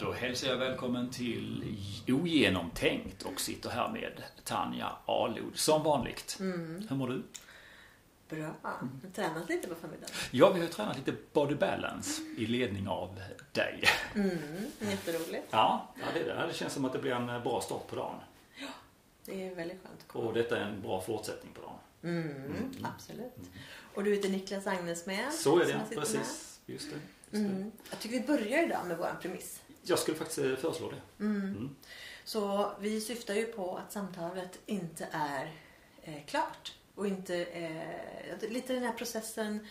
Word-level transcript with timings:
Då 0.00 0.12
hälsar 0.12 0.48
jag 0.48 0.56
välkommen 0.56 1.10
till 1.10 1.76
Ogenomtänkt 2.08 3.22
och 3.22 3.40
sitter 3.40 3.70
här 3.70 3.88
med 3.88 4.22
Tanja 4.44 4.92
Alod 5.06 5.52
som 5.54 5.82
vanligt. 5.82 6.36
Mm. 6.40 6.86
Hur 6.88 6.96
mår 6.96 7.08
du? 7.08 7.22
Bra. 8.28 8.50
Har 8.62 9.10
tränat 9.14 9.48
lite 9.48 9.68
på 9.68 9.74
förmiddagen. 9.74 10.14
Ja, 10.30 10.52
vi 10.52 10.60
har 10.60 10.68
tränat 10.68 10.96
lite 10.96 11.14
body 11.32 11.54
balance 11.54 12.22
i 12.36 12.46
ledning 12.46 12.88
av 12.88 13.20
dig. 13.52 13.84
Mm, 14.14 14.38
jätteroligt. 14.80 15.46
Ja, 15.50 15.94
ja 15.94 16.06
det, 16.14 16.46
det. 16.46 16.54
känns 16.54 16.72
som 16.72 16.84
att 16.84 16.92
det 16.92 16.98
blir 16.98 17.12
en 17.12 17.42
bra 17.42 17.60
start 17.60 17.86
på 17.86 17.96
dagen. 17.96 18.20
Det 19.24 19.48
är 19.48 19.54
väldigt 19.54 19.78
skönt. 19.82 20.26
Och 20.26 20.34
detta 20.34 20.56
är 20.56 20.64
en 20.64 20.82
bra 20.82 21.00
fortsättning 21.00 21.52
på 21.52 21.60
dagen. 21.60 21.78
Mm, 22.02 22.86
absolut. 22.94 23.50
Och 23.94 24.04
du 24.04 24.14
heter 24.14 24.28
Niklas 24.28 24.66
Agnes 24.66 25.06
med. 25.06 25.32
Så 25.32 25.60
är 25.60 25.66
det, 25.66 25.96
precis. 25.96 26.60
Just 26.66 26.90
det. 26.90 26.96
Just 26.96 27.30
det. 27.30 27.38
Mm. 27.38 27.72
Jag 27.90 28.00
tycker 28.00 28.20
vi 28.20 28.26
börjar 28.26 28.62
idag 28.62 28.86
med 28.86 28.98
vår 28.98 29.18
premiss. 29.22 29.60
Jag 29.82 29.98
skulle 29.98 30.16
faktiskt 30.16 30.38
eh, 30.38 30.56
föreslå 30.56 30.90
det. 30.90 31.24
Mm. 31.24 31.76
Så 32.24 32.72
vi 32.80 33.00
syftar 33.00 33.34
ju 33.34 33.44
på 33.44 33.76
att 33.76 33.92
samtalet 33.92 34.58
inte 34.66 35.08
är 35.12 35.54
eh, 36.02 36.26
klart. 36.26 36.74
Och 36.94 37.06
inte 37.06 37.44
eh, 37.44 38.50
lite 38.50 38.72
den 38.72 38.82
här 38.82 38.92
processen 38.92 39.66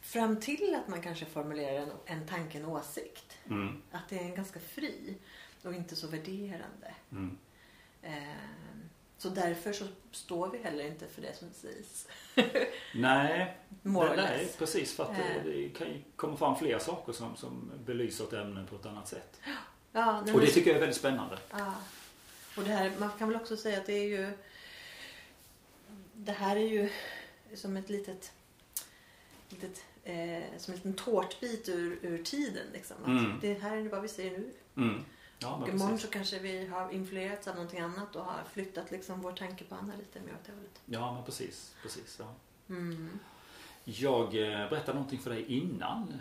fram 0.00 0.40
till 0.40 0.74
att 0.74 0.88
man 0.88 1.02
kanske 1.02 1.26
formulerar 1.26 1.82
en, 1.82 1.90
en 2.06 2.26
tanke, 2.26 2.58
en 2.58 2.64
åsikt. 2.64 3.38
Mm. 3.46 3.82
Att 3.90 4.08
det 4.08 4.18
är 4.18 4.24
en 4.24 4.34
ganska 4.34 4.60
fri 4.60 5.18
och 5.62 5.74
inte 5.74 5.96
så 5.96 6.06
värderande. 6.06 6.94
Mm. 7.12 7.38
Eh, 8.02 8.34
så 9.22 9.28
därför 9.28 9.72
så 9.72 9.84
står 10.10 10.50
vi 10.50 10.58
heller 10.58 10.86
inte 10.86 11.06
för 11.06 11.22
det 11.22 11.36
som 11.38 11.48
sägs. 11.52 12.08
Nej, 12.94 13.56
nej, 13.82 14.16
less. 14.16 14.56
precis. 14.56 14.96
För 14.96 15.02
att 15.04 15.16
det, 15.16 15.22
Eh. 15.22 15.44
det 15.44 15.68
kan 15.78 15.88
ju 15.88 16.02
komma 16.16 16.36
fram 16.36 16.56
fler 16.56 16.78
saker 16.78 17.12
som, 17.12 17.36
som 17.36 17.70
belyser 17.86 18.24
ett 18.24 18.32
ämne 18.32 18.66
på 18.70 18.76
ett 18.76 18.86
annat 18.86 19.08
sätt. 19.08 19.40
Ja, 19.92 20.22
nej, 20.26 20.34
Och 20.34 20.40
det 20.40 20.46
tycker 20.46 20.70
jag 20.70 20.76
är 20.76 20.80
väldigt 20.80 20.96
spännande. 20.96 21.38
ja. 21.50 21.74
Och 22.56 22.62
det 22.64 22.70
här, 22.70 22.92
man 22.98 23.10
kan 23.18 23.28
väl 23.28 23.36
också 23.40 23.56
säga 23.56 23.78
att 23.78 23.86
det 23.86 23.92
är 23.92 24.08
ju 24.08 24.32
Det 26.14 26.32
här 26.32 26.56
är 26.56 26.66
ju 26.68 26.90
som 27.54 27.76
ett 27.76 27.90
litet, 27.90 28.32
litet 29.48 29.84
eh, 30.04 30.58
som 30.58 30.72
en 30.72 30.76
liten 30.76 30.94
tårtbit 30.94 31.68
ur, 31.68 31.98
ur 32.02 32.22
tiden. 32.22 32.66
Liksom. 32.72 32.96
Mm. 33.06 33.38
Det 33.40 33.54
här 33.54 33.76
är 33.76 33.88
vad 33.88 34.02
vi 34.02 34.08
ser 34.08 34.30
nu. 34.30 34.52
Mm. 34.76 35.04
Ja, 35.42 35.54
Och 35.54 35.68
imorgon 35.68 35.88
precis. 35.90 36.06
så 36.06 36.12
kanske 36.12 36.38
vi 36.38 36.66
har 36.66 36.90
influerats 36.90 37.48
av 37.48 37.54
någonting 37.54 37.80
annat 37.80 38.16
och 38.16 38.24
har 38.24 38.44
flyttat 38.52 38.90
liksom 38.90 39.20
vår 39.20 39.32
tankebana 39.32 39.92
lite 39.98 40.20
mer 40.20 40.32
åt 40.32 40.44
det 40.46 40.52
hållet. 40.52 40.80
Ja, 40.86 41.14
men 41.14 41.24
precis. 41.24 41.74
precis 41.82 42.16
ja. 42.18 42.34
Mm. 42.68 43.18
Jag 43.84 44.24
eh, 44.24 44.70
berättade 44.70 44.94
någonting 44.94 45.18
för 45.18 45.30
dig 45.30 45.44
innan 45.48 46.20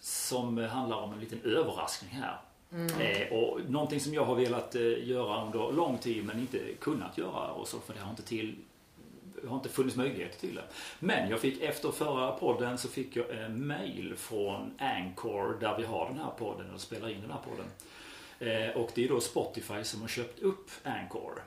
som 0.00 0.58
handlar 0.58 0.96
om 0.96 1.12
en 1.12 1.20
liten 1.20 1.40
överraskning 1.44 2.10
här. 2.10 2.40
Mm. 2.72 3.00
Eh, 3.00 3.32
och 3.32 3.60
någonting 3.70 4.00
som 4.00 4.14
jag 4.14 4.24
har 4.24 4.34
velat 4.34 4.74
eh, 4.74 5.08
göra 5.08 5.44
under 5.44 5.72
lång 5.72 5.98
tid 5.98 6.24
men 6.24 6.40
inte 6.40 6.74
kunnat 6.80 7.18
göra 7.18 7.50
och 7.50 7.68
så 7.68 7.78
för 7.78 7.94
det 7.94 8.00
har 8.00 8.10
inte 8.10 8.22
till 8.22 8.56
har 9.48 9.56
inte 9.56 9.68
funnits 9.68 9.96
möjlighet 9.96 10.40
till 10.40 10.54
det. 10.54 10.64
Men 10.98 11.30
jag 11.30 11.40
fick 11.40 11.62
efter 11.62 11.90
förra 11.90 12.32
podden 12.32 12.78
så 12.78 12.88
fick 12.88 13.16
jag 13.16 13.30
en 13.30 13.66
mail 13.66 14.14
från 14.16 14.74
Anchor 14.78 15.56
där 15.60 15.76
vi 15.78 15.84
har 15.84 16.08
den 16.08 16.18
här 16.18 16.30
podden 16.38 16.74
och 16.74 16.80
spelar 16.80 17.08
in 17.08 17.20
den 17.20 17.30
här 17.30 17.40
podden. 17.50 17.66
Eh, 18.40 18.76
och 18.76 18.90
det 18.94 19.04
är 19.04 19.08
då 19.08 19.20
Spotify 19.20 19.84
som 19.84 20.00
har 20.00 20.08
köpt 20.08 20.38
upp 20.38 20.70
Anchor. 20.84 21.42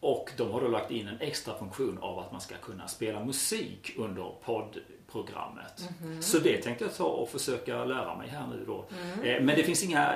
Och 0.00 0.30
de 0.36 0.50
har 0.50 0.60
då 0.60 0.68
lagt 0.68 0.90
in 0.90 1.08
en 1.08 1.20
extra 1.20 1.58
funktion 1.58 1.98
av 2.00 2.18
att 2.18 2.32
man 2.32 2.40
ska 2.40 2.54
kunna 2.56 2.88
spela 2.88 3.24
musik 3.24 3.92
under 3.96 4.32
poddprogrammet. 4.44 5.88
Så 6.20 6.38
det 6.38 6.62
tänkte 6.62 6.84
jag 6.84 6.94
ta 6.96 7.04
och 7.04 7.28
försöka 7.28 7.84
lära 7.84 8.16
mig 8.16 8.28
här 8.28 8.46
nu 8.46 8.64
då. 8.66 8.84
Eh, 9.22 9.42
Men 9.42 9.56
det 9.56 9.62
finns 9.64 9.84
inga 9.84 10.14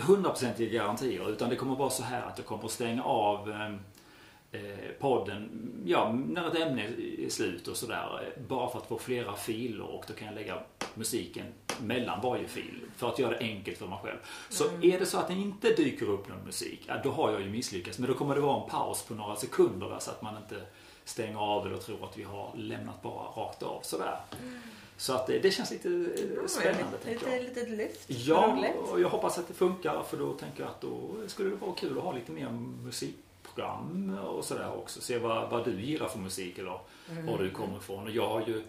hundraprocentiga 0.00 0.72
garantier 0.82 1.30
utan 1.30 1.48
det 1.50 1.56
kommer 1.56 1.74
vara 1.76 1.90
så 1.90 2.02
här 2.02 2.22
att 2.22 2.38
jag 2.38 2.46
kommer 2.46 2.64
att 2.64 2.70
stänga 2.70 3.02
av 3.04 3.50
eh, 3.50 3.62
eh, 3.66 3.72
podden 4.98 5.72
ja, 5.86 6.12
när 6.12 6.48
ett 6.48 6.54
ämne 6.58 6.84
är 7.18 7.28
slut 7.28 7.68
och 7.68 7.76
sådär. 7.76 8.20
eh, 8.36 8.42
Bara 8.48 8.70
för 8.70 8.78
att 8.78 8.86
få 8.86 8.98
flera 8.98 9.36
filer 9.36 9.84
och 9.84 10.04
då 10.08 10.14
kan 10.14 10.26
jag 10.26 10.34
lägga 10.34 10.62
musiken 10.94 11.46
mellan 11.80 12.20
varje 12.22 12.48
fil. 12.48 12.80
För 12.96 13.08
att 13.08 13.18
göra 13.18 13.30
det 13.30 13.38
enkelt 13.38 13.78
för 13.78 13.86
mig 13.86 13.98
själv. 14.02 14.16
Så 14.50 14.64
är 14.64 14.98
det 14.98 15.06
så 15.06 15.18
att 15.18 15.28
det 15.28 15.34
inte 15.34 15.72
dyker 15.72 16.06
upp 16.10 16.28
någon 16.28 16.44
musik, 16.44 16.80
ja, 16.86 16.94
då 17.04 17.10
har 17.10 17.30
jag 17.32 17.40
ju 17.40 17.50
misslyckats. 17.50 17.98
Men 17.98 18.08
då 18.10 18.14
kommer 18.14 18.34
det 18.34 18.40
vara 18.40 18.62
en 18.62 18.70
paus 18.70 19.02
på 19.02 19.14
några 19.14 19.36
sekunder 19.36 19.88
där, 19.88 19.98
så 19.98 20.10
att 20.10 20.22
man 20.22 20.36
inte 20.36 20.62
stänger 21.04 21.38
av 21.38 21.66
eller 21.66 21.76
tror 21.76 22.04
att 22.04 22.18
vi 22.18 22.22
har 22.22 22.52
lämnat 22.56 23.02
bara 23.02 23.24
rakt 23.44 23.62
av 23.62 23.80
sådär. 23.82 24.16
Så 24.96 25.12
att 25.12 25.26
det, 25.26 25.38
det 25.38 25.50
känns 25.50 25.70
lite 25.70 25.88
eh, 25.88 26.46
spännande 26.46 26.98
lite, 27.06 27.38
lite, 27.40 27.60
lite 27.60 27.76
lyft. 27.76 28.04
Ja, 28.10 28.64
och 28.92 29.00
jag 29.00 29.08
hoppas 29.08 29.38
att 29.38 29.48
det 29.48 29.54
funkar 29.54 30.02
för 30.02 30.16
då 30.16 30.32
tänker 30.32 30.60
jag 30.62 30.68
att 30.70 30.80
då 30.80 31.10
skulle 31.26 31.50
det 31.50 31.56
vara 31.56 31.72
kul 31.74 31.98
att 31.98 32.04
ha 32.04 32.12
lite 32.12 32.32
mer 32.32 32.48
musikprogram 33.58 34.18
och 34.18 34.44
sådär 34.44 34.72
också. 34.76 35.00
Se 35.00 35.18
vad, 35.18 35.50
vad 35.50 35.64
du 35.64 35.80
gillar 35.80 36.08
för 36.08 36.18
musik 36.18 36.58
eller 36.58 36.80
var 37.26 37.38
du 37.38 37.50
kommer 37.50 37.76
ifrån. 37.76 38.04
Och 38.04 38.10
jag 38.10 38.28
har 38.28 38.40
ju, 38.46 38.62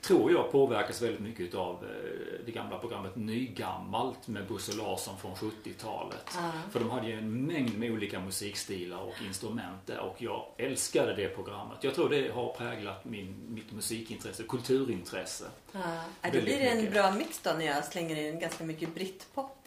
tror 0.00 0.32
jag, 0.32 0.52
påverkas 0.52 1.02
väldigt 1.02 1.20
mycket 1.20 1.54
av 1.54 1.74
eh, 1.84 2.46
det 2.46 2.52
gamla 2.52 2.78
programmet 2.78 3.16
Nygammalt 3.16 4.28
med 4.28 4.46
Bosse 4.46 4.76
Larsson 4.76 5.18
från 5.18 5.34
70-talet. 5.34 6.30
Ja. 6.34 6.52
För 6.70 6.80
de 6.80 6.90
hade 6.90 7.06
ju 7.08 7.18
en 7.18 7.46
mängd 7.46 7.78
med 7.78 7.92
olika 7.92 8.20
musikstilar 8.20 8.98
och 8.98 9.22
instrument 9.26 9.86
där 9.86 9.98
och 9.98 10.16
jag 10.18 10.46
älskade 10.56 11.14
det 11.14 11.28
programmet. 11.28 11.78
Jag 11.80 11.94
tror 11.94 12.08
det 12.08 12.32
har 12.34 12.52
präglat 12.52 13.04
min, 13.04 13.36
mitt 13.48 13.72
musikintresse, 13.72 14.42
kulturintresse. 14.42 15.44
Ja. 15.72 15.80
Väldigt 16.22 16.44
blir 16.44 16.58
det 16.58 16.68
en 16.68 16.76
mycket. 16.76 16.92
bra 16.92 17.10
mix 17.10 17.40
då 17.40 17.50
när 17.50 17.64
jag 17.66 17.84
slänger 17.84 18.28
in 18.28 18.38
ganska 18.38 18.64
mycket 18.64 18.94
britpop. 18.94 19.63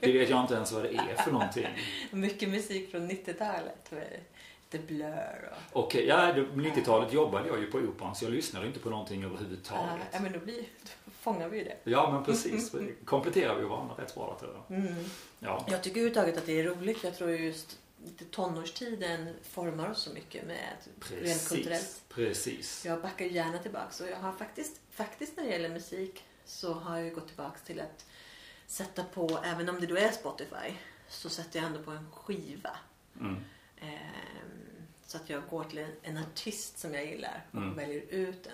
Det 0.00 0.12
vet 0.12 0.30
jag 0.30 0.40
inte 0.40 0.54
ens 0.54 0.72
vad 0.72 0.82
det 0.82 0.88
är 0.94 1.22
för 1.22 1.32
någonting. 1.32 1.66
Mycket 2.10 2.48
musik 2.48 2.90
från 2.90 3.10
90-talet. 3.10 3.92
The 4.70 4.78
Blur 4.78 5.52
och... 5.72 5.84
Okej, 5.84 6.06
ja, 6.06 6.32
det- 6.32 6.44
på 6.44 6.54
90-talet 6.54 7.12
jobbade 7.12 7.48
jag 7.48 7.60
ju 7.60 7.66
på 7.70 7.78
Operan 7.78 8.14
så 8.14 8.24
jag 8.24 8.32
lyssnade 8.32 8.66
inte 8.66 8.78
på 8.78 8.90
någonting 8.90 9.20
Ja, 9.22 9.26
överhuvudtaget. 9.28 10.06
ja, 10.12 10.20
men 10.20 10.32
då, 10.32 10.38
blir, 10.38 10.62
då 11.04 11.10
fångar 11.20 11.48
vi 11.48 11.58
ju 11.58 11.64
det. 11.64 11.76
Ja, 11.84 12.10
men 12.12 12.24
precis. 12.24 12.74
Kompletterar 13.04 13.54
vi 13.58 13.64
varandra 13.64 13.94
rätt 13.98 14.14
bra 14.14 14.36
tror 14.40 14.54
jag. 14.68 14.78
Mm. 14.78 14.94
Ja. 15.38 15.66
Jag 15.70 15.82
tycker 15.82 16.00
överhuvudtaget 16.00 16.38
att 16.38 16.46
det 16.46 16.60
är 16.60 16.64
roligt. 16.64 17.04
Jag 17.04 17.16
tror 17.16 17.30
just 17.30 17.78
tonårstiden 18.30 19.34
formar 19.42 19.90
oss 19.90 20.02
så 20.02 20.10
mycket 20.12 20.46
med 20.46 20.58
rent 21.22 21.48
kulturellt. 21.48 21.48
Precis. 21.68 22.02
Precis. 22.08 22.84
Jag 22.86 23.02
backar 23.02 23.24
gärna 23.24 23.58
tillbaks 23.58 24.00
och 24.00 24.08
jag 24.08 24.16
har 24.16 24.32
faktiskt, 24.32 24.80
faktiskt 24.90 25.36
när 25.36 25.44
det 25.44 25.50
gäller 25.50 25.68
musik 25.68 26.24
så 26.44 26.72
har 26.72 26.98
jag 26.98 27.14
gått 27.14 27.26
tillbaks 27.26 27.62
till 27.62 27.80
att 27.80 28.06
sätta 28.66 29.04
på, 29.04 29.38
även 29.44 29.68
om 29.68 29.80
det 29.80 29.86
då 29.86 29.96
är 29.96 30.10
Spotify, 30.12 30.74
så 31.08 31.28
sätter 31.28 31.58
jag 31.58 31.66
ändå 31.66 31.82
på 31.82 31.90
en 31.90 32.10
skiva. 32.10 32.76
Mm. 33.20 33.36
Ehm, 33.80 34.86
så 35.06 35.16
att 35.16 35.30
jag 35.30 35.42
går 35.50 35.64
till 35.64 35.78
en, 35.78 35.92
en 36.02 36.16
artist 36.18 36.78
som 36.78 36.94
jag 36.94 37.06
gillar 37.06 37.46
och 37.50 37.56
Mm. 37.58 37.76
väljer 37.76 38.02
ut 38.10 38.46
en. 38.46 38.52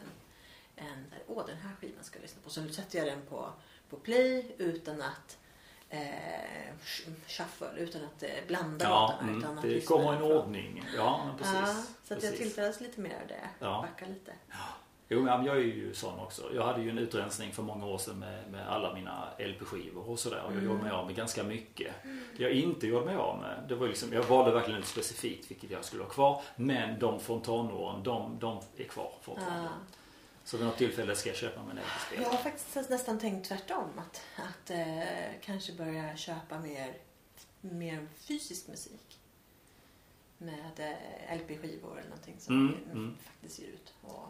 en 0.86 1.10
där, 1.10 1.18
Åh, 1.26 1.46
den 1.46 1.56
här 1.56 1.70
skivan 1.80 2.04
ska 2.04 2.16
jag 2.18 2.22
lyssna 2.22 2.40
på. 2.44 2.50
Så 2.50 2.60
nu 2.60 2.72
sätter 2.72 2.98
jag 2.98 3.06
den 3.06 3.22
på, 3.26 3.52
på 3.90 3.96
play 3.96 4.54
utan 4.58 5.02
att 5.02 5.38
eh, 5.88 6.00
sh- 6.84 7.14
shuffle, 7.26 7.70
utan 7.76 8.04
att 8.04 8.22
eh, 8.22 8.30
blanda 8.46 8.84
Ja, 8.84 9.10
låtarna. 9.12 9.38
Utan 9.38 9.50
mm, 9.50 9.58
att 9.58 9.62
det 9.64 9.80
kommer 9.86 10.12
en 10.12 10.22
ordning. 10.22 10.84
Ja, 10.96 11.34
precis. 11.38 11.54
Ja, 11.54 11.66
så 12.04 12.14
att 12.14 12.22
jag 12.22 12.32
precis. 12.32 12.38
tilltalas 12.38 12.80
lite 12.80 13.00
mer 13.00 13.20
av 13.22 13.28
det. 13.28 13.48
Ja. 13.58 13.86
Backa 13.90 14.06
lite. 14.06 14.32
Jo, 15.12 15.22
men 15.22 15.44
jag 15.44 15.56
är 15.56 15.60
ju 15.60 15.94
sån 15.94 16.18
också. 16.20 16.54
Jag 16.54 16.62
hade 16.64 16.82
ju 16.82 16.90
en 16.90 16.98
utrensning 16.98 17.52
för 17.52 17.62
många 17.62 17.86
år 17.86 17.98
sedan 17.98 18.18
med, 18.18 18.50
med 18.50 18.68
alla 18.68 18.94
mina 18.94 19.28
LP-skivor 19.38 20.10
och 20.10 20.18
sådär. 20.18 20.42
Och 20.42 20.54
jag 20.54 20.64
gjorde 20.64 20.82
mig 20.82 20.90
av 20.92 21.06
med 21.06 21.16
ganska 21.16 21.42
mycket. 21.44 21.94
Det 22.36 22.42
jag 22.42 22.52
inte 22.52 22.86
gjorde 22.86 23.04
mig 23.06 23.16
av 23.16 23.38
med, 23.38 23.64
det 23.68 23.74
var 23.74 23.88
liksom, 23.88 24.12
jag 24.12 24.22
valde 24.22 24.50
verkligen 24.52 24.80
ut 24.80 24.86
specifikt 24.86 25.50
vilket 25.50 25.70
jag 25.70 25.84
skulle 25.84 26.02
ha 26.02 26.10
kvar. 26.10 26.42
Men 26.56 26.98
de 26.98 27.20
från 27.20 27.42
tonåren, 27.42 28.02
de, 28.02 28.38
de 28.38 28.60
är 28.76 28.84
kvar 28.84 29.12
fortfarande. 29.22 29.62
Ja. 29.64 29.70
Så 30.44 30.56
vid 30.56 30.66
något 30.66 30.76
tillfälle 30.76 31.14
ska 31.16 31.28
jag 31.30 31.36
köpa 31.36 31.62
mig 31.62 31.70
en 31.70 31.76
Jag 31.76 31.84
LP-spelare. 31.86 32.30
har 32.30 32.36
faktiskt 32.42 32.90
nästan 32.90 33.18
tänkt 33.18 33.48
tvärtom. 33.48 33.88
Att, 33.98 34.22
att 34.36 34.70
eh, 34.70 35.02
kanske 35.44 35.72
börja 35.72 36.16
köpa 36.16 36.58
mer, 36.58 36.92
mer 37.60 38.06
fysisk 38.16 38.68
musik. 38.68 39.18
Med 40.38 40.70
eh, 41.30 41.36
LP-skivor 41.36 41.92
eller 41.98 42.08
någonting 42.08 42.34
som 42.38 42.54
Mm, 42.68 42.90
mm. 42.92 43.16
faktiskt 43.24 43.58
ger 43.58 43.68
ut. 43.68 43.94
Och, 44.02 44.26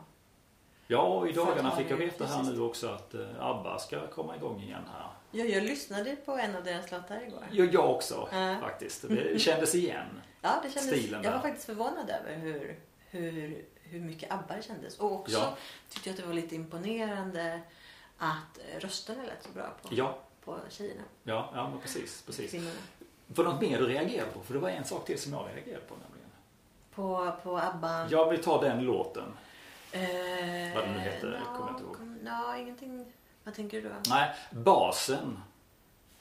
Ja, 0.91 1.03
och 1.03 1.29
i 1.29 1.33
dagarna 1.33 1.77
fick 1.77 1.91
jag 1.91 1.97
veta 1.97 2.25
här 2.27 2.43
nu 2.43 2.61
också 2.61 2.89
att 2.89 3.15
eh, 3.15 3.21
ABBA 3.41 3.79
ska 3.79 4.07
komma 4.07 4.37
igång 4.37 4.61
igen 4.63 4.83
här. 4.93 5.07
ja, 5.31 5.45
jag 5.45 5.63
lyssnade 5.63 6.17
på 6.17 6.33
en 6.33 6.57
av 6.57 6.65
deras 6.65 6.91
låtar 6.91 7.23
igår. 7.27 7.45
Ja, 7.53 7.65
jag 7.65 7.91
också 7.91 8.29
Ja. 8.33 8.57
faktiskt. 8.61 9.05
Det 9.09 9.41
kändes 9.41 9.75
igen. 9.75 10.07
Ja, 10.43 10.51
det 10.63 10.71
kändes, 10.71 10.91
Stilen 10.99 11.23
jag 11.23 11.31
var 11.31 11.39
där. 11.39 11.43
faktiskt 11.45 11.67
förvånad 11.67 12.11
över 12.11 12.37
hur, 12.37 12.79
hur, 13.11 13.65
hur 13.83 14.01
mycket 14.01 14.33
ABBA 14.33 14.57
det 14.57 14.63
kändes. 14.63 14.99
Och 14.99 15.13
också 15.13 15.37
Ja. 15.37 15.57
tyckte 15.91 16.09
jag 16.09 16.15
att 16.15 16.21
det 16.21 16.27
var 16.27 16.35
lite 16.35 16.55
imponerande 16.55 17.61
att 18.19 18.59
rösterna 18.79 19.23
lät 19.23 19.43
så 19.43 19.51
bra 19.51 19.67
på, 19.83 19.89
Ja, 19.95 20.19
på 20.45 20.57
tjejerna. 20.69 21.03
ja, 21.23 21.51
ja 21.55 21.69
men 21.71 21.81
precis. 21.81 22.23
precis. 22.27 22.51
Kvinnorna. 22.51 22.71
Var 23.27 23.45
det 23.45 23.51
något 23.51 23.61
mer 23.61 23.79
du 23.79 23.87
reagerade 23.87 24.31
på? 24.31 24.41
För 24.41 24.55
det 24.55 24.61
var 24.61 24.69
en 24.69 24.85
sak 24.85 25.05
till 25.07 25.21
som 25.21 25.33
jag 25.33 25.47
reagerade 25.55 25.85
på 25.89 25.95
nämligen. 25.95 26.31
På, 26.95 27.33
på 27.43 27.59
ABBA. 27.59 28.09
Jag 28.11 28.31
vill 28.31 28.43
ta 28.43 28.61
den 28.63 28.85
låten. 28.85 29.33
Eh, 29.93 30.75
Vad 30.75 30.85
den 30.85 30.93
nu 30.93 30.99
heter, 31.01 31.41
ja, 31.45 31.57
kommer 31.57 31.71
jag 31.71 31.81
inte 31.81 31.85
ihåg. 31.85 31.97
Ja, 32.25 32.57
ingenting. 32.57 33.13
Vad 33.45 33.55
tänker 33.55 33.83
du 33.83 33.89
då? 33.89 33.95
Nej, 34.09 34.35
basen. 34.51 35.39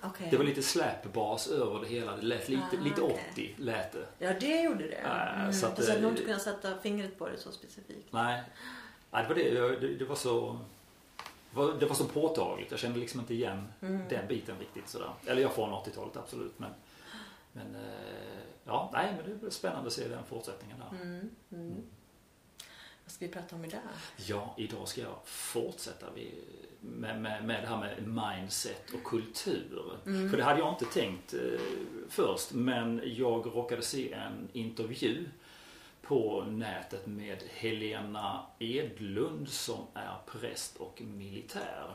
Okej. 0.01 0.27
Det 0.31 0.37
var 0.37 0.43
lite 0.43 0.63
slapbas 0.63 1.47
över 1.47 1.79
det 1.79 1.87
hela. 1.87 2.15
Det 2.15 2.21
lät 2.21 2.49
lite, 2.49 2.63
Ah, 2.79 2.83
lite 2.83 3.01
okej. 3.01 3.25
80 3.31 3.55
lät 3.57 3.91
det. 3.91 4.05
Ja, 4.25 4.33
det 4.39 4.61
gjorde 4.61 4.87
det. 4.87 4.95
Äh, 4.95 5.39
Mm. 5.39 5.53
så 5.53 5.65
att, 5.67 5.79
att, 5.79 5.87
hade 5.87 6.01
nog 6.01 6.11
inte 6.11 6.23
kunnat 6.23 6.41
sätta 6.41 6.77
fingret 6.77 7.17
på 7.19 7.29
det 7.29 7.37
så 7.37 7.51
specifikt. 7.51 8.07
Nej, 8.13 8.43
Nej 9.11 9.23
det, 9.23 9.27
var 9.29 9.35
det, 9.35 9.49
jag- 9.49 9.81
det, 9.81 9.95
det 9.95 10.05
var 10.05 10.15
så 10.15 10.59
det 11.79 11.85
var, 11.85 11.95
så 11.95 12.05
påtagligt. 12.05 12.71
Jag 12.71 12.79
kände 12.79 12.99
liksom 12.99 13.19
inte 13.19 13.33
igen 13.33 13.67
Mm. 13.81 14.01
den 14.09 14.27
biten 14.27 14.55
riktigt 14.59 14.89
sådär. 14.89 15.09
Eller 15.25 15.41
jag 15.41 15.51
från 15.53 15.73
80-talet 15.73 16.17
absolut. 16.17 16.59
Men, 16.59 16.71
men 17.53 17.75
eh, 17.75 18.39
ja, 18.65 18.89
nej 18.93 19.13
men 19.17 19.29
det 19.29 19.35
blir 19.35 19.49
spännande 19.49 19.87
att 19.87 19.93
se 19.93 20.07
den 20.07 20.23
fortsättningen 20.29 20.77
där. 20.79 21.01
Mm. 21.51 21.83
Vi 23.21 23.27
prata 23.27 23.55
om 23.55 23.65
idag? 23.65 23.81
Ja, 24.15 24.55
idag 24.57 24.87
ska 24.87 25.01
jag 25.01 25.19
fortsätta 25.25 26.05
med, 26.81 27.21
med, 27.21 27.45
med 27.45 27.63
det 27.63 27.67
här 27.67 27.77
med 27.77 28.07
mindset 28.07 28.91
och 28.93 29.03
kultur. 29.03 29.97
Mm. 30.05 30.29
För 30.29 30.37
det 30.37 30.43
hade 30.43 30.59
jag 30.59 30.73
inte 30.73 30.85
tänkt 30.85 31.33
eh, 31.33 31.59
först 32.09 32.53
men 32.53 33.01
jag 33.05 33.45
råkade 33.45 33.81
se 33.81 34.13
en 34.13 34.49
intervju 34.53 35.25
på 36.01 36.43
nätet 36.43 37.07
med 37.07 37.43
Helena 37.49 38.45
Edlund 38.59 39.49
som 39.49 39.79
är 39.93 40.15
präst 40.25 40.77
och 40.77 41.01
militär. 41.01 41.93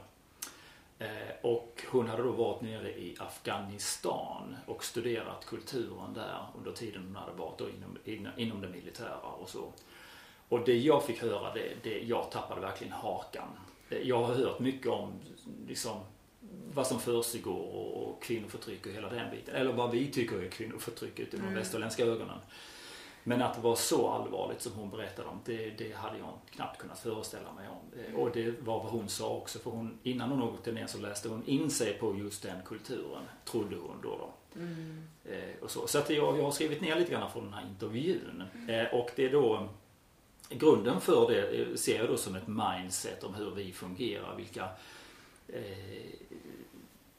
Eh, 0.99 1.35
och 1.43 1.85
hon 1.91 2.09
hade 2.09 2.23
då 2.23 2.31
varit 2.31 2.61
nere 2.63 2.89
i 2.89 3.17
Afghanistan 3.19 4.57
och 4.67 4.85
studerat 4.85 5.47
kulturen 5.47 6.15
där 6.15 6.47
under 6.59 6.73
tiden 6.73 7.03
hon 7.07 7.17
hade 7.17 7.33
varit 7.33 7.61
inom, 7.61 7.99
inom, 8.05 8.33
inom 8.37 8.61
det 8.61 8.69
militära 8.69 9.19
och 9.21 9.49
så. 9.49 9.73
Och 10.55 10.65
det 10.67 10.77
jag 10.79 11.05
fick 11.05 11.23
höra, 11.23 11.55
det, 11.55 11.69
det, 11.83 11.99
jag 11.99 12.31
tappade 12.31 12.61
verkligen 12.61 12.93
hakan. 12.93 13.49
Jag 14.03 14.23
har 14.23 14.35
hört 14.35 14.59
mycket 14.59 14.87
om 14.93 15.13
liksom, 15.69 16.01
vad 16.75 16.87
som 16.87 17.01
försiggår 17.01 17.61
och, 17.75 18.03
och 18.09 18.23
kvinnoförtryck 18.23 18.87
och 18.87 18.93
hela 18.93 19.09
den 19.09 19.31
biten. 19.31 19.55
Eller 19.55 19.73
vad 19.73 19.91
vi 19.91 20.07
tycker 20.11 20.43
är 20.43 20.49
kvinnoförtryck 20.49 21.19
ute 21.19 21.37
med 21.37 21.45
de 21.45 21.49
Mm. 21.49 21.59
västerländska 21.59 22.05
ögonen. 22.05 22.39
Men 23.27 23.43
att 23.43 23.55
det 23.55 23.61
var 23.61 23.75
så 23.75 24.09
allvarligt 24.09 24.63
som 24.63 24.73
hon 24.73 24.91
berättade 24.91 25.29
om, 25.29 25.41
det, 25.45 25.71
det 25.71 25.93
hade 25.95 26.19
jag 26.19 26.29
knappt 26.51 26.79
kunnat 26.79 26.99
föreställa 26.99 27.53
mig 27.53 27.69
om. 27.69 27.99
Eh, 28.15 28.21
Och 28.21 28.31
det 28.35 28.61
var 28.61 28.83
vad 28.83 28.93
hon 28.93 29.09
sa 29.09 29.29
också, 29.37 29.59
för 29.59 29.71
hon, 29.71 29.99
innan 30.03 30.31
hon 30.31 30.43
åkte 30.43 30.73
ner 30.73 30.87
så 30.87 30.99
läste 30.99 31.29
hon 31.29 31.43
in 31.47 31.71
sig 31.71 31.95
på 31.95 32.17
just 32.17 32.43
den 32.43 32.63
kulturen, 32.65 33.23
trodde 33.45 33.77
hon 33.77 33.97
då. 34.03 34.09
då. 34.19 34.31
Mm. 34.61 35.03
Eh, 35.25 35.63
och 35.63 35.71
så 35.71 35.87
så 35.87 35.99
att 35.99 36.11
jag, 36.11 36.39
jag 36.39 36.43
har 36.45 36.51
skrivit 36.51 36.81
ner 36.81 36.97
lite 36.97 37.11
grann 37.13 37.31
från 37.31 37.45
den 37.45 37.53
här 37.53 37.67
intervjun. 37.69 38.43
Eh, 38.69 38.95
och 38.95 39.11
det 39.17 39.25
är 39.25 39.33
då 39.33 39.69
Grunden 40.49 41.01
för 41.01 41.31
det 41.31 41.79
ser 41.79 41.99
jag 41.99 42.09
då 42.09 42.17
som 42.17 42.35
ett 42.35 42.47
mindset 42.49 43.25
om 43.25 43.35
hur 43.35 43.51
vi 43.51 43.73
fungerar, 43.73 44.37
vilka 44.37 44.69
eh, 45.49 45.63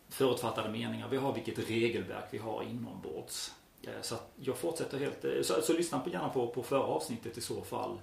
förutfattade 0.10 0.70
meningar 0.70 1.08
vi 1.10 1.18
har, 1.18 1.34
vilket 1.34 1.70
regelverk 1.70 2.26
vi 2.32 2.38
har 2.38 2.64
inombords. 2.64 3.54
Eh, 3.84 4.02
så 4.02 4.16
jag 4.36 4.58
fortsätter 4.58 5.00
helt, 5.00 5.26
eh, 5.26 5.32
så, 5.42 5.62
så 5.62 5.74
lyssna 5.74 6.00
på, 6.00 6.10
gärna 6.10 6.30
på, 6.30 6.48
på 6.48 6.64
förra 6.64 6.84
avsnittet 6.84 7.38
i 7.38 7.42
så 7.42 7.62
fall. 7.62 7.98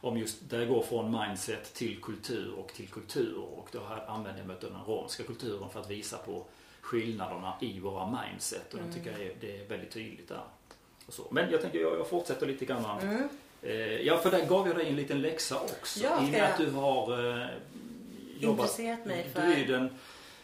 Om 0.00 0.18
just 0.18 0.50
där 0.50 0.58
jag 0.58 0.68
går 0.68 0.82
från 0.82 1.10
mindset 1.20 1.74
till 1.74 2.00
kultur 2.02 2.54
och 2.54 2.68
till 2.68 2.88
kultur 2.88 3.36
och 3.38 3.68
då 3.72 3.80
här 3.88 4.06
använder 4.06 4.40
jag 4.40 4.46
mig 4.46 4.56
av 4.56 4.62
den 4.62 4.84
romska 4.86 5.22
kulturen 5.22 5.70
för 5.70 5.80
att 5.80 5.90
visa 5.90 6.18
på 6.18 6.44
skillnaderna 6.80 7.54
i 7.60 7.80
våra 7.80 8.06
mindset 8.20 8.74
och 8.74 8.78
Mm. 8.78 8.86
jag 8.86 8.96
tycker 8.96 9.12
jag 9.12 9.20
är, 9.20 9.34
det 9.40 9.60
är 9.60 9.66
väldigt 9.68 9.90
tydligt 9.90 10.28
där. 10.28 10.42
Men 11.30 11.50
jag 11.50 11.60
tänker 11.60 11.78
jag, 11.78 11.98
jag 11.98 12.08
fortsätter 12.08 12.46
lite 12.46 12.64
grann. 12.64 13.00
Mm. 13.00 13.28
Eh, 13.64 13.72
ja, 14.00 14.18
för 14.18 14.30
där 14.30 14.46
gav 14.46 14.66
jag 14.68 14.76
dig 14.76 14.88
en 14.88 14.96
liten 14.96 15.22
läxa 15.22 15.60
också. 15.60 16.00
Ja, 16.04 16.22
I 16.22 16.26
och 16.26 16.28
med 16.28 16.44
att 16.44 16.58
du 16.58 16.70
har 16.70 17.30
eh, 17.40 17.46
jobbat... 18.38 18.60
Intresserat 18.64 19.06
mig 19.06 19.30
Du 19.34 19.40
är 19.40 19.54
för 19.64 19.72
den 19.72 19.90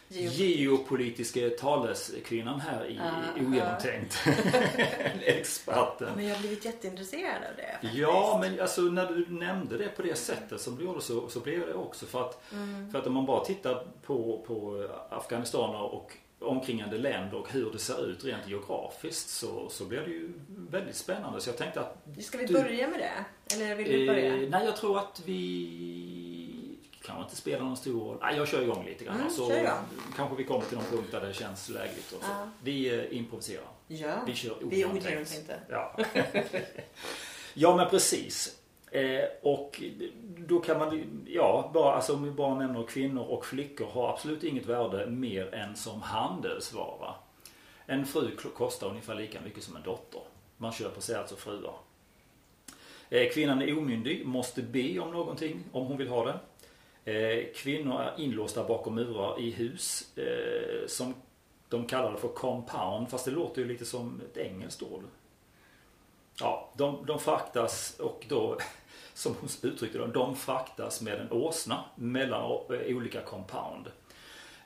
geo- 0.09 0.57
geopolitiska 0.57 1.49
taleskvinnan 1.49 2.59
här 2.61 2.85
i 2.85 2.99
Aha. 2.99 3.21
Ogenomtänkt. 3.47 4.17
Experten. 5.23 6.09
Men 6.15 6.27
jag 6.27 6.35
har 6.35 6.39
blivit 6.41 6.65
jätteintresserad 6.65 7.35
av 7.35 7.55
det 7.57 7.71
faktiskt. 7.71 7.93
Ja, 7.93 8.37
men 8.41 8.59
alltså 8.61 8.81
när 8.81 9.05
du 9.05 9.25
nämnde 9.29 9.77
det 9.77 9.87
på 9.89 10.01
det 10.01 10.15
sättet 10.15 10.61
som 10.61 10.75
du 10.75 10.83
gjorde 10.83 11.01
så, 11.01 11.29
så 11.29 11.39
blev 11.39 11.67
det 11.67 11.73
också. 11.73 12.05
För 12.05 12.21
att, 12.21 12.41
Mm. 12.53 12.91
för 12.91 12.99
att 12.99 13.07
om 13.07 13.13
man 13.13 13.25
bara 13.25 13.45
tittar 13.45 13.83
på, 14.05 14.43
på 14.47 14.87
Afghanistan 15.09 15.75
och 15.75 16.11
omkringande 16.41 16.97
länder 16.97 17.37
och 17.37 17.51
hur 17.51 17.71
det 17.71 17.79
ser 17.79 18.05
ut 18.09 18.23
rent 18.25 18.47
geografiskt 18.49 19.29
så, 19.29 19.69
så 19.69 19.85
blir 19.85 19.99
det 19.99 20.09
ju 20.11 20.33
väldigt 20.69 20.95
spännande. 20.95 21.41
Så 21.41 21.49
jag 21.49 21.57
tänkte 21.57 21.79
att 21.79 21.97
Ska 22.21 22.37
vi 22.37 22.45
Du- 22.45 22.53
börja 22.53 22.87
med 22.87 22.99
det? 22.99 23.25
Eller 23.55 23.75
vill 23.75 23.91
du 23.91 24.07
börja? 24.07 24.35
Eh, 24.43 24.49
nej, 24.49 24.65
jag 24.65 24.75
tror 24.77 24.99
att 24.99 25.21
vi 25.25 26.77
kanske 27.01 27.23
inte 27.23 27.35
spelar 27.35 27.65
någon 27.65 27.77
stor 27.77 27.99
roll. 28.05 28.17
Nej, 28.21 28.37
jag 28.37 28.47
kör 28.47 28.61
igång 28.61 28.85
lite 28.85 29.05
grann. 29.05 29.15
Mm, 29.19 29.29
så 29.31 29.67
kanske 30.15 30.35
vi 30.35 30.43
kommer 30.43 30.65
till 30.65 30.77
någon 30.77 30.85
punkt 30.85 31.07
där 31.11 31.21
det 31.21 31.33
känns 31.33 31.69
lägligt. 31.69 32.11
Och 32.13 32.23
så. 32.23 32.29
Ja. 32.31 32.49
Vi 32.63 32.93
eh, 32.99 33.17
improviserar. 33.17 33.63
Ja. 33.87 34.23
Vi 34.27 34.35
kör 34.35 34.55
Vi 34.61 34.81
är 34.81 34.85
ogenomtänkt. 34.87 35.07
ogenomtänkta. 35.07 35.53
Ja. 35.69 35.97
ja, 37.53 37.75
men 37.75 37.89
precis. 37.89 38.57
Eh, 38.91 39.23
och 39.41 39.83
då 40.37 40.59
kan 40.59 40.79
man, 40.79 41.23
ja, 41.27 41.71
bara, 41.73 41.93
alltså 41.93 42.13
om 42.13 42.23
vi 42.23 42.31
bara 42.31 42.55
nämner 42.55 42.83
kvinnor 42.83 43.23
och 43.23 43.45
flickor 43.45 43.85
har 43.85 44.09
absolut 44.09 44.43
inget 44.43 44.65
värde 44.65 45.07
mer 45.07 45.53
än 45.53 45.75
som 45.75 46.01
handelsvara. 46.01 47.15
En 47.85 48.05
fru 48.05 48.35
kostar 48.35 48.89
ungefär 48.89 49.15
lika 49.15 49.41
mycket 49.41 49.63
som 49.63 49.75
en 49.75 49.83
dotter. 49.83 50.21
Man 50.57 50.71
köper 50.71 51.01
sig 51.01 51.15
alltså 51.15 51.35
fruar. 51.35 51.75
Eh, 53.09 53.29
Kvinnan 53.29 53.61
är 53.61 53.77
omyndig, 53.77 54.25
måste 54.25 54.61
be 54.61 54.99
om 54.99 55.11
någonting 55.11 55.63
om 55.71 55.85
hon 55.85 55.97
vill 55.97 56.07
ha 56.07 56.25
det. 56.25 56.39
Eh, 57.11 57.53
Kvinnor 57.55 58.01
är 58.01 58.19
inlåsta 58.19 58.63
bakom 58.63 58.95
murar 58.95 59.39
i 59.39 59.51
hus 59.51 60.17
eh, 60.17 60.87
som 60.87 61.13
de 61.69 61.87
kallar 61.87 62.11
det 62.11 62.17
för 62.17 62.27
compound 62.27 63.09
fast 63.09 63.25
det 63.25 63.31
låter 63.31 63.61
ju 63.61 63.67
lite 63.67 63.85
som 63.85 64.21
ett 64.31 64.37
engelskt 64.37 64.83
ord. 64.83 65.03
Ja, 66.39 66.69
de, 66.77 67.05
de 67.05 67.19
fraktas 67.19 67.99
och 67.99 68.25
då, 68.29 68.57
som 69.13 69.35
hon 69.39 69.49
uttryckte 69.71 69.97
det, 69.97 70.07
de 70.07 70.35
fraktas 70.35 71.01
med 71.01 71.19
en 71.19 71.31
åsna 71.31 71.83
mellan 71.95 72.51
eh, 72.51 72.95
olika 72.95 73.21
compound. 73.21 73.91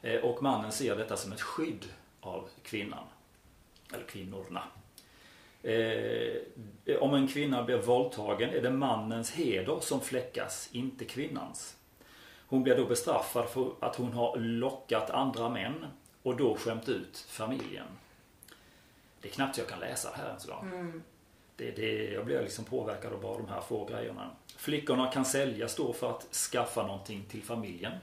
Eh, 0.02 0.20
och 0.22 0.44
mannen 0.44 0.72
ser 0.72 0.96
detta 0.96 1.18
som 1.18 1.32
ett 1.32 1.42
skydd 1.42 1.86
av 2.22 2.50
kvinnan. 2.64 3.04
Eller 3.94 4.06
kvinnorna. 4.06 4.64
Eh, 5.64 6.38
eh, 6.86 6.98
om 7.00 7.14
en 7.14 7.28
kvinna 7.28 7.64
blir 7.64 7.78
våldtagen 7.78 8.50
är 8.50 8.62
det 8.62 8.72
mannens 8.72 9.32
heder 9.32 9.80
som 9.80 10.02
fläckas, 10.02 10.70
inte 10.72 11.06
kvinnans. 11.06 11.76
Hon 12.48 12.64
blir 12.64 12.78
då 12.78 12.86
bestraffad 12.86 13.50
för 13.50 13.72
att 13.80 13.96
hon 13.96 14.14
har 14.14 14.38
lockat 14.38 15.10
andra 15.10 15.50
män 15.50 15.86
och 16.24 16.38
då 16.38 16.56
skämt 16.56 16.90
ut 16.90 17.18
familjen. 17.18 17.88
Det 19.22 19.28
är 19.28 19.32
knappt 19.32 19.58
jag 19.58 19.68
kan 19.68 19.80
läsa 19.80 20.12
det 20.12 20.18
här 20.18 20.28
ens 20.28 20.46
idag. 20.46 20.64
Mm. 20.64 21.04
Det, 21.58 21.72
det, 21.72 22.12
jag 22.12 22.26
blir 22.26 22.42
liksom 22.42 22.66
påverkad 22.66 23.14
av 23.14 23.22
bara 23.22 23.38
de 23.38 23.48
här 23.48 23.62
få 23.62 23.86
grejerna. 23.86 24.32
Flickorna 24.58 25.12
kan 25.12 25.26
säljas 25.26 25.76
då 25.76 25.94
för 25.94 26.10
att 26.10 26.24
skaffa 26.34 26.88
någonting 26.88 27.26
till 27.30 27.44
familjen. 27.44 27.94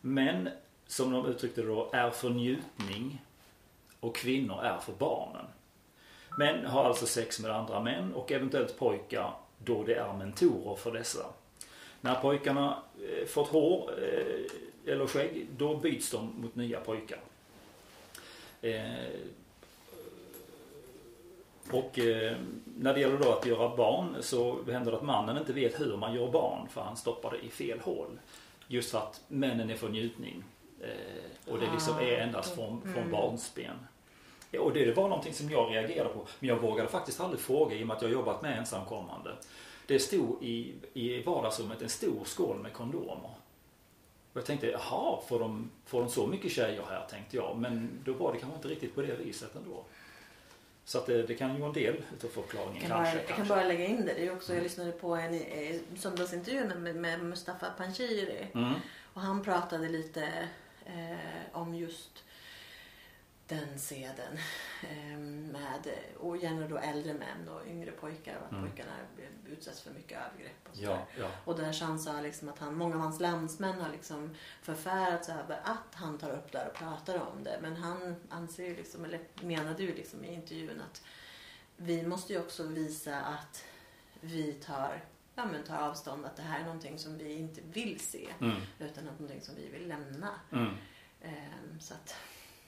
Men, 0.00 0.48
som 0.86 1.12
de 1.12 1.26
uttryckte 1.26 1.60
det 1.60 1.66
då, 1.66 1.90
är 1.92 2.10
för 2.10 2.30
njutning 2.30 3.22
och 4.00 4.16
kvinnor 4.16 4.62
är 4.62 4.78
för 4.78 4.92
barnen. 4.92 5.46
Män 6.38 6.66
har 6.66 6.84
alltså 6.84 7.06
sex 7.06 7.40
med 7.40 7.50
andra 7.50 7.80
män 7.80 8.14
och 8.14 8.32
eventuellt 8.32 8.78
pojkar 8.78 9.34
då 9.58 9.82
det 9.82 9.94
är 9.94 10.12
mentorer 10.12 10.76
för 10.76 10.92
dessa. 10.92 11.26
När 12.00 12.14
pojkarna 12.14 12.82
eh, 13.08 13.26
fått 13.26 13.48
hår 13.48 13.90
eh, 14.02 14.92
eller 14.92 15.06
skägg, 15.06 15.46
då 15.56 15.76
byts 15.76 16.10
de 16.10 16.40
mot 16.40 16.54
nya 16.54 16.80
pojkar. 16.80 17.20
Eh, 18.62 19.08
och 21.70 21.98
eh, 21.98 22.36
när 22.76 22.94
det 22.94 23.00
gäller 23.00 23.18
då 23.18 23.32
att 23.32 23.46
göra 23.46 23.76
barn 23.76 24.16
så 24.20 24.62
händer 24.70 24.90
det 24.90 24.96
att 24.96 25.02
mannen 25.04 25.36
inte 25.38 25.52
vet 25.52 25.80
hur 25.80 25.96
man 25.96 26.14
gör 26.14 26.28
barn 26.30 26.68
för 26.68 26.80
han 26.80 26.96
stoppar 26.96 27.30
det 27.30 27.46
i 27.46 27.50
fel 27.50 27.80
hål. 27.80 28.18
Just 28.68 28.90
för 28.90 28.98
att 28.98 29.22
männen 29.28 29.70
är 29.70 29.76
för 29.76 29.88
njutning. 29.88 30.44
Eh, 30.80 31.52
och 31.52 31.60
det 31.60 31.66
liksom 31.72 31.98
är 31.98 32.18
endast 32.18 32.54
från, 32.54 32.82
från 32.82 32.92
Mm. 33.02 33.10
barnsben. 33.10 33.76
Och 34.60 34.72
det 34.72 34.96
var 34.96 35.08
någonting 35.08 35.34
som 35.34 35.50
jag 35.50 35.72
reagerade 35.74 36.10
på. 36.14 36.26
Men 36.40 36.48
jag 36.48 36.56
vågade 36.56 36.88
faktiskt 36.88 37.20
aldrig 37.20 37.40
fråga 37.40 37.76
i 37.76 37.82
och 37.82 37.86
med 37.86 37.96
att 37.96 38.02
jag 38.02 38.10
jobbat 38.12 38.42
med 38.42 38.58
ensamkommande. 38.58 39.30
Det 39.86 39.98
stod 39.98 40.42
i, 40.42 40.74
i 40.94 41.22
vardagsrummet 41.22 41.82
en 41.82 41.88
stor 41.88 42.24
skål 42.24 42.58
med 42.58 42.72
kondomer. 42.72 43.30
Och 44.32 44.38
jag 44.38 44.46
tänkte, 44.46 44.66
jaha, 44.66 45.18
får 45.28 45.38
de, 45.40 45.70
får 45.86 46.00
de 46.00 46.08
så 46.10 46.26
mycket 46.26 46.52
tjejer 46.52 46.82
här? 46.88 47.06
Tänkte 47.10 47.36
jag. 47.36 47.56
Men 47.58 47.90
då 48.04 48.12
var 48.12 48.32
det 48.32 48.38
kanske 48.38 48.56
inte 48.56 48.68
riktigt 48.68 48.94
på 48.94 49.02
det 49.02 49.14
viset 49.16 49.56
ändå. 49.56 49.84
Så 50.84 50.98
att 50.98 51.06
det, 51.06 51.22
det 51.22 51.34
kan 51.34 51.54
ju 51.54 51.60
vara 51.60 51.68
en 51.68 51.74
del 51.74 51.94
utav 52.14 52.28
förklaringen 52.28 52.82
Jag 52.82 52.90
kan, 52.90 53.04
kanske. 53.04 53.16
bara, 53.16 53.24
jag 53.28 53.36
kan 53.36 53.48
bara 53.48 53.64
lägga 53.64 53.84
in 53.84 54.06
det. 54.06 54.14
det 54.14 54.26
är 54.26 54.32
också, 54.32 54.54
jag 54.54 54.62
lyssnade 54.62 54.92
på 54.92 55.14
en 55.14 55.34
eh, 55.34 55.76
söndagsintervju 55.96 56.74
med, 56.74 56.96
med 56.96 57.24
Mustafa 57.24 57.66
Panshiri. 57.70 58.46
Mm. 58.54 58.74
Och 59.14 59.20
han 59.20 59.42
pratade 59.42 59.88
lite 59.88 60.24
eh, 60.86 61.16
om 61.52 61.74
just 61.74 62.24
den 63.46 63.78
seden. 63.78 64.38
Eh, 64.82 65.18
med, 65.52 65.88
och 66.18 66.36
gärna 66.36 66.68
då 66.68 66.78
äldre 66.78 67.14
män 67.14 67.48
och 67.48 67.66
yngre 67.66 67.90
pojkar 67.90 68.36
och 68.36 68.44
att 68.46 68.52
Mm. 68.52 68.64
pojkarna 68.64 68.92
utsätts 69.46 69.80
för 69.80 69.90
mycket 69.90 70.18
övergrepp. 70.18 70.68
Och, 70.70 70.76
så 70.76 70.82
Ja, 70.82 71.06
ja. 71.18 71.30
och 71.44 71.56
där 71.56 71.72
så 71.72 71.84
han 71.84 71.98
sa 71.98 72.20
liksom 72.20 72.48
att 72.48 72.58
han, 72.58 72.76
många 72.76 72.94
av 72.94 73.00
hans 73.00 73.20
landsmän 73.20 73.80
har 73.80 73.88
liksom 73.92 74.34
förfärats 74.62 75.28
över 75.28 75.60
att 75.64 75.94
han 75.94 76.18
tar 76.18 76.30
upp 76.30 76.52
det 76.52 76.58
här 76.58 76.68
och 76.68 76.74
pratar 76.74 77.20
om 77.22 77.44
det. 77.44 77.58
Men 77.62 77.76
han 77.76 78.16
anser 78.28 78.64
ju 78.64 78.76
liksom, 78.76 79.04
eller 79.04 79.20
menade 79.42 79.82
ju 79.82 79.94
liksom 79.94 80.24
i 80.24 80.34
intervjun 80.34 80.80
att 80.90 81.02
vi 81.76 82.02
måste 82.06 82.32
ju 82.32 82.38
också 82.40 82.62
visa 82.66 83.20
att 83.20 83.64
vi 84.20 84.52
tar, 84.52 85.04
ja, 85.34 85.44
men 85.52 85.64
tar 85.64 85.78
avstånd, 85.78 86.26
att 86.26 86.36
det 86.36 86.42
här 86.42 86.60
är 86.60 86.64
någonting 86.64 86.98
som 86.98 87.18
vi 87.18 87.32
inte 87.32 87.60
vill 87.72 88.00
se. 88.00 88.28
Mm. 88.40 88.56
Utan 88.78 89.08
att 89.08 89.20
någonting 89.20 89.40
som 89.40 89.54
vi 89.54 89.68
vill 89.68 89.88
lämna. 89.88 90.30
Mm. 90.52 90.74
Ehm, 91.22 91.80
så 91.80 91.94
att, 91.94 92.14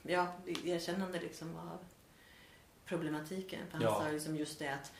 ja, 0.09 0.33
erkännande 0.65 1.21
liksom 1.21 1.57
av 1.57 1.79
problematiken. 2.85 3.61
För 3.67 3.73
han 3.79 3.83
Ja. 3.83 4.01
sa 4.01 4.09
liksom 4.11 4.37
just 4.37 4.59
det 4.59 4.69
att 4.75 4.93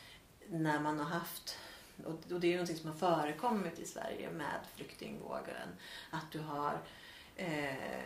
när 0.49 0.79
man 0.79 0.99
har 0.99 1.05
haft, 1.05 1.57
och 2.05 2.39
det 2.39 2.47
är 2.47 2.51
ju 2.51 2.55
någonting 2.57 2.77
som 2.77 2.89
har 2.91 2.97
förekommit 2.97 3.79
i 3.79 3.85
Sverige 3.85 4.31
med 4.31 4.59
flyktingvågen, 4.75 5.67
att 6.11 6.31
du 6.31 6.39
har 6.39 6.79
Eh, 7.39 8.01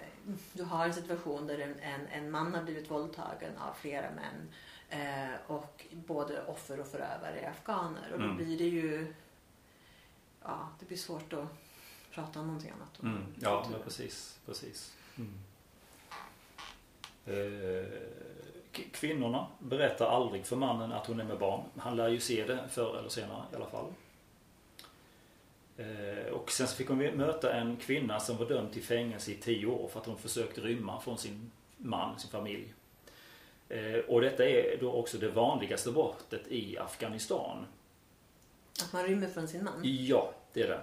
du 0.53 0.63
har 0.63 0.85
en 0.85 0.93
situation 0.93 1.47
där 1.47 1.59
en, 1.81 2.07
en, 2.07 2.31
man 2.31 2.53
har 2.55 2.63
blivit 2.63 2.91
våldtagen 2.91 3.57
av 3.57 3.73
flera 3.73 4.07
män 4.11 4.49
eh, 4.89 5.35
och 5.47 5.85
både 5.91 6.45
offer 6.45 6.79
och 6.79 6.87
förövare 6.87 7.39
är 7.39 7.49
afghaner. 7.49 8.11
Och 8.13 8.19
då 8.19 8.25
Mm. 8.25 8.37
blir 8.37 8.57
det 8.57 8.63
ju 8.67 9.13
ja, 10.43 10.69
det 10.79 10.85
blir 10.85 10.97
svårt 10.97 11.33
att 11.33 11.47
prata 12.11 12.39
om 12.39 12.47
någonting 12.47 12.71
annat. 12.71 13.01
Mm. 13.01 13.33
Ja, 13.39 13.67
men 13.71 13.81
precis. 13.81 14.39
precis. 14.45 14.93
Mm. 15.17 15.33
Eh, 17.25 17.85
kvinnorna 18.91 19.47
berättar 19.59 20.05
aldrig 20.05 20.45
för 20.45 20.55
mannen 20.55 20.91
att 20.91 21.07
hon 21.07 21.19
är 21.19 21.23
med 21.23 21.37
barn. 21.37 21.63
Han 21.77 21.95
lär 21.95 22.09
ju 22.09 22.19
se 22.19 22.45
det 22.45 22.59
förr 22.69 22.97
eller 22.99 23.09
senare 23.09 23.43
i 23.53 23.55
alla 23.55 23.65
fall. 23.65 23.85
Eh, 25.77 26.33
och 26.33 26.51
sen 26.51 26.67
så 26.67 26.75
fick 26.75 26.87
hon 26.87 26.97
möta 26.97 27.53
en 27.53 27.77
kvinna 27.77 28.19
som 28.19 28.37
var 28.37 28.45
dömd 28.45 28.73
till 28.73 28.83
fängelse 28.83 29.31
i 29.31 29.35
tio 29.35 29.65
år 29.65 29.87
för 29.87 29.99
att 29.99 30.05
hon 30.05 30.17
försökte 30.17 30.61
rymma 30.61 31.01
från 31.01 31.17
sin 31.17 31.51
man, 31.77 32.19
sin 32.19 32.31
familj. 32.31 32.73
Eh, 33.69 33.99
och 34.07 34.21
detta 34.21 34.45
är 34.45 34.77
då 34.79 34.91
också 34.91 35.17
det 35.17 35.29
vanligaste 35.29 35.91
brottet 35.91 36.47
i 36.47 36.77
Afghanistan. 36.77 37.65
Att 38.83 38.93
man 38.93 39.03
rymmer 39.03 39.27
från 39.27 39.47
sin 39.47 39.63
man. 39.63 39.79
Ja, 39.83 40.33
det 40.53 40.61
är 40.61 40.67
det. 40.67 40.81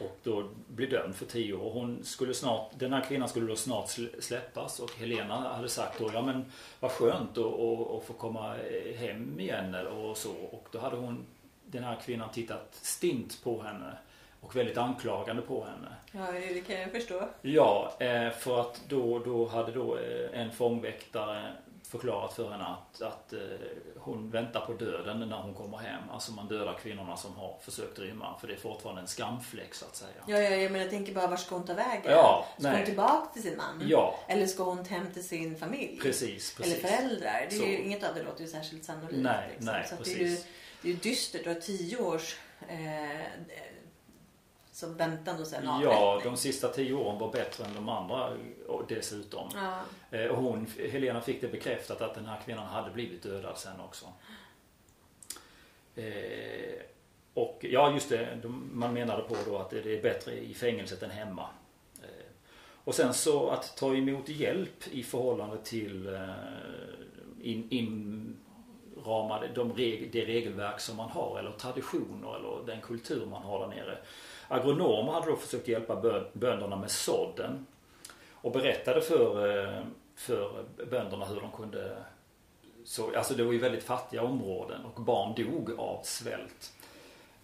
Och 0.00 0.18
då 0.22 0.48
blir 0.68 0.90
dömd 0.90 1.14
för 1.14 1.26
tio 1.26 1.54
år. 1.54 1.72
Hon 1.72 2.04
skulle 2.04 2.34
snart, 2.34 2.70
den 2.78 2.92
här 2.92 3.00
kvinnan 3.00 3.28
skulle 3.28 3.46
då 3.46 3.56
snart 3.56 3.86
sl- 3.86 4.20
släppas 4.20 4.80
och 4.80 4.90
Helena 4.98 5.34
hade 5.34 5.68
sagt 5.68 5.98
då, 5.98 6.10
ja 6.14 6.22
men 6.22 6.44
vad 6.80 6.90
skönt 6.90 7.30
att, 7.30 8.04
få 8.06 8.12
komma 8.18 8.56
hem 8.96 9.40
igen 9.40 9.74
och 9.74 10.16
så. 10.16 10.30
Och 10.30 10.68
då 10.72 10.78
hade 10.78 10.96
hon, 10.96 11.26
den 11.66 11.84
här 11.84 11.98
kvinnan 12.04 12.28
tittat 12.32 12.74
stint 12.74 13.44
på 13.44 13.62
henne 13.62 13.98
och 14.40 14.56
väldigt 14.56 14.78
anklagande 14.78 15.42
på 15.42 15.64
henne. 15.64 15.88
Ja, 16.12 16.32
det 16.32 16.60
kan 16.60 16.80
jag 16.80 16.90
förstå. 16.90 17.28
Ja, 17.42 17.92
eh, 17.98 18.30
för 18.30 18.60
att 18.60 18.82
då, 18.88 19.18
då 19.18 19.48
hade 19.48 19.72
då 19.72 19.98
eh, 19.98 20.40
en 20.40 20.52
fångväktare 20.52 21.52
förklarat 21.90 22.32
för 22.32 22.50
henne 22.50 22.64
att, 22.64 23.02
att 23.02 23.32
eh, 23.32 23.38
hon 23.96 24.30
väntar 24.30 24.60
på 24.60 24.72
döden 24.72 25.20
när 25.28 25.36
hon 25.36 25.54
kommer 25.54 25.78
hem. 25.78 26.02
Alltså 26.10 26.32
man 26.32 26.48
dödar 26.48 26.78
kvinnorna 26.82 27.16
som 27.16 27.34
har 27.36 27.58
försökt 27.60 27.98
rymma 27.98 28.38
för 28.40 28.48
det 28.48 28.54
är 28.54 28.58
fortfarande 28.58 29.00
en 29.00 29.06
skamfläck 29.06 29.74
så 29.74 29.84
att 29.84 29.96
säga. 29.96 30.10
Ja, 30.26 30.38
ja, 30.38 30.50
jag, 30.56 30.72
men 30.72 30.80
jag 30.80 30.90
tänker 30.90 31.14
bara, 31.14 31.26
var 31.26 31.36
ska 31.36 31.54
hon 31.54 31.66
ta 31.66 31.74
vägen? 31.74 32.02
Ja, 32.12 32.46
ska 32.58 32.68
nej. 32.68 32.76
hon 32.76 32.86
tillbaka 32.86 33.26
till 33.32 33.42
sin 33.42 33.56
man? 33.56 33.82
Ja, 33.88 34.18
Eller 34.28 34.46
ska 34.46 34.62
hon 34.62 34.84
hem 34.84 35.12
till 35.12 35.28
sin 35.28 35.56
familj? 35.56 35.98
precis. 36.02 36.56
Eller 36.60 36.66
precis. 36.74 36.90
föräldrar? 36.90 37.46
Det 37.50 37.56
är 37.56 37.66
ju, 37.70 37.76
Så. 37.76 37.82
inget 37.82 38.04
av 38.04 38.14
det 38.14 38.22
låter 38.22 38.42
ju 38.42 38.48
särskilt 38.50 38.84
sannolikt. 38.84 39.18
Nej, 39.22 39.48
liksom. 39.50 39.66
nej, 39.74 39.86
Så 39.88 39.94
att 39.94 40.04
det, 40.04 40.10
är 40.12 40.18
ju, 40.18 40.24
precis. 40.24 40.46
det 40.82 40.88
är 40.88 40.92
ju 40.92 40.98
dystert. 40.98 41.44
Du 41.44 41.50
har 41.50 41.60
tio 41.60 41.98
års 41.98 42.36
eh, 42.68 43.20
som 44.76 44.96
väntan 44.96 45.40
och 45.40 45.46
sen 45.46 45.64
Ja, 45.64 45.96
avrättning. 45.96 46.32
de 46.32 46.38
sista 46.38 46.68
tio 46.68 46.94
åren 46.94 47.18
var 47.18 47.32
bättre 47.32 47.64
än 47.64 47.74
de 47.74 47.88
andra 47.88 48.32
dessutom. 48.88 49.48
Ja. 49.54 49.80
Eh, 50.18 50.26
Och 50.26 50.36
hon, 50.42 50.66
Helena 50.90 51.20
fick 51.20 51.40
det 51.40 51.48
bekräftat 51.48 52.00
att 52.00 52.14
den 52.14 52.26
här 52.26 52.40
kvinnan 52.44 52.66
hade 52.66 52.90
blivit 52.90 53.22
dödad 53.22 53.58
sen 53.58 53.80
också. 53.80 54.06
Eh, 55.94 56.80
och 57.34 57.58
ja, 57.70 57.92
just 57.92 58.08
det. 58.08 58.38
de- 58.42 58.70
Man 58.72 58.94
menade 58.94 59.22
på 59.22 59.36
då 59.46 59.58
att 59.58 59.70
det 59.70 59.78
är 59.98 60.02
bättre 60.02 60.32
i 60.38 60.54
fängelset 60.54 61.02
än 61.02 61.10
hemma. 61.10 61.48
Eh, 62.02 62.26
och 62.84 62.94
sen 62.94 63.14
så 63.14 63.48
att 63.50 63.76
ta 63.76 63.94
emot 63.94 64.28
hjälp 64.28 64.88
i 64.90 65.02
förhållande 65.02 65.58
till 65.64 66.06
eh, 66.14 66.30
in, 67.42 68.36
inramade, 69.06 69.48
de 69.54 69.72
reg, 69.72 70.12
det 70.12 70.24
regelverk 70.24 70.80
som 70.80 70.96
man 70.96 71.10
har 71.10 71.38
eller 71.38 71.50
traditioner 71.50 72.36
eller 72.36 72.66
den 72.66 72.80
kultur 72.80 73.26
man 73.26 73.42
har 73.42 73.60
där 73.60 73.76
nere. 73.76 73.98
Agronomer 74.48 75.12
hade 75.12 75.30
då 75.30 75.36
försökt 75.36 75.68
hjälpa 75.68 76.22
bönderna 76.32 76.76
med 76.76 76.90
sådden 76.90 77.66
och 78.32 78.52
berättade 78.52 79.00
för, 79.00 79.58
eh, 79.58 79.82
för 80.16 80.64
bönderna 80.90 81.24
hur 81.24 81.40
de 81.40 81.52
kunde 81.52 81.96
så, 82.84 83.16
alltså 83.16 83.34
det 83.34 83.44
var 83.44 83.52
ju 83.52 83.58
väldigt 83.58 83.84
fattiga 83.84 84.22
områden 84.22 84.84
och 84.84 85.02
barn 85.02 85.34
dog 85.34 85.80
av 85.80 86.00
svält. 86.02 86.72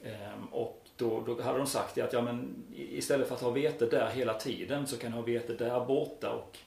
Ehm, 0.04 0.47
och 0.50 0.83
då, 0.97 1.23
då 1.26 1.42
hade 1.42 1.59
de 1.59 1.66
sagt 1.66 1.99
att 1.99 2.12
ja, 2.12 2.23
men 2.23 2.64
istället 2.75 3.28
för 3.28 3.35
att 3.35 3.40
ha 3.40 3.50
vete 3.50 3.87
där 3.87 4.11
hela 4.11 4.35
tiden 4.35 4.87
så 4.87 4.99
kan 4.99 5.11
du 5.11 5.16
ha 5.16 5.25
vete 5.25 5.54
där 5.54 5.85
borta 5.85 6.31
och 6.31 6.59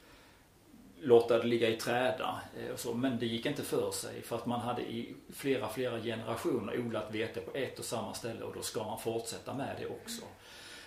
låta 1.02 1.38
det 1.38 1.48
ligga 1.48 1.70
i 1.70 1.75
träda. 1.75 2.42
Eh, 2.60 2.74
och 2.74 2.80
så. 2.80 2.94
Men 2.94 3.20
det 3.20 3.25
gick 3.25 3.46
inte 3.46 3.64
för 3.64 3.92
sig 3.92 4.22
för 4.22 4.36
att 4.36 4.46
man 4.46 4.60
hade 4.60 4.82
i 4.82 5.16
flera, 5.34 5.70
flera 5.70 6.02
generationer 6.02 6.80
odlat 6.80 7.08
vete 7.12 7.42
på 7.42 7.58
ett 7.58 7.80
och 7.80 7.86
samma 7.86 8.14
ställe 8.14 8.44
och 8.44 8.54
då 8.56 8.62
ska 8.62 8.84
man 8.84 9.00
fortsätta 9.00 9.54
med 9.54 9.75
det 9.80 9.88
också. 9.88 10.22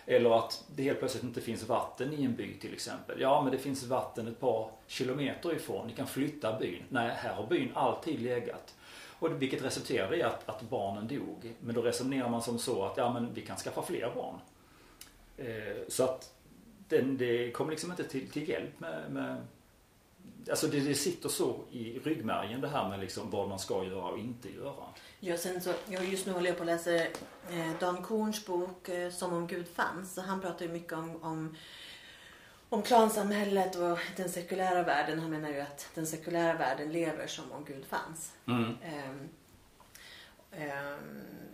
Eller 0.07 0.39
att 0.39 0.65
det 0.75 0.83
helt 0.83 0.99
plötsligt 0.99 1.25
inte 1.25 1.41
finns 1.41 1.69
vatten 1.69 2.13
i 2.13 2.25
en 2.25 2.37
by 2.37 2.55
till 2.55 2.73
exempel. 2.73 3.21
Ja, 3.21 3.43
men 3.43 3.53
det 3.53 3.59
finns 3.59 3.85
vatten 3.85 4.29
ett 4.29 4.41
par 4.41 4.71
kilometer 4.87 5.53
ifrån. 5.53 5.87
Ni 5.87 5.93
kan 5.93 6.07
flytta 6.07 6.59
byn. 6.59 6.83
Nej, 6.89 7.11
här 7.17 7.35
har 7.35 7.47
byn 7.47 7.71
alltid 7.75 8.21
legat. 8.21 8.75
Och 9.19 9.43
vilket 9.43 9.65
resulterade 9.65 10.17
i 10.17 10.23
att, 10.23 10.49
att 10.49 10.63
barnen 10.63 11.09
dog. 11.09 11.55
Men 11.61 11.75
då 11.75 11.83
resonerar 11.83 12.29
man 12.29 12.43
som 12.43 12.59
så 12.59 12.85
att 12.85 12.97
ja, 12.97 13.13
men 13.13 13.35
vi 13.35 13.41
kan 13.41 13.57
skaffa 13.57 13.83
fler 13.83 14.13
barn. 14.15 14.39
Eh, 15.37 15.77
så 15.89 16.05
att 16.05 16.35
den, 16.89 17.17
det 17.17 17.51
kom 17.51 17.71
liksom 17.71 17.91
inte 17.91 18.05
till, 18.05 18.31
till 18.31 18.49
hjälp 18.49 18.81
med, 18.81 19.11
med 19.11 19.37
Alltså 20.51 20.67
det, 20.67 20.81
det 20.81 20.95
sitter 20.95 21.29
så 21.29 21.61
i 21.71 21.99
ryggmärgen 21.99 22.61
det 22.61 22.69
här 22.69 22.89
med 22.89 23.01
liksom 23.01 23.31
vad 23.31 23.49
man 23.49 23.59
ska 23.59 23.85
göra 23.85 24.05
och 24.05 24.19
inte 24.19 24.49
göra. 24.49 24.85
Ja, 25.21 25.37
sen 25.37 25.61
så, 25.61 25.73
jag 25.89 26.05
just 26.05 26.27
nu 26.27 26.33
håller 26.33 26.47
jag 26.47 26.57
på 26.57 26.63
att 26.63 26.67
läsa 26.67 26.95
eh, 26.95 27.09
Dan 27.81 28.03
Korns 28.03 28.47
bok 28.47 28.89
eh, 28.89 29.11
Som 29.11 29.33
om 29.33 29.47
Gud 29.47 29.69
fanns. 29.69 30.15
Så 30.15 30.21
han 30.21 30.41
pratar 30.41 30.67
ju 30.67 30.73
mycket 30.73 30.93
om, 30.93 31.23
om, 31.23 31.57
om 32.69 32.83
klansamhället 32.83 33.77
och 33.77 33.99
den 34.17 34.29
sekulära 34.29 34.83
världen. 34.83 35.19
Han 35.19 35.31
menar 35.31 35.49
ju 35.49 35.61
att 35.61 35.91
den 35.95 36.07
sekulära 36.07 36.55
världen 36.55 36.93
lever 36.93 37.27
som 37.27 37.53
om 37.53 37.65
Gud 37.65 37.85
fanns. 37.85 38.33
Mm. 38.47 38.77
Ehm, 38.83 39.29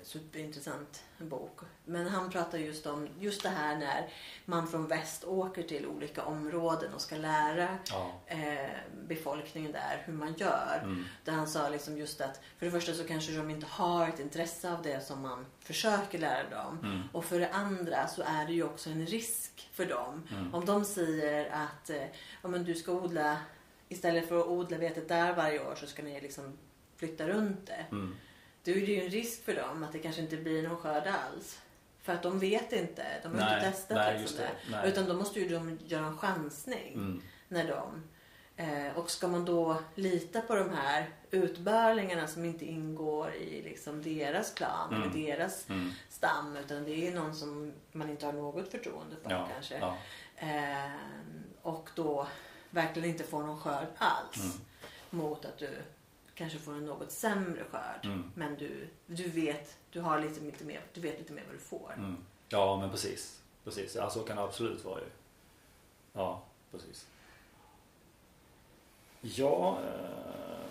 superintressant 0.02 1.02
bok. 1.18 1.60
Men 1.84 2.06
han 2.06 2.30
pratar 2.30 2.58
just 2.58 2.86
om 2.86 3.08
just 3.20 3.42
det 3.42 3.48
här 3.48 3.76
när 3.76 4.08
man 4.44 4.68
från 4.68 4.86
väst 4.86 5.24
åker 5.24 5.62
till 5.62 5.86
olika 5.86 6.24
områden 6.24 6.94
och 6.94 7.00
ska 7.00 7.16
lära 7.16 7.78
Ja. 7.90 8.12
eh, 8.26 8.70
befolkningen 9.08 9.72
där 9.72 10.02
hur 10.04 10.12
man 10.12 10.34
gör. 10.34 10.80
Mm. 10.82 11.04
Där 11.24 11.32
han 11.32 11.46
sa 11.46 11.68
liksom 11.68 11.98
just 11.98 12.20
att 12.20 12.40
för 12.58 12.66
det 12.66 12.72
första 12.72 12.92
så 12.94 13.04
kanske 13.04 13.32
de 13.32 13.50
inte 13.50 13.66
har 13.66 14.08
ett 14.08 14.20
intresse 14.20 14.72
av 14.72 14.82
det 14.82 15.00
som 15.06 15.22
man 15.22 15.46
försöker 15.60 16.18
lära 16.18 16.50
dem. 16.50 16.78
Mm. 16.82 17.02
Och 17.12 17.24
för 17.24 17.40
det 17.40 17.50
andra 17.50 18.08
så 18.08 18.22
är 18.22 18.46
det 18.46 18.52
ju 18.52 18.62
också 18.64 18.90
en 18.90 19.06
risk 19.06 19.70
för 19.72 19.86
dem. 19.86 20.22
Mm. 20.32 20.54
Om 20.54 20.64
de 20.64 20.84
säger 20.84 21.50
att 21.52 21.90
eh, 21.90 22.06
ja, 22.42 22.48
men 22.48 22.64
du 22.64 22.74
ska 22.74 22.92
odla, 22.92 23.38
istället 23.88 24.28
för 24.28 24.40
att 24.40 24.46
odla 24.46 24.78
vetet 24.78 25.08
där 25.08 25.34
varje 25.34 25.66
år 25.66 25.74
så 25.74 25.86
ska 25.86 26.02
ni 26.02 26.20
liksom 26.20 26.58
flytta 26.96 27.28
runt 27.28 27.66
det. 27.66 27.86
Mm. 27.90 28.14
Då 28.64 28.71
är 28.71 28.75
det 28.75 28.80
ju 28.92 29.04
en 29.04 29.11
risk 29.11 29.44
för 29.44 29.54
dem 29.54 29.83
att 29.85 29.92
det 29.92 29.99
kanske 29.99 30.23
inte 30.23 30.37
blir 30.37 30.62
någon 30.68 30.76
skörd 30.76 31.06
alls. 31.06 31.61
För 32.02 32.12
att 32.12 32.23
de 32.23 32.38
vet 32.38 32.73
inte. 32.73 33.06
De 33.23 33.28
har 33.28 33.35
Nej, 33.37 33.54
inte 33.56 33.71
testat 33.71 33.97
nej, 33.97 34.18
liksom 34.21 34.38
det. 34.73 34.88
Utan 34.88 35.06
då 35.09 35.14
måste 35.14 35.40
ju 35.40 35.49
de 35.49 35.78
göra 35.87 36.06
en 36.06 36.18
chansning 36.18 36.92
Mm. 36.94 37.23
när 37.49 37.68
de... 37.68 38.02
Eh, 38.56 38.99
och 38.99 39.11
ska 39.11 39.28
man 39.28 39.44
då 39.44 39.76
lita 39.94 40.40
på 40.40 40.54
de 40.54 40.71
här 40.71 41.11
utbörlingarna 41.30 42.26
som 42.26 42.44
inte 42.44 42.64
ingår 42.64 43.35
i 43.35 43.62
liksom 43.62 44.02
deras 44.02 44.52
klan 44.54 44.88
Mm. 44.94 45.02
eller 45.02 45.26
deras 45.26 45.68
Mm. 45.68 45.90
stam 46.11 46.56
utan 46.56 46.85
det 46.85 47.09
är 47.09 47.14
någon 47.14 47.35
som 47.35 47.73
man 47.92 48.11
inte 48.11 48.26
har 48.26 48.33
något 48.33 48.71
förtroende 48.71 49.16
för 49.23 49.30
Ja. 49.30 49.49
kanske. 49.52 49.78
Ja. 49.78 49.97
Eh, 50.37 50.90
och 51.62 51.90
då 51.94 52.26
verkligen 52.71 53.09
inte 53.11 53.25
får 53.25 53.42
någon 53.42 53.61
skörd 53.61 53.87
alls. 53.99 54.37
Mm. 54.44 54.56
Mot 55.11 55.44
att 55.44 55.59
du 55.59 55.71
kanske 56.34 56.58
får 56.58 56.72
en 56.72 56.86
något 56.86 57.12
sämre 57.12 57.64
skörd. 57.70 58.04
Mm. 58.04 58.32
Men 58.34 58.56
du, 58.56 58.88
du 59.06 59.28
vet 59.28 59.76
du 59.90 60.00
har 60.00 60.20
lite, 60.20 60.40
lite 60.40 60.64
mer, 60.64 60.80
du 60.94 61.00
vet 61.00 61.18
lite 61.18 61.32
mer 61.32 61.42
vad 61.46 61.54
du 61.54 61.58
får. 61.58 61.92
Mm. 61.96 62.16
Ja, 62.48 62.76
men 62.80 62.90
precis. 62.90 63.40
Precis. 63.64 63.94
Ja, 63.94 64.10
så 64.10 64.22
kan 64.22 64.36
det 64.36 64.42
absolut 64.42 64.84
vara 64.84 65.00
ju. 65.00 65.06
Ja, 66.12 66.42
precis. 66.70 67.06
Ja... 69.20 69.78
Eh... 69.82 70.64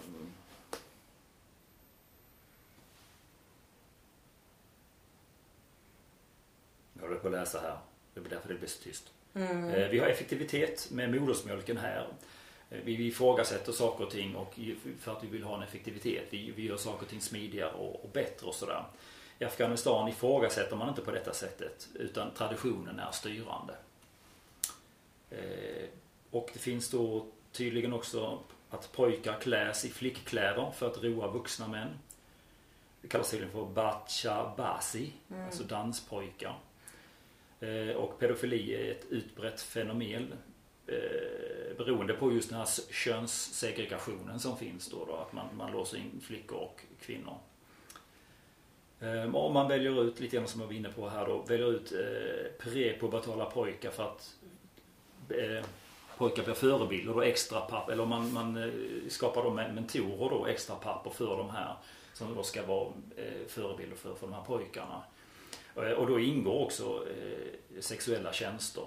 Jag 6.94 7.02
håller 7.02 7.20
på 7.20 7.28
att 7.28 7.34
läsa 7.34 7.60
här. 7.60 7.78
Det 8.14 8.20
är 8.20 8.30
därför 8.30 8.50
det 8.50 8.56
blir 8.56 8.70
så 8.70 8.84
tyst. 8.84 9.12
Mm. 9.34 9.70
Eh, 9.70 9.90
vi 9.90 10.00
har 10.00 10.08
effektivitet 10.08 10.92
med 10.92 11.22
modersmjölken 11.22 11.78
här. 11.78 12.08
Eh, 12.74 12.80
vi 12.84 13.08
ifrågasätter 13.08 13.72
saker 13.72 14.06
och 14.06 14.12
ting 14.12 14.36
och 14.36 14.60
för 15.00 15.12
att 15.12 15.24
vi 15.24 15.28
vill 15.28 15.44
ha 15.44 15.58
en 15.58 15.64
effektivitet. 15.64 16.24
Vi, 16.30 16.52
vi 16.52 16.66
gör 16.66 16.78
saker 16.78 17.04
och 17.04 17.10
ting 17.10 17.22
smidigare 17.22 17.74
och, 17.74 18.04
och 18.04 18.10
bättre 18.14 18.48
och 18.48 18.56
sådär. 18.56 18.86
I 19.40 19.46
Afghanistan 19.46 20.08
ifrågasätter 20.08 20.76
man 20.76 20.90
inte 20.90 21.02
på 21.02 21.12
detta 21.12 21.34
sättet 21.34 21.90
utan 21.94 22.32
traditionen 22.34 23.00
är 23.00 23.12
styrande. 23.12 23.76
Eh, 25.30 25.88
och 26.32 26.50
det 26.54 26.60
finns 26.60 26.90
då 26.90 27.26
tydligen 27.52 27.94
också 27.94 28.40
att 28.70 28.92
pojkar 28.92 29.40
kläs 29.40 29.86
i 29.86 29.90
flickkläder 29.90 30.72
för 30.76 30.88
att 30.88 31.04
roa 31.04 31.28
vuxna 31.28 31.68
män. 31.68 31.90
Det 33.02 33.08
kallas 33.08 33.32
tydligen 33.32 33.54
för 33.54 33.66
bacha 33.66 34.54
basi, 34.58 35.12
mm. 35.30 35.46
alltså 35.46 35.64
danspojkar. 35.64 36.60
Eh, 37.60 37.96
och 37.96 38.20
pedofili 38.20 38.76
är 38.76 38.92
ett 38.92 39.06
utbrett 39.10 39.62
fenomen 39.62 40.34
eh, 40.88 41.78
beroende 41.78 42.14
på 42.14 42.34
just 42.34 42.50
den 42.50 42.58
här 42.58 42.68
könssegregationen 42.92 44.40
som 44.40 44.58
finns 44.58 44.90
då. 44.90 45.06
då 45.06 45.16
att 45.16 45.34
man, 45.34 45.46
man 45.58 45.72
låser 45.72 45.98
in 45.98 46.22
flickor 46.22 46.58
och 46.58 46.82
kvinnor. 47.02 47.38
Eh, 49.00 49.36
om 49.36 49.54
man 49.54 49.68
väljer 49.68 50.04
ut, 50.04 50.20
lite 50.20 50.36
grann 50.36 50.48
som 50.48 50.62
jag 50.62 50.68
var 50.68 50.74
inne 50.74 50.90
på 50.90 51.10
här 51.10 51.26
då, 51.26 51.42
väljer 51.42 51.72
ut 51.72 51.92
eh, 51.92 52.66
prepubertala 52.66 53.46
pojkar 53.46 53.92
för 53.92 54.04
att 54.04 54.36
eh, 55.30 55.66
pojkar 56.18 56.44
blir 56.44 56.54
förebilder 56.54 57.16
och 57.16 57.26
extra 57.26 57.62
papp, 57.62 57.90
eller 57.90 58.06
man, 58.06 58.34
man 58.34 58.58
eh, 58.64 58.70
skapar 59.10 59.44
då 59.44 59.50
mentorer 59.50 60.30
då, 60.30 60.46
extra 60.46 60.76
papper 60.76 61.10
för 61.10 61.38
de 61.38 61.50
här 61.50 61.76
som 62.14 62.36
då 62.36 62.44
ska 62.44 62.66
vara 62.66 62.88
eh, 63.16 63.48
förebilder 63.48 63.96
för, 63.96 64.16
för 64.16 64.28
de 64.28 64.34
här 64.34 64.44
pojkarna. 64.44 65.04
Eh, 65.76 65.92
och 65.92 66.08
då 66.08 66.20
ingår 66.20 66.64
också 66.64 67.08
eh, 67.08 67.80
sexuella 67.80 68.34
tjänster. 68.34 68.84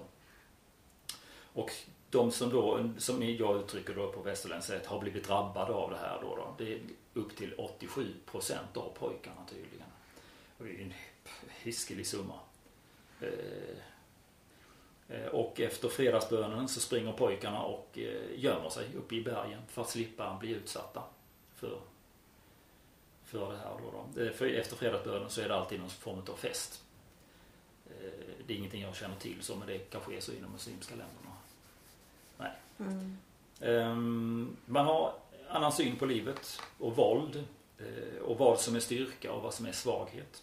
Och 1.57 1.73
de 2.11 2.31
som 2.31 2.51
då, 2.51 2.91
som 2.99 3.23
jag 3.23 3.61
uttrycker 3.61 3.95
då 3.95 4.13
på 4.13 4.21
västerländskt 4.21 4.73
sätt, 4.73 4.87
har 4.87 5.01
blivit 5.01 5.27
drabbade 5.27 5.73
av 5.73 5.91
det 5.91 5.97
här 5.97 6.19
då, 6.21 6.37
då 6.37 6.55
det 6.59 6.73
är 6.73 6.81
upp 7.15 7.37
till 7.37 7.55
87% 7.55 8.55
av 8.75 8.97
pojkarna 8.99 9.47
tydligen. 9.51 9.87
Och 10.59 10.65
det 10.65 10.71
är 10.71 10.75
ju 10.75 10.83
en 10.83 10.95
hiskelig 11.63 12.07
summa. 12.07 12.35
Eh, 13.21 13.79
eh, 15.09 15.27
och 15.27 15.61
efter 15.61 15.89
fredagsbönen 15.89 16.69
så 16.69 16.81
springer 16.81 17.13
pojkarna 17.13 17.63
och 17.63 17.99
eh, 17.99 18.41
gömmer 18.41 18.69
sig 18.69 18.85
uppe 18.97 19.15
i 19.15 19.23
bergen 19.23 19.63
för 19.69 19.83
att 19.83 19.91
slippa 19.91 20.37
bli 20.41 20.51
utsatta 20.51 21.03
för, 21.55 21.81
för 23.25 23.53
det 23.53 23.59
här. 23.59 23.75
Då, 23.83 23.91
då. 23.91 24.33
För 24.33 24.47
efter 24.47 24.77
fredagsbönen 24.77 25.31
så 25.31 25.41
är 25.41 25.49
det 25.49 25.55
alltid 25.55 25.81
någon 25.81 25.91
form 25.91 26.19
av 26.19 26.37
fest. 26.37 26.83
Det 28.47 28.55
är 28.55 28.59
ingenting 28.59 28.83
jag 28.83 28.97
känner 28.97 29.17
till 29.17 29.43
så 29.43 29.57
men 29.57 29.69
det 29.69 29.79
kanske 29.79 30.17
är 30.17 30.21
så 30.21 30.33
inom 30.33 30.53
muslimska 30.53 30.95
länderna. 30.95 31.26
Mm. 32.79 33.17
Um, 33.61 34.57
man 34.67 34.87
har 34.87 35.13
annan 35.49 35.73
syn 35.73 35.97
på 35.97 36.07
livet 36.07 36.63
och 36.79 36.97
våld 36.97 37.45
uh, 37.81 38.19
och 38.23 38.39
vad 38.39 38.61
som 38.61 38.77
är 38.77 38.81
styrka 38.81 39.33
och 39.33 39.43
vad 39.43 39.55
som 39.55 39.67
är 39.67 39.73
svaghet. 39.73 40.43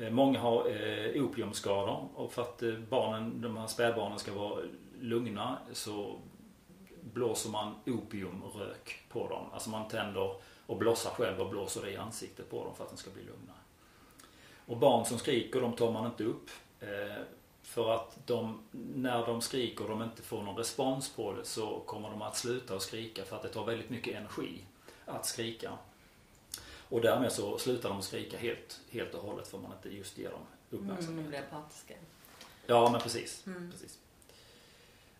Uh, 0.00 0.10
många 0.10 0.40
har 0.40 0.68
uh, 0.68 1.24
opiumskador 1.24 2.08
och 2.14 2.32
för 2.32 2.42
att 2.42 2.62
barnen, 2.88 3.40
de 3.40 3.56
här 3.56 3.66
spädbarnen 3.66 4.18
ska 4.18 4.32
vara 4.32 4.62
lugna 5.00 5.58
så 5.72 6.18
blåser 7.00 7.50
man 7.50 7.74
opiumrök 7.86 9.02
på 9.08 9.28
dem. 9.28 9.46
Alltså 9.52 9.70
man 9.70 9.88
tänder 9.88 10.34
och 10.66 10.76
blossar 10.76 11.10
själv 11.10 11.40
och 11.40 11.50
blåser 11.50 11.82
det 11.82 11.90
i 11.90 11.96
ansiktet 11.96 12.50
på 12.50 12.64
dem 12.64 12.74
för 12.74 12.84
att 12.84 12.90
de 12.90 12.96
ska 12.96 13.10
bli 13.10 13.22
lugna. 13.22 13.52
Och 14.66 14.76
barn 14.76 15.04
som 15.04 15.18
skriker 15.18 15.60
de 15.60 15.72
tar 15.72 15.92
man 15.92 16.06
inte 16.06 16.24
upp. 16.24 16.50
För 17.68 17.94
att 17.94 18.18
de, 18.26 18.60
när 18.94 19.26
de 19.26 19.40
skriker 19.40 19.84
och 19.84 19.90
de 19.90 20.02
inte 20.02 20.22
får 20.22 20.42
någon 20.42 20.56
respons 20.56 21.10
på 21.10 21.32
det 21.32 21.44
så 21.44 21.80
kommer 21.86 22.10
de 22.10 22.22
att 22.22 22.36
sluta 22.36 22.76
att 22.76 22.82
skrika 22.82 23.24
för 23.24 23.36
att 23.36 23.42
det 23.42 23.48
tar 23.48 23.64
väldigt 23.64 23.90
mycket 23.90 24.16
energi 24.16 24.60
att 25.06 25.26
skrika. 25.26 25.72
Och 26.88 27.00
därmed 27.00 27.32
så 27.32 27.58
slutar 27.58 27.88
de 27.88 28.02
skrika 28.02 28.38
helt, 28.38 28.80
helt 28.90 29.14
och 29.14 29.22
hållet 29.22 29.48
för 29.48 29.58
man 29.58 29.72
inte 29.72 29.96
just 29.96 30.18
ger 30.18 30.30
dem 30.30 30.40
uppmärksamhet. 30.70 31.26
Mm, 31.26 31.42
apatiska. 31.50 31.94
Ja 32.66 32.90
men 32.90 33.00
precis. 33.00 33.46
Mm. 33.46 33.70
precis. 33.70 33.98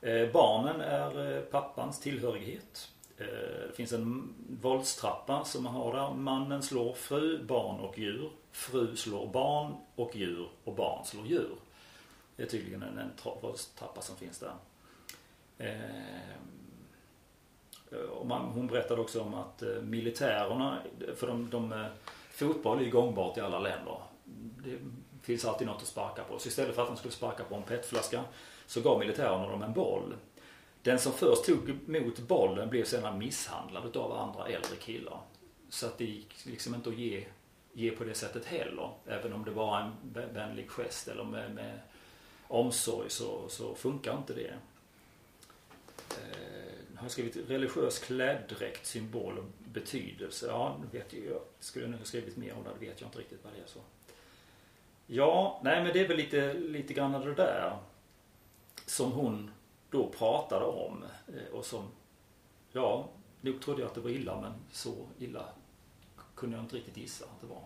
Eh, 0.00 0.32
barnen 0.32 0.80
är 0.80 1.36
eh, 1.36 1.42
pappans 1.42 2.00
tillhörighet. 2.00 2.90
Eh, 3.16 3.26
det 3.68 3.76
finns 3.76 3.92
en 3.92 4.34
våldstrappa 4.62 5.44
som 5.44 5.64
man 5.64 5.74
har 5.74 5.92
där. 5.92 6.14
Mannen 6.14 6.62
slår 6.62 6.94
fru, 6.94 7.44
barn 7.44 7.80
och 7.80 7.98
djur. 7.98 8.30
Fru 8.52 8.96
slår 8.96 9.26
barn 9.26 9.74
och 9.94 10.16
djur 10.16 10.48
och 10.64 10.74
barn 10.74 11.04
slår 11.04 11.26
djur. 11.26 11.56
Det 12.38 12.44
är 12.44 12.46
tydligen 12.46 12.82
en, 12.82 12.98
en 12.98 13.10
våldstrappa 13.42 14.00
som 14.00 14.16
finns 14.16 14.38
där. 14.38 14.54
Eh, 15.58 16.38
och 18.10 18.26
man, 18.26 18.44
hon 18.44 18.66
berättade 18.66 19.00
också 19.00 19.22
om 19.22 19.34
att 19.34 19.62
eh, 19.62 19.82
militärerna, 19.82 20.78
för 21.16 21.26
de, 21.26 21.50
de, 21.50 21.72
eh, 21.72 21.86
fotboll 22.30 22.78
är 22.78 22.82
ju 22.82 22.90
gångbart 22.90 23.38
i 23.38 23.40
alla 23.40 23.58
länder. 23.58 23.96
Det 24.64 24.78
finns 25.22 25.44
alltid 25.44 25.66
något 25.66 25.82
att 25.82 25.88
sparka 25.88 26.24
på. 26.24 26.38
Så 26.38 26.48
istället 26.48 26.74
för 26.74 26.82
att 26.82 26.88
de 26.88 26.96
skulle 26.96 27.14
sparka 27.14 27.44
på 27.44 27.54
en 27.54 27.62
petflaska 27.62 28.24
så 28.66 28.80
gav 28.80 28.98
militärerna 28.98 29.48
dem 29.48 29.62
en 29.62 29.72
boll. 29.72 30.14
Den 30.82 30.98
som 30.98 31.12
först 31.12 31.44
tog 31.44 31.70
emot 31.88 32.18
bollen 32.18 32.70
blev 32.70 32.84
sedan 32.84 33.18
misshandlad 33.18 33.96
av 33.96 34.12
andra 34.12 34.46
äldre 34.46 34.76
killar. 34.76 35.20
Så 35.68 35.86
att 35.86 35.98
det 35.98 36.04
gick 36.04 36.46
liksom 36.46 36.74
inte 36.74 36.88
att 36.88 36.98
ge, 36.98 37.24
ge 37.72 37.90
på 37.90 38.04
det 38.04 38.14
sättet 38.14 38.44
heller. 38.44 38.90
Även 39.06 39.32
om 39.32 39.44
det 39.44 39.50
var 39.50 39.80
en 39.80 39.92
vänlig 40.32 40.70
gest 40.70 41.08
eller 41.08 41.24
med, 41.24 41.54
med 41.54 41.78
omsorg 42.48 43.10
så, 43.10 43.48
så 43.48 43.74
funkar 43.74 44.16
inte 44.16 44.34
det. 44.34 44.54
Eh, 46.10 46.96
har 46.96 47.04
jag 47.04 47.10
skrivit 47.10 47.50
religiös 47.50 47.98
kläddräkt, 47.98 48.86
symbol 48.86 49.38
och 49.38 49.44
betydelse. 49.72 50.46
Ja, 50.46 50.76
det 50.82 50.98
vet 50.98 51.12
jag. 51.12 51.40
Skulle 51.60 51.84
jag 51.84 51.90
nog 51.90 52.00
ha 52.00 52.06
skrivit 52.06 52.36
mer 52.36 52.54
om 52.54 52.64
det, 52.64 52.70
det 52.78 52.86
vet 52.86 53.00
jag 53.00 53.08
inte 53.08 53.18
riktigt 53.18 53.44
vad 53.44 53.52
det 53.52 53.58
är 53.58 53.66
så. 53.66 53.80
Ja, 55.06 55.60
nej 55.64 55.82
men 55.82 55.92
det 55.92 56.00
är 56.00 56.08
väl 56.08 56.16
lite, 56.16 56.54
lite 56.54 56.94
grann 56.94 57.12
det 57.12 57.34
där 57.34 57.78
som 58.86 59.12
hon 59.12 59.50
då 59.90 60.08
pratade 60.08 60.64
om 60.64 61.04
eh, 61.28 61.54
och 61.54 61.66
som, 61.66 61.88
ja, 62.72 63.08
nog 63.40 63.62
trodde 63.62 63.80
jag 63.80 63.88
att 63.88 63.94
det 63.94 64.00
var 64.00 64.10
illa 64.10 64.40
men 64.40 64.52
så 64.72 64.94
illa 65.18 65.44
kunde 66.34 66.56
jag 66.56 66.64
inte 66.64 66.76
riktigt 66.76 66.96
gissa 66.96 67.24
att 67.24 67.40
det 67.40 67.46
var. 67.46 67.62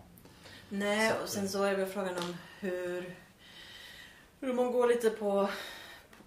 Nej, 0.69 1.11
så, 1.11 1.23
och 1.23 1.29
sen 1.29 1.49
så 1.49 1.63
är 1.63 1.75
väl 1.75 1.85
frågan 1.85 2.17
om 2.17 2.35
hur, 2.59 3.15
hur 4.43 4.53
man 4.53 4.71
går 4.71 4.87
lite 4.87 5.09
på, 5.09 5.49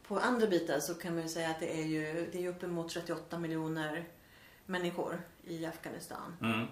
på 0.02 0.18
andra 0.18 0.46
bitar 0.46 0.81
så 0.81 0.94
kan 0.94 1.14
man 1.14 1.22
ju 1.22 1.29
säga 1.29 1.50
att 1.50 1.61
det 1.61 1.81
är 1.81 1.85
ju 1.85 2.29
det 2.33 2.44
är 2.44 2.48
uppemot 2.48 2.88
38 2.90 3.38
miljoner 3.38 4.05
människor 4.66 5.20
i 5.44 5.66
Afghanistan. 5.66 6.37
Mm. 6.40 6.66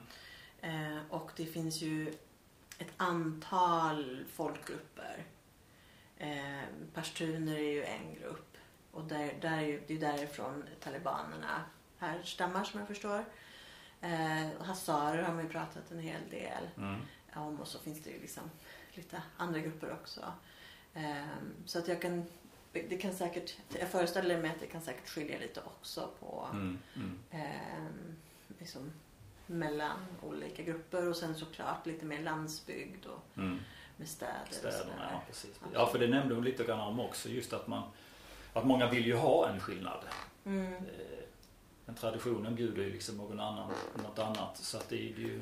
Eh, 0.61 1.03
och 1.11 1.31
det 1.37 1.47
finns 1.47 1.83
ju 1.83 2.15
ett 2.79 2.93
antal 2.97 4.25
folkgrupper. 4.33 5.25
Eh, 6.17 6.63
pashtuner 6.95 7.57
är 7.57 7.73
ju 7.73 7.85
en 7.85 8.15
grupp. 8.15 8.57
Och 8.91 9.05
där, 9.05 9.35
där 9.41 9.59
är 9.59 9.81
det 9.87 9.95
är 9.95 9.99
därifrån 9.99 10.65
talibanerna 10.81 11.65
härstammar 11.99 12.65
som 12.65 12.81
jag 12.81 12.89
förstår. 12.89 13.25
Eh, 14.01 14.49
Hazarer 14.61 15.23
har 15.23 15.35
man 15.35 15.45
ju 15.45 15.51
pratat 15.51 15.91
en 15.91 15.99
hel 15.99 16.31
del 16.31 16.69
mm. 16.77 17.01
om 17.35 17.61
och 17.61 17.69
så 17.69 17.79
finns 17.79 18.03
det 18.03 18.11
ju 18.11 18.21
liksom 18.21 18.51
lite 18.95 19.23
andra 19.37 19.59
grupper 19.59 19.93
också. 19.93 20.33
Eh, 20.95 21.27
så 21.67 21.79
att 21.79 21.89
jag 21.89 22.03
kan, 22.03 22.25
det 22.73 22.97
kan 22.97 23.15
säkert, 23.15 23.57
jag 23.81 23.89
föreställer 23.89 24.43
mig 24.43 24.51
att 24.51 24.61
det 24.61 24.67
kan 24.67 24.83
säkert 24.83 25.09
skilja 25.09 25.39
lite 25.39 25.61
också 25.61 26.11
på 26.21 26.49
mm. 26.53 26.79
Mm. 26.97 27.19
Eh, 27.31 27.85
liksom, 28.59 28.93
mellan 29.47 29.99
olika 30.23 30.63
grupper 30.63 31.09
och 31.09 31.17
sen 31.17 31.35
såklart 31.35 31.87
lite 31.87 32.07
mer 32.07 32.23
landsbygd 32.23 33.07
och 33.07 33.39
mm. 33.39 33.59
med 33.97 34.09
städer. 34.09 34.33
Städerna, 34.51 35.09
ja 35.13 35.23
precis. 35.27 35.61
Ja 35.73 35.87
för 35.87 35.99
det 35.99 36.09
nämnde 36.09 36.35
hon 36.35 36.45
lite 36.45 36.65
grann 36.65 36.81
om 36.81 37.01
också 37.01 37.29
just 37.29 37.53
att 37.53 37.67
man 37.67 37.83
att 38.53 38.65
många 38.65 38.91
vill 38.91 39.07
ju 39.07 39.17
ha 39.17 39.49
en 39.49 39.61
skillnad. 39.61 40.05
Mm. 40.45 40.75
Eh, 40.75 40.81
men 41.87 41.95
traditionen 41.95 42.55
bjuder 42.55 42.83
ju 42.83 42.93
liksom 42.93 43.17
någon 43.17 43.41
annan, 43.41 43.73
något 44.03 44.19
annat. 44.19 44.57
Så 44.57 44.77
att 44.77 44.89
det 44.89 44.97
är 44.97 45.19
ju 45.19 45.41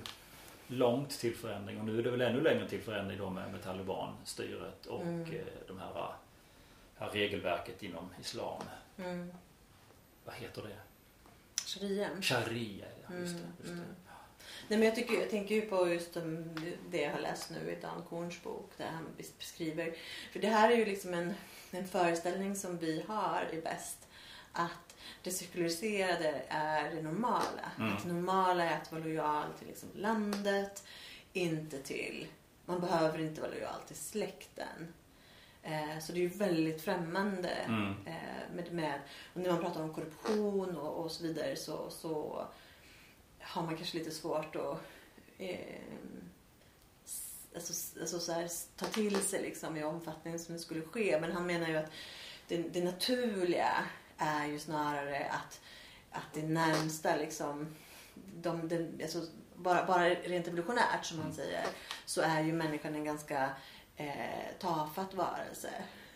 långt 0.73 1.11
till 1.11 1.37
förändring 1.37 1.79
och 1.79 1.85
nu 1.85 1.99
är 1.99 2.03
det 2.03 2.11
väl 2.11 2.21
ännu 2.21 2.41
längre 2.41 2.69
till 2.69 2.81
förändring 2.81 3.19
då 3.19 3.31
med, 3.31 3.53
med 3.53 3.63
talibanstyret 3.63 4.87
och 4.87 5.03
mm. 5.03 5.23
Eh, 5.23 5.39
de 5.67 5.79
här, 5.79 6.15
här 6.97 7.11
regelverket 7.11 7.83
inom 7.83 8.09
islam. 8.21 8.63
Mm. 8.99 9.33
Vad 10.25 10.35
heter 10.35 10.63
det? 10.63 10.77
Sharia. 11.67 12.09
Sharia, 12.23 12.87
ja 13.09 13.17
just 13.17 13.35
det. 13.35 13.43
Mm, 13.43 13.53
just 13.59 13.69
det. 13.69 13.73
Mm. 13.73 13.85
Nej, 14.69 14.79
men 14.79 14.83
jag, 14.83 14.95
tycker, 14.95 15.15
jag 15.15 15.31
tänker 15.31 15.55
ju 15.55 15.61
på 15.61 15.89
just 15.89 16.17
det 16.91 17.01
jag 17.01 17.13
har 17.13 17.21
läst 17.21 17.51
nu 17.51 17.71
i 17.71 17.81
Dan 17.81 18.03
Korns 18.09 18.43
bok 18.43 18.71
där 18.77 18.87
han 18.87 19.07
beskriver. 19.17 19.95
För 20.33 20.41
det 20.41 20.49
här 20.49 20.71
är 20.71 20.77
ju 20.77 20.85
liksom 20.85 21.15
en, 21.15 21.35
en 21.71 21.89
föreställning 21.89 22.57
som 22.57 22.79
vi 22.79 23.05
har 23.09 23.49
i 23.53 23.61
väst. 23.61 24.09
att 24.53 24.92
det 25.23 25.31
sekulariserade 25.31 26.43
är 26.49 26.91
det 26.95 27.03
normala. 27.03 27.73
Mm. 27.79 27.93
Att 27.93 28.03
det 28.03 28.13
normala 28.13 28.65
är 28.65 28.77
att 28.77 28.93
vara 28.93 29.05
lojal 29.05 29.47
till 29.59 29.67
liksom 29.67 29.89
landet, 29.95 30.85
inte 31.33 31.79
till... 31.79 32.27
Man 32.65 32.81
behöver 32.81 33.19
inte 33.19 33.41
vara 33.41 33.51
lojal 33.51 33.81
till 33.87 33.97
släkten. 33.97 34.93
Eh, 35.63 35.99
så 36.01 36.13
det 36.13 36.19
är 36.19 36.23
ju 36.23 36.29
väldigt 36.29 36.83
främmande. 36.83 37.49
Mm. 37.49 37.95
Eh, 38.07 38.55
med, 38.55 38.73
med, 38.73 39.01
och 39.35 39.41
när 39.41 39.51
man 39.51 39.61
pratar 39.61 39.83
om 39.83 39.95
korruption 39.95 40.77
och, 40.77 41.05
och 41.05 41.13
så 41.13 41.23
vidare 41.23 41.57
så, 41.57 41.91
så 41.91 42.45
har 43.41 43.63
man 43.63 43.77
kanske 43.77 43.99
lite 43.99 44.11
svårt 44.11 44.57
att 44.57 44.79
eh, 45.39 45.83
alltså, 47.55 48.01
alltså 48.01 48.19
så 48.19 48.33
här, 48.33 48.49
ta 48.77 48.87
till 48.87 49.17
sig 49.17 49.43
liksom, 49.43 49.77
i 49.77 49.85
omfattningen 49.85 50.39
som 50.41 50.55
det 50.55 50.61
skulle 50.61 50.83
ske. 50.83 51.19
Men 51.21 51.33
han 51.33 51.47
menar 51.47 51.69
ju 51.69 51.77
att 51.77 51.91
det, 52.49 52.57
det 52.57 52.85
naturliga 52.85 53.85
är 54.23 54.47
ju 54.47 54.59
snarare 54.59 55.27
att, 55.31 55.61
att 56.11 56.33
det 56.35 56.43
närmsta 56.43 57.17
liksom, 57.17 57.75
de, 58.15 58.69
den, 58.69 58.99
alltså, 59.03 59.27
bara, 59.57 59.87
bara 59.87 60.09
rent 60.09 60.47
evolutionärt 60.47 61.05
som 61.05 61.19
man 61.19 61.33
säger, 61.33 61.67
så 62.07 62.21
är 62.21 62.41
ju 62.43 62.53
människan 62.53 62.95
en 62.95 63.05
ganska 63.05 63.51
eh, 63.97 64.57
tafatt 64.61 65.15
varelse. 65.15 65.71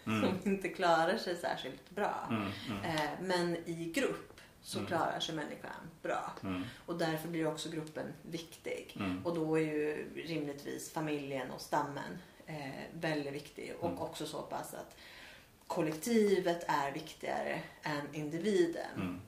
Mm. 0.07 0.21
Som 0.21 0.53
inte 0.53 0.69
klarar 0.69 1.16
sig 1.16 1.37
särskilt 1.37 1.90
bra. 1.90 2.27
Mm. 2.31 2.51
Mm. 2.71 2.97
Eh, 2.97 3.11
men 3.21 3.57
i 3.57 3.92
grupp 3.95 4.40
så 4.62 4.79
Mm. 4.79 4.88
klarar 4.88 5.21
sig 5.21 5.35
människan 5.35 5.90
bra. 6.03 6.33
Mm. 6.42 6.64
Och 6.87 6.99
därför 6.99 7.29
blir 7.29 7.47
också 7.47 7.71
gruppen 7.71 8.12
viktig. 8.23 8.97
Mm. 9.01 9.27
Och 9.27 9.35
då 9.35 9.59
är 9.59 9.62
ju 9.62 10.11
rimligtvis 10.16 10.92
familjen 10.92 11.51
och 11.51 11.61
stammen 11.61 12.19
eh, 12.47 12.71
väldigt 12.92 13.33
viktig. 13.35 13.75
Och 13.81 13.88
Mm. 13.90 14.03
också 14.03 14.27
så 14.27 14.42
pass 14.42 14.75
att 14.75 14.97
kollektivet 15.66 16.64
är 16.68 16.92
viktigare 16.92 17.62
än 17.83 18.14
individen. 18.14 18.90
Mm. 18.96 19.20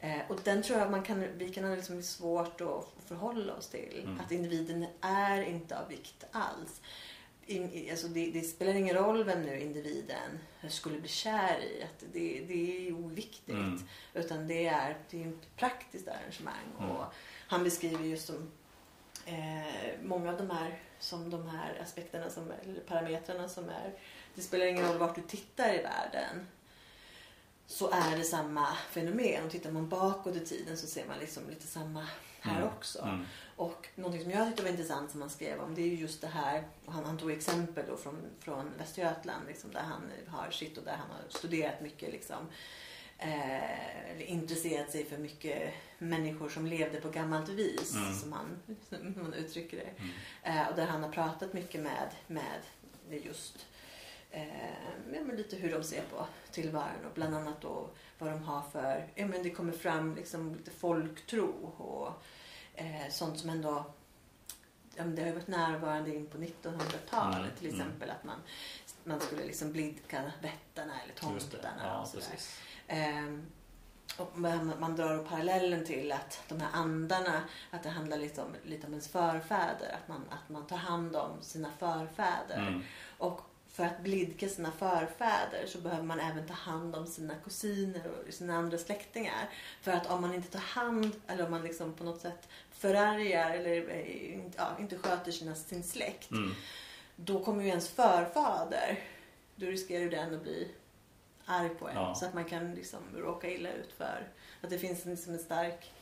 Eh, 0.00 0.30
och 0.30 0.40
den 0.44 0.62
tror 0.62 0.78
jag 0.78 0.90
man 0.90 1.02
kan, 1.02 1.38
vi 1.38 1.48
kan 1.48 1.64
ha 1.64 1.74
liksom 1.74 2.02
svårt 2.02 2.60
att 2.60 2.92
förhålla 3.06 3.54
oss 3.54 3.68
till. 3.68 4.02
Mm. 4.04 4.20
Att 4.20 4.32
individen 4.32 4.86
är 5.00 5.42
inte 5.42 5.78
av 5.78 5.88
vikt 5.88 6.24
alls. 6.32 6.80
In, 7.46 7.88
alltså 7.90 8.08
det, 8.08 8.30
det 8.30 8.40
spelar 8.40 8.74
ingen 8.74 8.96
roll 8.96 9.24
vem 9.24 9.42
nu 9.42 9.60
individen 9.60 10.38
skulle 10.68 11.00
bli 11.00 11.08
kär 11.08 11.60
i. 11.60 11.82
Att 11.82 12.04
det, 12.12 12.44
det 12.48 12.88
är 12.88 12.92
oviktigt. 12.92 13.48
Mm. 13.48 13.80
Utan 14.14 14.48
det 14.48 14.66
är, 14.66 14.96
det 15.10 15.24
är 15.24 15.28
ett 15.28 15.56
praktiskt 15.56 16.08
arrangemang. 16.08 16.66
Mm. 16.78 16.90
Och 16.90 17.04
han 17.46 17.64
beskriver 17.64 18.04
just 18.04 18.26
som 18.26 18.50
eh, 19.26 20.00
många 20.02 20.30
av 20.30 20.38
de 20.38 20.50
här, 20.50 20.78
som 20.98 21.30
de 21.30 21.48
här 21.48 21.78
aspekterna, 21.82 22.30
som, 22.30 22.52
eller 22.62 22.80
parametrarna 22.80 23.48
som 23.48 23.68
är 23.68 23.92
det 24.38 24.44
spelar 24.44 24.66
ingen 24.66 24.86
roll 24.88 24.98
vart 24.98 25.14
du 25.14 25.22
tittar 25.22 25.74
i 25.74 25.82
världen 25.82 26.46
så 27.66 27.90
är 27.90 28.16
det 28.16 28.24
samma 28.24 28.74
fenomen. 28.90 29.44
Och 29.44 29.50
tittar 29.50 29.70
man 29.70 29.88
bakåt 29.88 30.36
i 30.36 30.46
tiden 30.46 30.76
så 30.76 30.86
ser 30.86 31.06
man 31.06 31.18
liksom 31.18 31.42
lite 31.50 31.66
samma 31.66 32.06
här 32.40 32.56
Mm. 32.56 32.68
också. 32.68 33.02
Mm. 33.02 33.26
Och 33.56 33.88
någonting 33.94 34.22
som 34.22 34.30
jag 34.30 34.46
tyckte 34.46 34.62
var 34.62 34.70
intressant 34.70 35.10
som 35.10 35.20
han 35.20 35.30
skrev 35.30 35.60
om 35.60 35.74
det 35.74 35.82
är 35.82 35.86
ju 35.86 35.94
just 35.96 36.20
det 36.20 36.26
här, 36.26 36.64
och 36.84 36.92
han, 36.92 37.04
han 37.04 37.18
tog 37.18 37.30
exempel 37.32 37.84
då 37.88 37.96
från, 37.96 38.16
från 38.40 38.70
Västergötland 38.78 39.46
liksom, 39.48 39.70
där 39.72 39.80
han 39.80 40.02
har 40.28 40.50
sitt 40.50 40.78
och 40.78 40.84
där 40.84 40.96
han 40.96 41.10
har 41.10 41.20
studerat 41.38 41.80
mycket 41.80 42.12
liksom, 42.12 42.46
eh, 43.18 44.30
intresserat 44.32 44.90
sig 44.90 45.04
för 45.04 45.18
mycket 45.18 45.72
människor 45.98 46.48
som 46.48 46.66
levde 46.66 47.00
på 47.00 47.08
gammalt 47.10 47.48
vis 47.48 47.94
Mm. 47.94 48.14
som 48.14 48.32
han, 48.32 48.58
som 48.88 49.22
man 49.22 49.34
uttrycker 49.34 49.76
det. 49.76 50.02
Mm. 50.02 50.58
Eh, 50.58 50.68
och 50.68 50.76
där 50.76 50.86
han 50.86 51.02
har 51.02 51.10
pratat 51.10 51.52
mycket 51.52 51.80
med, 51.80 52.08
med 52.26 52.60
just 53.24 53.66
ja, 55.12 55.20
men 55.26 55.36
lite 55.36 55.56
hur 55.56 55.72
de 55.72 55.84
ser 55.84 56.02
på 56.02 56.26
tillvaron 56.50 57.04
och 57.06 57.14
bland 57.14 57.34
annat 57.34 57.60
då 57.60 57.88
vad 58.18 58.30
de 58.30 58.42
har 58.42 58.62
för, 58.62 59.08
ja 59.14 59.26
men 59.26 59.42
det 59.42 59.50
kommer 59.50 59.72
fram 59.72 60.14
liksom 60.14 60.54
lite 60.54 60.70
folktro 60.70 61.72
och 61.76 62.12
eh, 62.74 63.08
sånt 63.10 63.38
som 63.38 63.50
ändå 63.50 63.84
ja, 64.96 65.04
men 65.04 65.14
det 65.14 65.22
har 65.22 65.28
ju 65.28 65.34
varit 65.34 65.48
närvarande 65.48 66.14
in 66.14 66.26
på 66.26 66.38
1900-talet 66.38 67.38
Mm, 67.38 67.56
till 67.58 67.68
mm. 67.68 67.80
exempel 67.80 68.10
att 68.10 68.24
man, 68.24 68.38
man 69.04 69.20
skulle 69.20 69.44
liksom 69.44 69.72
blidka 69.72 70.32
vättarna 70.42 70.92
eller 71.02 71.14
tomtarna 71.14 71.82
Ja, 71.82 72.00
och 72.00 72.08
sådär. 72.08 72.26
Ehm, 72.86 73.46
och 74.16 74.38
man, 74.38 74.72
man 74.78 74.96
drar 74.96 75.18
parallellen 75.18 75.84
till 75.84 76.12
att 76.12 76.42
de 76.48 76.60
här 76.60 76.68
andarna, 76.72 77.42
att 77.70 77.82
det 77.82 77.88
handlar 77.88 78.16
lite 78.16 78.42
om, 78.42 78.56
lite 78.64 78.86
om 78.86 78.92
ens 78.92 79.08
förfäder. 79.08 79.96
Att 80.02 80.08
man, 80.08 80.24
att 80.30 80.48
man 80.48 80.66
tar 80.66 80.76
hand 80.76 81.16
om 81.16 81.42
sina 81.42 81.70
förfäder. 81.78 82.58
Mm. 82.58 82.82
Och 83.18 83.40
för 83.78 83.84
att 83.84 84.00
blidka 84.00 84.48
sina 84.48 84.72
förfäder 84.72 85.66
så 85.66 85.78
behöver 85.78 86.02
man 86.02 86.20
även 86.20 86.46
ta 86.46 86.54
hand 86.54 86.94
om 86.96 87.06
sina 87.06 87.34
kusiner 87.44 88.02
och 88.28 88.34
sina 88.34 88.56
andra 88.56 88.78
släktingar. 88.78 89.48
För 89.82 89.92
att 89.92 90.10
om 90.10 90.20
man 90.20 90.34
inte 90.34 90.48
tar 90.50 90.58
hand, 90.60 91.12
eller 91.26 91.44
om 91.44 91.50
man 91.50 91.62
liksom 91.62 91.94
på 91.94 92.04
något 92.04 92.20
sätt 92.20 92.48
förargar 92.70 93.50
eller 93.50 93.90
eh, 93.90 94.34
inte- 94.34 94.58
ja, 94.58 94.76
inte 94.80 94.98
sköter 94.98 95.32
sina, 95.32 95.54
sin 95.54 95.82
släkt. 95.82 96.30
Mm. 96.30 96.54
Då 97.16 97.44
kommer 97.44 97.62
ju 97.62 97.68
ens 97.68 97.88
förfader, 97.88 98.98
då 99.56 99.66
riskerar 99.66 100.00
ju 100.02 100.10
den 100.10 100.34
att 100.34 100.42
bli 100.42 100.68
arg 101.44 101.68
på 101.68 101.88
en. 101.88 101.96
Ja. 101.96 102.14
Så 102.14 102.26
att 102.26 102.34
man 102.34 102.44
kan 102.44 102.74
liksom 102.74 103.00
råka 103.16 103.50
illa 103.50 103.72
ut 103.72 103.92
för 103.92 104.28
att 104.60 104.70
det 104.70 104.78
finns 104.78 105.04
liksom 105.04 105.32
en 105.32 105.38
stark 105.38 105.92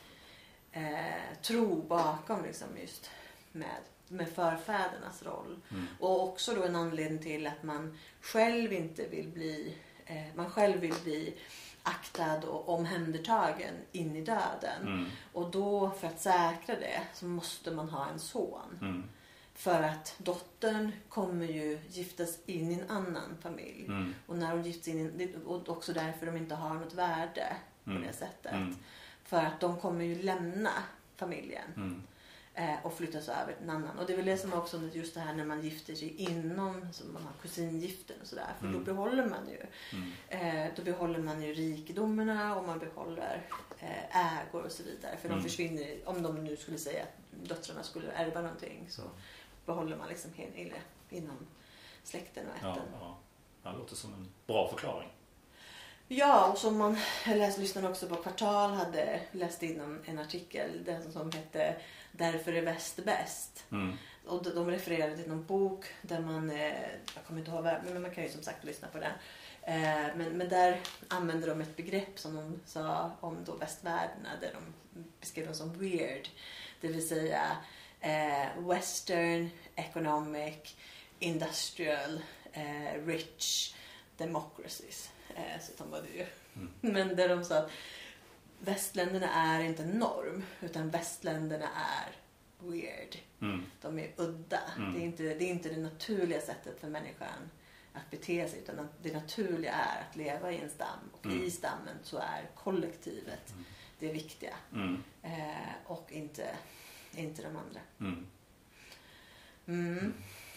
eh, 0.71 1.41
tro 1.41 1.81
bakom 1.81 2.43
liksom 2.43 2.67
just 2.81 3.09
med, 3.51 3.81
med 4.09 4.29
förfädernas 4.29 5.23
roll. 5.23 5.59
Mm. 5.71 5.85
Och 5.99 6.23
också 6.29 6.53
då 6.53 6.63
en 6.63 6.75
anledning 6.75 7.19
till 7.23 7.47
att 7.47 7.63
man 7.63 7.97
själv 8.21 8.73
inte 8.73 9.07
vill 9.07 9.27
bli, 9.27 9.77
eh, 10.05 10.25
man 10.35 10.49
själv 10.49 10.79
vill 10.79 10.95
bli 11.03 11.33
aktad 11.83 12.37
och 12.47 12.69
omhändertagen 12.69 13.73
in 13.91 14.15
i 14.15 14.21
döden. 14.21 14.81
Mm. 14.81 15.05
Och 15.33 15.51
då 15.51 15.89
för 15.99 16.07
att 16.07 16.19
säkra 16.21 16.75
det 16.75 17.01
så 17.13 17.25
måste 17.25 17.71
man 17.71 17.89
ha 17.89 18.07
en 18.09 18.19
son. 18.19 18.77
Mm. 18.81 19.03
För 19.53 19.83
att 19.83 20.15
dottern 20.17 20.91
kommer 21.09 21.45
ju 21.45 21.79
giftas 21.89 22.37
in 22.45 22.71
i 22.71 22.73
en 22.73 22.89
annan 22.89 23.37
familj. 23.41 23.85
Mm. 23.87 24.13
Och 24.27 24.37
när 24.37 24.49
de 24.57 24.63
gifts 24.63 24.87
in 24.87 25.21
i, 25.21 25.35
och 25.45 25.69
också 25.69 25.93
därför 25.93 26.25
de 26.25 26.37
inte 26.37 26.55
har 26.55 26.73
något 26.73 26.93
värde 26.93 27.55
på 27.83 27.89
Mm. 27.91 28.03
det 28.07 28.13
sättet. 28.13 28.53
Mm. 28.53 28.75
För 29.23 29.37
att 29.37 29.59
de 29.59 29.79
kommer 29.79 30.05
ju 30.05 30.21
lämna 30.21 30.71
familjen 31.15 31.73
Mm. 31.75 32.03
Och 32.83 32.93
flyttas 32.93 33.29
över 33.29 33.53
till 33.53 33.63
en 33.63 33.69
annan. 33.69 33.99
Och 33.99 34.05
det 34.07 34.13
är 34.13 34.17
väl 34.17 34.25
det 34.25 34.37
som 34.37 34.53
också 34.53 34.81
just 34.93 35.13
det 35.13 35.19
här 35.19 35.33
när 35.33 35.45
man 35.45 35.61
gifter 35.61 35.95
sig 35.95 36.15
inom, 36.21 36.87
som 36.93 37.13
man 37.13 37.23
har 37.23 37.31
kusingiften 37.41 38.15
och 38.21 38.27
sådär. 38.27 38.53
För 38.59 38.67
Mm. 38.67 38.79
då 38.79 38.85
behåller 38.93 39.25
man 39.25 39.49
ju 39.49 39.65
Mm. 39.97 40.11
eh, 40.67 40.73
då 40.75 40.81
behåller 40.83 41.19
man 41.19 41.41
ju 41.43 41.53
rikedomarna 41.53 42.55
och 42.55 42.65
man 42.67 42.79
behåller 42.79 43.41
eh, 43.79 44.37
ägor 44.41 44.63
och 44.65 44.71
så 44.71 44.83
vidare. 44.83 45.17
För 45.17 45.27
Mm. 45.27 45.37
de 45.41 45.49
försvinner, 45.49 45.97
om 46.05 46.23
de 46.23 46.43
nu 46.43 46.57
skulle 46.57 46.77
säga 46.77 47.03
att 47.03 47.47
döttrarna 47.49 47.83
skulle 47.83 48.11
ärva 48.11 48.41
någonting 48.41 48.85
så 48.89 49.01
behåller 49.65 49.97
man 49.97 50.09
liksom 50.09 50.31
he- 50.31 50.53
hela 50.53 50.75
inom 51.09 51.37
släkten 52.03 52.45
och 52.47 52.53
Ja, 52.61 52.71
ätten. 52.71 52.83
ja. 52.99 53.17
Det 53.71 53.77
låter 53.77 53.95
som 53.95 54.13
en 54.13 54.27
bra 54.47 54.67
förklaring. 54.69 55.09
Ja, 56.09 56.51
och 56.51 56.57
som 56.57 56.77
man, 56.77 56.97
läste, 57.25 57.61
lyssnade 57.61 57.89
också 57.89 58.07
på 58.07 58.15
Kvartal 58.15 58.71
hade 58.71 59.21
läst 59.31 59.63
in 59.63 59.79
en, 59.81 60.01
en 60.05 60.19
artikel 60.19 60.83
den 60.85 61.11
som 61.11 61.31
hette 61.31 61.75
Därför 62.17 62.53
är 62.53 62.61
väst 62.61 63.05
bäst. 63.05 63.65
Mm. 63.71 63.97
Och 64.25 64.43
de, 64.43 64.49
de 64.49 64.71
refererade 64.71 65.17
till 65.17 65.27
någon 65.27 65.45
bok 65.45 65.85
där 66.01 66.19
man, 66.19 66.49
eh, 66.49 66.81
jag 67.15 67.25
kommer 67.27 67.39
inte 67.39 67.51
ihåg 67.51 67.63
men 67.63 68.01
man 68.01 68.11
kan 68.11 68.23
ju 68.23 68.29
som 68.29 68.43
sagt 68.43 68.63
lyssna 68.63 68.87
på 68.87 68.97
den. 68.97 69.11
Eh, 69.61 70.15
men, 70.15 70.37
men 70.37 70.49
där 70.49 70.79
använder 71.07 71.47
de 71.47 71.61
ett 71.61 71.75
begrepp 71.75 72.19
som 72.19 72.35
de 72.35 72.59
sa 72.65 73.11
om 73.19 73.37
då 73.45 73.55
västvärlden 73.55 74.27
där 74.41 74.53
de 74.53 74.73
beskrev 75.19 75.45
dem 75.45 75.55
som 75.55 75.79
weird. 75.79 76.29
Det 76.81 76.87
vill 76.87 77.07
säga 77.07 77.57
eh, 78.01 78.67
western, 78.67 79.49
economic, 79.75 80.75
industrial, 81.19 82.21
rich 83.05 83.73
democracies. 84.17 85.09
Så 85.61 85.71
de 85.83 85.91
var 85.91 86.01
det 86.01 86.17
ju. 86.17 86.25
Mm. 86.55 86.71
Men 86.81 87.15
där 87.15 87.29
de 87.29 87.45
sa 87.45 87.57
att 87.57 87.71
västländerna 88.59 89.33
är 89.33 89.63
inte 89.63 89.83
en 89.83 89.89
norm 89.99 90.43
utan 90.61 90.89
västländerna 90.89 91.65
är 91.75 92.11
weird. 92.59 93.17
Mm. 93.41 93.63
De 93.81 93.99
är 93.99 94.11
udda. 94.17 94.59
Mm. 94.77 94.93
Det, 94.93 94.99
är 94.99 95.03
inte, 95.03 95.23
det 95.23 95.43
är 95.45 95.49
inte 95.49 95.69
det 95.69 95.77
naturliga 95.81 96.41
sättet 96.41 96.79
för 96.79 96.87
människan 96.87 97.51
att 97.93 98.09
bete 98.11 98.49
sig 98.49 98.59
utan 98.59 98.87
det 99.01 99.13
naturliga 99.13 99.71
är 99.71 100.01
att 100.09 100.15
leva 100.15 100.51
i 100.51 100.61
en 100.61 100.69
stam 100.69 100.99
och 101.11 101.25
Mm. 101.25 101.43
i 101.43 101.51
stammen 101.51 101.95
så 102.03 102.17
är 102.17 102.49
kollektivet 102.55 103.51
Mm. 103.51 103.65
det 103.99 104.13
viktiga 104.13 104.53
Mm. 104.73 105.03
eh, 105.23 105.71
och 105.85 106.11
inte, 106.11 106.47
inte 107.15 107.41
de 107.41 107.47
andra. 107.47 107.79
Mm. 107.99 108.25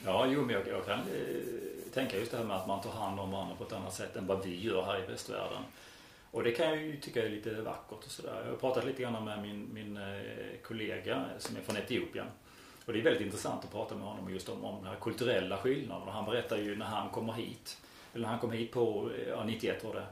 Ja, 0.04 0.26
jo, 0.26 0.42
men 0.42 0.54
jag, 0.54 0.68
jag 0.68 0.86
kan 0.86 0.98
eh, 0.98 1.92
tänka 1.94 2.18
just 2.18 2.30
det 2.30 2.36
här 2.38 2.44
med 2.44 2.56
att 2.56 2.68
man 2.68 2.80
tar 2.80 2.90
hand 2.92 3.20
om 3.20 3.30
varandra 3.30 3.56
på 3.56 3.64
ett 3.64 3.72
annat 3.72 3.94
sätt 3.94 4.16
än 4.16 4.26
vad 4.26 4.44
vi 4.44 4.60
gör 4.60 4.82
här 4.84 5.04
i 5.04 5.06
västvärlden. 5.06 5.62
Och 6.30 6.42
det 6.42 6.52
kan 6.52 6.66
jag 6.66 6.82
ju 6.82 7.00
tycka 7.00 7.24
är 7.24 7.28
lite 7.28 7.50
vackert 7.60 8.04
och 8.04 8.10
sådär. 8.10 8.42
Jag 8.44 8.50
har 8.50 8.56
pratat 8.56 8.84
lite 8.84 9.02
grann 9.02 9.24
med 9.24 9.42
min, 9.42 9.68
min 9.74 9.96
eh, 9.96 10.22
kollega 10.62 11.24
som 11.38 11.56
är 11.56 11.60
från 11.60 11.76
Etiopien. 11.76 12.26
Och 12.84 12.92
det 12.92 12.98
är 12.98 13.02
väldigt 13.02 13.22
intressant 13.22 13.64
att 13.64 13.72
prata 13.72 13.94
med 13.94 14.06
honom 14.06 14.30
just 14.30 14.48
om, 14.48 14.64
om 14.64 14.82
de 14.82 14.88
här 14.88 14.96
kulturella 15.00 15.56
skillnaderna. 15.56 16.12
Han 16.12 16.24
berättar 16.24 16.56
ju 16.56 16.76
när 16.76 16.86
han 16.86 17.10
kommer 17.10 17.32
hit, 17.32 17.78
eller 18.14 18.22
när 18.22 18.30
han 18.30 18.38
kom 18.38 18.52
hit 18.52 18.72
på, 18.72 19.10
eh, 19.18 19.28
ja, 19.28 19.44
91 19.44 19.84
var 19.84 19.94
det, 19.94 20.06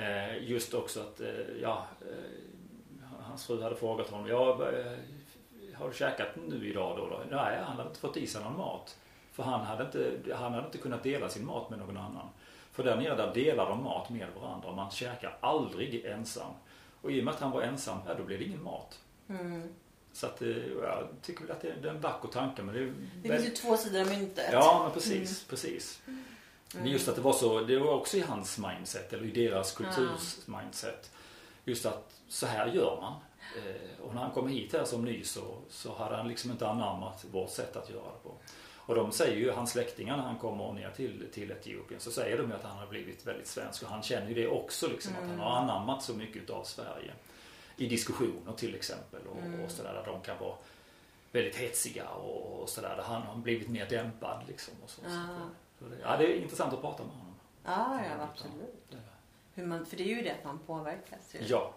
eh, 0.00 0.50
just 0.50 0.74
också 0.74 1.00
att, 1.00 1.20
ja, 1.62 1.86
hans 3.20 3.46
fru 3.46 3.62
hade 3.62 3.76
frågat 3.76 4.10
honom, 4.10 4.28
ja, 4.28 4.70
har 5.74 5.88
du 5.88 5.94
käkat 5.94 6.28
nu 6.48 6.68
idag 6.68 6.96
då? 6.96 7.08
då? 7.08 7.20
Nej, 7.30 7.58
han 7.64 7.76
hade 7.76 7.88
inte 7.88 8.00
fått 8.00 8.16
i 8.16 8.26
sig 8.26 8.42
någon 8.42 8.56
mat. 8.56 8.98
För 9.32 9.42
han 9.42 9.60
hade, 9.60 9.84
inte, 9.84 10.20
han 10.34 10.52
hade 10.52 10.66
inte 10.66 10.78
kunnat 10.78 11.02
dela 11.02 11.28
sin 11.28 11.46
mat 11.46 11.70
med 11.70 11.78
någon 11.78 11.96
annan. 11.96 12.28
För 12.80 12.84
där 12.84 12.96
nere 12.96 13.16
där 13.16 13.34
delar 13.34 13.68
de 13.68 13.84
mat 13.84 14.10
med 14.10 14.26
varandra. 14.40 14.72
Man 14.72 14.90
käkar 14.90 15.38
aldrig 15.40 16.04
ensam. 16.04 16.52
Och 17.02 17.12
i 17.12 17.20
och 17.20 17.24
med 17.24 17.34
att 17.34 17.40
han 17.40 17.50
var 17.50 17.62
ensam, 17.62 17.98
ja 18.06 18.14
då 18.14 18.22
blev 18.24 18.38
det 18.38 18.44
ingen 18.44 18.62
mat. 18.62 18.98
Mm. 19.28 19.74
Så 20.12 20.26
att, 20.26 20.42
eh, 20.42 20.48
jag 20.82 21.08
tycker 21.22 21.42
väl 21.42 21.50
att 21.50 21.60
det, 21.60 21.68
är 21.68 21.86
en 21.86 22.00
vacker 22.00 22.28
tanke. 22.28 22.62
Men 22.62 22.74
det, 22.74 22.80
är 22.80 22.92
Det 23.22 23.28
finns 23.28 23.46
ju 23.46 23.50
två 23.50 23.76
sidor 23.76 24.00
av 24.00 24.06
myntet. 24.06 24.48
Ja, 24.52 24.80
men 24.84 24.92
precis. 24.92 25.44
precis. 25.44 26.02
Mm. 26.06 26.24
Men 26.72 26.86
just 26.86 27.08
att 27.08 27.14
det 27.16 27.20
var 27.20 27.32
så, 27.32 27.60
det 27.60 27.78
var 27.78 27.94
också 27.94 28.16
i 28.16 28.20
hans 28.20 28.58
mindset, 28.58 29.12
eller 29.12 29.24
i 29.24 29.30
deras 29.30 29.72
kulturs 29.72 30.38
mindset. 30.46 31.10
Just 31.64 31.86
att 31.86 32.12
så 32.28 32.46
här 32.46 32.66
gör 32.66 32.98
man. 33.00 33.14
Eh, 33.56 34.04
Och 34.04 34.14
när 34.14 34.22
han 34.22 34.30
kom 34.30 34.48
hit 34.48 34.72
här 34.72 34.84
som 34.84 35.04
ny 35.04 35.24
så, 35.24 35.58
så 35.68 35.94
hade 35.94 36.16
han 36.16 36.28
liksom 36.28 36.50
inte 36.50 36.68
anammat 36.68 37.24
vårt 37.30 37.50
sätt 37.50 37.76
att 37.76 37.90
göra 37.90 38.02
det 38.04 38.22
på. 38.28 38.34
Och 38.90 38.96
de 38.96 39.12
säger 39.12 39.36
ju, 39.36 39.50
hans 39.50 39.70
släktingar 39.70 40.16
när 40.16 40.24
han 40.24 40.38
kommer 40.38 40.72
ner 40.72 40.90
till, 40.90 41.28
till 41.32 41.50
Etiopien 41.50 42.00
så 42.00 42.10
säger 42.10 42.38
de 42.38 42.48
ju 42.50 42.56
att 42.56 42.62
han 42.64 42.78
har 42.78 42.86
blivit 42.86 43.26
väldigt 43.26 43.46
svensk 43.46 43.82
och 43.82 43.88
han 43.88 44.02
känner 44.02 44.28
ju 44.28 44.34
det 44.34 44.48
också 44.48 44.88
liksom 44.88 45.12
att 45.12 45.28
han 45.28 45.38
har 45.38 45.50
anammat 45.56 46.02
så 46.02 46.14
mycket 46.14 46.50
av 46.50 46.64
Sverige. 46.64 47.12
I 47.76 47.86
diskussioner 47.88 48.52
till 48.56 48.74
exempel 48.74 49.20
och, 49.26 49.64
och 49.64 49.70
sådär 49.70 49.92
där 49.94 50.12
de 50.12 50.20
kan 50.20 50.38
vara 50.38 50.54
väldigt 51.32 51.56
hetsiga 51.56 52.08
och, 52.08 52.62
och 52.62 52.68
sådär. 52.68 52.96
Där 52.96 53.02
han 53.02 53.22
har 53.22 53.36
blivit 53.36 53.68
mer 53.68 53.86
dämpad 53.86 54.42
liksom. 54.48 54.74
Och 54.84 54.90
så, 54.90 55.00
Ah. 55.06 55.48
så 55.78 55.84
det, 55.84 55.96
ja, 56.02 56.16
det 56.16 56.24
är 56.24 56.42
intressant 56.42 56.74
att 56.74 56.80
prata 56.80 57.02
med 57.02 57.12
honom. 57.12 57.34
Ja, 57.64 58.00
ja, 58.04 58.24
absolut. 58.32 58.90
Det- 58.90 58.96
Hur 59.54 59.66
man, 59.66 59.86
för 59.86 59.96
det 59.96 60.02
är 60.02 60.16
ju 60.16 60.22
det 60.22 60.30
att 60.30 60.44
man 60.44 60.58
påverkas 60.58 61.34
ju 61.34 61.38
Ja, 61.46 61.74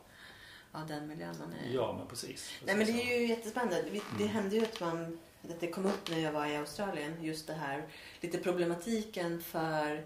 av 0.72 0.88
den 0.88 1.08
miljön 1.08 1.36
man 1.40 1.54
är 1.54 1.74
ja 1.74 1.96
men 1.98 2.08
precis. 2.08 2.52
Nej 2.66 2.76
men 2.76 2.86
det 2.86 2.94
Precis 2.94 3.12
är 3.12 3.20
ju 3.20 3.28
jättespännande. 3.28 3.84
Vi- 3.92 4.02
Det 4.18 4.24
Mm. 4.24 4.28
hände 4.36 4.56
ju 4.56 4.64
att, 4.64 4.80
man, 4.80 5.20
att 5.52 5.60
det 5.60 5.68
kom 5.68 5.86
upp 5.86 6.10
när 6.12 6.20
jag 6.20 6.32
var 6.32 6.46
i 6.46 6.56
Australien. 6.58 7.24
Just 7.24 7.48
det 7.48 7.54
här, 7.54 7.84
lite 8.22 8.38
problematiken 8.38 9.42
för 9.42 10.04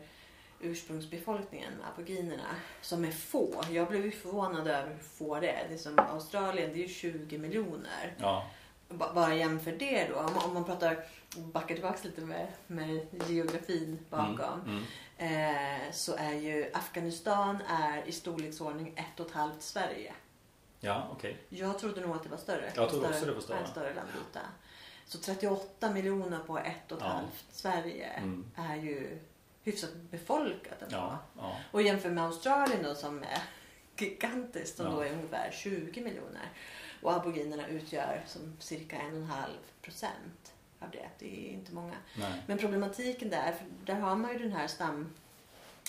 ursprungsbefolkningen, 0.59 1.73
aboriginerna, 1.93 2.55
som 2.81 3.05
är 3.05 3.11
få. 3.11 3.63
Jag 3.71 3.87
blev 3.89 4.05
ju 4.05 4.11
förvånad 4.11 4.67
över 4.67 4.89
hur 4.93 4.99
få 5.03 5.39
det 5.39 5.49
är. 5.49 5.65
Det 5.67 5.73
är 5.73 5.77
som 5.77 5.99
Australien, 5.99 6.69
det 6.73 6.79
är 6.79 6.87
ju 6.87 6.93
20 6.93 7.37
miljoner. 7.37 8.15
Ja, 8.19 8.47
Ba- 8.89 9.13
Bara 9.13 9.35
jämför 9.35 9.71
det 9.71 10.07
då. 10.07 10.15
Om 10.45 10.53
man, 10.53 10.63
pratar, 10.63 11.03
backar 11.37 11.75
tillbaka 11.75 11.97
lite 12.03 12.21
med, 12.21 12.47
med 12.67 13.07
geografin 13.27 13.99
bakom. 14.09 14.61
Mm, 14.65 14.83
mm. 15.17 15.85
Eh, 15.87 15.91
så 15.91 16.15
är 16.15 16.33
ju 16.33 16.69
Afghanistan 16.73 17.57
är 17.69 18.07
i 18.07 18.11
storleksordning 18.11 18.93
ett 18.95 19.19
och 19.19 19.25
ett 19.25 19.31
halvt 19.31 19.61
Sverige. 19.61 20.13
ja 20.79 21.07
okej. 21.11 21.37
Jag 21.49 21.79
trodde 21.79 22.01
nog 22.01 22.15
att 22.15 22.23
det 22.23 22.29
var 22.29 22.37
större. 22.37 22.71
Jag 22.75 22.89
trodde 22.89 23.07
också 23.09 23.25
det 23.25 23.31
var 23.33 23.41
större. 23.41 23.57
En 23.59 23.67
större 23.67 23.93
landyta. 23.93 24.39
Så 25.07 25.17
38 25.17 25.91
miljoner 25.93 26.39
på 26.39 26.57
ett 26.57 26.91
och 26.91 26.97
ett 26.97 27.03
Ja. 27.03 27.09
halvt 27.11 27.45
Sverige 27.51 28.05
Mm. 28.07 28.45
är 28.55 28.75
ju 28.75 29.19
hyfsat 29.63 29.93
befolkat. 29.95 30.83
Ja, 30.89 31.19
ja. 31.37 31.55
Och 31.71 31.81
jämför 31.81 32.09
med 32.09 32.23
Australien 32.23 32.83
då 32.83 32.95
som 32.95 33.23
är 33.23 33.41
gigantiskt 33.97 34.77
som 34.77 34.85
Ja. 34.85 34.91
då 34.91 34.99
är 35.01 35.11
ungefär 35.13 35.51
20 35.51 36.01
miljoner. 36.01 36.49
Och 37.01 37.13
aboriginerna 37.13 37.67
utgör 37.67 38.23
som 38.27 38.57
cirka 38.59 38.95
en 38.97 39.07
och 39.11 39.17
en 39.21 39.23
halv 39.25 39.57
procent 39.81 40.53
av 40.79 40.91
det. 40.91 41.09
Det 41.19 41.49
är 41.49 41.53
inte 41.53 41.73
många. 41.73 41.95
Nej. 42.17 42.41
Men 42.47 42.57
problematiken 42.57 43.29
där, 43.29 43.51
för 43.51 43.65
där 43.85 43.99
har 43.99 44.15
man 44.15 44.31
ju 44.33 44.39
den 44.39 44.51
här 44.51 44.67
stam 44.67 45.13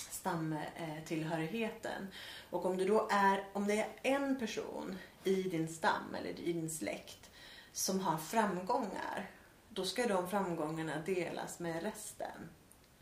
stamtillhörigheten. 0.09 2.07
Och 2.49 2.65
om 2.65 2.77
du 2.77 2.85
då 2.87 3.07
är, 3.11 3.43
om 3.53 3.67
det 3.67 3.73
är 3.79 3.87
en 4.03 4.39
person 4.39 4.97
i 5.23 5.43
din 5.43 5.67
stam 5.67 6.15
eller 6.19 6.29
i 6.39 6.53
din 6.53 6.69
släkt 6.69 7.28
som 7.73 7.99
har 7.99 8.17
framgångar, 8.17 9.29
då 9.69 9.85
ska 9.85 10.07
de 10.07 10.29
framgångarna 10.29 10.93
delas 11.05 11.59
med 11.59 11.83
resten. 11.83 12.49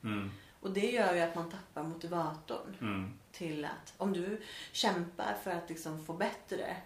Mm, 0.03 0.31
Och 0.61 0.71
det 0.71 0.91
gör 0.91 1.13
ju 1.15 1.19
att 1.21 1.35
man 1.35 1.51
tappar 1.51 1.83
motivatorn 1.83 2.75
mm, 2.81 3.13
till 3.31 3.65
att 3.65 3.93
om 3.97 4.13
du 4.13 4.41
kämpar 4.71 5.35
för 5.43 5.51
att 5.51 5.69
liksom 5.69 6.05
få 6.05 6.13
bättre 6.13 6.77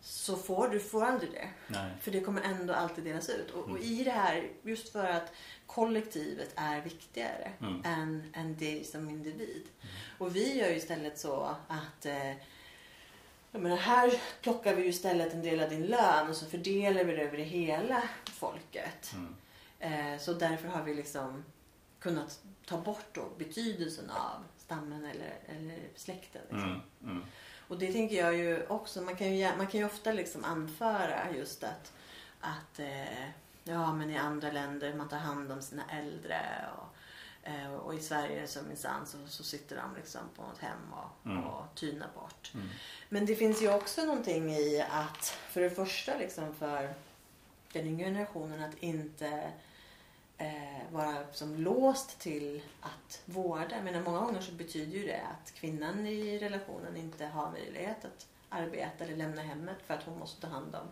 så 0.00 0.36
får 0.36 0.68
du 0.68 0.80
får 0.80 1.04
aldrig 1.04 1.30
det. 1.32 1.48
nej. 1.68 1.92
För 2.00 2.10
det 2.10 2.20
kommer 2.20 2.42
ändå 2.42 2.74
alltid 2.74 3.04
delas 3.04 3.28
ut. 3.28 3.50
Och, 3.50 3.62
och 3.62 3.68
Mm. 3.70 3.82
i 3.82 4.04
det 4.04 4.10
här, 4.10 4.48
just 4.62 4.92
för 4.92 5.04
att 5.08 5.32
kollektivet 5.66 6.52
är 6.56 6.80
viktigare 6.80 7.52
Mm. 7.60 7.82
än, 7.84 8.30
än 8.34 8.56
dig 8.56 8.84
som 8.84 9.10
individ. 9.10 9.66
Och 10.18 10.36
vi 10.36 10.58
gör 10.58 10.68
ju 10.68 10.76
istället 10.76 11.18
så 11.18 11.54
att 11.68 12.06
eh, 12.06 12.32
jag 13.52 13.62
menar, 13.62 13.76
här 13.76 14.12
plockar 14.42 14.74
vi 14.74 14.82
ju 14.82 14.88
istället 14.88 15.32
en 15.32 15.42
del 15.42 15.60
av 15.60 15.70
din 15.70 15.86
lön 15.86 16.28
och 16.28 16.36
så 16.36 16.46
fördelar 16.46 17.04
vi 17.04 17.16
det 17.16 17.22
över 17.22 17.38
hela 17.38 18.02
folket. 18.24 19.12
Mm, 19.14 19.34
Eh, 19.78 20.18
så 20.18 20.32
därför 20.32 20.68
har 20.68 20.82
vi 20.82 20.94
liksom 20.94 21.44
kunnat 22.00 22.40
ta 22.66 22.80
bort 22.80 23.06
då 23.12 23.28
betydelsen 23.38 24.10
av 24.10 24.44
stammen 24.56 25.04
eller, 25.04 25.38
eller 25.46 25.78
släkten. 25.94 26.42
Liksom. 26.50 26.70
mm, 26.70 26.80
mm. 27.02 27.24
Och 27.68 27.78
det 27.78 27.92
tänker 27.92 28.16
jag 28.16 28.36
ju 28.36 28.66
också, 28.66 29.02
man 29.02 29.16
kan 29.16 29.36
ju, 29.36 29.56
man 29.56 29.66
kan 29.66 29.80
ju 29.80 29.86
ofta 29.86 30.12
liksom 30.12 30.44
anföra 30.44 31.30
just 31.36 31.64
att, 31.64 31.92
att 32.40 32.78
eh, 32.78 33.28
ja 33.64 33.94
men 33.94 34.10
i 34.10 34.16
andra 34.16 34.52
länder 34.52 34.94
man 34.94 35.08
tar 35.08 35.18
hand 35.18 35.52
om 35.52 35.62
sina 35.62 35.82
äldre 35.90 36.66
och, 36.76 36.87
eh, 37.48 37.72
och 37.74 37.94
i 37.94 38.00
Sverige 38.00 38.46
så 38.46 38.62
minsann 38.62 39.06
så, 39.06 39.18
så 39.26 39.44
sitter 39.44 39.76
de 39.76 39.96
liksom 39.96 40.20
på 40.36 40.42
något 40.42 40.58
hem 40.58 40.92
och, 40.92 41.26
Mm. 41.30 41.44
och 41.44 41.64
tynar 41.74 42.08
bort. 42.14 42.50
Mm. 42.54 42.68
Men 43.08 43.26
det 43.26 43.36
finns 43.36 43.62
ju 43.62 43.72
också 43.74 44.04
någonting 44.04 44.50
i 44.52 44.84
att 44.90 45.24
för 45.26 45.60
det 45.60 45.70
första 45.70 46.16
liksom 46.18 46.54
för 46.54 46.94
den 47.72 47.86
yngre 47.86 48.04
generationen 48.04 48.62
att 48.64 48.78
inte 48.78 49.52
eh, 50.38 50.92
vara 50.92 51.32
som 51.32 51.54
låst 51.54 52.18
till 52.18 52.62
att 52.80 53.22
vårda. 53.24 53.82
Menar, 53.82 54.00
många 54.02 54.20
gånger 54.20 54.40
så 54.40 54.52
betyder 54.52 54.98
ju 54.98 55.06
det 55.06 55.20
att 55.22 55.54
kvinnan 55.54 56.06
i 56.06 56.38
relationen 56.38 56.96
inte 56.96 57.26
har 57.26 57.50
möjlighet 57.50 58.04
att 58.04 58.26
arbeta 58.50 59.04
eller 59.04 59.16
lämna 59.16 59.42
hemmet 59.42 59.76
för 59.86 59.94
att 59.94 60.02
hon 60.02 60.18
måste 60.18 60.40
ta 60.40 60.46
hand 60.46 60.74
om 60.74 60.86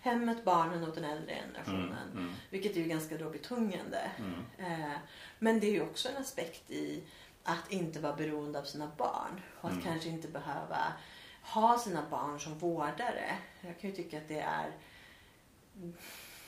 hemmet, 0.00 0.44
barnen 0.44 0.84
och 0.88 0.94
den 0.94 1.04
äldre 1.04 1.34
generationen. 1.34 2.08
Mm, 2.12 2.18
mm, 2.24 2.34
Vilket 2.50 2.76
är 2.76 2.80
ju 2.80 2.86
ganska 2.88 3.16
då 3.18 3.30
betungande. 3.30 4.10
mm. 4.18 4.72
Eh, 4.82 4.96
men 5.38 5.60
det 5.60 5.66
är 5.66 5.72
ju 5.72 5.82
också 5.82 6.08
en 6.08 6.16
aspekt 6.16 6.70
i 6.70 7.02
att 7.44 7.72
inte 7.72 8.00
vara 8.00 8.16
beroende 8.16 8.58
av 8.58 8.64
sina 8.64 8.90
barn. 8.98 9.40
Och 9.60 9.68
att 9.68 9.72
Mm. 9.72 9.84
kanske 9.84 10.08
inte 10.08 10.28
behöva 10.28 10.92
ha 11.42 11.78
sina 11.78 12.02
barn 12.10 12.40
som 12.40 12.58
vårdare. 12.58 13.36
Jag 13.60 13.80
kan 13.80 13.90
ju 13.90 13.96
tycka 13.96 14.18
att 14.18 14.28
det 14.28 14.40
är... 14.40 14.70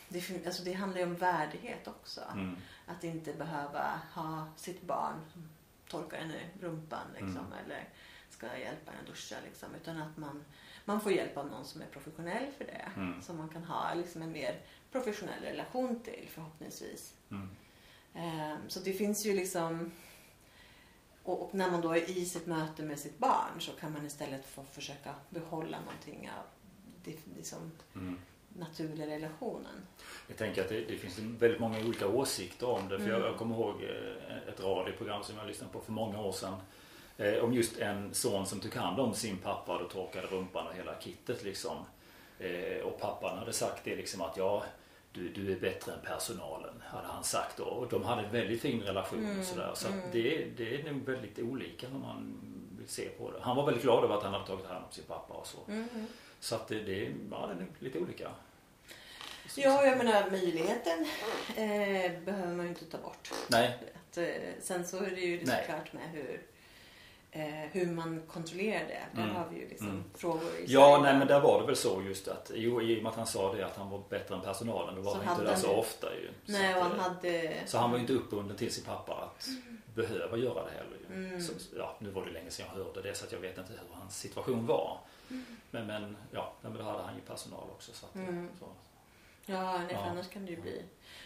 Det, 0.09 0.47
alltså 0.47 0.63
det 0.63 0.73
handlar 0.73 0.99
ju 1.01 1.07
om 1.07 1.15
värdighet 1.15 1.89
också. 1.89 2.21
Mm. 2.33 2.57
Att 2.87 3.05
inte 3.05 3.33
behöva 3.33 4.01
ha 4.15 4.47
sitt 4.57 4.83
barn 4.83 5.15
som 5.33 5.49
torkar 5.89 6.19
en 6.19 6.31
i 6.31 6.41
rumpan 6.61 7.07
liksom, 7.13 7.31
Mm. 7.47 7.53
eller 7.65 7.89
ska 8.37 8.47
hjälpa 8.59 8.93
en 8.93 8.99
att 9.01 9.07
duscha. 9.07 9.37
Liksom, 9.45 9.69
utan 9.75 9.97
att 10.03 10.17
man, 10.17 10.45
man 10.85 11.01
får 11.01 11.13
hjälp 11.13 11.37
av 11.37 11.47
någon 11.47 11.65
som 11.65 11.83
är 11.83 11.87
professionell 11.87 12.47
för 12.59 12.65
det. 12.65 12.89
Mm. 12.97 13.23
Som 13.23 13.37
man 13.37 13.49
kan 13.49 13.65
ha 13.65 13.95
liksom, 13.95 14.23
en 14.23 14.33
mer 14.33 14.61
professionell 14.93 15.43
relation 15.43 16.01
till 16.01 16.29
förhoppningsvis. 16.31 17.15
Mm. 17.31 17.49
Ehm, 18.15 18.59
Så 18.69 18.81
det 18.81 18.93
finns 18.93 19.27
ju 19.27 19.35
liksom... 19.35 19.93
Och 21.23 21.43
och 21.43 21.55
när 21.55 21.71
man 21.71 21.81
då 21.81 21.93
är 21.93 22.11
i 22.11 22.25
sitt 22.25 22.47
möte 22.47 22.83
med 22.83 22.99
sitt 22.99 23.19
barn 23.19 23.61
så 23.61 23.73
kan 23.73 23.93
man 23.93 24.07
istället 24.07 24.47
få 24.47 24.65
försöka 24.65 25.15
behålla 25.31 25.81
någonting 25.81 26.31
av 26.39 26.45
det, 27.05 27.17
liksom, 27.37 27.73
Mm. 27.95 28.19
naturliga 28.49 29.07
relationen. 29.07 29.87
Jag 30.29 30.37
tänker 30.37 30.63
att 30.63 30.69
det, 30.69 30.81
det 30.85 30.97
finns 30.97 31.19
väldigt 31.19 31.61
många 31.61 31.79
olika 31.79 32.09
åsikter 32.09 32.69
om 32.69 32.89
det. 32.89 32.99
För 32.99 33.07
jag, 33.09 33.17
Mm. 33.17 33.29
jag 33.29 33.39
kommer 33.39 33.55
ihåg 33.57 33.83
eh, 33.83 34.49
ett 34.49 34.61
radioprogram 34.61 35.25
som 35.25 35.37
jag 35.37 35.47
lyssnade 35.47 35.73
på 35.73 35.81
för 35.81 35.93
många 35.93 36.21
år 36.21 36.33
sedan. 36.33 36.55
Eh, 37.19 37.45
om 37.45 37.55
just 37.55 37.79
en 37.79 38.15
son 38.15 38.47
som 38.47 38.61
tog 38.61 38.75
hand 38.75 39.01
om 39.01 39.15
sin 39.15 39.37
pappa 39.39 39.77
och 39.77 39.91
torkade 39.91 40.27
rumpan 40.27 40.67
och 40.67 40.75
hela 40.75 41.01
kittet 41.01 41.45
liksom. 41.45 41.77
Eh, 42.39 42.79
och 42.85 43.01
pappan 43.01 43.39
hade 43.39 43.53
sagt 43.53 43.85
det 43.85 43.97
liksom 43.97 44.21
att 44.21 44.37
ja, 44.37 44.65
du, 45.13 45.29
du 45.29 45.53
är 45.53 45.61
bättre 45.61 45.93
än 45.93 45.99
personalen, 46.05 46.83
hade 46.87 47.07
han 47.07 47.25
sagt 47.25 47.57
då. 47.57 47.65
Och 47.65 47.89
de 47.89 48.05
hade 48.05 48.23
en 48.23 48.33
väldigt 48.33 48.61
fin 48.61 48.83
relation 48.83 49.19
Mm, 49.19 49.39
och 49.39 49.45
sådär. 49.45 49.73
Så 49.75 49.89
mm. 49.89 50.01
det, 50.13 50.45
det 50.57 50.81
är 50.81 50.93
nog 50.93 51.03
väldigt 51.07 51.39
olika 51.39 51.89
hur 51.89 51.99
man 51.99 52.41
vill 52.79 52.89
se 52.89 53.09
på 53.09 53.31
det. 53.31 53.39
Han 53.43 53.57
var 53.57 53.67
väldigt 53.67 53.83
glad 53.83 54.05
över 54.05 54.15
att 54.15 54.23
han 54.23 54.33
hade 54.33 54.47
tagit 54.47 54.67
hand 54.67 54.85
om 54.85 54.93
sin 54.93 55.05
pappa 55.05 55.35
och 55.35 55.47
så. 55.47 55.59
Så 56.41 56.55
att 56.55 56.69
det, 56.69 56.81
det, 56.81 57.13
ja, 57.31 57.47
det 57.47 57.65
är 57.65 57.67
lite 57.79 57.99
olika. 57.99 58.31
Ja, 59.57 59.87
jag 59.87 59.99
menar 59.99 60.31
möjligheten 60.31 61.07
eh, 61.57 62.13
behöver 62.25 62.55
man 62.55 62.67
ju 62.67 62.69
inte 62.69 62.85
ta 62.85 62.99
bort. 62.99 63.33
Nej, 63.49 63.79
Att, 63.95 64.19
eh, 64.19 64.27
sen 64.61 64.87
så 64.87 64.97
är 64.97 65.11
det 65.11 65.21
ju 65.21 65.39
såklart 65.39 65.93
med 65.93 66.11
hur, 66.13 66.41
hur 67.73 67.87
man 67.87 68.23
kontrollerar 68.29 68.85
det. 68.89 69.03
Där 69.13 69.23
Mm. 69.23 69.37
har 69.37 69.49
vi 69.53 69.61
ju 69.61 69.69
liksom 69.69 69.89
Mm. 69.89 70.05
frågor 70.15 70.43
i 70.59 70.65
Ja, 70.67 70.81
Sverige. 70.97 71.03
nej 71.03 71.19
men 71.19 71.29
där 71.29 71.41
var 71.41 71.61
det 71.61 71.67
väl 71.67 71.77
så 71.77 72.03
just 72.03 72.29
att 72.29 72.51
jo, 72.55 72.83
i 72.83 72.99
och 72.99 73.03
med 73.03 73.11
att 73.11 73.17
han 73.17 73.27
sa 73.27 73.55
det 73.55 73.67
att 73.67 73.77
han 73.77 73.91
var 73.91 74.03
bättre 74.09 74.35
än 74.35 74.41
personalen 74.41 74.95
då 74.95 75.01
var 75.03 75.13
Så 75.13 75.19
han 75.23 75.41
inte 75.41 75.51
där 75.51 75.57
så 75.59 75.71
ofta 75.77 76.15
ju. 76.15 76.31
Nej, 76.47 76.73
så, 76.75 76.81
att, 76.81 76.87
han 76.87 76.99
eh, 76.99 77.03
hade... 77.03 77.53
så 77.67 77.79
han 77.79 77.91
var 77.91 77.97
ju 77.99 78.03
inte 78.03 78.13
uppbunden 78.13 78.57
till 78.57 78.73
sin 78.73 78.85
pappa 78.85 79.13
att 79.15 79.49
behöva 79.95 80.37
göra 80.37 80.65
det 80.65 80.71
heller. 80.71 80.99
ju. 81.09 81.27
Mm. 81.29 81.41
Så, 81.43 81.53
ja, 81.77 81.97
nu 81.99 82.11
var 82.11 82.25
det 82.27 82.31
länge 82.33 82.51
sedan 82.51 82.67
jag 82.77 82.85
hörde 82.85 83.03
det 83.03 83.15
så 83.15 83.27
jag 83.31 83.39
vet 83.39 83.59
inte 83.59 83.73
hur 83.73 83.95
hans 84.01 84.19
situation 84.19 84.67
var. 84.67 84.99
Men, 85.71 85.87
men 85.87 86.17
ja, 86.31 86.53
men 86.61 86.75
då 86.75 86.83
hade 86.83 87.03
han 87.03 87.15
ju 87.15 87.21
personal 87.21 87.65
också. 87.71 87.93
Så 87.93 88.07
att, 88.07 88.15
Mm. 88.15 88.49
så. 88.61 88.67
Ja, 89.47 89.79
nej, 89.79 89.87
för 89.89 89.95
Ja. 89.95 90.01
annars 90.11 90.29
kan 90.29 90.45
det 90.47 90.51
ju 90.53 90.61
bli. 90.61 90.83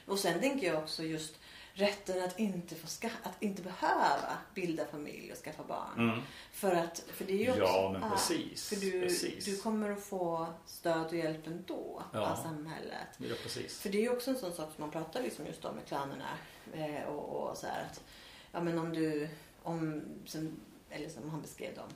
Och 0.06 0.18
sen 0.18 0.40
tänker 0.40 0.66
jag 0.66 0.78
också 0.82 1.02
just 1.02 1.34
rätten 1.78 2.24
att 2.24 2.38
inte, 2.38 2.74
få 2.74 2.86
ska, 2.86 3.08
att 3.22 3.42
inte 3.42 3.62
behöva 3.62 4.38
bilda 4.54 4.86
familj 4.86 5.32
och 5.32 5.38
skaffa 5.38 5.64
barn. 5.64 6.10
Mm. 6.10 6.20
För 6.52 6.72
att, 6.74 6.98
för 6.98 7.24
det 7.24 7.32
är 7.32 7.38
ju 7.44 7.50
också, 7.50 7.62
Ja, 7.62 7.96
men 8.00 8.10
precis. 8.10 8.68
För 8.68 8.76
du, 8.76 9.00
precis. 9.00 9.44
du 9.44 9.56
kommer 9.58 9.90
att 9.90 10.04
få 10.04 10.46
stöd 10.66 11.06
och 11.06 11.16
hjälp 11.16 11.46
ändå 11.46 12.02
Ja. 12.12 12.26
av 12.30 12.36
samhället. 12.36 13.08
Ja, 13.18 13.34
precis. 13.42 13.78
För 13.80 13.88
det 13.88 13.98
är 13.98 14.02
ju 14.02 14.10
också 14.10 14.30
en 14.30 14.36
sån 14.38 14.52
sak 14.52 14.74
som 14.74 14.82
man 14.84 14.90
pratar 14.90 15.22
liksom 15.22 15.46
just 15.46 15.64
om 15.64 15.74
med 15.74 15.86
klanerna. 15.86 16.28
Eh, 16.74 17.02
och, 17.04 17.50
och 17.50 17.56
så 17.56 17.66
här 17.66 17.84
att, 17.90 18.04
ja 18.52 18.60
men 18.60 18.78
om 18.78 18.92
du, 18.92 19.28
om, 19.62 20.02
som, 20.24 20.60
eller 20.90 21.08
som 21.08 21.30
han 21.30 21.42
beskrev 21.42 21.74
dem, 21.74 21.88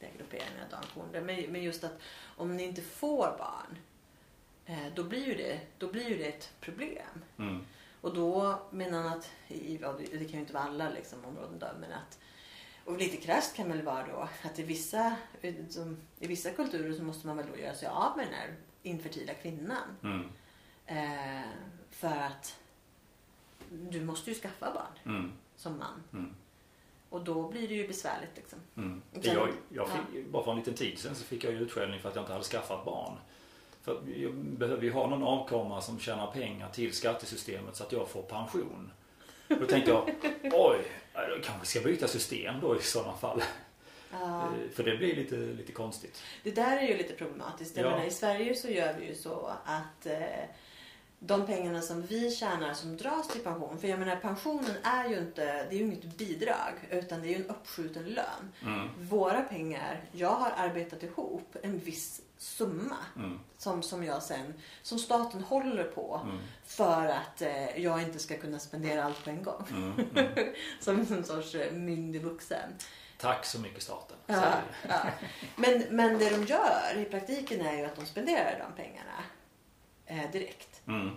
det 0.00 0.06
är 0.06 0.10
grupperingen 0.18 0.62
av 0.64 0.70
dankorn. 0.70 1.26
Men, 1.26 1.52
men 1.52 1.62
just 1.62 1.84
att 1.84 1.98
om 2.36 2.56
ni 2.56 2.62
inte 2.64 2.82
får 2.82 3.36
barn, 3.38 3.78
eh, 4.66 4.94
då 4.94 5.04
blir 5.04 5.26
ju 5.26 5.34
det, 5.34 5.60
då 5.78 5.92
blir 5.92 6.08
ju 6.08 6.18
det 6.18 6.24
ett 6.28 6.50
problem. 6.60 7.22
Mm. 7.38 7.66
Och 8.04 8.14
då 8.14 8.58
menar 8.70 9.02
han 9.02 9.18
att, 9.18 9.30
i, 9.48 9.78
ja, 9.82 9.92
det 9.98 10.18
kan 10.24 10.30
ju 10.34 10.38
inte 10.40 10.52
vara 10.52 10.64
alla 10.64 10.90
liksom, 10.90 11.24
områden 11.24 11.58
då, 11.58 11.66
men 11.80 11.92
att 11.92 12.18
och 12.84 12.98
lite 12.98 13.16
krasst 13.16 13.56
kan 13.56 13.68
väl 13.68 13.82
vara 13.82 14.06
då 14.06 14.28
att 14.42 14.58
i 14.58 14.62
vissa, 14.62 15.16
i 16.18 16.26
vissa 16.26 16.50
kulturer 16.50 16.92
så 16.92 17.02
måste 17.02 17.26
man 17.26 17.36
väl 17.36 17.46
då 17.52 17.58
göra 17.58 17.74
sig 17.74 17.88
av 17.88 18.16
med 18.16 18.26
den 18.26 18.34
här 18.34 18.54
infertila 18.82 19.34
kvinnan. 19.34 19.96
Mm. 20.02 20.28
Eh, 20.86 21.48
för 21.90 22.08
att 22.16 22.58
du 23.70 24.00
måste 24.04 24.30
ju 24.30 24.36
skaffa 24.36 24.74
barn 24.74 25.14
Mm. 25.16 25.32
som 25.56 25.78
man. 25.78 26.02
Mm. 26.12 26.34
Och 27.10 27.24
då 27.24 27.48
blir 27.48 27.68
det 27.68 27.74
ju 27.74 27.88
besvärligt 27.88 28.36
liksom. 28.36 28.58
Mm. 28.76 29.02
Sen- 29.12 29.22
Jag, 29.34 29.48
jag 29.68 29.88
fick, 29.88 30.26
Bara 30.30 30.44
för 30.44 30.50
en 30.50 30.58
liten 30.58 30.74
tid 30.74 30.98
sedan 30.98 31.14
så 31.14 31.24
fick 31.24 31.44
jag 31.44 31.52
ju 31.52 31.58
utskällning 31.58 32.00
för 32.00 32.08
att 32.08 32.14
jag 32.14 32.22
inte 32.22 32.32
hade 32.32 32.44
skaffat 32.44 32.84
barn. 32.84 33.18
För 33.84 34.02
jag 34.16 34.34
behöver 34.34 34.82
ju 34.82 34.92
ha 34.92 35.06
någon 35.06 35.22
avkomma 35.22 35.80
som 35.80 35.98
tjänar 35.98 36.26
pengar 36.26 36.68
till 36.68 36.92
skattesystemet 36.92 37.76
så 37.76 37.84
att 37.84 37.92
jag 37.92 38.08
får 38.08 38.22
pension. 38.22 38.90
Då 39.48 39.66
tänkte 39.66 39.90
jag, 39.90 40.02
oj, 40.52 40.78
då 41.12 41.34
kanske 41.42 41.60
vi 41.60 41.66
ska 41.66 41.80
byta 41.80 42.08
system 42.08 42.54
då 42.60 42.76
i 42.76 42.82
sådana 42.82 43.16
fall. 43.16 43.42
Ja. 44.12 44.42
Eh, 44.42 44.70
För 44.74 44.82
det 44.82 44.96
blir 44.96 45.16
lite, 45.16 45.36
lite 45.36 45.72
konstigt. 45.72 46.22
Det 46.42 46.50
där 46.50 46.76
är 46.76 46.82
ju 46.88 46.96
lite 46.96 47.14
problematiskt. 47.14 47.76
Jag 47.76 47.86
Ja. 47.86 47.90
menar, 47.90 48.04
I 48.04 48.10
Sverige 48.10 48.54
så 48.54 48.68
gör 48.68 48.94
vi 49.00 49.06
ju 49.06 49.14
så 49.14 49.50
att 49.64 50.06
eh, 50.06 50.18
de 51.26 51.46
pengarna 51.46 51.80
som 51.82 52.02
vi 52.02 52.30
tjänar 52.30 52.74
som 52.74 52.96
dras 52.96 53.28
till 53.28 53.40
pension. 53.40 53.78
För 53.78 53.88
jag 53.88 53.98
menar 53.98 54.16
pensionen 54.16 54.76
är 54.82 55.08
ju 55.08 55.18
inte, 55.18 55.44
det 55.44 55.68
är 55.76 55.78
ju 55.78 55.84
inget 55.84 56.16
bidrag 56.16 56.72
utan 56.90 57.20
det 57.22 57.26
är 57.28 57.30
ju 57.38 57.44
en 57.44 57.50
uppskjuten 57.50 58.02
lön. 58.04 58.52
Mm. 58.62 58.88
Våra 58.98 59.40
pengar, 59.42 60.00
jag 60.12 60.28
har 60.34 60.50
arbetat 60.56 61.02
ihop 61.02 61.56
en 61.62 61.78
viss 61.78 62.20
summa 62.38 62.96
Mm. 63.16 63.40
som, 63.58 63.82
som 63.82 64.04
jag 64.04 64.22
sen, 64.22 64.54
som 64.82 64.98
staten 64.98 65.42
håller 65.42 65.84
på 65.84 66.20
Mm. 66.24 66.38
för 66.66 67.06
att 67.06 67.42
eh, 67.42 67.78
jag 67.78 68.02
inte 68.02 68.18
ska 68.18 68.36
kunna 68.36 68.58
spendera 68.58 69.04
allt 69.04 69.24
på 69.24 69.30
en 69.30 69.42
gång. 69.42 69.64
Mm. 69.70 69.92
Mm. 70.16 70.54
Som 70.80 71.00
en 71.00 71.24
sorts 71.24 71.54
eh, 71.54 71.72
myndig 71.72 72.22
vuxen. 72.22 72.70
Tack 73.18 73.44
så 73.46 73.60
mycket 73.60 73.82
staten. 73.82 74.16
Ja, 74.26 74.52
ja. 74.88 75.00
Men, 75.56 75.84
men 75.90 76.18
det 76.18 76.30
de 76.30 76.44
gör 76.44 76.96
i 76.96 77.04
praktiken 77.04 77.60
är 77.66 77.76
ju 77.78 77.84
att 77.84 77.96
de 77.96 78.06
spenderar 78.06 78.58
de 78.68 78.82
pengarna 78.82 79.24
eh, 80.06 80.30
direkt. 80.32 80.82
Mm. 80.86 81.10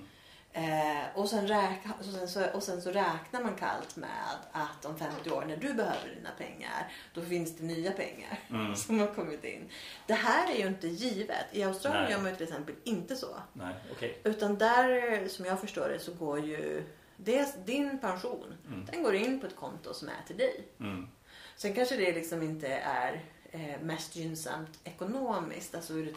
Eh, 0.53 1.03
och, 1.15 1.29
sen 1.29 1.47
räk, 1.47 1.79
och, 1.99 2.05
sen 2.05 2.27
så, 2.27 2.49
och 2.49 2.63
sen 2.63 2.81
så 2.81 2.89
räknar 2.91 3.43
man 3.43 3.55
kallt 3.55 3.95
med 3.95 4.09
att 4.51 4.85
om 4.85 4.97
50 4.97 5.29
år 5.31 5.45
när 5.47 5.57
du 5.57 5.73
behöver 5.73 6.15
dina 6.15 6.29
pengar, 6.37 6.91
då 7.13 7.21
finns 7.21 7.57
det 7.57 7.63
nya 7.63 7.91
pengar 7.91 8.39
Mm. 8.49 8.75
som 8.75 8.99
har 8.99 9.07
kommit 9.07 9.43
in. 9.43 9.69
Det 10.07 10.13
här 10.13 10.51
är 10.53 10.57
ju 10.57 10.67
inte 10.67 10.87
givet. 10.87 11.45
I 11.51 11.63
Australien 11.63 12.03
Nej. 12.03 12.11
gör 12.11 12.19
man 12.19 12.29
ju 12.29 12.35
till 12.35 12.47
exempel 12.47 12.75
inte 12.83 13.15
så. 13.15 13.35
Nej, 13.53 13.73
okej. 13.91 14.19
Utan 14.23 14.57
där, 14.57 15.27
som 15.27 15.45
jag 15.45 15.59
förstår 15.61 15.89
det, 15.89 15.99
så 15.99 16.13
går 16.13 16.39
ju 16.39 16.83
det, 17.17 17.65
din 17.65 17.99
pension, 17.99 18.53
Mm. 18.67 18.85
den 18.85 19.03
går 19.03 19.15
in 19.15 19.39
på 19.39 19.47
ett 19.47 19.55
konto 19.55 19.93
som 19.93 20.07
är 20.07 20.27
till 20.27 20.37
dig. 20.37 20.67
Mm. 20.79 21.07
Sen 21.55 21.73
kanske 21.73 21.95
det 21.97 22.11
liksom 22.13 22.41
inte 22.41 22.67
är 22.83 23.23
eh, 23.51 23.81
mest 23.81 24.15
gynnsamt 24.15 24.79
ekonomiskt, 24.83 25.75
alltså 25.75 25.93
ur 25.93 26.07
ett 26.07 26.15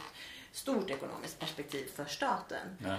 stort 0.52 0.90
ekonomiskt 0.90 1.38
perspektiv 1.38 1.86
för 1.94 2.04
staten. 2.04 2.76
Nej. 2.78 2.98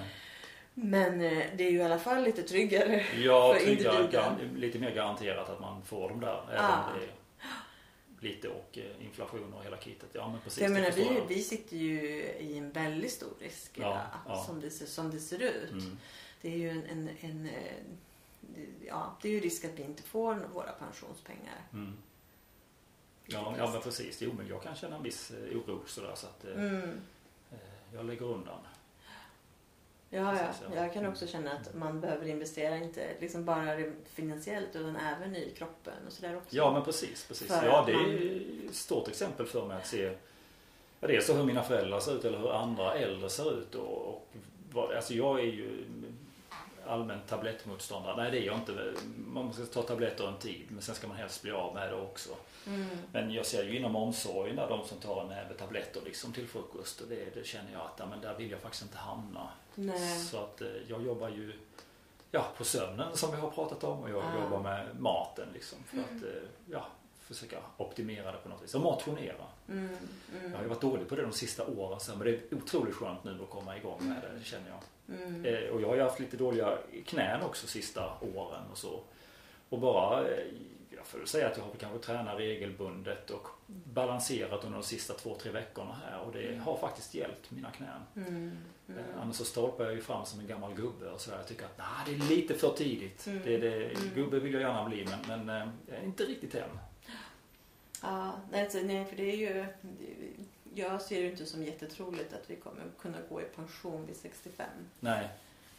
Men 0.73 1.21
eh, 1.21 1.43
det 1.55 1.63
är 1.67 1.71
ju 1.71 1.77
i 1.77 1.83
alla 1.83 1.99
fall 1.99 2.23
lite 2.23 2.43
tryggare 2.43 3.05
Ja, 3.17 3.53
för 3.53 3.65
tryggare, 3.65 3.95
individen. 4.03 4.59
lite 4.61 4.79
mer 4.79 4.91
garanterat 4.91 5.49
att 5.49 5.59
man 5.61 5.81
får 5.83 6.09
dem 6.09 6.19
där. 6.19 6.43
Även 6.51 6.65
om 6.71 6.79
det 6.99 7.05
är 7.05 7.11
lite 8.31 8.47
och 8.49 8.77
eh, 8.77 9.05
inflation 9.05 9.53
och 9.53 9.63
hela 9.63 9.77
kittet. 9.77 10.09
Ja, 10.13 10.29
men 10.31 10.41
precis. 10.41 10.63
Jag 10.63 10.71
menar, 10.71 10.91
vi, 10.91 11.03
jag. 11.05 11.25
vi 11.27 11.43
sitter 11.43 11.77
ju 11.77 11.99
i 12.23 12.57
en 12.57 12.71
väldigt 12.71 13.11
stor 13.11 13.33
risk 13.39 13.71
Ja, 13.73 13.81
idag, 13.81 14.01
ja. 14.27 14.43
Som, 14.43 14.61
det, 14.61 14.69
ser- 14.69 14.85
som 14.85 15.11
det 15.11 15.19
ser 15.19 15.39
ut. 15.41 15.71
Mm. 15.71 15.97
Det 16.41 16.47
är 16.53 16.57
ju 16.57 16.69
en, 16.69 16.85
en, 16.85 17.09
en 17.21 17.45
eh, 17.45 18.63
ja, 18.87 19.17
det 19.21 19.27
är 19.29 19.31
ju 19.33 19.39
risk 19.39 19.65
att 19.65 19.71
vi 19.79 19.83
inte 19.83 20.03
får 20.03 20.35
våra 20.53 20.71
pensionspengar. 20.71 21.61
Mm. 21.73 21.93
Ja, 23.25 23.55
ja, 23.57 23.71
men 23.71 23.81
precis. 23.81 24.21
Jo, 24.21 24.33
men 24.37 24.47
jag 24.47 24.63
kan 24.63 24.75
känna 24.75 24.95
en 24.95 25.03
viss 25.03 25.31
oro 25.51 25.81
sådär 25.87 26.13
så 26.15 26.27
att 26.27 26.43
Mm. 26.55 27.01
Jag 27.95 28.05
lägger 28.05 28.25
undan. 28.25 28.59
Ja, 30.13 30.35
ja. 30.35 30.75
Jag 30.75 30.93
kan 30.93 31.05
också 31.05 31.27
känna 31.27 31.51
att 31.51 31.75
man 31.75 32.01
behöver 32.01 32.27
investera 32.27 32.77
inte 32.77 33.07
liksom 33.19 33.45
bara 33.45 33.77
finansiellt 34.05 34.75
utan 34.75 34.95
även 34.95 35.35
i 35.35 35.53
kroppen 35.57 35.93
och 36.07 36.13
sådär 36.13 36.37
också. 36.37 36.55
Ja, 36.55 36.73
men 36.73 36.83
precis. 36.83 37.25
precis. 37.27 37.47
För 37.47 37.65
Ja, 37.65 37.83
det 37.87 37.93
man- 37.93 38.05
är 38.05 38.41
ett 38.69 38.75
stort 38.75 39.07
exempel 39.07 39.45
för 39.45 39.65
mig 39.67 39.77
att 39.77 39.87
se 39.87 40.11
ja, 40.99 41.07
dels 41.07 41.25
så 41.25 41.33
hur 41.33 41.43
mina 41.43 41.63
föräldrar 41.63 41.99
ser 41.99 42.15
ut 42.15 42.25
eller 42.25 42.39
hur 42.39 42.51
andra 42.53 42.93
äldre 42.93 43.29
ser 43.29 43.59
ut. 43.59 43.75
Och, 43.75 44.07
och 44.07 44.27
vad, 44.71 44.91
alltså 44.91 45.13
jag 45.13 45.39
är 45.39 45.43
ju 45.43 45.83
allmän 46.87 47.19
tablettmotståndare. 47.29 48.15
Nej, 48.17 48.31
det 48.31 48.37
är 48.37 48.45
jag 48.45 48.55
inte. 48.55 48.93
Man 49.27 49.45
måste 49.45 49.65
ta 49.65 49.81
tabletter 49.81 50.27
en 50.27 50.37
tid 50.37 50.65
men 50.69 50.81
sen 50.81 50.95
ska 50.95 51.07
man 51.07 51.17
helst 51.17 51.41
bli 51.41 51.51
av 51.51 51.73
med 51.73 51.89
det 51.89 51.95
också. 51.95 52.29
Mm. 52.67 52.85
Men 53.13 53.31
jag 53.33 53.45
ser 53.45 53.63
ju 53.63 53.77
inom 53.77 53.95
omsorgen 53.95 54.55
där 54.55 54.69
de 54.69 54.85
som 54.87 54.97
tar 54.97 55.21
en 55.21 55.27
näve 55.27 55.53
tabletter 55.53 56.01
liksom 56.05 56.33
till 56.33 56.47
frukost 56.47 57.01
och 57.01 57.07
det, 57.07 57.35
det 57.35 57.45
känner 57.47 57.71
jag 57.71 57.81
att 57.81 57.93
ja, 57.97 58.05
men 58.05 58.21
där 58.21 58.37
vill 58.37 58.51
jag 58.51 58.59
faktiskt 58.59 58.83
inte 58.83 58.97
hamna. 58.97 59.47
Nej. 59.75 60.19
Så 60.19 60.37
att 60.37 60.61
eh, 60.61 60.67
jag 60.87 61.03
jobbar 61.05 61.29
ju 61.29 61.53
ja, 62.31 62.45
på 62.57 62.63
sömnen 62.63 63.17
som 63.17 63.31
vi 63.31 63.37
har 63.37 63.49
pratat 63.51 63.83
om 63.83 63.99
och 63.99 64.09
jag 64.09 64.23
Ah. 64.23 64.43
jobbar 64.43 64.59
med 64.59 64.87
maten 64.99 65.47
liksom 65.53 65.79
för 65.87 65.97
att 65.97 66.23
eh, 66.23 66.41
ja, 66.71 66.85
försöka 67.19 67.57
optimera 67.77 68.31
det 68.31 68.37
på 68.37 68.49
något 68.49 68.63
vis. 68.63 68.75
Och 68.75 68.81
motionera. 68.81 69.45
Mm. 69.69 69.89
Jag 70.33 70.39
har 70.41 70.47
ju 70.49 70.55
Mm. 70.55 70.69
varit 70.69 70.81
dålig 70.81 71.09
på 71.09 71.15
det 71.15 71.21
de 71.21 71.31
sista 71.31 71.67
åren 71.67 71.99
så, 71.99 72.11
men 72.15 72.19
det 72.19 72.31
är 72.31 72.55
otroligt 72.57 72.95
skönt 72.95 73.23
nu 73.23 73.39
att 73.43 73.49
komma 73.49 73.77
igång 73.77 73.99
med 74.01 74.21
det 74.39 74.43
känner 74.45 74.69
jag. 74.69 74.79
Mm. 75.25 75.45
Eh, 75.45 75.69
och 75.69 75.81
jag 75.81 75.87
har 75.87 75.95
ju 75.95 76.01
haft 76.01 76.19
lite 76.19 76.37
dåliga 76.37 76.77
knän 77.05 77.41
också 77.41 77.67
sista 77.67 78.11
åren 78.35 78.63
och 78.71 78.77
så. 78.77 78.99
Och 79.69 79.79
bara, 79.79 80.27
eh, 80.27 80.43
jag 80.95 81.05
får 81.05 81.25
säga 81.25 81.47
att 81.47 81.57
jag 81.57 81.63
har 81.63 81.71
kanske 81.79 81.99
tränat 81.99 82.39
regelbundet 82.39 83.29
och 83.29 83.47
balanserat 83.67 84.63
under 84.63 84.77
de 84.79 84.83
sista 84.83 85.13
två, 85.13 85.35
tre 85.41 85.51
veckorna 85.51 85.95
här 86.05 86.19
och 86.19 86.33
det 86.33 86.61
har 86.65 86.77
faktiskt 86.77 87.15
hjälpt 87.15 87.51
mina 87.51 87.71
knän. 87.71 88.01
Mm. 88.15 88.51
Mm. 88.87 88.99
Eh, 88.99 89.21
Annars 89.21 89.35
så 89.35 89.45
stolpar 89.45 89.83
jag 89.83 89.93
ju 89.93 90.01
fram 90.01 90.25
som 90.25 90.39
en 90.39 90.47
gammal 90.47 90.73
gubbe 90.73 91.09
och 91.11 91.21
sådär. 91.21 91.37
Jag 91.37 91.47
tycker 91.47 91.65
att 91.65 91.77
nah, 91.77 92.05
det 92.05 92.11
är 92.11 92.29
lite 92.35 92.53
för 92.53 92.73
tidigt. 92.73 93.27
Mm. 93.27 93.41
Det, 93.43 93.57
det, 93.57 93.75
Mm. 93.85 94.09
Gubbe 94.15 94.39
vill 94.39 94.53
jag 94.53 94.61
gärna 94.61 94.89
bli 94.89 95.07
men, 95.27 95.45
men 95.45 95.67
eh, 95.87 96.03
inte 96.05 96.23
riktigt 96.23 96.55
än. 96.55 96.79
Ja, 98.01 98.31
alltså, 98.53 98.77
nej, 98.77 99.05
för 99.05 99.15
det 99.15 99.31
är 99.31 99.37
ju... 99.37 99.65
Jag 100.75 101.01
ser 101.01 101.21
det 101.21 101.27
inte 101.27 101.45
som 101.45 101.63
jättetroligt 101.63 102.33
att 102.33 102.49
vi 102.49 102.55
kommer 102.55 102.83
kunna 102.99 103.17
gå 103.29 103.41
i 103.41 103.43
pension 103.43 104.05
vid 104.05 104.15
65. 104.15 104.67
Nej, 104.99 105.29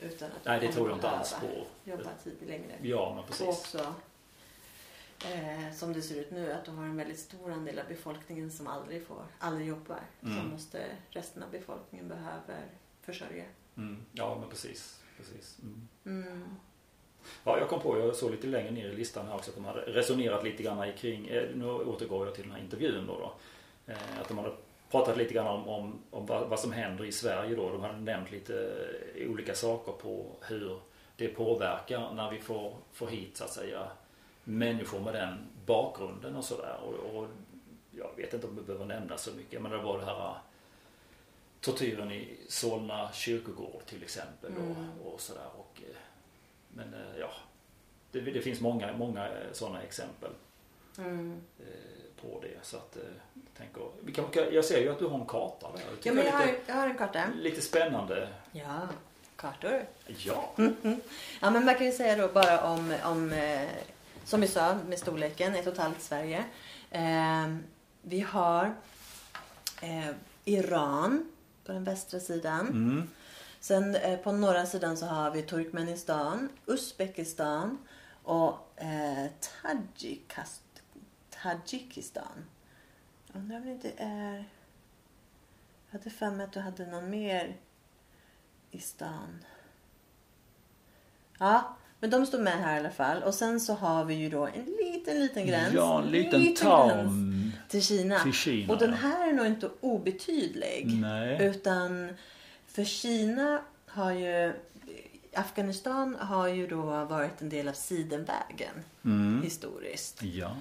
Utan 0.00 0.30
att 0.30 0.44
nej 0.44 0.60
det 0.60 0.72
tror 0.72 0.88
jag 0.88 0.96
inte 0.96 1.10
alls 1.10 1.34
på. 1.40 1.66
Jobba 1.90 2.10
tid 2.24 2.36
längre. 2.46 2.78
Ja, 2.82 3.10
men 3.10 3.18
Och 3.18 3.26
precis. 3.26 3.46
också, 3.46 3.94
eh, 5.32 5.72
som 5.74 5.92
det 5.92 6.02
ser 6.02 6.20
ut 6.20 6.30
nu, 6.30 6.52
att 6.52 6.64
du 6.64 6.70
har 6.70 6.84
en 6.84 6.96
väldigt 6.96 7.18
stor 7.18 7.52
andel 7.52 7.78
av 7.78 7.88
befolkningen 7.88 8.50
som 8.50 8.66
aldrig 8.66 9.06
får, 9.06 9.24
aldrig 9.38 9.68
jobbar. 9.68 10.00
Mm. 10.22 10.38
Som 10.38 10.50
måste, 10.50 10.86
resten 11.10 11.42
av 11.42 11.50
befolkningen 11.50 12.08
behöver 12.08 12.66
försörja. 13.00 13.44
Mm. 13.76 14.06
Ja, 14.12 14.36
men 14.40 14.48
precis. 14.48 15.02
precis. 15.16 15.58
Mm. 15.62 15.88
Mm. 16.04 16.56
Ja, 17.44 17.58
jag 17.58 17.68
kom 17.68 17.80
på, 17.80 17.98
jag 17.98 18.16
såg 18.16 18.30
lite 18.30 18.46
längre 18.46 18.70
ner 18.70 18.88
i 18.88 18.96
listan 18.96 19.26
här 19.26 19.34
också 19.34 19.50
att 19.50 19.56
de 19.56 19.64
hade 19.64 19.80
resonerat 19.80 20.44
lite 20.44 20.62
grann 20.62 20.92
kring, 20.92 21.28
eh, 21.28 21.48
nu 21.54 21.66
återgår 21.66 22.26
jag 22.26 22.34
till 22.34 22.44
den 22.44 22.52
här 22.52 22.60
intervjun 22.60 23.06
då, 23.06 23.18
då 23.18 23.34
eh, 23.92 24.20
att 24.20 24.28
de 24.28 24.38
hade 24.38 24.56
pratat 24.92 25.16
lite 25.16 25.34
grann 25.34 25.46
om, 25.46 25.68
om, 25.68 26.02
om 26.10 26.26
vad, 26.26 26.48
vad 26.48 26.60
som 26.60 26.72
händer 26.72 27.04
i 27.04 27.12
Sverige 27.12 27.56
då. 27.56 27.70
De 27.70 27.80
hade 27.80 27.98
nämnt 28.00 28.30
lite 28.30 28.84
olika 29.28 29.54
saker 29.54 29.92
på 29.92 30.26
hur 30.40 30.80
det 31.16 31.28
påverkar 31.28 32.12
när 32.14 32.30
vi 32.30 32.40
får, 32.40 32.76
får 32.92 33.06
hit 33.06 33.36
så 33.36 33.44
att 33.44 33.50
säga 33.52 33.88
människor 34.44 35.00
med 35.00 35.14
den 35.14 35.38
bakgrunden 35.66 36.36
och 36.36 36.44
sådär. 36.44 36.76
Och, 36.82 37.16
och 37.16 37.28
jag 37.90 38.16
vet 38.16 38.34
inte 38.34 38.46
om 38.46 38.56
vi 38.56 38.62
behöver 38.62 38.84
nämna 38.86 39.16
så 39.18 39.30
mycket 39.32 39.62
men 39.62 39.70
det 39.70 39.78
var 39.78 39.98
det 39.98 40.04
här 40.04 40.28
eh, 40.28 40.36
tortyren 41.60 42.12
i 42.12 42.36
Solna 42.48 43.12
kyrkogård 43.12 43.82
till 43.86 44.02
exempel 44.02 44.52
Mm. 44.52 44.70
och, 45.04 45.14
och 45.14 45.20
sådär. 45.20 45.48
Och, 45.56 45.80
eh, 45.90 45.96
men 46.68 46.94
eh, 46.94 47.18
ja, 47.20 47.30
det, 48.10 48.20
det 48.20 48.40
finns 48.40 48.60
många, 48.60 48.92
många 48.96 49.28
sådana 49.52 49.82
exempel 49.82 50.30
Mm. 50.98 51.40
På 52.22 52.40
det. 52.42 52.58
Så 52.62 52.76
att, 52.76 52.96
eh, 52.96 53.02
jag 53.34 53.54
tänker, 53.56 53.82
vi 54.00 54.12
kan, 54.12 54.24
jag 54.52 54.64
ser 54.64 54.80
ju 54.80 54.88
att 54.88 54.98
du 54.98 55.06
har 55.06 55.18
en 55.18 55.26
karta 55.26 55.72
där. 55.72 55.82
Ja, 56.02 56.12
men 56.12 56.26
jag 56.26 56.32
har, 56.32 56.48
jag 56.66 56.74
har 56.74 56.86
en 56.86 56.98
karta. 56.98 57.24
lite 57.36 57.60
spännande. 57.60 58.28
Ja, 58.52 58.88
kartor. 59.36 59.84
Ja. 60.06 60.54
Ja, 61.40 61.50
men 61.50 61.64
man 61.64 61.74
kan 61.74 61.86
ju 61.86 61.92
säga 61.92 62.16
då 62.16 62.32
bara 62.32 62.64
om, 62.64 62.94
om 63.04 63.32
eh, 63.32 63.68
som 64.24 64.40
vi 64.40 64.48
sa 64.48 64.74
med 64.88 64.98
storleken, 64.98 65.54
ett 65.54 65.66
och 65.66 65.72
ett 65.72 65.78
halvt 65.78 66.02
Sverige. 66.02 66.44
Eh, 66.90 67.46
vi 68.02 68.20
har 68.20 68.74
eh, 69.82 70.10
Iran 70.44 71.32
på 71.64 71.72
den 71.72 71.84
västra 71.84 72.20
sidan. 72.20 72.68
Mm. 72.68 73.10
Sen 73.60 73.96
eh, 73.96 74.18
på 74.18 74.32
norra 74.32 74.66
sidan 74.66 74.96
så 74.96 75.06
har 75.06 75.30
vi 75.30 75.42
Turkmenistan, 75.42 76.48
Uzbekistan 76.66 77.78
och 78.22 78.52
eh, 78.76 79.26
Tadzjikast, 79.62 80.62
Tadzjikistan. 81.42 82.44
Undrar 83.34 83.56
om 83.56 83.64
det 83.64 83.70
inte 83.72 83.92
är... 83.96 84.44
Jag 85.90 85.98
hade 85.98 86.10
för 86.10 86.30
mig 86.30 86.44
att 86.44 86.52
du 86.52 86.60
hade 86.60 86.86
någon 86.86 87.10
mer 87.10 87.56
i 88.70 88.78
stan. 88.78 89.44
Ja, 91.38 91.76
men 92.00 92.10
de 92.10 92.26
står 92.26 92.38
med 92.38 92.52
här 92.52 92.76
i 92.76 92.78
alla 92.78 92.90
fall. 92.90 93.22
Och 93.22 93.34
sen 93.34 93.60
så 93.60 93.74
har 93.74 94.04
vi 94.04 94.14
ju 94.14 94.28
då 94.30 94.46
en 94.46 94.64
liten, 94.64 95.20
liten 95.20 95.46
gräns. 95.46 95.74
Ja, 95.74 96.02
en 96.02 96.10
liten 96.10 96.42
gräns 96.44 96.60
tarm 96.60 97.52
till 97.68 97.82
Kina. 97.82 98.22
till 98.22 98.32
Kina. 98.32 98.72
Och 98.72 98.78
den 98.78 98.92
här 98.92 99.28
är 99.28 99.32
nog 99.32 99.46
inte 99.46 99.70
obetydlig. 99.80 100.86
Nej. 101.00 101.42
Utan 101.46 102.08
för 102.66 102.84
Kina 102.84 103.62
har 103.86 104.12
ju 104.12 104.52
Afghanistan 105.34 106.16
har 106.20 106.48
ju 106.48 106.66
då 106.66 106.82
varit 107.04 107.42
en 107.42 107.48
del 107.48 107.68
av 107.68 107.72
Sidenvägen 107.72 108.74
Mm. 109.04 109.42
historiskt. 109.42 110.22
Ja. 110.22 110.56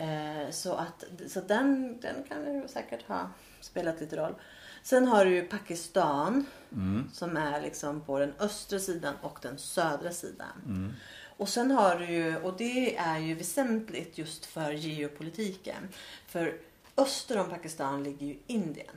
Eh, 0.00 0.50
så 0.50 0.74
att 0.74 1.04
så 1.28 1.40
den, 1.40 2.00
den 2.00 2.24
kan 2.28 2.54
ju 2.54 2.68
säkert 2.68 3.08
ha 3.08 3.30
spelat 3.60 4.00
lite 4.00 4.16
roll. 4.16 4.34
Sen 4.82 5.06
har 5.06 5.24
du 5.24 5.30
ju 5.34 5.42
Pakistan 5.42 6.46
Mm. 6.72 7.10
som 7.12 7.36
är 7.36 7.60
liksom 7.60 8.00
på 8.00 8.18
den 8.18 8.32
östra 8.38 8.78
sidan 8.78 9.14
och 9.22 9.38
den 9.42 9.58
södra 9.58 10.12
sidan. 10.12 10.62
Mm. 10.66 10.92
Och 11.36 11.48
sen 11.48 11.70
har 11.70 11.96
du 11.98 12.06
ju, 12.06 12.36
och 12.36 12.54
det 12.58 12.96
är 12.96 13.18
ju 13.18 13.34
väsentligt 13.34 14.18
just 14.18 14.46
för 14.46 14.72
geopolitiken. 14.72 15.88
För 16.26 16.56
öster 16.96 17.38
om 17.38 17.48
Pakistan 17.50 18.02
ligger 18.04 18.26
ju 18.26 18.38
Indien. 18.46 18.94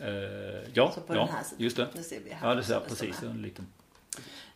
Eh, 0.00 0.70
ja, 0.74 0.92
Så 0.94 1.00
på 1.00 1.14
ja 1.14 1.18
den 1.18 1.28
här 1.28 1.42
sidan. 1.42 1.62
just 1.64 1.76
det. 1.76 1.88
Det 1.94 2.02
ser 2.02 2.20
vi 2.24 2.30
här. 2.30 2.48
Ja, 2.48 2.54
det 2.54 2.64
ser 2.64 2.80
precis. 2.80 3.22
En 3.22 3.42
liten... 3.42 3.66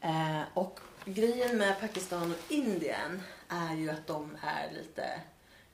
Eh, 0.00 0.40
och 0.54 0.80
grejen 1.04 1.58
med 1.58 1.80
Pakistan 1.80 2.30
och 2.32 2.52
Indien 2.52 3.22
är 3.48 3.74
ju 3.74 3.90
att 3.90 4.06
de 4.06 4.36
är 4.42 4.70
lite 4.74 5.20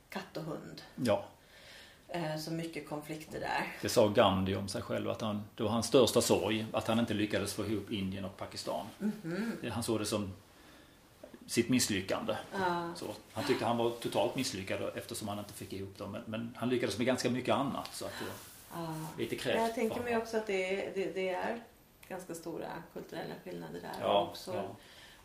katt 0.09 0.37
och 0.37 0.43
hund. 0.43 0.83
Ja, 0.95 1.25
Eh, 2.09 2.37
så 2.37 2.51
mycket 2.53 2.89
konflikter 2.89 3.41
där. 3.41 3.73
det 3.83 3.89
sa 3.89 4.09
Gandhi 4.09 4.57
om 4.57 4.69
sig 4.69 4.83
själv 4.83 5.11
att 5.11 5.21
han, 5.21 5.43
det 5.55 5.63
var 5.63 5.71
hans 5.71 5.87
största 5.87 6.21
sorg 6.21 6.67
att 6.73 6.87
han 6.89 6.99
inte 6.99 7.15
lyckades 7.15 7.53
få 7.55 7.67
ihop 7.67 7.91
Indien 7.91 8.25
och 8.25 8.37
Pakistan. 8.37 8.87
Mhm. 8.99 9.57
Han 9.73 9.83
såg 9.83 9.99
det 9.99 10.07
som 10.07 10.33
sitt 11.47 11.69
misslyckande. 11.69 12.37
Ja. 12.53 12.93
Så 12.97 13.07
han 13.33 13.45
tyckte 13.45 13.65
han 13.65 13.77
var 13.77 13.91
totalt 13.91 14.37
misslyckad 14.37 14.91
eftersom 14.97 15.29
han 15.29 15.39
inte 15.39 15.53
fick 15.53 15.73
ihop 15.73 15.99
dem. 15.99 16.17
Men, 16.27 16.55
han 16.57 16.69
lyckades 16.69 16.99
med 16.99 17.07
ganska 17.07 17.31
mycket 17.31 17.55
annat. 17.55 17.95
Så 17.95 18.05
att, 18.05 18.21
eh, 18.21 18.27
Ja. 18.75 18.95
lite 19.19 19.35
Men 19.35 19.43
kräft. 19.43 19.59
jag 19.59 19.75
tänker 19.75 20.01
mig 20.03 20.17
också 20.17 20.37
att 20.37 20.47
det, 20.47 20.77
det, 20.95 21.15
det 21.15 21.29
är 21.29 21.61
ganska 22.09 22.35
stora 22.35 22.69
kulturella 22.93 23.35
skillnader 23.45 23.81
där. 23.81 23.93
Ja, 24.01 24.23
också, 24.31 24.55
ja. 24.55 24.63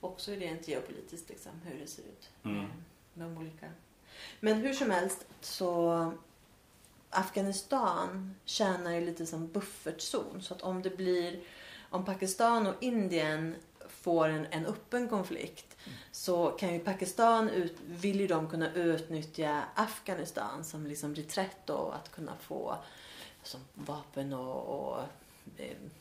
Också 0.02 0.32
rent 0.32 0.68
geopolitiskt 0.68 1.30
liksom, 1.30 1.52
hur 1.66 1.80
det 1.80 1.88
ser 1.88 2.04
ut. 2.04 2.30
Mm. 2.44 2.58
Med, 2.58 3.28
de 3.28 3.38
olika. 3.38 3.72
Men 4.40 4.58
hur 4.58 4.74
som 4.74 4.92
helst 4.92 5.26
så 5.42 6.12
Afghanistan 7.10 8.36
tjänar 8.46 8.92
ju 8.92 9.06
lite 9.06 9.26
som 9.26 9.48
buffertzon. 9.48 10.42
Så 10.42 10.54
att 10.54 10.62
om 10.62 10.82
det 10.82 10.98
blir 10.98 11.40
om 11.90 12.06
Pakistan 12.06 12.68
och 12.68 12.76
Indien 12.80 13.56
får 13.88 14.28
en, 14.28 14.46
en 14.50 14.66
öppen 14.66 15.10
konflikt 15.10 15.78
så 16.12 16.48
kan 16.48 16.74
ju 16.74 16.80
Pakistan 16.80 17.50
ut, 17.50 17.76
vill 17.86 18.20
ju 18.20 18.28
de 18.28 18.50
kunna 18.50 18.74
utnyttja 18.74 19.64
Afghanistan 19.76 20.64
som 20.64 20.88
liksom 20.88 21.16
reträtt 21.16 21.70
och 21.70 21.96
att 21.96 22.12
kunna 22.12 22.38
få 22.38 22.78
som 23.44 23.60
vapen 23.74 24.34
och, 24.34 24.64
och 24.64 25.00
eh, 25.00 25.06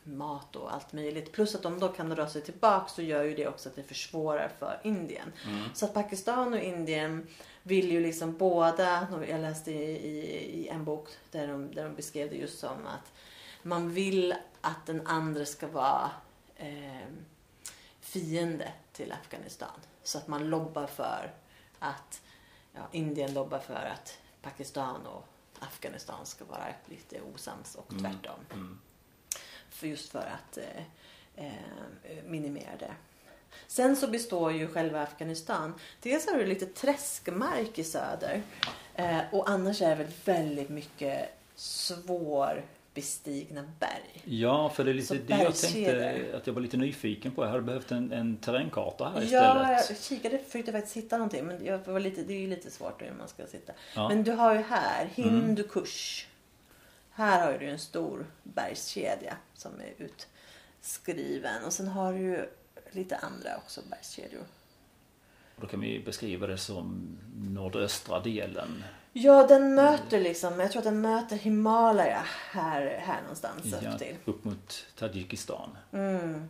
mat 0.02 0.56
och 0.56 0.74
allt 0.74 0.92
möjligt. 0.92 1.32
Plus 1.32 1.54
att 1.54 1.62
de 1.62 1.78
då 1.78 1.88
kan 1.88 2.08
dra 2.08 2.26
sig 2.28 2.42
tillbaka 2.42 2.88
så 2.88 3.02
gör 3.02 3.22
ju 3.22 3.34
det 3.34 3.46
också 3.48 3.68
att 3.68 3.76
det 3.76 3.82
försvårar 3.82 4.50
för 4.58 4.80
Indien. 4.84 5.32
Mm. 5.46 5.64
Så 5.74 5.84
att 5.84 5.94
Pakistan 5.94 6.52
och 6.52 6.60
Indien 6.60 7.26
vill 7.62 7.90
ju 7.92 8.00
liksom 8.00 8.36
båda, 8.36 9.08
jag 9.28 9.40
läste 9.40 9.72
i, 9.72 9.90
i, 10.08 10.18
i 10.60 10.68
en 10.68 10.84
bok 10.84 11.08
där 11.30 11.48
de, 11.48 11.74
där 11.74 11.84
de 11.84 11.94
beskrev 11.94 12.30
det 12.30 12.36
just 12.36 12.58
som 12.58 12.86
att 12.86 13.12
man 13.62 13.90
vill 13.90 14.34
att 14.60 14.86
den 14.86 15.06
andra 15.06 15.44
ska 15.46 15.66
vara 15.66 16.10
eh, 16.56 17.06
fiende 18.00 18.72
till 18.92 19.12
Afghanistan. 19.12 19.80
Så 20.02 20.18
att 20.18 20.28
man 20.28 20.50
lobbar 20.50 20.86
för 20.86 21.32
att, 21.78 22.22
ja, 22.74 22.80
Indien 22.92 23.34
lobbar 23.34 23.58
för 23.58 23.90
att 23.94 24.18
Pakistan 24.42 25.06
och 25.06 25.24
Afghanistan 25.60 26.26
ska 26.26 26.44
vara 26.44 26.64
lite 26.86 27.20
osams 27.34 27.74
och 27.74 27.92
Mm. 27.92 28.02
tvärtom. 28.04 28.40
Mm. 28.52 28.78
För 29.70 29.86
just 29.86 30.12
för 30.12 30.18
att 30.18 30.58
eh, 30.58 30.82
eh, 31.36 31.52
minimera 32.26 32.76
det. 32.78 32.90
Sen 33.66 33.96
så 33.96 34.06
består 34.06 34.52
ju 34.52 34.66
själva 34.66 35.02
Afghanistan. 35.02 35.74
Dels 36.02 36.26
har 36.26 36.38
du 36.38 36.46
lite 36.46 36.66
träskmark 36.66 37.78
i 37.78 37.84
söder. 37.84 38.42
Eh, 38.94 39.18
och 39.32 39.50
annars 39.50 39.82
är 39.82 39.88
det 39.88 39.94
väl 39.94 40.06
väldigt 40.24 40.68
mycket 40.68 41.28
svårbestigna 41.54 43.62
berg. 43.80 44.22
Ja, 44.24 44.68
för 44.68 44.84
det 44.84 44.90
är 44.90 44.94
lite 44.94 45.06
Så 45.06 45.14
det 45.14 45.42
jag 45.42 45.56
tänkte 45.56 46.26
att 46.36 46.46
jag 46.46 46.54
var 46.54 46.60
lite 46.62 46.76
nyfiken 46.76 47.32
på. 47.32 47.44
Jag 47.44 47.50
hade 47.50 47.62
behövt 47.62 47.90
en, 47.92 48.12
en 48.12 48.36
terrängkarta 48.36 49.04
här 49.04 49.20
Ja, 49.20 49.24
istället. 49.24 49.90
jag 49.90 49.98
kikade 49.98 50.38
försökte 50.38 50.72
faktiskt 50.72 50.96
hitta 50.96 51.16
någonting. 51.16 51.46
Men 51.46 51.64
jag 51.64 51.78
var 51.78 52.00
lite, 52.00 52.22
det 52.22 52.32
är 52.34 52.40
ju 52.40 52.48
lite 52.48 52.70
svårt 52.70 53.02
hur 53.02 53.12
man 53.18 53.28
ska 53.28 53.46
sitta. 53.46 53.72
Ja. 53.94 54.04
Mm. 54.04 54.16
Men 54.16 54.24
du 54.24 54.32
har 54.32 54.54
ju 54.54 54.60
här 54.60 55.08
Hindu 55.14 55.62
Kush. 55.62 56.26
Här 57.18 57.52
har 57.52 57.58
du 57.58 57.70
en 57.70 57.78
stor 57.78 58.26
bergskedja 58.42 59.36
som 59.54 59.72
är 59.80 60.06
utskriven. 60.78 61.64
Och 61.64 61.72
sen 61.72 61.88
har 61.88 62.12
du 62.12 62.50
lite 62.90 63.16
andra 63.16 63.56
också 63.56 63.80
bergskedjor. 63.90 64.42
Då 65.56 65.66
kan 65.66 65.80
vi 65.80 66.00
beskriva 66.00 66.46
det 66.46 66.58
som 66.58 67.18
nordöstra 67.36 68.20
delen. 68.20 68.84
Ja, 69.12 69.46
den 69.46 69.74
möter 69.74 70.20
liksom, 70.20 70.60
jag 70.60 70.72
tror 70.72 70.80
att 70.80 70.84
den 70.84 71.00
möter 71.00 71.36
Himalaya 71.36 72.22
här, 72.50 72.98
här 73.02 73.20
någonstans 73.22 73.74
Ja, 73.82 73.92
upp 73.92 73.98
till. 73.98 74.16
upp 74.24 74.44
mot 74.44 74.86
Tadzjikistan. 74.98 75.76
Mm. 75.92 76.48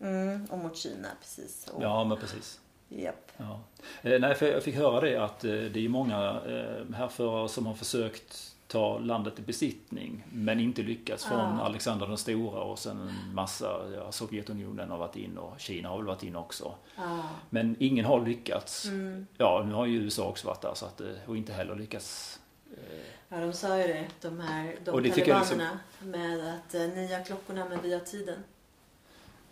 Mm, 0.00 0.46
och 0.50 0.58
mot 0.58 0.76
Kina 0.76 1.08
precis. 1.20 1.66
Och, 1.72 1.82
Ja, 1.82 2.04
men 2.04 2.18
precis. 2.18 2.60
Japp. 2.88 3.32
Ja. 3.36 3.60
Eh, 4.02 4.20
nej, 4.20 4.34
för 4.34 4.52
jag 4.52 4.62
fick 4.62 4.74
höra 4.74 5.00
det 5.00 5.16
att 5.16 5.44
eh, 5.44 5.50
det 5.50 5.84
är 5.84 5.88
många 5.88 6.40
eh, 6.46 6.94
härförare 6.94 7.48
som 7.48 7.66
har 7.66 7.74
försökt 7.74 8.49
ta 8.70 8.98
landet 8.98 9.38
i 9.38 9.42
besittning 9.42 10.24
men 10.32 10.60
inte 10.60 10.82
lyckats. 10.82 11.24
Från 11.24 11.38
Ah. 11.40 11.62
Alexander 11.64 12.06
den 12.06 12.16
stora 12.18 12.60
och 12.60 12.78
sen 12.78 13.00
en 13.00 13.34
massa, 13.34 13.92
ja, 13.96 14.12
Sovjetunionen 14.12 14.90
har 14.90 14.98
varit 14.98 15.16
in 15.16 15.38
och 15.38 15.60
Kina 15.60 15.88
har 15.88 15.96
väl 15.96 16.06
varit 16.06 16.22
in 16.22 16.36
också. 16.36 16.74
Ja. 16.96 17.22
Men 17.50 17.76
ingen 17.78 18.04
har 18.04 18.20
lyckats. 18.26 18.84
Mm. 18.84 19.26
Ja, 19.38 19.64
nu 19.68 19.74
har 19.74 19.86
ju 19.86 19.98
USA 20.02 20.28
också 20.28 20.46
varit 20.46 20.60
där 20.60 20.74
så 20.74 20.86
att, 20.86 21.00
eh, 21.00 21.06
och 21.26 21.36
inte 21.36 21.52
heller 21.52 21.74
lyckats. 21.76 22.40
eh, 22.76 23.00
ja, 23.28 23.40
de 23.40 23.52
sa 23.52 23.78
ju 23.80 23.86
det, 23.86 24.06
de 24.20 24.40
här 24.40 24.76
de 24.84 24.90
det 24.96 25.00
liksom- 25.00 25.24
talibanerna. 25.24 25.78
Med 26.02 26.54
att 26.54 26.74
eh, 26.74 26.80
ni 26.80 27.12
har 27.14 27.24
klockorna 27.24 27.68
men 27.68 27.82
vi 27.82 27.92
har 27.92 28.00
tiden. 28.00 28.38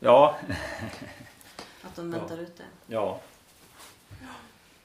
Ja, 0.00 0.36
Att 1.82 1.96
de 1.96 2.12
Ja. 2.12 2.18
väntar 2.18 2.38
ute. 2.38 2.62
ja. 2.86 3.20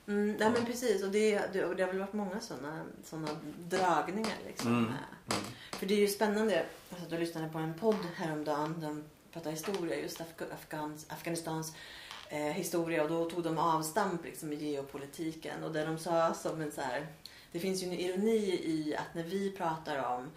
Mm, 0.07 0.35
nej 0.39 0.49
men 0.51 0.65
precis 0.65 1.03
och 1.03 1.11
det, 1.11 1.53
det, 1.53 1.65
och 1.65 1.75
det 1.75 1.83
har 1.83 1.87
väl 1.89 1.99
varit 1.99 2.13
många 2.13 2.39
sådana 2.39 2.83
såna 3.03 3.27
dragningar 3.69 4.37
liksom. 4.47 4.71
Mm. 4.71 4.83
med- 4.83 5.37
För 5.71 5.85
det 5.85 5.93
är 5.93 5.99
ju 5.99 6.07
spännande. 6.07 6.65
Alltså, 6.91 7.09
du 7.09 7.17
lyssnade 7.17 7.49
på 7.49 7.57
en 7.57 7.73
podd 7.73 7.97
häromdagen. 8.15 8.75
De 8.81 9.03
pratade 9.33 9.55
historia, 9.55 9.99
just 9.99 10.19
Afga- 10.19 10.53
Afghans, 10.53 11.05
Afghanistans 11.09 11.73
eh, 12.29 12.39
historia. 12.39 13.03
Och 13.03 13.09
då 13.09 13.29
tog 13.29 13.43
de 13.43 13.57
avstamp 13.57 14.23
liksom, 14.25 14.53
i 14.53 14.55
geopolitiken. 14.71 15.63
Och 15.63 15.71
det 15.73 15.85
de 15.85 15.97
sa 15.97 16.33
som 16.33 16.61
en 16.61 16.71
så 16.71 16.81
här. 16.81 17.07
Det 17.51 17.59
finns 17.59 17.83
ju 17.83 17.87
en 17.87 17.93
ironi 17.93 18.37
i 18.63 18.95
att 18.95 19.15
när 19.15 19.23
vi 19.23 19.51
pratar 19.51 20.03
om 20.15 20.29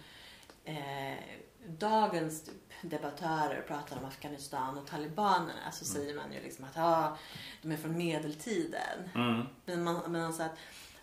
eh, 0.65 1.17
dagens 1.67 2.49
debattörer 2.81 3.61
pratar 3.67 3.97
om 3.97 4.05
Afghanistan 4.05 4.77
och 4.77 4.87
talibanerna 4.87 5.71
så 5.71 5.85
säger 5.85 6.15
man 6.15 6.33
ju 6.33 6.41
liksom 6.41 6.65
att 6.65 6.77
ah, 6.77 7.17
de 7.61 7.71
är 7.71 7.77
från 7.77 7.97
medeltiden. 7.97 9.09
Mm. 9.15 9.45
Men 9.65 9.83
man, 9.83 10.11
men 10.11 10.21
alltså 10.21 10.43
att 10.43 10.57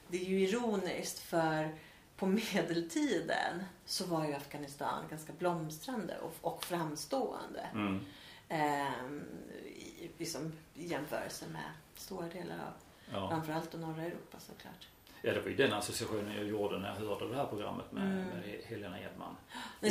det 0.08 0.20
är 0.20 0.24
ju 0.24 0.40
ironiskt 0.40 1.18
för 1.18 1.74
på 2.16 2.26
medeltiden 2.26 3.64
så 3.84 4.06
var 4.06 4.26
ju 4.26 4.34
Afghanistan 4.34 5.04
ganska 5.10 5.32
blomstrande 5.32 6.18
och, 6.18 6.34
och 6.40 6.64
framstående. 6.64 7.68
Mm. 7.72 8.00
Ehm, 8.48 9.24
i, 9.66 10.10
liksom, 10.18 10.52
I 10.74 10.86
jämförelse 10.86 11.44
med 11.52 11.70
stora 11.96 12.28
delar 12.28 12.54
av 12.54 12.72
Ja. 13.12 13.28
framförallt 13.28 13.72
norra 13.72 14.02
Europa 14.02 14.38
såklart. 14.40 14.88
Ja, 15.24 15.32
det 15.34 15.40
var 15.40 15.48
ju 15.48 15.56
den 15.56 15.72
associationen 15.72 16.36
jag 16.36 16.46
gjorde 16.46 16.78
när 16.78 16.88
jag 16.88 16.94
hörde 17.08 17.28
det 17.28 17.36
här 17.36 17.46
programmet 17.46 17.92
med, 17.92 18.02
Mm. 18.04 18.16
med 18.24 18.60
Helena 18.64 19.00
Edman. 19.00 19.36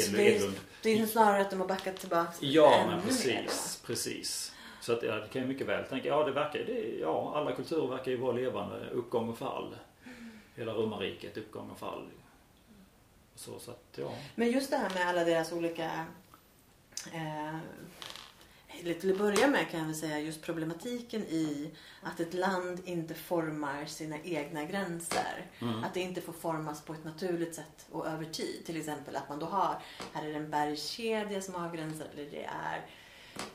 Så 0.02 0.12
det, 0.16 0.28
är, 0.28 0.36
Edlund. 0.36 0.56
det 0.82 0.90
är 0.90 0.96
ju 0.98 1.08
snarare 1.08 1.42
att 1.42 1.50
de 1.50 1.60
har 1.60 1.68
backat 1.68 1.98
tillbaka 1.98 2.32
Ja, 2.40 2.84
men 2.90 3.02
precis. 3.02 3.82
Precis. 3.86 4.54
Så 4.82 4.94
att, 4.94 5.04
ja, 5.04 5.16
det 5.16 5.28
kan 5.28 5.42
jag 5.42 5.50
mycket 5.50 5.68
väl 5.68 5.84
tänka. 5.86 6.08
Ja, 6.08 6.24
det 6.24 6.32
verkar 6.32 6.60
det, 6.60 6.98
Ja, 7.02 7.34
alla 7.36 7.52
kulturer 7.56 7.88
verkar 7.88 8.12
ju 8.12 8.18
vara 8.18 8.32
levande. 8.32 8.90
Uppgång 8.90 9.30
och 9.30 9.38
fall. 9.38 9.76
Hela 10.56 10.74
romarriket, 10.74 11.38
uppgång 11.38 11.70
och 11.70 11.78
fall. 11.80 12.08
Så, 13.36 13.60
så 13.60 13.72
att, 13.72 13.84
ja. 13.96 14.12
Men 14.36 14.52
just 14.52 14.70
det 14.72 14.78
här 14.78 14.90
med 14.90 15.08
alla 15.08 15.24
deras 15.24 15.52
olika... 15.52 16.06
Eh, 17.14 17.56
eller 18.84 18.94
till 18.94 19.12
att 19.12 19.18
börja 19.18 19.48
med 19.48 19.70
kan 19.70 19.80
jag 19.80 19.88
väl 19.88 19.96
säga 19.96 20.20
just 20.20 20.42
problematiken 20.42 21.22
i 21.22 21.72
att 22.02 22.20
ett 22.20 22.34
land 22.34 22.82
inte 22.86 23.14
formar 23.14 23.86
sina 23.86 24.20
egna 24.24 24.64
gränser. 24.64 25.46
Mm. 25.60 25.84
Att 25.84 25.94
det 25.94 26.00
inte 26.00 26.22
får 26.22 26.34
formas 26.34 26.82
på 26.82 26.94
ett 26.94 27.04
naturligt 27.04 27.56
sätt 27.56 27.88
och 27.92 28.08
över 28.08 28.26
tid. 28.26 28.66
Till 28.66 28.78
exempel 28.78 29.16
att 29.16 29.30
man 29.30 29.40
då 29.40 29.46
har, 29.46 29.78
här 30.14 30.26
är 30.26 30.30
det 30.30 30.36
en 30.36 30.50
bergskedja 30.50 31.42
som 31.42 31.56
avgränsar 31.56 32.08
eller 32.14 32.32
det 32.32 32.44
är 32.44 32.86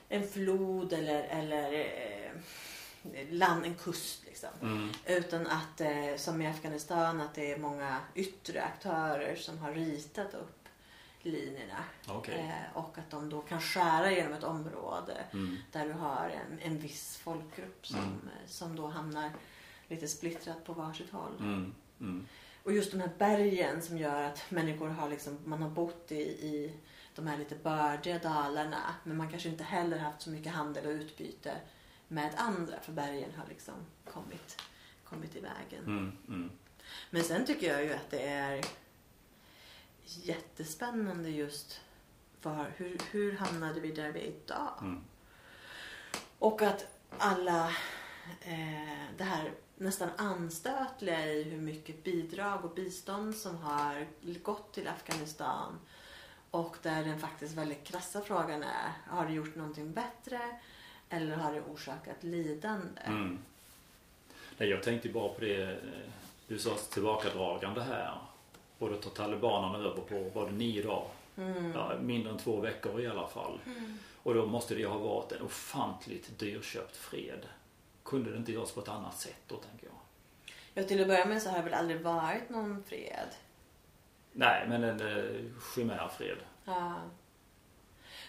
en 0.09 0.29
flod 0.29 0.93
eller, 0.93 1.23
eller 1.23 1.73
eh, 1.73 3.31
land, 3.31 3.65
en 3.65 3.75
kust 3.75 4.25
liksom. 4.27 4.49
Mm. 4.63 4.89
Utan 5.07 5.47
att, 5.47 5.81
eh, 5.81 6.17
som 6.17 6.43
i 6.43 6.47
Afghanistan, 6.47 7.21
att 7.21 7.35
det 7.35 7.53
är 7.53 7.59
många 7.59 7.97
yttre 8.15 8.63
aktörer 8.63 9.37
som 9.37 9.59
har 9.59 9.73
ritat 9.73 10.35
upp 10.35 10.58
linjerna. 11.29 11.85
Okej. 12.09 12.39
Eh, 12.39 12.77
och 12.77 12.99
att 12.99 13.11
de 13.11 13.31
då 13.31 13.41
kan 13.41 13.61
skära 13.61 14.13
genom 14.13 14.33
ett 14.33 14.45
område 14.45 15.25
Mm. 15.33 15.57
där 15.73 15.87
du 15.87 15.93
har 15.93 16.31
en, 16.51 16.59
en 16.59 16.79
viss 16.79 17.17
folkgrupp 17.17 17.87
som, 17.87 17.99
Mm. 17.99 18.13
eh, 18.13 18.47
som 18.47 18.77
då 18.77 18.87
hamnar 18.87 19.31
lite 19.89 20.09
splittrat 20.09 20.65
på 20.65 20.73
varsitt 20.73 21.11
håll. 21.11 21.37
Mm. 21.39 21.75
Mm. 22.01 22.27
Och 22.63 22.73
just 22.73 22.91
de 22.93 23.01
här 23.01 23.11
bergen 23.19 23.83
som 23.83 23.99
gör 23.99 24.23
att 24.23 24.51
människor 24.51 24.89
har 24.89 25.09
liksom, 25.09 25.39
man 25.45 25.63
har 25.63 25.71
bott 25.71 26.13
i, 26.13 26.21
i 26.23 26.73
de 27.15 27.27
här 27.27 27.39
lite 27.39 27.55
bördiga 27.55 28.19
dalarna. 28.19 28.95
Men 29.05 29.17
man 29.17 29.31
kanske 29.31 29.49
inte 29.49 29.65
heller 29.65 29.99
haft 29.99 30.23
så 30.23 30.31
mycket 30.31 30.53
handel 30.53 30.87
och 30.87 30.91
utbyte 30.93 31.57
med 32.09 32.35
andra 32.37 32.81
för 32.81 32.93
bergen 32.93 33.31
har 33.37 33.47
liksom 33.49 33.75
kommit, 34.13 34.63
kommit 35.05 35.37
i 35.37 35.41
vägen. 35.41 35.85
Mm. 35.87 36.13
Mm. 36.29 36.51
Men 37.11 37.23
sen 37.25 37.47
tycker 37.47 37.73
jag 37.73 37.85
ju 37.85 37.93
att 37.93 38.11
det 38.11 38.23
är 38.29 38.65
jättespännande 40.09 41.31
just 41.31 41.81
för 42.41 42.73
hur, 42.77 42.99
hur 43.11 43.37
hamnade 43.37 43.81
vi 43.81 43.93
där 43.93 44.13
vi 44.13 44.21
är 44.21 44.27
idag? 44.27 44.73
Mm. 44.81 45.01
Och 46.39 46.63
att 46.63 46.87
alla 47.19 47.69
eh, 48.41 48.99
det 49.17 49.25
här 49.25 49.51
nästan 49.77 50.09
anstötliga 50.17 51.27
i 51.27 51.43
hur 51.43 51.61
mycket 51.61 52.05
bidrag 52.05 52.65
och 52.65 52.75
bistånd 52.75 53.37
som 53.37 53.57
har 53.57 54.07
gått 54.43 54.73
till 54.73 54.89
Afghanistan 54.89 55.79
och 56.51 56.77
där 56.83 57.05
den 57.05 57.19
faktiskt 57.19 57.55
väldigt 57.55 57.85
krassa 57.85 58.21
frågan 58.21 58.63
är 58.63 58.93
har 59.07 59.27
det 59.27 59.33
gjort 59.33 59.55
någonting 59.55 59.93
bättre 59.93 60.41
eller 61.09 61.37
har 61.37 61.53
det 61.53 61.61
orsakat 61.61 62.23
lidande? 62.25 63.01
Mm. 63.05 63.39
Nej, 64.59 64.69
jag 64.69 64.83
tänkte 64.83 65.09
bara 65.09 65.29
på 65.29 65.41
det 65.41 65.63
eh, 65.73 65.79
USAs 66.49 66.89
tillbakadragande 66.89 67.83
här. 67.83 68.19
Och 68.79 68.91
då 68.91 68.97
tar 68.97 69.11
talibanerna 69.11 69.79
över 69.79 70.01
på, 70.01 70.41
var 70.41 70.47
det 70.47 70.53
nio 70.53 70.83
dagar? 70.83 71.09
Mm. 71.37 71.73
Ja, 71.73 71.93
mindre 72.01 72.33
än 72.33 72.39
två 72.39 72.61
veckor 72.61 73.01
i 73.01 73.07
alla 73.07 73.29
fall. 73.29 73.61
Och 74.23 74.35
då 74.35 74.47
måste 74.47 74.75
det 74.75 74.81
ju 74.81 74.87
ha 74.87 74.99
varit 74.99 75.33
en 75.33 75.43
ofantligt 75.43 76.39
dyrköpt 76.39 76.97
fred. 76.97 77.47
Kunde 78.05 78.31
det 78.31 78.37
inte 78.37 78.53
göras 78.53 78.73
på 78.73 78.81
ett 78.81 78.89
annat 78.89 79.19
sätt 79.19 79.43
då, 79.47 79.57
tänker 79.57 79.87
jag. 79.87 79.95
Ja, 80.75 80.89
till 80.89 81.01
att 81.01 81.09
börja 81.09 81.27
med 81.27 81.43
så 81.43 81.51
har 81.51 81.57
det 81.57 81.65
väl 81.65 81.75
aldrig 81.75 82.01
varit 82.01 82.51
någon 82.51 82.83
fred. 82.83 83.29
Nej, 84.33 84.67
men 84.69 84.85
en 84.85 85.01
eh, 85.01 85.45
chimärfred. 85.75 86.39
Ja. 86.65 86.95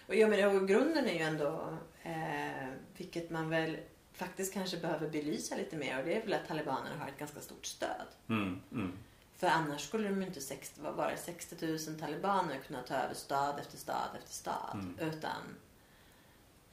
Och, 0.08 0.16
ja, 0.16 0.28
men, 0.28 0.58
och 0.58 0.68
grunden 0.68 1.06
är 1.06 1.14
ju 1.14 1.20
ändå, 1.20 1.78
eh, 2.04 2.68
vilket 2.98 3.30
man 3.30 3.50
väl 3.50 3.78
faktiskt 4.14 4.54
kanske 4.54 4.78
behöver 4.78 5.10
belysa 5.10 5.56
lite 5.56 5.76
mer 5.76 6.00
och 6.00 6.06
det 6.06 6.18
är 6.18 6.22
väl 6.22 6.34
att 6.34 6.48
talibanerna 6.48 6.98
har 7.00 7.08
ett 7.08 7.20
ganska 7.20 7.40
stort 7.40 7.66
stöd. 7.66 8.08
Mm, 8.30 8.62
mm, 8.72 8.98
För 9.40 9.48
annars 9.48 9.82
skulle 9.88 10.10
de 10.10 10.22
inte 10.24 10.42
60, 10.42 10.82
vad 10.82 10.94
var 10.94 11.12
det, 11.12 11.18
60 11.18 11.66
000 11.68 12.00
talibaner 12.00 12.60
kunna 12.68 12.82
ta 12.82 12.94
över 12.96 13.14
stad 13.14 13.60
efter 13.60 13.78
stad 13.78 14.10
efter 14.18 14.34
stad. 14.34 14.70
Mm. 14.74 14.96
Utan 15.00 15.42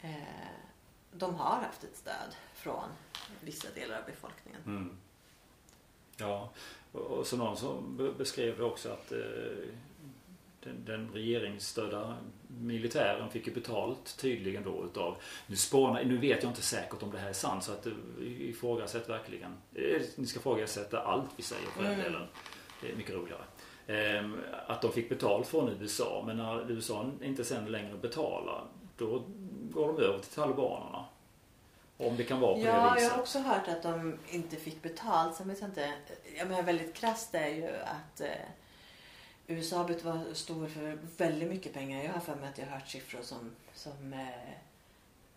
eh, 0.01 0.11
de 1.13 1.35
har 1.35 1.57
haft 1.57 1.85
ett 1.85 1.97
stöd 1.97 2.35
från 2.55 2.89
vissa 3.41 3.69
delar 3.75 3.99
av 3.99 4.05
befolkningen. 4.07 4.61
mm. 4.67 4.97
Ja, 6.17 6.51
och, 6.93 7.27
så 7.27 7.37
någon 7.37 7.57
som 7.57 7.97
be- 7.97 8.13
beskrev 8.13 8.63
också 8.63 8.89
att 8.93 9.13
eh, 9.13 9.19
den, 10.61 10.85
den 10.85 11.11
regeringsstödda 11.13 12.17
militären 12.49 13.31
fick 13.31 13.47
ju 13.47 13.55
betalt 13.55 14.17
tydligen 14.19 14.65
då 14.65 14.85
utav, 14.85 15.17
nu 15.47 15.57
spånar, 15.57 16.05
nu 16.05 16.17
vet 16.19 16.43
jag 16.43 16.51
inte 16.51 16.63
säkert 16.63 17.03
om 17.03 17.11
det 17.11 17.19
här 17.19 17.29
är 17.29 17.33
sant 17.33 17.65
så 17.65 17.73
att 17.73 17.87
eh, 17.87 17.93
ifrågasätt 18.21 19.09
verkligen, 19.09 19.53
eh, 19.75 20.03
ni 20.17 20.27
ska 20.27 20.41
ifrågasätta 20.41 21.01
allt 21.01 21.31
vi 21.37 21.43
säger 21.43 21.67
för 21.67 21.83
den 21.83 21.93
Mm. 21.93 22.05
delen. 22.05 22.29
Det 22.81 22.93
är 22.93 22.97
mycket 22.97 23.15
roligare. 23.15 23.45
Ehm, 23.87 24.41
att 24.67 24.83
de 24.83 24.93
fick 24.93 25.09
betalt 25.09 25.47
från 25.47 25.69
USA 25.69 26.23
men 26.27 26.37
när 26.37 26.71
USA 26.71 27.11
inte 27.23 27.45
sen 27.45 27.65
längre 27.73 27.97
betalar 27.97 28.65
då 28.97 29.25
går 29.71 29.87
de 29.93 30.03
över 30.03 30.19
till 30.19 30.31
talibanerna. 30.31 31.05
Om 31.99 32.17
det 32.17 32.25
kan 32.25 32.41
vara 32.41 32.53
på 32.53 32.59
det 32.59 32.65
Ja, 32.67 32.93
viset. 32.95 33.09
jag 33.09 33.15
har 33.17 33.23
också 33.23 33.39
hört 33.39 33.69
att 33.69 33.83
de 33.83 34.19
inte 34.29 34.57
fick 34.57 34.83
betalt. 34.83 35.35
Sen 35.37 35.49
vet 35.49 35.61
jag 35.61 35.71
inte. 35.71 35.93
Jag 36.39 36.49
menar 36.49 36.63
väldigt 36.63 36.95
krasst 36.95 37.35
är 37.35 37.49
ju 37.49 37.69
att 37.69 38.21
eh, 38.21 38.27
USA 39.47 39.83
var 39.83 40.35
stor 40.35 40.67
för 40.69 40.99
väldigt 41.17 41.49
mycket 41.49 41.73
pengar. 41.75 42.05
Jag 42.05 42.13
har 42.13 42.21
för 42.21 42.35
mig 42.35 42.49
att 42.49 42.59
jag 42.59 42.67
har 42.67 42.73
hört 42.73 42.89
siffror 42.89 43.23
som, 43.23 43.51
som, 43.75 44.13
eh, 44.13 44.53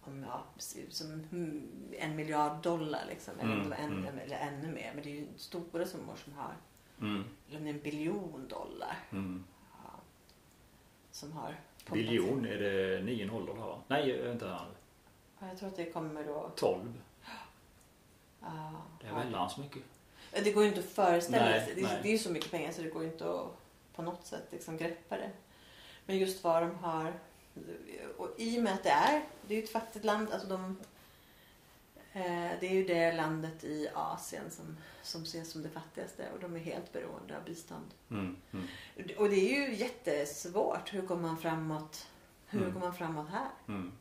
om, 0.02 0.26
ja, 0.28 0.44
som 0.90 1.12
mm, 1.12 1.68
en 2.00 2.16
miljard 2.16 2.62
dollar 2.64 3.04
liksom. 3.10 3.34
Eller, 3.40 3.56
det 3.56 3.70
var 3.70 3.76
en, 3.78 3.92
Mm, 3.92 4.20
eller 4.26 4.38
ännu 4.38 4.68
mer. 4.72 4.92
Men 4.96 5.04
det 5.04 5.10
är 5.10 5.16
ju 5.16 5.28
stora 5.38 5.86
summor 5.86 6.16
som 6.24 6.34
har, 6.34 6.54
Mm, 7.02 7.24
en 7.52 7.80
biljon 7.80 8.48
dollar. 8.48 8.98
mm. 9.12 9.44
Ja, 9.84 9.90
som 11.12 11.32
har 11.32 11.56
Biljon, 11.92 12.46
är 12.46 12.58
det 12.58 13.04
nio 13.04 13.26
nollor 13.26 13.56
här 13.56 13.66
va? 13.66 13.82
Nej, 13.88 14.22
vänta 14.22 14.48
här. 14.48 14.66
Ja, 15.40 15.48
Jag 15.48 15.58
tror 15.60 15.70
att 15.70 15.76
det 15.76 15.92
kommer 15.92 16.24
då... 16.24 16.52
12. 16.56 16.94
ja, 18.42 18.72
Det 19.02 19.08
är 19.08 19.14
väldans 19.16 19.58
mycket. 19.58 19.84
Det 20.44 20.52
går 20.52 20.64
ju 20.64 20.70
inte 20.70 20.80
att 20.80 20.86
föreställa 20.86 21.46
Nej, 21.46 21.66
sig. 21.66 21.76
Det, 21.76 21.82
nej. 21.82 22.00
det 22.04 22.10
är 22.10 22.12
ju 22.12 22.18
så 22.18 22.32
mycket 22.32 22.52
pengar 22.52 22.72
så 22.72 22.82
det 22.82 22.90
går 22.90 23.04
ju 23.04 23.10
inte 23.12 23.32
att 23.34 23.48
på 23.96 24.02
något 24.02 24.26
sätt 24.26 24.48
liksom 24.52 24.78
greppa 24.78 25.18
det. 25.18 25.32
Men 26.06 26.18
just 26.18 26.44
vad 26.44 26.62
de 26.64 26.76
har... 26.76 27.14
Och 28.18 28.30
i 28.38 28.60
och 28.60 28.64
med 28.64 28.74
att 28.74 28.84
det 28.84 28.90
är, 28.90 29.22
det 29.48 29.54
är 29.54 29.58
ju 29.58 29.64
ett 29.64 29.72
fattigt 29.72 30.06
land. 30.06 30.32
Alltså 30.32 30.48
de, 30.48 30.80
det 32.60 32.68
är 32.68 32.74
ju 32.74 32.84
det 32.86 33.12
landet 33.12 33.64
i 33.64 33.90
Asien 33.96 34.52
som, 34.52 34.78
som 35.02 35.24
ses 35.24 35.52
som 35.52 35.64
det 35.64 35.70
fattigaste 35.70 36.28
och 36.34 36.40
de 36.40 36.56
är 36.56 36.60
helt 36.60 36.94
beroende 36.94 37.38
av 37.38 37.44
bistånd. 37.44 37.86
Mm, 38.12 38.36
mm. 38.52 38.66
Och 39.18 39.30
det 39.30 39.36
är 39.36 39.68
ju 39.68 39.76
jättesvårt. 39.76 40.94
Hur 40.94 41.08
kommer 41.08 41.22
man 41.22 41.38
framåt? 41.38 42.08
Hur 42.48 42.62
Mm. 42.62 42.74
går 42.74 42.80
man 42.80 42.94
framåt 42.94 43.30
här? 43.30 43.48
Mm. 43.68 43.92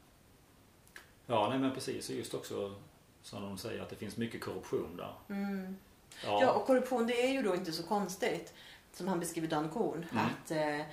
Ja, 1.26 1.48
nej 1.50 1.58
men 1.58 1.74
precis. 1.74 2.08
Och 2.08 2.14
just 2.14 2.34
också 2.34 2.74
som 3.22 3.42
de 3.42 3.58
säger 3.58 3.82
att 3.82 3.90
det 3.90 3.96
finns 3.96 4.16
mycket 4.16 4.40
korruption 4.40 4.96
där. 4.96 5.14
Mm. 5.28 5.76
Ja, 6.24 6.38
Ja, 6.42 6.52
och 6.52 6.66
korruption 6.66 7.06
det 7.06 7.22
är 7.26 7.32
ju 7.32 7.42
då 7.42 7.54
inte 7.54 7.72
så 7.72 7.82
konstigt. 7.82 8.54
Som 8.92 9.08
han 9.08 9.20
beskriver 9.20 9.48
Dan 9.48 9.68
Korn. 9.68 10.06
Mm. 10.12 10.24
Att 10.24 10.50
eh, 10.50 10.86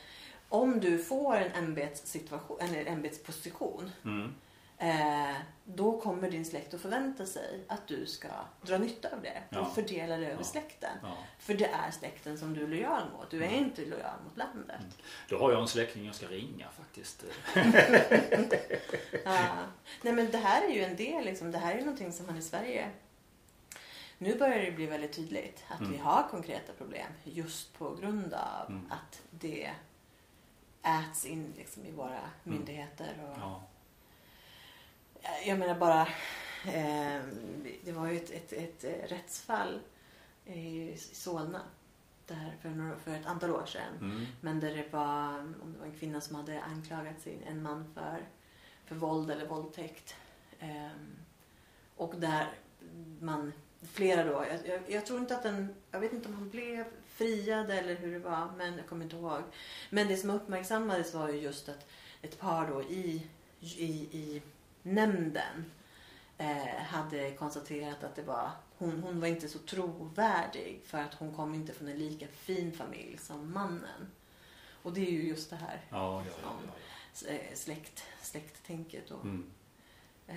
om 0.49 0.79
du 0.79 0.97
får 1.03 1.35
en 1.35 1.51
ämbetssituation, 1.51 2.59
eller 2.59 2.85
ämbetsposition. 2.85 3.91
Mm. 4.77 5.29
Eh, 5.29 5.35
då 5.65 6.01
kommer 6.01 6.31
din 6.31 6.45
släkt 6.45 6.73
att 6.73 6.81
förvänta 6.81 7.25
sig 7.25 7.63
att 7.67 7.87
du 7.87 8.05
ska 8.05 8.27
dra 8.61 8.77
nytta 8.77 9.09
av 9.15 9.21
det. 9.21 9.43
Ja. 9.49 9.59
Och 9.59 9.75
fördela 9.75 10.17
det 10.17 10.25
över 10.25 10.37
Ja. 10.37 10.43
släkten. 10.43 10.97
Ja. 11.03 11.17
För 11.39 11.53
det 11.53 11.65
är 11.65 11.91
släkten 11.91 12.37
som 12.37 12.53
du 12.53 12.63
är 12.63 12.67
lojal 12.67 13.03
mot. 13.17 13.31
Du 13.31 13.43
är 13.43 13.47
Mm. 13.47 13.63
inte 13.63 13.81
lojal 13.85 14.19
mot 14.25 14.37
landet. 14.37 14.81
Då 15.29 15.39
har 15.39 15.51
jag 15.51 15.61
en 15.61 15.67
släkting 15.67 16.05
jag 16.05 16.15
ska 16.15 16.27
ringa 16.27 16.67
faktiskt. 16.77 17.23
Ja. 19.25 19.47
Nej 20.01 20.13
men 20.13 20.31
det 20.31 20.37
här 20.37 20.63
är 20.69 20.69
ju 20.73 20.83
en 20.83 20.95
del, 20.95 21.25
liksom, 21.25 21.51
det 21.51 21.57
här 21.57 21.71
är 21.73 21.77
ju 21.79 21.85
någonting 21.85 22.11
som 22.13 22.25
man 22.25 22.37
i 22.37 22.41
Sverige 22.41 22.89
nu 24.17 24.37
börjar 24.37 24.59
det 24.59 24.71
bli 24.71 24.85
väldigt 24.85 25.13
tydligt 25.13 25.63
att 25.67 25.79
Mm. 25.79 25.91
vi 25.91 25.97
har 25.97 26.27
konkreta 26.31 26.73
problem 26.73 27.07
just 27.23 27.77
på 27.77 27.95
grund 27.95 28.33
av 28.33 28.69
Mm. 28.69 28.91
att 28.91 29.21
det 29.31 29.71
äts 30.83 31.25
in 31.25 31.53
liksom, 31.57 31.85
i 31.85 31.91
våra 31.91 32.19
myndigheter. 32.43 33.13
Och, 33.31 33.37
Ja. 33.41 33.63
Jag 35.45 35.59
menar 35.59 35.75
bara, 35.75 36.01
eh, 36.65 37.21
det 37.83 37.91
var 37.91 38.07
ju 38.07 38.17
ett, 38.17 38.31
ett, 38.31 38.53
ett 38.53 38.83
eh, 38.83 39.07
rättsfall 39.07 39.79
i 40.45 40.97
Solna 40.97 41.61
där 42.27 42.55
för, 42.61 42.69
några, 42.69 42.95
för 42.95 43.11
ett 43.11 43.25
antal 43.25 43.51
år 43.51 43.65
sedan. 43.65 43.97
Mm. 44.01 44.25
Men 44.41 44.59
där 44.59 44.75
det 44.75 44.93
var, 44.93 45.39
om 45.39 45.73
det 45.73 45.79
var 45.79 45.85
en 45.85 45.99
kvinna 45.99 46.21
som 46.21 46.35
hade 46.35 46.61
anklagat 46.61 47.21
sin, 47.21 47.43
en 47.43 47.61
man 47.61 47.93
för 47.93 48.25
för 48.85 48.95
våld 48.95 49.31
eller 49.31 49.47
våldtäkt. 49.47 50.15
Ehm, 50.59 51.15
och 51.95 52.15
där 52.15 52.47
man, 53.19 53.53
flera 53.91 54.23
då, 54.23 54.45
jag, 54.49 54.67
jag, 54.67 54.81
jag 54.87 55.05
tror 55.05 55.19
inte 55.19 55.35
att 55.35 55.43
den, 55.43 55.75
jag 55.91 55.99
vet 55.99 56.13
inte 56.13 56.27
om 56.27 56.33
han 56.33 56.49
blev 56.49 56.85
friad 57.07 57.71
eller 57.71 57.95
hur 57.95 58.13
det 58.13 58.19
var, 58.19 58.51
men 58.57 58.77
jag 58.77 58.87
kommer 58.87 59.03
inte 59.03 59.15
ihåg. 59.15 59.41
Men 59.89 60.07
det 60.07 60.17
som 60.17 60.29
uppmärksammades 60.29 61.13
var 61.13 61.29
ju 61.29 61.39
just 61.39 61.69
att 61.69 61.87
ett 62.21 62.39
par 62.39 62.67
då 62.67 62.81
i, 62.81 63.27
i, 63.59 63.85
i 64.11 64.41
nämnden 64.85 65.71
eh, 66.37 66.65
hade 66.87 67.31
konstaterat 67.31 68.03
att 68.03 68.15
det 68.15 68.21
var, 68.23 68.51
hon, 68.77 69.03
hon 69.03 69.19
var 69.19 69.27
inte 69.27 69.47
så 69.47 69.59
trovärdig 69.59 70.81
för 70.85 70.97
att 70.97 71.13
hon 71.13 71.35
kom 71.35 71.53
inte 71.53 71.73
från 71.73 71.87
en 71.87 71.97
lika 71.99 72.27
fin 72.27 72.71
familj 72.73 73.17
som 73.17 73.53
mannen. 73.53 74.11
Och 74.83 74.93
det 74.93 75.01
är 75.07 75.11
ju 75.11 75.27
just 75.27 75.49
det 75.49 75.55
här 75.55 75.81
Ja, 75.89 76.23
ja, 76.25 76.31
ja, 76.43 76.51
ja. 77.23 77.29
eh, 77.33 77.53
släkt, 77.55 78.03
släkttänket. 78.21 79.11
Och, 79.11 79.23
Mm. 79.23 79.51
eh, 80.27 80.35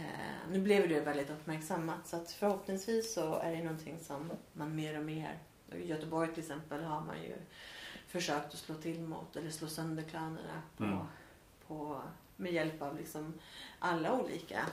nu 0.51 0.61
blev 0.61 0.89
det 0.89 1.01
väldigt 1.01 1.31
uppmärksammat 1.31 2.07
så 2.07 2.17
att 2.17 2.31
förhoppningsvis 2.33 3.15
så 3.15 3.35
är 3.39 3.51
det 3.57 3.63
någonting 3.63 3.99
som 4.01 4.31
man 4.53 4.75
mer 4.77 4.99
och 4.99 5.05
mer 5.05 5.39
i 5.73 5.87
Göteborg 5.87 6.31
till 6.35 6.43
exempel 6.43 6.83
har 6.85 7.01
man 7.01 7.23
ju 7.23 7.37
försökt 8.07 8.47
att 8.47 8.59
slå 8.59 8.75
till 8.75 9.01
mot 9.01 9.37
eller 9.37 9.51
slå 9.51 9.69
sönder 9.69 10.03
klanerna 10.03 10.63
på, 10.77 10.85
Mm. 10.85 10.99
på, 11.67 12.03
med 12.39 12.53
hjälp 12.53 12.83
av 12.83 12.97
liksom 12.99 13.35
alla 13.79 14.13
olika 14.13 14.67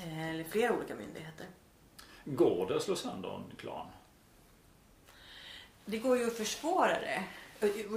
eh, 0.00 0.28
eller 0.30 0.44
flera 0.44 0.76
olika 0.76 0.94
myndigheter. 0.94 1.46
Går 2.24 2.66
det 2.68 2.76
att 2.76 2.82
slå 2.82 2.96
sönder 2.96 3.34
en 3.36 3.56
klan? 3.56 3.86
Det 5.84 5.98
går 5.98 6.18
ju 6.18 6.26
att 6.26 6.36
försvåra 6.36 7.00
det. 7.00 7.24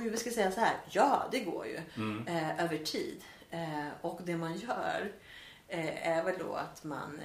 Vi 0.01 0.17
ska 0.17 0.31
säga 0.31 0.51
så 0.51 0.59
här, 0.59 0.75
ja 0.89 1.27
det 1.31 1.39
går 1.39 1.65
ju 1.67 1.79
Mm. 1.95 2.27
eh, 2.27 2.63
över 2.63 2.77
tid. 2.77 3.21
Eh, 3.49 3.87
och 4.01 4.19
det 4.23 4.37
man 4.37 4.57
gör 4.57 5.11
eh, 5.67 6.07
är 6.07 6.23
väl 6.23 6.35
då 6.39 6.53
att 6.53 6.83
man 6.83 7.21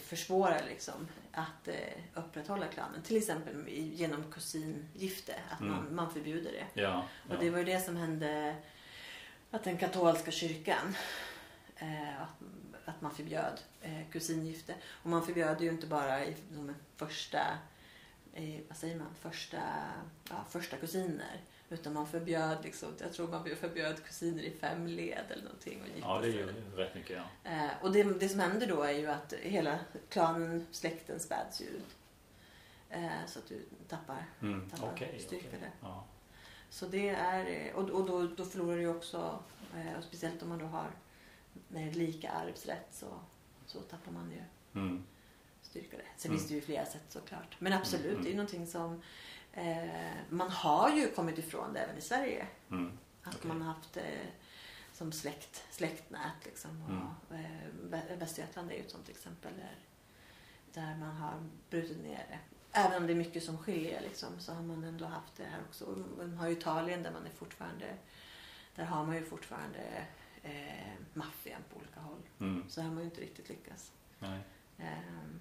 försvårar 0.00 0.62
liksom 0.68 1.08
att 1.32 1.68
upprätthålla 2.14 2.66
klanen. 2.66 3.02
Till 3.02 3.16
exempel 3.16 3.68
genom 3.68 4.32
kusingifte, 4.32 5.34
att 5.50 5.60
Mm. 5.60 5.72
man, 5.72 5.94
man 5.94 6.12
förbjuder 6.12 6.52
det. 6.52 6.82
Ja. 6.82 7.04
Och 7.30 7.36
det 7.40 7.50
var 7.50 7.58
ju 7.58 7.64
det 7.64 7.80
som 7.80 7.96
hände 7.96 8.56
att 9.54 9.64
den 9.64 9.76
katolska 9.76 10.30
kyrkan 10.30 10.96
eh, 11.76 12.22
att, 12.84 13.00
man 13.00 13.14
förbjöd 13.14 13.60
eh, 13.82 14.08
kusingifte. 14.10 14.74
Och 14.86 15.10
man 15.10 15.26
förbjöd 15.26 15.60
ju 15.62 15.68
inte 15.68 15.86
bara 15.86 16.24
i 16.24 16.36
de 16.50 16.74
första, 16.96 17.58
vad 18.68 18.76
säger 18.76 18.96
man, 18.96 19.14
första, 19.20 19.62
ja, 20.30 20.44
första 20.50 20.76
kusiner. 20.76 21.40
Utan 21.68 21.92
man 21.92 22.06
förbjöd 22.06 22.58
liksom, 22.64 22.88
jag 23.00 23.12
tror 23.12 23.28
man 23.28 23.56
förbjöd 23.60 24.04
kusiner 24.04 24.42
i 24.42 24.50
fem 24.50 24.86
led 24.86 25.24
eller 25.30 25.44
någonting. 25.44 25.82
Och 25.82 25.88
ja, 26.00 26.18
det 26.20 26.28
är 26.28 26.32
ju 26.32 26.46
rätt 26.76 26.94
mycket 26.94 27.16
ja. 27.44 27.50
Eh, 27.50 27.70
och 27.82 27.92
det, 27.92 28.02
det 28.02 28.28
som 28.28 28.40
händer 28.40 28.66
då 28.66 28.82
är 28.82 28.92
ju 28.92 29.06
att 29.06 29.32
hela 29.32 29.78
klanen, 30.08 30.66
släkten 30.70 31.20
späds 31.20 31.60
ju 31.60 31.64
ut. 31.66 31.96
Så 33.26 33.38
att 33.38 33.48
du 33.48 33.62
tappar, 33.88 34.24
Mm. 34.42 34.70
tappar 34.70 34.92
Okej. 34.94 35.18
styrka 35.26 35.46
okej. 35.48 35.60
där. 35.60 35.70
Ja. 35.82 36.04
Så 36.74 36.86
det 36.86 37.08
är, 37.08 37.46
eh, 37.46 37.74
och, 37.74 37.90
och 37.90 38.06
då, 38.06 38.26
då 38.26 38.44
förlorar 38.44 38.76
du 38.76 38.86
också, 38.86 39.42
eh, 39.76 39.98
och 39.98 40.04
speciellt 40.04 40.42
om 40.42 40.48
man 40.48 40.58
då 40.58 40.64
har 40.66 40.90
är 41.74 41.90
lika 41.90 42.30
arvsrätt 42.30 42.86
så, 42.90 43.06
så 43.66 43.80
tappar 43.80 44.12
man 44.12 44.30
ju 44.30 44.42
Mm. 44.80 45.04
styrka 45.62 45.96
där. 45.96 46.06
Sen 46.16 46.30
Mm. 46.30 46.38
finns 46.38 46.48
det 46.48 46.54
ju 46.54 46.60
flera 46.60 46.86
sätt 46.86 47.04
såklart. 47.08 47.56
Men 47.60 47.72
absolut, 47.72 48.04
Mm, 48.04 48.14
mm. 48.14 48.22
det 48.24 48.28
är 48.28 48.30
ju 48.30 48.36
någonting 48.36 48.66
som 48.66 49.02
eh, 49.52 50.12
man 50.28 50.50
har 50.50 50.90
ju 50.96 51.08
kommit 51.10 51.38
ifrån 51.38 51.72
det 51.72 51.80
även 51.80 51.98
i 51.98 52.00
Sverige. 52.00 52.46
Mm. 52.70 52.98
Att 53.22 53.34
Okej. 53.36 53.48
man 53.48 53.62
har 53.62 53.74
haft 53.74 53.96
eh, 53.96 54.26
som 54.92 55.12
släkt, 55.12 55.64
släktnät 55.70 56.44
liksom. 56.44 56.70
Mm. 56.70 57.02
Och, 57.28 57.34
eh, 57.34 57.68
Vä- 57.90 58.16
Västergötland 58.18 58.70
är 58.70 58.74
ju 58.74 58.80
ett 58.80 58.90
sånt 58.90 59.08
exempel 59.08 59.52
där, 59.56 59.76
där 60.82 60.96
man 60.96 61.16
har 61.16 61.48
brutit 61.70 62.02
ner 62.02 62.26
det. 62.30 62.38
Även 62.76 62.96
om 63.02 63.06
det 63.06 63.12
är 63.12 63.16
mycket 63.16 63.44
som 63.44 63.58
skiljer 63.58 64.00
liksom, 64.00 64.28
så 64.38 64.52
har 64.52 64.62
man 64.62 64.84
ändå 64.84 65.04
haft 65.04 65.36
det 65.36 65.44
här 65.44 65.60
också. 65.68 66.04
Man 66.18 66.34
har 66.38 66.46
ju 66.48 66.52
Italien 66.52 67.02
där 67.02 67.10
man 67.12 67.26
är 67.26 67.30
fortfarande, 67.30 67.94
där 68.74 68.84
har 68.84 69.06
man 69.06 69.16
ju 69.16 69.24
fortfarande 69.24 70.06
eh, 70.42 70.92
maffian 71.14 71.60
på 71.72 71.76
olika 71.80 72.00
håll. 72.00 72.22
Mm. 72.40 72.64
Så 72.68 72.80
där 72.80 72.88
har 72.88 72.94
man 72.94 73.02
ju 73.04 73.10
inte 73.10 73.20
riktigt 73.20 73.48
lyckats. 73.48 73.92
Ehm, 74.20 75.40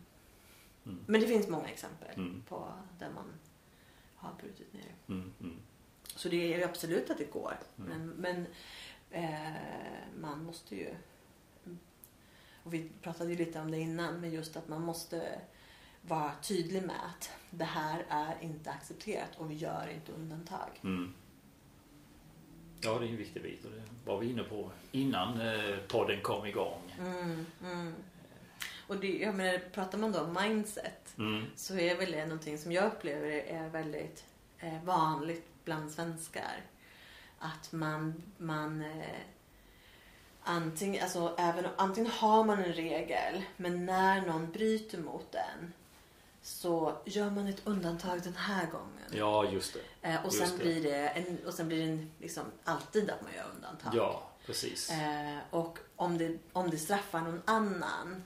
Mm. 0.86 1.00
Men 1.08 1.22
det 1.22 1.28
finns 1.28 1.48
många 1.48 1.68
exempel 1.68 2.10
Mm. 2.16 2.44
på 2.48 2.74
där 3.00 3.10
man 3.10 3.26
har 4.16 4.34
brutit 4.34 4.74
ner. 4.74 4.96
Mm. 5.08 5.34
Mm. 5.40 5.58
Så 6.16 6.30
det 6.30 6.54
är 6.54 6.58
ju 6.58 6.64
absolut 6.64 7.10
att 7.10 7.18
det 7.18 7.32
går. 7.32 7.58
Mm. 7.78 7.90
Men, 7.90 8.08
men 8.10 8.48
eh, 9.24 9.58
man 10.20 10.44
måste 10.44 10.76
ju... 10.76 10.96
Och 12.64 12.74
vi 12.74 12.90
pratade 13.02 13.30
ju 13.30 13.38
lite 13.38 13.60
om 13.60 13.72
det 13.72 13.80
innan, 13.80 14.20
men 14.22 14.32
just 14.32 14.56
att 14.56 14.68
man 14.68 14.82
måste 14.82 15.42
vara 16.08 16.32
tydlig 16.42 16.84
med 16.84 16.96
att 17.06 17.32
det 17.50 17.64
här 17.66 18.06
är 18.10 18.38
inte 18.42 18.72
accepterat 18.72 19.30
och 19.38 19.52
vi 19.52 19.56
gör 19.56 19.90
inte 19.94 20.12
undantag. 20.12 20.70
Mm. 20.84 21.14
Ja, 22.82 23.00
det 23.00 23.06
är 23.06 23.10
en 23.10 23.18
viktig 23.18 23.44
bit 23.44 23.66
och 23.66 23.72
det 23.72 23.84
var 24.06 24.20
vi 24.20 24.30
inne 24.30 24.44
på 24.44 24.72
innan 24.92 25.42
eh, 25.42 25.78
podden 25.88 26.22
kom 26.22 26.46
igång. 26.46 26.96
Mm, 27.00 27.46
mm. 27.64 27.94
Och 28.88 28.98
det, 28.98 29.18
jag 29.18 29.36
menar, 29.36 29.60
pratar 29.60 29.98
man 29.98 30.12
då 30.12 30.20
om 30.20 30.38
mindset 30.44 31.00
Mm. 31.18 31.46
så 31.56 31.76
är 31.76 31.98
väl 31.98 32.12
det 32.12 32.26
någonting 32.26 32.58
som 32.58 32.72
jag 32.72 32.86
upplever 32.86 33.28
är 33.28 33.70
väldigt 33.70 34.26
eh, 34.60 34.84
vanligt 34.84 35.48
bland 35.66 35.92
svenskar. 35.92 36.62
Att 37.40 37.72
man, 37.72 38.24
man 38.38 38.82
eh, 38.82 39.20
antingen, 40.44 41.04
alltså, 41.04 41.36
även, 41.38 41.66
antingen 41.78 42.12
har 42.12 42.44
man 42.44 42.60
en 42.64 42.74
regel 42.74 43.44
men 43.58 43.86
när 43.86 44.22
någon 44.22 44.52
bryter 44.52 44.98
mot 44.98 45.32
den 45.32 45.74
så 46.44 46.98
gör 47.06 47.30
man 47.30 47.48
ett 47.48 47.62
undantag 47.68 48.24
den 48.24 48.36
här 48.36 48.66
gången. 48.66 49.10
Ja, 49.12 49.50
just 49.50 49.74
det. 50.02 50.10
Eh, 50.10 50.26
och, 50.26 50.34
just 50.34 50.48
sen 50.48 50.58
det. 50.58 50.64
blir 50.64 50.84
det 50.84 51.08
en, 51.08 51.46
och 51.46 51.54
sen 51.54 51.68
blir 51.68 51.78
det 51.78 51.92
en, 51.92 52.12
liksom, 52.20 52.44
alltid 52.64 53.10
att 53.10 53.22
man 53.22 53.34
gör 53.34 53.46
undantag. 53.56 53.96
Ja, 53.96 54.30
precis. 54.46 54.92
Eh, 54.92 55.38
och 55.50 55.80
om 55.96 56.18
det, 56.18 56.38
om 56.54 56.70
det 56.70 56.78
straffar 56.78 57.22
någon 57.22 57.42
annan 57.46 58.24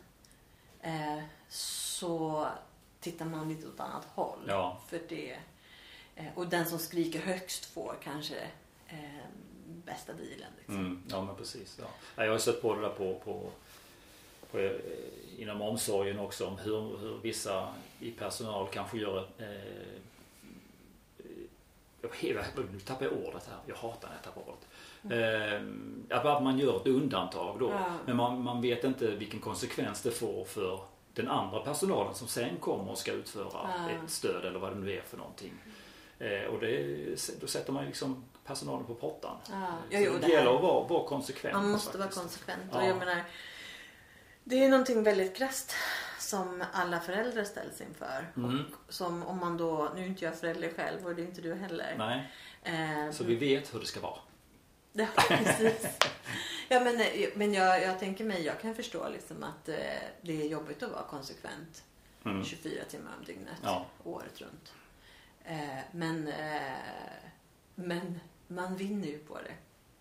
eh, 0.81 1.19
så 1.49 2.47
tittar 2.99 3.25
man 3.25 3.49
lite 3.49 3.67
åt 3.67 3.79
annat 3.79 4.05
håll. 4.05 4.45
Ja. 4.47 4.81
För 4.87 5.01
det, 5.09 5.37
eh, 6.15 6.25
och 6.35 6.47
den 6.47 6.65
som 6.65 6.79
skriker 6.79 7.19
högst 7.19 7.65
får 7.65 7.95
kanske 8.03 8.39
eh, 8.87 9.25
bästa 9.65 10.13
dealen. 10.13 10.51
Liksom. 10.57 10.75
Mm, 10.75 11.03
ja, 11.09 11.21
men 11.23 11.35
precis. 11.35 11.79
Ja, 12.15 12.23
Jag 12.23 12.31
har 12.31 12.39
sett 12.39 12.61
på 12.61 12.75
det 12.75 12.81
där 12.81 12.89
på, 12.89 13.19
på, 13.19 13.51
på, 14.57 14.63
eh, 14.63 15.41
inom 15.41 15.61
omsorgen 15.61 16.19
också 16.19 16.45
om 16.47 16.57
hur, 16.57 16.97
hur 16.97 17.19
vissa 17.21 17.67
i 17.99 18.11
personal 18.11 18.67
kanske 18.71 18.97
gör 18.97 19.27
eh, 19.37 19.45
eh, 21.19 22.63
nu 22.71 22.79
tappar 22.79 23.05
jag 23.05 23.13
ordet 23.13 23.49
här. 23.49 23.57
Jag 23.65 23.75
hatar 23.75 24.07
när 24.07 24.15
jag 24.15 24.23
tappar 24.23 24.41
ordet. 24.41 24.67
Eh, 26.11 26.17
att 26.17 26.43
man 26.43 26.59
gör 26.59 26.77
ett 26.77 26.87
undantag 26.87 27.59
då. 27.59 27.69
Ja. 27.69 27.93
Men 28.05 28.15
man, 28.15 28.41
man 28.43 28.61
vet 28.61 28.83
inte 28.83 29.07
vilken 29.07 29.39
konsekvens 29.39 30.01
det 30.01 30.11
får 30.11 30.45
för 30.45 30.79
den 31.13 31.27
andra 31.27 31.59
personalen 31.59 32.15
som 32.15 32.27
sen 32.27 32.57
kommer 32.59 32.91
och 32.91 32.97
ska 32.97 33.11
utföra 33.11 33.49
Ja. 33.53 33.89
ett 33.89 34.09
stöd 34.11 34.45
eller 34.45 34.59
vad 34.59 34.71
det 34.71 34.79
nu 34.79 34.91
är 34.91 35.01
för 35.01 35.17
någonting. 35.17 35.53
Eh, 36.19 36.43
och 36.53 36.59
det, 36.59 37.41
då 37.41 37.47
sätter 37.47 37.73
man 37.73 37.85
liksom 37.85 38.23
personalen 38.45 38.85
på 38.85 38.95
pottan. 38.95 39.37
Ja. 39.51 39.67
Så 39.91 39.97
Jo, 39.97 40.13
det, 40.13 40.19
det 40.27 40.33
gäller 40.33 40.55
att 40.55 40.61
vara, 40.61 40.87
vara 40.87 41.07
konsekvent. 41.07 41.55
Man 41.55 41.69
måste 41.71 41.97
vara 41.97 42.07
faktiskt. 42.07 42.21
konsekvent. 42.21 42.61
Ja. 42.71 42.77
Och 42.81 42.87
jag 42.87 42.97
menar, 42.97 43.23
det 44.49 44.63
är 44.63 44.69
någonting 44.69 45.03
väldigt 45.03 45.35
krasst 45.37 45.73
som 46.19 46.63
alla 46.73 46.99
föräldrar 46.99 47.43
ställs 47.43 47.81
inför. 47.81 48.27
Mm. 48.37 48.59
Och 48.87 48.93
som 48.93 49.23
om 49.23 49.37
man 49.39 49.57
då, 49.57 49.91
nu 49.95 50.01
är 50.01 50.05
inte 50.07 50.25
jag 50.25 50.35
förälder 50.39 50.69
själv 50.75 51.05
och 51.05 51.15
det 51.15 51.21
är 51.21 51.25
inte 51.25 51.41
du 51.41 51.53
heller. 51.55 51.95
Nej, 51.97 52.31
Eh, 52.63 53.11
så 53.11 53.23
vi 53.23 53.35
vet 53.35 53.73
hur 53.73 53.79
det 53.79 53.85
ska 53.85 53.99
vara. 53.99 54.19
Ja, 54.93 55.07
precis. 55.27 55.87
ja, 56.69 56.79
men, 56.79 57.01
men 57.35 57.53
jag, 57.53 57.83
jag 57.83 57.99
tänker 57.99 58.23
mig, 58.23 58.41
jag 58.45 58.61
kan 58.61 58.75
förstå 58.75 59.09
liksom 59.09 59.43
att 59.43 59.69
eh, 59.69 59.75
det 60.21 60.41
är 60.41 60.47
jobbigt 60.47 60.83
att 60.83 60.91
vara 60.91 61.03
konsekvent 61.03 61.83
Mm. 62.25 62.43
24 62.45 62.83
timmar 62.89 63.11
om 63.19 63.25
dygnet, 63.25 63.53
Ja. 63.63 63.85
året 64.03 64.41
runt. 64.41 64.73
Eh, 65.43 65.77
men, 65.91 66.27
eh, 66.27 66.61
men 67.75 68.19
man 68.47 68.75
vinner 68.75 69.07
ju 69.07 69.17
på 69.17 69.37
det. 69.41 69.53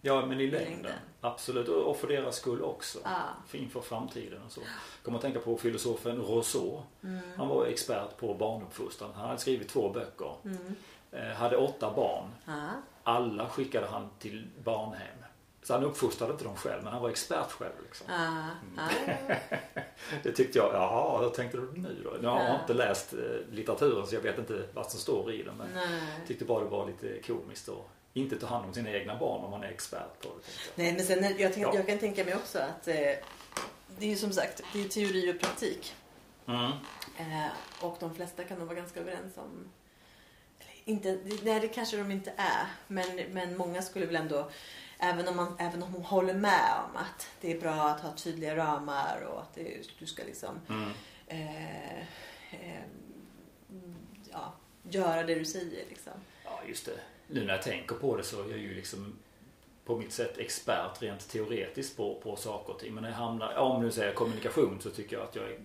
Ja, 0.06 0.26
men 0.26 0.40
i 0.40 0.46
längden. 0.50 0.72
längden. 0.72 0.92
Absolut. 1.20 1.68
Och 1.68 1.96
för 1.96 2.08
deras 2.08 2.36
skull 2.36 2.62
också. 2.62 2.98
Ja. 3.04 3.20
För 3.48 3.58
Inför 3.58 3.80
framtiden 3.80 4.42
och 4.46 4.52
så. 4.52 4.60
Kommer 5.02 5.18
att 5.18 5.22
tänka 5.22 5.40
på 5.40 5.56
filosofen 5.56 6.22
Rousseau. 6.22 6.82
Mm. 7.04 7.20
Han 7.36 7.48
var 7.48 7.66
expert 7.66 8.16
på 8.16 8.34
barnuppfostran. 8.34 9.10
Han 9.14 9.26
hade 9.28 9.40
skrivit 9.40 9.68
två 9.68 9.88
böcker. 9.90 10.32
Mm. 10.44 10.74
Eh, 11.12 11.36
hade 11.36 11.56
åtta 11.56 11.92
barn. 11.96 12.28
Ja. 12.46 12.68
Alla 13.02 13.48
skickade 13.48 13.86
han 13.86 14.08
till 14.18 14.46
barnhem. 14.64 15.16
Så 15.62 15.74
han 15.74 15.84
uppfostrade 15.84 16.32
inte 16.32 16.44
dem 16.44 16.56
själv, 16.56 16.82
men 16.84 16.92
han 16.92 17.02
var 17.02 17.10
expert 17.10 17.50
själv. 17.52 17.72
Liksom. 17.84 18.06
Ja. 18.10 18.44
Ja. 18.76 19.34
Det 20.22 20.32
tyckte 20.32 20.58
jag, 20.58 20.74
jaha, 20.74 21.22
hur 21.22 21.30
tänkte 21.30 21.56
du 21.58 21.72
nu 21.74 21.96
då? 22.04 22.10
Nu 22.20 22.28
har 22.28 22.40
jag 22.40 22.50
Ja. 22.50 22.60
inte 22.60 22.74
läst 22.74 23.12
eh, 23.12 23.18
litteraturen 23.54 24.06
så 24.06 24.14
jag 24.14 24.20
vet 24.22 24.38
inte 24.38 24.66
vad 24.74 24.90
som 24.90 25.00
står 25.00 25.32
i 25.32 25.42
den. 25.42 25.56
Men 25.56 25.66
Nej. 25.74 25.88
jag 26.18 26.26
tyckte 26.28 26.44
bara 26.44 26.64
det 26.64 26.70
var 26.70 26.86
lite 26.86 27.22
komiskt 27.26 27.68
och 27.68 27.90
inte 28.20 28.36
ta 28.38 28.46
hand 28.46 28.64
om 28.66 28.74
sina 28.74 28.90
egna 28.90 29.16
barn 29.18 29.44
om 29.44 29.50
man 29.50 29.62
är 29.64 29.68
expert 29.68 30.20
på 30.22 30.28
det. 30.28 30.42
Nej, 30.82 30.92
men 30.92 31.04
sen, 31.04 31.22
jag, 31.38 31.52
tänk, 31.54 31.66
Ja. 31.66 31.74
jag 31.74 31.86
kan 31.86 31.98
tänka 31.98 32.24
mig 32.24 32.34
också 32.34 32.58
att 32.58 32.88
eh, 32.88 32.94
det 33.98 34.04
är 34.04 34.08
ju 34.08 34.16
som 34.16 34.32
sagt 34.32 34.62
det 34.72 34.80
är 34.80 34.88
teori 34.88 35.32
och 35.32 35.40
praktik. 35.40 35.94
Mm. 36.48 36.72
Eh, 37.18 37.46
och 37.80 37.96
de 38.00 38.14
flesta 38.14 38.44
kan 38.44 38.58
nog 38.58 38.66
vara 38.68 38.76
ganska 38.78 39.00
överens 39.00 39.36
om... 39.36 39.68
Inte, 40.84 41.18
nej, 41.42 41.60
det 41.60 41.68
kanske 41.68 41.96
de 41.96 42.10
inte 42.10 42.32
är. 42.36 42.66
Men, 42.88 43.16
men 43.32 43.56
många 43.56 43.82
skulle 43.82 44.06
väl 44.06 44.16
ändå... 44.16 44.50
Även 44.98 45.28
om, 45.28 45.36
man, 45.36 45.56
även 45.58 45.82
om 45.82 45.92
de 45.92 46.02
håller 46.02 46.34
med 46.34 46.72
om 46.90 46.96
att 46.96 47.28
det 47.40 47.52
är 47.52 47.60
bra 47.60 47.74
att 47.88 48.00
ha 48.00 48.12
tydliga 48.16 48.56
ramar 48.56 49.20
och 49.32 49.40
att 49.40 49.54
det, 49.54 49.78
du 49.98 50.06
ska 50.06 50.24
liksom 50.24 50.60
Mm. 50.68 50.90
eh, 51.26 51.98
eh, 52.50 52.82
ja, 54.32 54.54
göra 54.82 55.22
det 55.22 55.34
du 55.34 55.44
säger. 55.44 55.84
Liksom. 55.88 56.12
Ja, 56.44 56.60
just 56.66 56.86
det. 56.86 56.98
Nu 57.26 57.44
när 57.44 57.54
jag 57.54 57.62
tänker 57.62 57.94
på 57.94 58.16
det 58.16 58.22
så 58.22 58.42
är 58.42 58.50
jag 58.50 58.58
ju 58.58 58.74
liksom 58.74 59.18
på 59.84 59.96
mitt 59.96 60.12
sätt 60.12 60.38
expert 60.38 61.02
rent 61.02 61.28
teoretiskt 61.28 61.96
på, 61.96 62.20
på 62.22 62.36
saker 62.36 62.72
och 62.72 62.78
ting. 62.78 62.94
Men 62.94 63.02
när 63.02 63.10
jag 63.10 63.16
hamnar, 63.16 63.54
om 63.56 63.82
nu 63.82 63.90
säger 63.90 64.12
kommunikation 64.12 64.78
så 64.80 64.90
tycker 64.90 65.16
jag 65.16 65.24
att 65.24 65.36
jag 65.36 65.44
är 65.44 65.58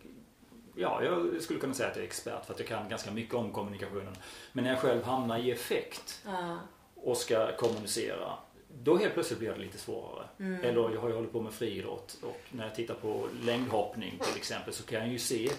Ja, 0.76 1.04
jag 1.04 1.42
skulle 1.42 1.60
kunna 1.60 1.74
säga 1.74 1.90
att 1.90 1.96
jag 1.96 2.04
är 2.04 2.08
expert 2.08 2.46
för 2.46 2.54
att 2.54 2.60
jag 2.60 2.68
kan 2.68 2.90
ganska 2.90 3.12
mycket 3.12 3.36
om 3.36 3.52
kommunikationen. 3.52 4.16
Men 4.52 4.64
när 4.64 4.72
jag 4.72 4.80
själv 4.80 5.04
hamnar 5.04 5.40
i 5.40 5.52
effekt 5.52 6.22
Ja. 6.26 6.58
och 6.96 7.18
ska 7.18 7.56
kommunicera 7.58 8.38
då 8.84 8.98
helt 8.98 9.14
plötsligt 9.14 9.40
blir 9.40 9.50
det 9.52 9.58
lite 9.58 9.78
svårare. 9.78 10.26
Mm. 10.40 10.64
Eller 10.64 10.90
jag 10.94 11.02
har 11.02 11.10
ju 11.10 11.16
hållit 11.16 11.32
på 11.32 11.42
med 11.42 11.54
friidrott 11.54 12.18
och 12.22 12.42
när 12.50 12.64
jag 12.64 12.76
tittar 12.76 12.94
på 12.94 13.28
längdhoppning 13.42 14.20
till 14.20 14.38
exempel 14.38 14.74
så 14.74 14.84
kan 14.84 15.00
jag 15.00 15.10
ju 15.10 15.20
se 15.20 15.50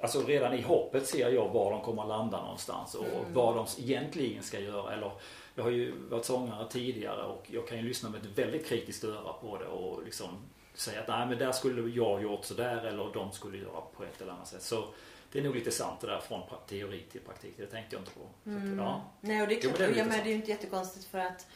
Alltså 0.00 0.22
redan 0.26 0.54
i 0.54 0.62
hoppet 0.62 1.06
ser 1.06 1.30
jag 1.30 1.48
var 1.48 1.70
de 1.70 1.80
kommer 1.80 2.02
att 2.02 2.08
landa 2.08 2.42
någonstans 2.42 2.94
och 2.94 3.04
Mm. 3.06 3.34
vad 3.34 3.56
de 3.56 3.66
egentligen 3.78 4.42
ska 4.42 4.58
göra. 4.60 4.92
Eller, 4.92 5.10
jag 5.54 5.62
har 5.64 5.70
ju 5.70 5.94
varit 6.10 6.24
sångare 6.24 6.68
tidigare 6.70 7.22
och 7.22 7.46
jag 7.50 7.68
kan 7.68 7.78
ju 7.78 7.84
lyssna 7.84 8.10
med 8.10 8.20
ett 8.22 8.38
väldigt 8.38 8.66
kritiskt 8.66 9.04
öra 9.04 9.32
på 9.32 9.58
det 9.58 9.66
och 9.66 10.02
liksom 10.04 10.28
säga 10.74 11.00
att 11.00 11.08
nej 11.08 11.26
men 11.26 11.38
där 11.38 11.52
skulle 11.52 11.90
jag 11.90 12.22
gjort 12.22 12.44
sådär 12.44 12.84
eller 12.86 13.10
de 13.14 13.32
skulle 13.32 13.58
göra 13.58 13.80
på 13.96 14.04
ett 14.04 14.20
eller 14.20 14.32
annat 14.32 14.48
sätt. 14.48 14.62
Så 14.62 14.84
det 15.32 15.38
är 15.38 15.42
nog 15.42 15.54
lite 15.54 15.70
sant 15.70 16.00
det 16.00 16.06
där 16.06 16.20
från 16.20 16.40
teori 16.68 17.02
till 17.12 17.20
praktik. 17.20 17.54
Det 17.56 17.66
tänkte 17.66 17.96
jag 17.96 18.00
inte 18.02 18.12
på. 18.12 18.20
Så 18.44 18.50
Mm. 18.50 18.78
ja. 18.78 19.02
Nej, 19.20 19.42
och 19.42 19.48
det 19.48 19.54
är, 19.54 19.60
Jo, 19.64 19.70
klart, 19.70 19.78
men 19.80 19.88
det 19.90 19.94
är 19.94 19.98
jag 19.98 20.08
med, 20.08 20.18
det 20.24 20.28
är 20.28 20.30
ju 20.30 20.34
inte 20.36 20.50
jättekonstigt 20.50 21.06
för 21.06 21.18
att 21.18 21.46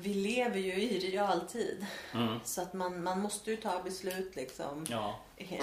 vi 0.00 0.14
lever 0.14 0.58
ju 0.60 0.72
i 0.72 0.98
realtid. 1.10 1.86
Mm. 2.14 2.38
Så 2.44 2.62
att 2.62 2.72
man, 2.72 3.02
man 3.02 3.20
måste 3.20 3.50
ju 3.50 3.56
ta 3.56 3.82
beslut 3.82 4.36
liksom 4.36 4.86
ja. 4.88 5.18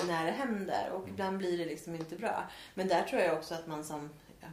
när 0.08 0.26
det 0.26 0.32
händer 0.32 0.90
och 0.92 1.00
Mm. 1.00 1.10
ibland 1.14 1.38
blir 1.38 1.58
det 1.58 1.66
liksom 1.66 1.96
inte 1.96 2.16
bra. 2.16 2.44
Men 2.74 2.88
där 2.88 3.04
tror 3.04 3.22
jag 3.22 3.38
också 3.38 3.54
att 3.56 3.68
man 3.68 3.84
som, 3.84 4.10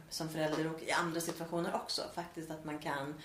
som 0.09 0.29
förälder 0.29 0.73
och 0.73 0.81
i 0.81 0.91
andra 0.91 1.21
situationer 1.21 1.75
också 1.75 2.01
faktiskt 2.15 2.51
att 2.51 2.65
man 2.65 2.79
kan 2.79 3.15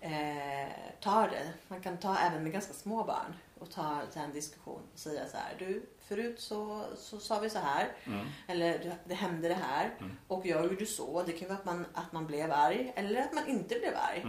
eh, 0.00 0.68
ta 1.00 1.26
det. 1.26 1.52
Man 1.68 1.80
kan 1.80 1.96
ta 1.98 2.16
även 2.18 2.42
med 2.42 2.52
ganska 2.52 2.72
små 2.74 3.04
barn 3.04 3.34
och 3.58 3.70
ta 3.70 4.02
en 4.14 4.32
diskussion 4.32 4.82
och 4.92 4.98
säga 4.98 5.28
så 5.28 5.36
här. 5.36 5.54
Du, 5.58 5.86
förut 6.08 6.40
så, 6.40 6.84
så 6.96 7.18
sa 7.20 7.38
vi 7.40 7.50
så 7.50 7.58
här. 7.58 7.88
Mm. 8.04 8.26
Eller 8.48 8.78
det- 8.78 8.96
det 9.04 9.14
hände 9.14 9.48
det 9.48 9.54
här. 9.54 9.90
Mm. 10.00 10.16
Och 10.28 10.46
jag 10.46 10.64
gjorde 10.64 10.86
så. 10.86 11.22
Det 11.22 11.32
kan 11.32 11.40
ju 11.40 11.46
vara 11.46 11.58
att 11.58 11.64
man, 11.64 11.86
att 11.94 12.12
man 12.12 12.26
blev 12.26 12.52
arg 12.52 12.92
eller 12.96 13.20
att 13.20 13.32
man 13.32 13.46
inte 13.48 13.74
blev 13.78 13.94
arg. 13.96 14.22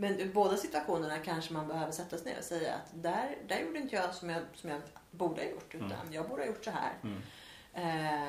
Men 0.00 0.20
i 0.20 0.26
båda 0.26 0.56
situationerna 0.56 1.18
kanske 1.18 1.52
man 1.52 1.68
behöver 1.68 1.92
sätta 1.92 2.18
sig 2.18 2.26
ner 2.32 2.38
och 2.38 2.44
säga 2.44 2.74
att 2.74 3.02
där, 3.02 3.36
där 3.48 3.58
gjorde 3.60 3.78
inte 3.78 3.96
jag 3.96 4.14
som 4.14 4.30
jag, 4.30 4.42
som 4.54 4.70
jag 4.70 4.80
borde 5.10 5.42
ha 5.42 5.48
gjort. 5.50 5.74
Utan 5.74 5.92
Mm. 5.92 6.12
jag 6.12 6.28
borde 6.28 6.42
ha 6.42 6.46
gjort 6.46 6.64
så 6.64 6.70
här. 6.70 6.92
Mm. 7.02 7.22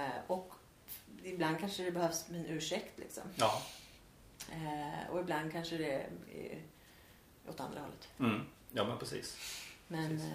Eh, 0.05 0.11
och 0.27 0.53
ibland 1.23 1.59
kanske 1.59 1.83
det 1.83 1.91
behövs 1.91 2.29
en 2.29 2.45
ursäkt 2.45 2.99
liksom. 2.99 3.23
Ja. 3.35 3.61
Eh, 4.51 5.09
och 5.11 5.19
ibland 5.19 5.51
kanske 5.51 5.77
det 5.77 5.93
är 6.31 6.61
åt 7.47 7.59
andra 7.59 7.79
hållet. 7.81 8.07
Mm. 8.19 8.45
Ja 8.71 8.83
men 8.83 8.97
precis. 8.97 9.37
Men, 9.87 10.09
Precis. 10.09 10.31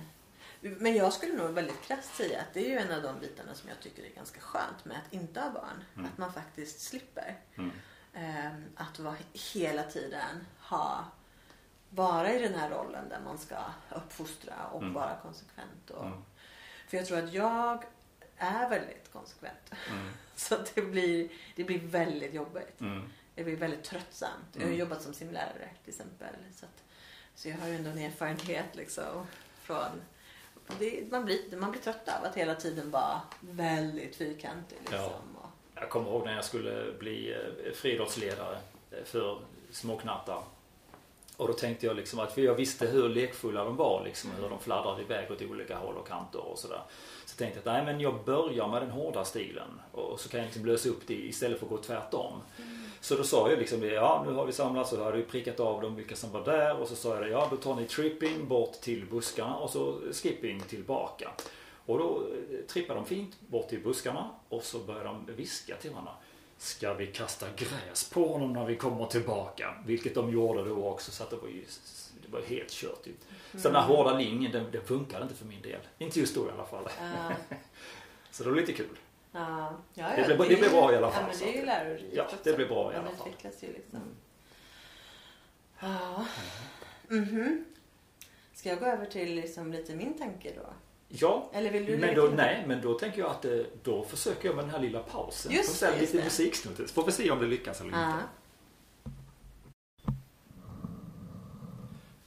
eh, 0.63 0.71
men 0.79 0.95
jag 0.95 1.13
skulle 1.13 1.33
nog 1.37 1.51
väldigt 1.51 1.83
krasst 1.83 2.15
säga 2.15 2.41
att 2.41 2.55
det 2.55 2.61
är 2.67 2.69
ju 2.71 2.79
en 2.79 2.93
av 2.93 3.03
de 3.03 3.21
bitarna 3.21 3.55
som 3.55 3.69
jag 3.69 3.81
tycker 3.81 4.03
är 4.03 4.11
ganska 4.11 4.41
skönt 4.41 4.85
med 4.85 4.97
att 4.97 5.13
inte 5.13 5.41
ha 5.41 5.51
barn. 5.51 5.85
Mm. 5.95 6.07
Att 6.07 6.19
man 6.19 6.33
faktiskt 6.33 6.81
slipper. 6.81 7.37
Mm. 7.57 7.71
Eh, 8.15 8.53
att 8.77 8.99
vara 8.99 9.17
hela 9.55 9.83
tiden 9.83 10.47
ha 10.61 11.05
vara 11.91 12.33
i 12.35 12.39
den 12.43 12.55
här 12.55 12.71
rollen 12.71 13.09
där 13.09 13.21
man 13.25 13.39
ska 13.39 13.57
uppfostra 13.97 14.55
och 14.73 14.81
Mm. 14.83 14.95
vara 14.95 15.17
konsekvent. 15.23 15.91
Och, 15.91 16.07
Mm. 16.07 16.23
För 16.89 16.97
jag 16.97 17.07
tror 17.07 17.19
att 17.19 17.33
jag 17.33 17.85
är 18.37 18.69
väldigt 18.69 19.13
konsekvent. 19.13 19.73
Mm. 19.93 20.09
Så 20.37 20.57
det 20.75 20.83
blir, 20.83 21.29
det 21.57 21.65
blir 21.65 21.79
väldigt 21.79 22.35
jobbigt. 22.35 22.81
Mm. 22.81 23.03
Det 23.35 23.45
blir 23.45 23.57
väldigt 23.57 23.85
tröttsamt. 23.85 24.47
Jag 24.53 24.61
har 24.61 24.67
Mm. 24.67 24.79
jobbat 24.79 25.03
som 25.03 25.15
simlärare 25.15 25.69
till 25.85 25.89
exempel. 25.95 26.35
Så, 26.55 26.67
att, 26.67 26.83
så 27.35 27.49
jag 27.49 27.57
har 27.57 27.69
ju 27.69 27.75
ändå 27.75 27.91
en 27.91 27.99
erfarenhet 27.99 28.77
liksom 28.77 29.27
från 29.63 30.03
det, 30.79 31.11
man, 31.13 31.25
blir, 31.25 31.57
man 31.57 31.71
blir 31.71 31.81
trött 31.81 32.09
av 32.09 32.25
att 32.25 32.35
hela 32.37 32.55
tiden 32.55 32.91
vara 32.91 33.21
väldigt 33.41 34.17
fyrkantig. 34.17 34.77
Liksom. 34.81 34.99
Ja. 35.35 35.51
Jag 35.75 35.91
kommer 35.91 36.11
ihåg 36.11 36.25
när 36.25 36.35
jag 36.35 36.45
skulle 36.45 36.93
bli 36.99 37.33
eh, 37.35 37.73
friidrottsledare 37.75 38.59
eh, 38.91 39.05
för 39.05 39.41
småknattar. 39.71 40.43
Och 41.37 41.49
då 41.49 41.53
tänkte 41.53 41.87
jag 41.87 41.97
liksom 41.97 42.19
att, 42.19 42.33
för 42.33 42.43
jag 42.43 42.55
visste 42.55 42.87
hur 42.87 43.09
lekfulla 43.09 43.65
de 43.65 43.77
var 43.77 44.05
liksom, 44.05 44.31
hur 44.41 44.49
de 44.49 44.59
fladdrade 44.59 45.03
iväg 45.03 45.31
åt 45.31 45.43
olika 45.43 45.77
håll 45.77 45.97
och 45.97 46.09
kanter 46.09 46.51
och 46.51 46.59
sådär. 46.59 46.81
Så 47.27 47.37
tänkte 47.37 47.61
jag 47.65 47.69
att 47.69 47.85
nej 47.85 47.93
men 47.93 48.01
jag 48.01 48.25
börjar 48.25 48.69
med 48.69 48.83
den 48.83 48.91
hårda 48.91 49.25
stilen 49.25 49.81
och 49.93 50.21
så 50.21 50.29
kan 50.29 50.41
jag 50.41 50.47
liksom 50.47 50.67
lösa 50.67 50.89
upp 50.89 51.07
det 51.07 51.15
istället 51.15 51.59
för 51.59 51.67
att 51.67 51.71
gå 51.71 51.79
tvärtom. 51.79 52.41
Så 53.01 53.15
då 53.15 53.25
sa 53.25 53.51
jag 53.51 53.59
liksom 53.59 53.81
det, 53.81 53.87
ja 53.87 54.25
nu 54.27 54.33
har 54.33 54.47
vi 54.47 54.53
samlats 54.53 54.93
och 54.93 54.99
då 54.99 55.05
hade 55.05 55.17
vi 55.17 55.23
prickat 55.23 55.61
av 55.61 55.83
dem 55.83 55.97
vilka 55.97 56.17
som 56.17 56.33
var 56.33 56.45
där 56.45 56.81
och 56.81 56.89
så 56.89 56.97
sa 56.97 57.15
jag 57.15 57.23
det, 57.23 57.29
ja 57.29 57.49
då 57.51 57.57
tar 57.57 57.75
ni 57.75 57.85
tripping 57.85 58.49
bort 58.49 58.73
till 58.73 59.07
buskarna 59.07 59.57
och 59.57 59.71
så 59.71 60.01
skipping 60.13 60.61
tillbaka. 60.61 61.31
Och 61.87 61.99
då 61.99 62.23
eh, 62.53 62.67
trippade 62.67 63.01
de 63.01 63.07
fint 63.07 63.41
bort 63.41 63.69
till 63.69 63.83
buskarna 63.83 64.31
och 64.49 64.63
så 64.63 64.79
började 64.79 65.05
de 65.05 65.27
viska 65.37 65.77
till 65.77 65.91
varandra. 65.91 66.13
Ska 66.59 66.95
vi 66.95 67.07
kasta 67.07 67.47
gräs 67.57 68.11
på 68.11 68.33
honom 68.33 68.53
när 68.53 68.65
vi 68.67 68.77
kommer 68.77 69.07
tillbaka? 69.07 69.75
Vilket 69.87 70.15
de 70.15 70.31
gjorde 70.33 70.65
då 70.65 70.89
också 70.89 71.11
så 71.11 71.23
att 71.23 71.31
det 71.31 71.37
var 71.37 71.49
ju 71.49 71.65
det 72.27 72.33
var 72.33 72.41
helt 72.43 72.71
kört. 72.71 73.07
Ju. 73.07 73.13
Så 73.53 73.69
den 73.69 73.75
här 73.75 73.83
hårda 73.89 74.19
linjen 74.19 74.53
den, 74.53 74.71
den 74.71 74.85
funkade 74.85 75.23
inte 75.23 75.35
för 75.35 75.45
min 75.47 75.63
del. 75.63 75.81
Inte 75.99 76.21
just 76.21 76.35
då 76.35 76.47
i 76.47 76.51
alla 76.51 76.67
fall. 76.67 76.89
ja, 77.01 77.33
Så 78.31 78.45
det 78.45 78.51
var 78.51 78.57
lite 78.57 78.73
kul. 78.73 78.99
ja, 79.33 79.77
ja, 79.95 80.09
Det 80.17 80.25
blev- 80.25 80.39
det 80.49 80.57
blev 80.57 80.71
bra 80.71 80.93
i 80.93 80.97
alla 80.97 81.11
fall, 81.11 81.23
Ja, 81.23 81.29
men 81.29 81.39
det 81.39 81.55
är 81.57 81.61
ju 81.61 81.67
lärorikt 81.67 82.15
Ja, 82.17 82.23
också. 82.25 82.37
det 82.43 82.53
blev 82.57 82.69
bra 82.69 82.93
i 82.93 82.97
alla 82.97 83.11
fall. 83.11 83.29
utvecklas 83.29 83.63
ju 83.63 83.73
liksom. 83.73 83.99
Mm. 83.99 84.15
Ja. 85.81 86.27
Mhm. 87.09 87.65
Ska 88.55 88.69
jag 88.69 88.79
gå 88.79 88.87
över 88.87 89.07
till 89.07 89.35
liksom 89.35 89.73
lite 89.73 89.95
min 89.95 90.19
tanke 90.19 90.53
då? 90.57 90.67
Ja, 91.09 91.51
men 91.53 92.15
då, 92.15 92.23
nej, 92.37 92.65
men 92.67 92.81
då 92.81 92.95
tänker 92.99 93.19
jag 93.21 93.31
att 93.31 93.45
eh, 93.45 93.53
då 93.83 94.05
försöker 94.05 94.49
jag 94.49 94.57
med 94.57 94.65
den 94.65 94.71
här 94.71 94.79
lilla 94.81 94.99
pausen. 95.01 95.53
Just 95.53 95.81
det, 95.81 96.01
lite 96.01 96.17
musiksnutt. 96.25 96.91
Får 96.91 97.05
vi 97.07 97.13
se 97.13 97.31
om 97.31 97.39
det 97.39 97.47
lyckas 97.47 97.81
eller 97.81 97.93
Ja. 97.93 98.07
inte. 98.13 98.25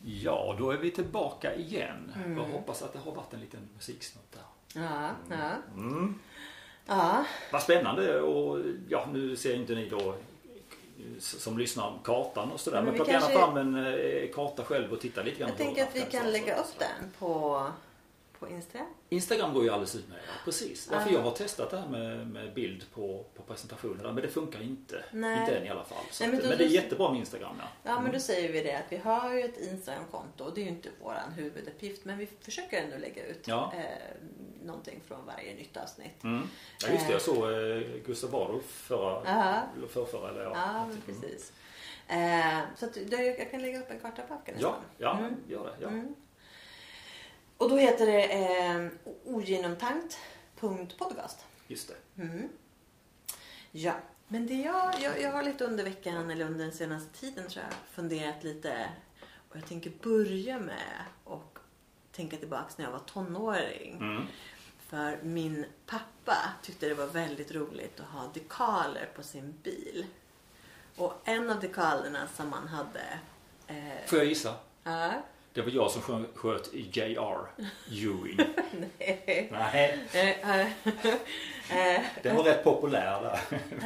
Ja, 0.04 0.56
då 0.60 0.72
är 0.72 0.78
vi 0.78 0.92
tillbaka 0.92 1.56
igen. 1.56 2.12
Mm. 2.26 2.38
Jag 2.38 2.44
hoppas 2.46 2.82
att 2.82 2.94
det 2.94 3.00
har 3.00 3.12
varit 3.12 3.34
en 3.34 3.40
liten 3.40 3.60
musiksnutt 3.76 4.32
där. 4.32 4.82
Ja, 4.82 5.10
ja. 5.30 5.52
Mm. 5.74 6.20
ja. 6.86 7.26
Vad 7.52 7.62
spännande 7.62 8.22
och 8.22 8.60
ja, 8.90 9.08
nu 9.14 9.36
ser 9.36 9.56
inte 9.56 9.76
ni 9.76 9.90
då 9.90 10.16
som 11.20 11.58
lyssnar 11.58 11.94
kartan 12.04 12.52
och 12.52 12.60
sådär. 12.60 12.78
Men 12.78 12.86
Men, 12.86 12.96
plocka 12.96 13.12
gärna 13.12 13.26
kanske- 13.28 13.40
fram 13.46 13.58
en 13.58 13.76
eh, 13.86 14.30
karta 14.34 14.64
själv 14.66 14.94
och 14.94 15.02
titta 15.02 15.24
lite 15.24 15.40
grann 15.40 15.50
Jag 15.50 15.58
tänker 15.58 15.84
att 15.84 15.96
vi 15.96 16.02
kan 16.02 16.32
lägga 16.32 16.56
så. 16.56 16.62
upp 16.62 16.80
den 16.80 17.12
på, 17.20 17.66
på 18.40 18.50
Instagram. 18.50 18.88
Instagram 19.10 19.54
går 19.54 19.64
ju 19.64 19.70
alldeles 19.70 19.96
utmärkt. 19.96 20.24
Ja, 20.28 20.34
precis. 20.46 20.90
Ja, 20.92 21.00
för 21.00 21.10
Ja. 21.12 21.16
jag 21.18 21.24
har 21.24 21.32
testat 21.32 21.70
det 21.72 21.78
här 21.78 21.88
med, 21.88 22.28
med 22.28 22.54
bild 22.54 22.86
på, 22.94 23.26
på 23.36 23.44
presentationerna 23.44 24.12
men 24.12 24.22
det 24.24 24.30
funkar 24.30 24.62
inte. 24.62 25.04
Nej. 25.12 25.40
Inte 25.40 25.56
än 25.58 25.66
i 25.66 25.70
alla 25.70 25.84
fall. 25.84 26.04
Nej, 26.20 26.30
men 26.30 26.40
men, 26.40 26.50
då- 26.50 26.56
det 26.56 26.64
är 26.64 26.68
jättebra 26.68 27.12
med 27.12 27.20
Instagram. 27.20 27.56
Ja. 27.60 27.64
Ja, 27.84 27.90
men 27.92 28.00
Mm. 28.00 28.12
då 28.14 28.20
säger 28.20 28.52
vi 28.54 28.64
det 28.64 28.74
att 28.78 28.86
vi 28.92 28.98
har 28.98 29.34
ju 29.34 29.42
ett 29.42 29.58
Instagramkonto 29.58 30.44
och 30.44 30.54
det 30.54 30.62
är 30.62 30.64
ju 30.64 30.70
inte 30.70 30.90
våran 31.04 31.32
huvuduppgift 31.34 32.06
men 32.06 32.18
vi 32.18 32.28
försöker 32.42 32.84
ändå 32.84 32.98
lägga 32.98 33.26
ut 33.26 33.48
Ja. 33.48 33.74
eh, 33.78 33.86
någonting 34.66 35.02
från 35.08 35.26
varje 35.26 35.56
nytt 35.56 35.78
avsnitt. 35.78 36.24
Mm. 36.24 36.48
Ja 36.84 36.90
just 36.94 37.08
det, 37.08 37.14
jag 37.14 37.22
såg 37.22 37.52
eh, 37.52 37.82
Gustav 38.06 38.36
Adolf 38.36 38.66
förra, 38.66 39.22
Ja. 39.26 39.62
eller 39.78 39.88
förrförra 39.88 40.30
eller 40.30 40.42
ja. 40.44 40.52
Ja, 40.56 40.86
men 40.88 41.02
precis. 41.02 41.54
Eh, 42.08 42.60
så 42.78 42.86
att, 42.86 42.98
jag 43.12 43.52
kan 43.52 43.62
lägga 43.62 43.80
upp 43.80 43.92
en 43.92 44.00
karta 44.00 44.22
på 44.22 44.34
Afghanistan. 44.34 44.74
Ja, 44.98 45.12
ja 45.12 45.18
Mm. 45.20 45.36
gör 45.48 45.64
det. 45.66 45.74
Ja. 45.80 45.88
Mm. 45.88 46.16
Och 47.60 47.70
då 47.70 47.78
heter 47.78 48.06
det 48.06 48.24
eh, 48.24 48.88
ogenomtankt.podcast. 49.26 51.46
Just 51.68 51.88
det. 51.88 51.96
Mm. 52.24 52.50
Ja, 53.72 53.94
men 54.28 54.48
det 54.48 54.54
jag, 54.54 54.94
jag, 55.02 55.22
jag 55.22 55.32
har 55.32 55.44
lite 55.44 55.66
under 55.66 55.84
veckan 55.84 56.32
eller 56.32 56.46
under 56.46 56.66
den 56.66 56.74
senaste 56.74 57.20
tiden 57.20 57.48
tror 57.48 57.64
jag 57.64 57.74
funderat 57.92 58.44
lite 58.44 58.90
och 59.50 59.56
jag 59.58 59.66
tänker 59.68 59.92
börja 60.04 60.60
med 60.60 61.04
och 61.24 61.60
tänka 62.12 62.38
tillbaks 62.38 62.78
när 62.78 62.86
jag 62.86 62.92
var 62.92 63.00
tonåring. 63.00 63.98
Mm. 64.00 64.24
För 64.88 65.20
min 65.24 65.66
pappa 65.86 66.38
tyckte 66.64 66.90
det 66.90 66.94
var 66.96 67.08
väldigt 67.08 67.52
roligt 67.52 68.00
att 68.00 68.06
ha 68.06 68.28
dekaler 68.34 69.10
på 69.16 69.24
sin 69.24 69.54
bil. 69.64 70.06
Och 70.96 71.14
en 71.26 71.50
av 71.50 71.60
dekalerna 71.60 72.28
som 72.28 72.54
han 72.54 72.68
hade 72.68 73.20
Eh, 73.68 74.06
Får 74.08 74.18
jag 74.20 74.28
gissa? 74.28 74.56
ja. 74.84 75.14
Det 75.54 75.62
var 75.62 75.70
jag 75.70 75.92
som 75.92 76.02
sjö- 76.02 76.26
sköt 76.36 76.70
J.R. 76.74 77.38
Ewing. 77.92 78.38
Nej. 79.02 79.50
Nej, 79.52 80.00
Eh, 80.14 80.60
eh, 80.60 80.68
eh, 81.96 82.02
den 82.24 82.36
var 82.36 82.44
rätt 82.44 82.64
populär 82.64 83.22
där. 83.22 83.40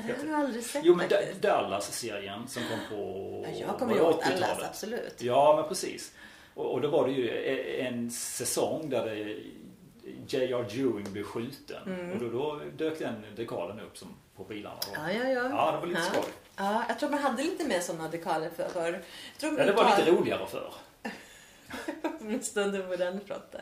det 0.08 0.14
har 0.22 0.32
jag 0.32 0.40
aldrig 0.40 0.64
sett 0.64 0.82
Jo 0.86 0.96
men. 0.96 1.10
Dallas-serien 1.42 2.48
som 2.48 2.64
kom 2.64 2.80
på 2.98 3.46
Ja, 3.54 3.66
Jag 3.68 3.80
kommer 3.80 3.96
ihåg 3.96 4.12
Dallas, 4.14 4.26
80-talet? 4.40 4.70
absolut. 4.70 5.22
Ja 5.22 5.56
men 5.60 5.68
precis. 5.70 6.14
Och, 6.54 6.72
och 6.74 6.82
då 6.82 6.88
var 6.88 7.08
det 7.08 7.14
ju 7.14 7.28
e- 7.30 7.82
en 7.88 8.12
säsong 8.12 8.90
där 8.90 9.06
det 9.06 9.38
J.R. 10.28 10.66
Ewing 10.72 11.12
blev 11.12 11.24
skjuten. 11.24 12.12
Och 12.14 12.20
då, 12.20 12.30
då 12.30 12.62
dök 12.78 13.00
den 13.00 13.26
dekalen 13.36 13.80
upp 13.80 13.98
som 13.98 14.08
på 14.36 14.44
bilarna. 14.44 14.76
då. 14.96 15.02
Mm. 15.02 15.16
Ja, 15.18 15.24
ja, 15.24 15.30
ja. 15.30 15.50
Ja, 15.50 15.72
det 15.72 15.78
var 15.78 15.88
lite 15.88 16.02
ja. 16.14 16.22
skoj. 16.22 16.32
Ja, 16.56 16.84
jag 16.88 17.00
tror 17.00 17.10
man 17.10 17.20
hade 17.20 17.44
lite 17.44 17.68
mer 17.68 17.80
sådana 17.80 18.08
dekaler 18.10 18.50
för. 18.56 18.70
för 18.70 19.02
Ja, 19.40 19.50
det 19.66 19.72
var 19.72 19.98
lite 19.98 20.12
roligare 20.12 20.48
förr. 20.48 20.74
Stunden 22.42 22.88
på 22.88 22.96
den 22.96 23.22
fronten. 23.26 23.62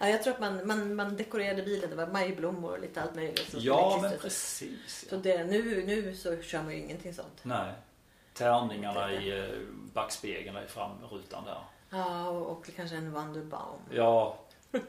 Ja, 0.00 0.08
jag 0.08 0.22
tror 0.22 0.32
att 0.34 0.40
man, 0.40 0.66
man, 0.66 0.94
man 0.94 1.16
dekorerade 1.16 1.62
bilen. 1.62 1.90
Det 1.90 1.96
var 1.96 2.06
majblommor 2.06 2.72
och 2.72 2.80
lite 2.80 3.02
allt 3.02 3.14
möjligt. 3.14 3.50
som 3.50 3.60
Ja 3.60 3.98
men 4.02 4.18
precis. 4.18 5.06
Så 5.08 5.14
Ja. 5.14 5.20
det, 5.22 5.44
nu, 5.44 5.86
nu 5.86 6.14
så 6.16 6.42
kör 6.42 6.62
man 6.62 6.72
ju 6.72 6.78
ingenting 6.78 7.14
sånt. 7.14 7.40
Nej. 7.42 7.72
Tärningarna 8.34 9.12
i 9.12 9.38
eh, 9.38 9.58
backspegeln 9.94 10.56
i 10.56 10.68
framrutan 10.68 11.44
där. 11.44 11.64
Ja, 11.90 12.28
och, 12.28 12.46
och 12.50 12.66
kanske 12.76 12.96
en 12.96 13.12
Wonderbaum. 13.12 13.80
Ja, 13.90 14.38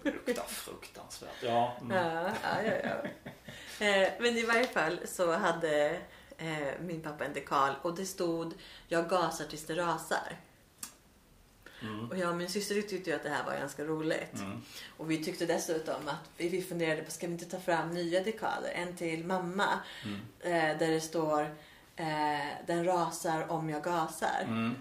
luktar 0.03 0.43
fruktansvärt. 0.47 1.43
Ja, 1.43 1.73
mm. 1.81 1.97
Ja, 1.97 2.31
ja, 2.43 2.63
ja. 2.63 2.73
ja. 2.83 3.09
Eh, 3.79 4.09
men 4.19 4.37
i 4.37 4.45
varje 4.45 4.67
fall 4.67 4.99
så 5.05 5.31
hade 5.31 5.89
eh, 6.37 6.67
min 6.81 7.01
pappa 7.01 7.25
en 7.25 7.33
dekal 7.33 7.73
och 7.81 7.95
det 7.95 8.05
stod 8.05 8.53
Jag 8.87 9.09
gasar 9.09 9.45
tills 9.45 9.65
det 9.65 9.75
rasar. 9.75 10.37
Mm. 11.83 12.09
Och 12.09 12.17
jag 12.17 12.29
och 12.29 12.35
min 12.37 12.49
syster 12.49 12.81
tyckte 12.81 13.09
ju 13.09 13.15
att 13.15 13.23
det 13.23 13.29
här 13.29 13.45
var 13.45 13.57
ganska 13.57 13.83
roligt. 13.83 14.33
Mm. 14.33 14.61
Och 14.97 15.11
vi 15.11 15.23
tyckte 15.23 15.45
dessutom 15.45 16.07
att 16.07 16.29
vi, 16.37 16.61
funderade 16.61 17.03
på 17.03 17.11
ska 17.11 17.27
vi 17.27 17.33
inte 17.33 17.45
ta 17.45 17.59
fram 17.59 17.89
nya 17.89 18.23
dekaler? 18.23 18.69
En 18.69 18.95
till 18.95 19.25
mamma. 19.25 19.79
Mm. 20.03 20.19
Eh, 20.39 20.79
där 20.79 20.91
det 20.91 21.01
står 21.01 21.41
eh, 21.95 22.65
Den 22.67 22.85
rasar 22.85 23.51
om 23.51 23.69
jag 23.69 23.83
gasar. 23.83 24.43
Mm. 24.43 24.75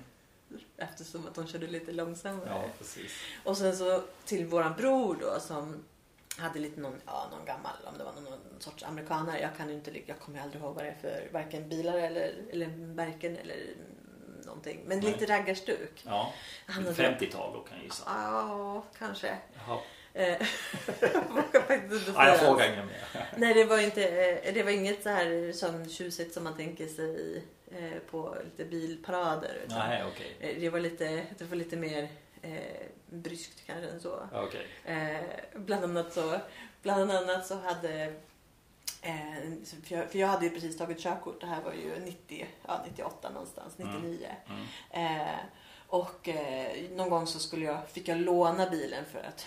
Eftersom 0.76 1.26
att 1.26 1.34
de 1.34 1.46
körde 1.46 1.66
lite 1.66 1.92
långsammare. 1.92 2.48
Ja, 2.48 2.64
precis. 2.78 3.12
Och 3.44 3.56
sen 3.56 3.76
så 3.76 4.02
till 4.24 4.46
våran 4.46 4.74
bror 4.76 5.16
då 5.20 5.40
som 5.40 5.84
hade 6.36 6.58
lite 6.58 6.80
någon, 6.80 7.00
ja, 7.06 7.28
någon 7.30 7.44
gammal, 7.44 7.72
om 7.84 7.98
det 7.98 8.04
var 8.04 8.12
någon, 8.12 8.24
någon 8.24 8.40
sorts 8.60 8.82
amerikanare. 8.82 9.40
Jag 9.40 9.56
kan 9.56 9.70
inte, 9.70 9.90
jag 10.06 10.18
kommer 10.18 10.40
aldrig 10.40 10.62
ihåg 10.62 10.74
vad 10.74 10.84
det 10.84 10.90
är 10.90 10.98
för 11.00 11.28
varken 11.32 11.68
bilar 11.68 11.98
eller, 11.98 12.34
eller 12.50 12.66
märken 12.66 13.36
eller 13.36 13.56
någonting. 14.46 14.80
Men 14.86 14.98
Nej. 15.00 15.12
lite 15.12 15.32
raggarstuk. 15.32 16.02
Ja, 16.06 16.32
Han 16.66 16.84
hade- 16.84 16.94
50-tal 16.94 17.52
då 17.52 17.60
kan 17.60 17.76
jag 17.76 17.84
gissa. 17.84 18.02
Ja, 18.06 18.84
kanske. 18.98 19.36
Jaha. 19.66 19.78
Eh, 20.14 20.28
jag 20.28 20.38
vågar 21.30 21.60
faktiskt 21.60 22.08
inte 22.08 22.12
Ja, 22.20 22.26
jag 22.28 22.38
säga. 22.38 22.48
frågar 22.50 22.66
inget 22.72 22.86
mer. 22.86 23.28
Nej, 23.36 23.54
det 23.54 23.64
var 23.64 23.78
inte, 23.78 24.08
eh, 24.08 24.54
det 24.54 24.62
var 24.62 24.70
inget 24.70 25.02
så 25.02 25.08
här 25.08 25.52
som 25.52 25.88
tjusigt 25.88 26.34
som 26.34 26.44
man 26.44 26.56
tänker 26.56 26.86
sig 26.86 27.44
eh, 27.70 27.98
på 28.10 28.36
lite 28.44 28.64
bilparader. 28.64 29.58
utan, 29.66 29.78
Nej, 29.78 30.02
eh, 30.40 30.60
Det 30.60 30.70
var 30.70 30.80
lite, 30.80 31.26
det 31.38 31.44
var 31.44 31.56
lite 31.56 31.76
mer 31.76 32.08
eh, 32.42 32.52
bryskt 33.10 33.66
kanske 33.66 33.86
än 33.90 34.00
så. 34.00 34.28
Eh, 34.84 35.20
bland 35.54 35.84
annat 35.84 36.12
så, 36.12 36.40
bland 36.82 37.10
annat 37.10 37.46
så 37.46 37.54
hade 37.58 38.14
för, 39.84 39.94
jag, 39.94 40.10
för 40.10 40.18
jag 40.18 40.28
hade 40.28 40.44
ju 40.44 40.50
precis 40.50 40.78
tagit 40.78 41.00
körkort. 41.00 41.40
Det 41.40 41.46
här 41.46 41.62
var 41.62 41.72
ju 41.72 42.00
90, 42.04 42.46
ja, 42.66 42.80
98 42.86 43.30
någonstans, 43.30 43.78
99. 43.78 44.28
Mm. 44.90 45.20
Eh, 45.20 45.38
och 45.92 46.28
eh, 46.28 46.90
någon 46.90 47.10
gång 47.10 47.26
så 47.26 47.38
skulle 47.38 47.64
jag, 47.64 47.88
fick 47.88 48.08
jag 48.08 48.18
låna 48.18 48.70
bilen 48.70 49.04
för 49.12 49.18
att 49.18 49.46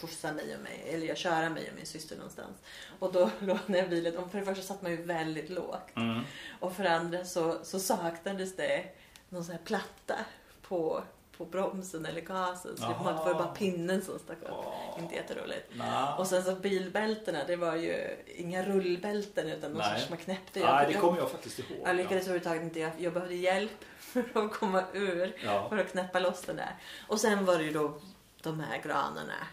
skjutsa 0.00 0.32
mig 0.32 0.56
och 0.56 0.62
mig, 0.62 0.84
eller 0.88 1.06
jag 1.06 1.16
köra 1.16 1.50
mig 1.50 1.68
och 1.70 1.76
min 1.76 1.86
syster 1.86 2.16
någonstans. 2.16 2.56
Och 2.98 3.12
då 3.12 3.30
lånade 3.38 3.78
jag 3.78 3.90
bilen 3.90 4.16
och 4.16 4.30
för 4.30 4.38
det 4.38 4.44
första 4.44 4.62
satt 4.62 4.82
man 4.82 4.90
ju 4.90 5.02
väldigt 5.02 5.50
lågt. 5.50 5.96
Mm. 5.96 6.20
Och 6.60 6.72
för 6.72 6.84
det 6.84 6.96
andra 6.96 7.24
så, 7.24 7.64
så 7.64 7.80
saknades 7.80 8.56
det 8.56 8.84
någon 9.28 9.44
sån 9.44 9.52
här 9.52 9.62
platta 9.64 10.16
på, 10.62 11.02
på 11.38 11.44
bromsen 11.44 12.06
eller 12.06 12.20
gasen. 12.20 12.76
Så 12.76 12.82
det 12.88 12.94
var, 13.04 13.12
det 13.12 13.32
var 13.32 13.34
bara 13.34 13.48
pinnen 13.48 14.02
som 14.02 14.18
stack 14.18 14.42
upp. 14.42 14.48
Åh. 14.50 15.02
Inte 15.02 15.14
jätteroligt. 15.14 15.74
Nja. 15.76 16.14
Och 16.18 16.26
sen 16.26 16.44
så 16.44 16.54
bilbältena, 16.54 17.44
det 17.46 17.56
var 17.56 17.76
ju 17.76 18.16
inga 18.26 18.64
rullbälten 18.64 19.48
utan 19.48 19.72
någon 19.72 19.84
sorts 19.84 20.08
man 20.08 20.18
knäppte. 20.18 20.60
Nej, 20.60 20.86
det 20.86 20.92
jag, 20.92 21.00
kommer 21.00 21.18
jag 21.18 21.30
faktiskt 21.30 21.58
ihåg. 21.58 21.78
jag 21.84 21.96
lyckades 21.96 22.22
överhuvudtaget 22.22 22.62
inte. 22.62 22.80
Jag, 22.80 22.92
jag 22.98 23.12
behövde 23.12 23.34
hjälp 23.34 23.84
för 23.98 24.44
att 24.44 24.52
komma 24.52 24.84
ur. 24.92 25.36
Ja. 25.44 25.68
För 25.68 25.78
att 25.78 25.92
knäppa 25.92 26.18
loss 26.20 26.42
den 26.42 26.56
där. 26.56 26.76
Och 27.08 27.20
sen 27.20 27.44
var 27.44 27.58
det 27.58 27.64
ju 27.64 27.72
då 27.72 28.00
de 28.42 28.60
här 28.60 28.82
granarna. 28.82 29.46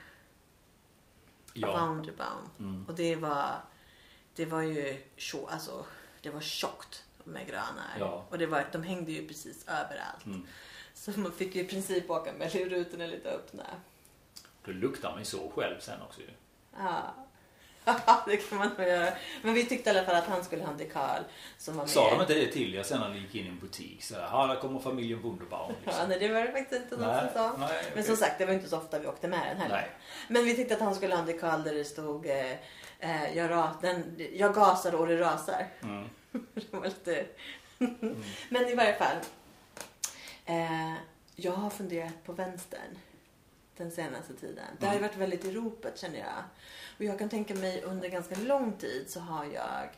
Ja. 1.53 1.99
Mm. 2.59 2.85
Och 2.87 2.95
det 2.95 3.15
var, 3.15 3.61
det 4.35 4.45
var 4.45 4.61
ju 4.61 5.01
tjo, 5.15 5.47
alltså, 5.47 5.85
det 6.21 6.29
var 6.29 6.41
tjockt 6.41 7.03
med 7.23 7.47
granar. 7.47 7.95
Ja. 7.99 8.25
Och 8.29 8.37
det 8.37 8.45
var, 8.45 8.65
de 8.71 8.83
hängde 8.83 9.11
ju 9.11 9.27
precis 9.27 9.67
överallt. 9.67 10.25
Mm. 10.25 10.47
Så 11.13 11.19
man 11.19 11.31
fick 11.31 11.55
ju 11.55 11.61
i 11.61 11.67
princip 11.67 12.09
åka 12.09 12.33
med 12.33 12.53
rutorna 12.55 13.05
lite 13.05 13.29
öppna. 13.29 13.63
Då 14.65 14.71
luktar 14.71 15.09
man 15.09 15.19
ju 15.19 15.25
så 15.25 15.51
själv 15.55 15.79
sen 15.79 16.01
också 16.01 16.21
ju. 16.21 16.27
Ja. 16.77 17.13
det 18.25 18.37
kan 18.37 18.57
man 18.57 18.69
nog 18.77 18.87
göra. 18.87 19.13
Men 19.41 19.53
vi 19.53 19.65
tyckte 19.65 19.89
i 19.89 19.93
alla 19.97 20.05
fall 20.05 20.15
att 20.15 20.25
han 20.27 20.43
skulle 20.43 20.63
ha 20.63 20.71
en 20.71 20.77
dekal 20.77 21.23
som 21.57 21.75
var 21.77 21.83
med. 21.83 21.89
Sa 21.89 22.09
de 22.15 22.21
inte 22.21 22.33
det 22.33 22.51
till 22.51 22.75
er 22.75 22.83
sen 22.83 22.99
när 22.99 23.09
ni 23.09 23.19
gick 23.19 23.35
in 23.35 23.45
i 23.45 23.49
en 23.49 23.59
butik? 23.59 24.03
Så 24.03 24.15
här, 24.15 24.21
"Ja, 24.31 24.47
där 24.47 24.55
kommer 24.55 24.79
familjen 24.79 25.21
Wunderbaum. 25.21 25.71
Ja, 25.71 25.75
Liksom. 25.91 26.09
nej, 26.09 26.19
det 26.19 26.27
var 26.33 26.41
det 26.41 26.51
faktiskt 26.51 26.81
inte 26.83 26.97
någon 26.97 27.19
som 27.19 27.27
sa. 27.33 27.57
nej, 27.57 27.69
Men 27.83 27.91
okej. 27.91 28.03
som 28.03 28.15
sagt, 28.15 28.37
det 28.37 28.45
var 28.45 28.53
inte 28.53 28.69
så 28.69 28.77
ofta 28.77 28.99
vi 28.99 29.07
åkte 29.07 29.27
med 29.27 29.39
den 29.47 29.57
heller. 29.57 29.75
Nej. 29.75 29.89
Men 30.27 30.45
vi 30.45 30.55
tyckte 30.55 30.73
att 30.75 30.81
han 30.81 30.95
skulle 30.95 31.13
ha 31.15 31.21
en 31.21 31.27
dekal 31.27 31.63
där 31.63 31.73
det 31.73 31.85
stod 31.85 32.25
eh, 32.25 32.51
eh, 32.99 33.37
jag, 33.37 33.51
ra- 33.51 33.81
den, 33.81 34.15
jag 34.33 34.53
gasar 34.55 34.95
och 34.95 35.07
det 35.07 35.19
rasar. 35.19 35.67
Mm. 35.83 36.09
Det 36.53 36.73
var 36.73 36.83
lite... 36.85 37.25
Men 38.49 38.67
i 38.67 38.75
varje 38.75 38.93
fall. 38.95 39.15
Eh, 40.45 40.93
jag 41.35 41.51
har 41.51 41.69
funderat 41.69 42.23
på 42.23 42.33
vänstern 42.33 42.97
den 43.77 43.91
senaste 43.91 44.33
tiden. 44.33 44.65
Det 44.79 44.85
har 44.85 44.93
ju 44.93 44.99
varit 45.01 45.15
väldigt 45.17 45.45
i 45.45 45.51
ropet 45.51 45.99
känner 45.99 46.19
jag. 46.19 46.43
Och 46.97 47.03
jag 47.03 47.19
kan 47.19 47.29
tänka 47.29 47.55
mig 47.55 47.81
under 47.81 48.09
ganska 48.09 48.35
lång 48.35 48.73
tid 48.77 49.09
så 49.09 49.19
har 49.19 49.45
jag 49.45 49.89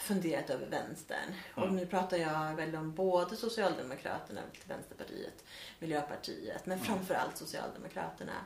funderat 0.00 0.50
över 0.50 0.66
vänstern. 0.66 1.34
Och 1.54 1.62
Mm. 1.62 1.76
nu 1.76 1.86
pratar 1.86 2.16
jag 2.16 2.54
väl 2.54 2.76
om 2.76 2.94
både 2.94 3.36
Socialdemokraterna, 3.36 4.40
Vänsterpartiet, 4.68 5.44
Miljöpartiet, 5.78 6.66
men 6.66 6.78
framförallt 6.80 7.36
Socialdemokraterna. 7.36 8.44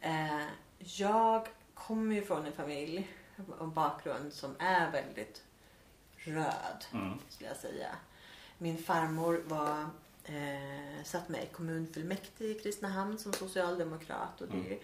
Eh, 0.00 0.44
jag 0.78 1.48
kommer 1.74 2.14
ju 2.14 2.22
från 2.24 2.46
en 2.46 2.52
familj 2.52 3.08
och 3.58 3.68
bakgrund 3.68 4.32
som 4.32 4.56
är 4.58 4.90
väldigt 4.90 5.42
röd, 6.16 6.84
Mm. 6.92 7.18
skulle 7.28 7.48
jag 7.48 7.58
säga. 7.58 7.96
Min 8.64 8.78
farmor 8.78 9.42
var 9.46 9.80
eh, 10.24 11.04
satt 11.04 11.28
med 11.28 11.42
i 11.44 11.46
kommunfullmäktige 11.46 12.50
i 12.50 12.54
Kristinehamn 12.58 13.18
som 13.18 13.32
socialdemokrat. 13.32 14.40
Och 14.40 14.48
det, 14.48 14.78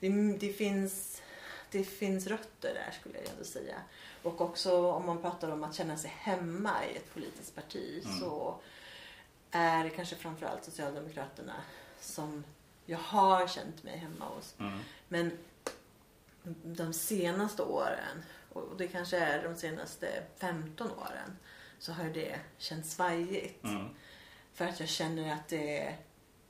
Mm. 0.00 0.32
det, 0.38 0.46
det, 0.46 0.52
finns, 0.52 1.22
det 1.70 1.84
finns 1.84 2.26
rötter 2.26 2.74
där 2.74 2.90
skulle 3.00 3.18
jag 3.18 3.28
ändå 3.28 3.44
säga. 3.44 3.76
Och 4.22 4.40
också 4.40 4.90
om 4.92 5.06
man 5.06 5.20
pratar 5.22 5.50
om 5.50 5.64
att 5.64 5.74
känna 5.74 5.96
sig 5.96 6.10
hemma 6.16 6.86
i 6.86 6.96
ett 6.96 7.14
politiskt 7.14 7.54
parti 7.54 8.02
Mm. 8.04 8.20
så 8.20 8.54
är 9.50 9.84
det 9.84 9.90
kanske 9.90 10.16
framförallt 10.16 10.64
Socialdemokraterna 10.64 11.54
som 12.00 12.44
jag 12.86 12.98
har 12.98 13.46
känt 13.46 13.82
mig 13.82 13.96
hemma 13.98 14.24
hos. 14.24 14.54
Mm. 14.58 14.78
Men 15.08 15.38
de 16.64 16.92
senaste 16.92 17.62
åren, 17.62 18.24
och 18.52 18.76
det 18.78 18.88
kanske 18.88 19.18
är 19.18 19.42
de 19.48 19.54
senaste 19.56 20.22
15 20.38 20.90
åren, 20.90 21.36
så 21.78 21.92
har 21.92 22.04
det 22.04 22.40
känts 22.58 22.94
svajigt. 22.94 23.64
Mm. 23.64 23.88
För 24.54 24.64
att 24.64 24.80
jag 24.80 24.88
känner 24.88 25.32
att 25.34 25.48
det 25.48 25.94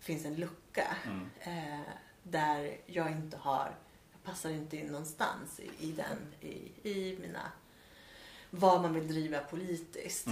finns 0.00 0.24
en 0.24 0.34
lucka 0.34 0.96
Mm. 1.06 1.30
eh, 1.40 1.80
där 2.22 2.76
jag 2.86 3.10
inte 3.10 3.36
har, 3.36 3.74
jag 4.12 4.22
passar 4.22 4.50
inte 4.50 4.76
in 4.76 4.86
någonstans 4.86 5.60
i, 5.60 5.70
i 5.88 5.92
den, 5.92 6.34
i, 6.50 6.72
i 6.90 7.18
mina, 7.20 7.52
vad 8.50 8.82
man 8.82 8.94
vill 8.94 9.08
driva 9.08 9.40
politiskt. 9.40 10.26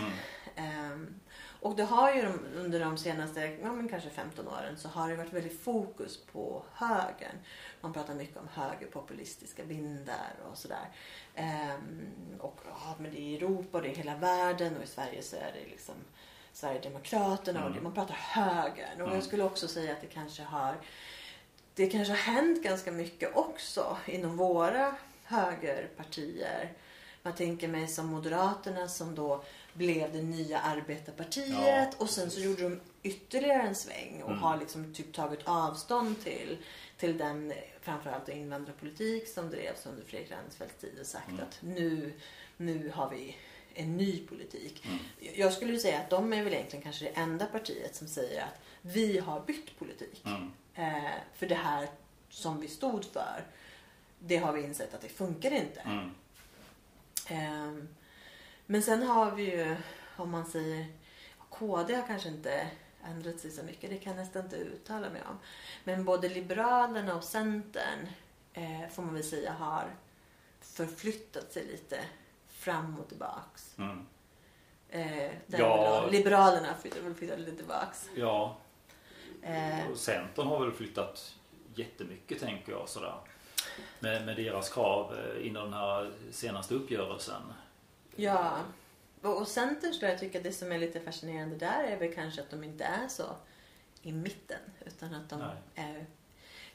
Mm. 0.54 1.14
Och 1.60 1.76
det 1.76 1.84
har 1.84 2.14
ju 2.14 2.22
de, 2.22 2.38
under 2.56 2.80
de 2.80 2.96
senaste, 2.98 3.40
ja 3.62 3.72
men 3.72 3.88
kanske 3.88 4.10
15 4.10 4.48
åren 4.48 4.76
så 4.78 4.88
har 4.88 5.08
det 5.08 5.16
varit 5.16 5.32
väldigt 5.32 5.60
fokus 5.62 6.16
på 6.32 6.62
högern. 6.72 7.36
Man 7.80 7.92
pratar 7.92 8.14
mycket 8.14 8.36
om 8.36 8.48
högerpopulistiska 8.52 9.64
vindar 9.64 10.34
och 10.50 10.58
sådär. 10.58 10.88
Ehm, 11.34 12.06
och 12.38 12.60
ja, 12.68 12.94
men 12.98 13.10
det 13.10 13.18
är 13.20 13.22
i 13.22 13.36
Europa 13.36 13.78
och 13.78 13.82
det 13.82 13.88
är 13.88 13.92
i 13.92 13.96
hela 13.96 14.16
världen 14.16 14.76
och 14.76 14.82
i 14.82 14.86
Sverige 14.86 15.22
så 15.22 15.36
är 15.36 15.52
det 15.54 15.70
liksom 15.70 15.94
Sverigedemokraterna 16.52 17.64
och 17.64 17.70
det, 17.70 17.78
Mm. 17.78 17.84
man 17.84 17.92
pratar 17.94 18.14
högern. 18.14 18.94
Och 19.00 19.06
Mm. 19.06 19.14
jag 19.14 19.22
skulle 19.24 19.44
också 19.44 19.68
säga 19.68 19.92
att 19.92 20.00
det 20.00 20.06
kanske 20.06 20.42
har 20.42 20.74
det 21.74 21.86
kanske 21.86 22.12
har 22.12 22.18
hänt 22.18 22.62
ganska 22.62 22.92
mycket 22.92 23.36
också 23.36 23.96
inom 24.06 24.36
våra 24.36 24.94
högerpartier. 25.24 26.72
Man 27.22 27.32
tänker 27.34 27.68
mig 27.68 27.88
som 27.88 28.06
Moderaterna 28.06 28.88
som 28.88 29.14
då 29.14 29.44
blev 29.76 30.12
det 30.12 30.22
nya 30.22 30.60
arbetarpartiet 30.60 31.48
Ja, 31.48 31.90
och 31.98 32.10
sen 32.10 32.30
så 32.30 32.40
gjorde 32.40 32.62
de 32.62 32.80
ytterligare 33.02 33.62
en 33.62 33.74
sväng 33.74 34.22
och 34.22 34.30
Mm. 34.30 34.42
har 34.42 34.56
liksom 34.56 34.94
typ 34.94 35.12
tagit 35.14 35.40
avstånd 35.44 36.20
till, 36.24 36.58
till 36.96 37.18
den 37.18 37.52
framförallt 37.80 38.28
invandrarpolitik 38.28 39.28
som 39.28 39.50
drevs 39.50 39.86
under 39.86 40.04
Fredrik 40.04 40.30
Reinfeldts 40.30 40.80
tid 40.80 41.00
och 41.00 41.06
sagt 41.06 41.28
Mm. 41.28 41.40
att 41.42 41.58
nu, 41.62 42.12
nu 42.56 42.90
har 42.94 43.10
vi 43.10 43.36
en 43.74 43.96
ny 43.96 44.26
politik. 44.26 44.84
Mm. 44.86 44.98
Jag 45.34 45.52
skulle 45.52 45.78
säga 45.78 45.98
att 45.98 46.10
de 46.10 46.32
är 46.32 46.44
väl 46.44 46.52
egentligen 46.52 46.82
kanske 46.82 47.04
det 47.04 47.10
enda 47.10 47.46
partiet 47.46 47.96
som 47.96 48.08
säger 48.08 48.42
att 48.42 48.60
vi 48.82 49.18
har 49.18 49.40
bytt 49.40 49.78
politik. 49.78 50.22
Mm. 50.26 50.52
Eh, 50.74 51.10
för 51.34 51.46
det 51.46 51.54
här 51.54 51.88
som 52.30 52.60
vi 52.60 52.68
stod 52.68 53.04
för, 53.04 53.44
det 54.18 54.36
har 54.36 54.52
vi 54.52 54.62
insett 54.62 54.94
att 54.94 55.00
det 55.00 55.08
funkar 55.08 55.50
inte. 55.50 55.80
Mm. 55.80 56.10
Men 58.66 58.82
sen 58.82 59.02
har 59.02 59.30
vi 59.30 59.42
ju, 59.56 59.76
om 60.16 60.30
man 60.30 60.46
säger, 60.46 60.86
KD 61.50 61.94
har 61.94 62.06
kanske 62.06 62.28
inte 62.28 62.70
ändrat 63.04 63.40
sig 63.40 63.50
så 63.50 63.62
mycket. 63.62 63.90
Det 63.90 63.96
kan 63.96 64.12
jag 64.16 64.20
nästan 64.20 64.44
inte 64.44 64.56
uttala 64.56 65.10
mig 65.10 65.22
om. 65.30 65.38
Men 65.84 66.04
både 66.04 66.28
Liberalerna 66.28 67.16
och 67.16 67.24
Centern 67.24 68.08
eh, 68.52 68.88
får 68.90 69.02
man 69.02 69.14
väl 69.14 69.24
säga 69.24 69.52
har 69.52 69.84
förflyttat 70.60 71.52
sig 71.52 71.66
lite 71.66 72.00
fram 72.48 73.00
och 73.00 73.08
tillbaks. 73.08 73.78
Mm. 73.78 74.06
Eh, 74.88 75.30
Ja. 75.46 76.06
Liberalerna 76.10 76.74
flyttar 76.82 77.00
väl 77.00 77.14
flyttat 77.14 77.38
lite 77.38 77.56
tillbaks. 77.56 78.08
Ja, 78.14 78.56
Eh, 79.42 79.90
och 79.90 79.96
Centern 79.96 80.46
har 80.46 80.60
väl 80.60 80.72
flyttat 80.72 81.34
jättemycket 81.74 82.40
tänker 82.40 82.72
jag 82.72 82.88
sådär. 82.88 83.14
Med, 84.00 84.26
med 84.26 84.36
deras 84.36 84.70
krav 84.72 85.14
eh, 85.18 85.46
inom 85.46 85.64
den 85.64 85.72
här 85.72 86.12
senaste 86.30 86.74
uppgörelsen. 86.74 87.42
Ja, 88.16 88.62
och, 89.22 89.48
Centern 89.48 89.92
skulle 89.92 90.10
jag 90.10 90.20
tycka 90.20 90.40
det 90.40 90.52
som 90.52 90.72
är 90.72 90.78
lite 90.78 91.00
fascinerande 91.00 91.56
där 91.56 91.84
är 91.84 91.96
väl 91.96 92.14
kanske 92.14 92.40
att 92.40 92.50
de 92.50 92.64
inte 92.64 92.84
är 92.84 93.08
så 93.08 93.36
i 94.02 94.12
mitten 94.12 94.60
utan 94.86 95.14
att 95.14 95.28
de 95.30 95.38
Nej. 95.38 95.56
är 95.74 96.06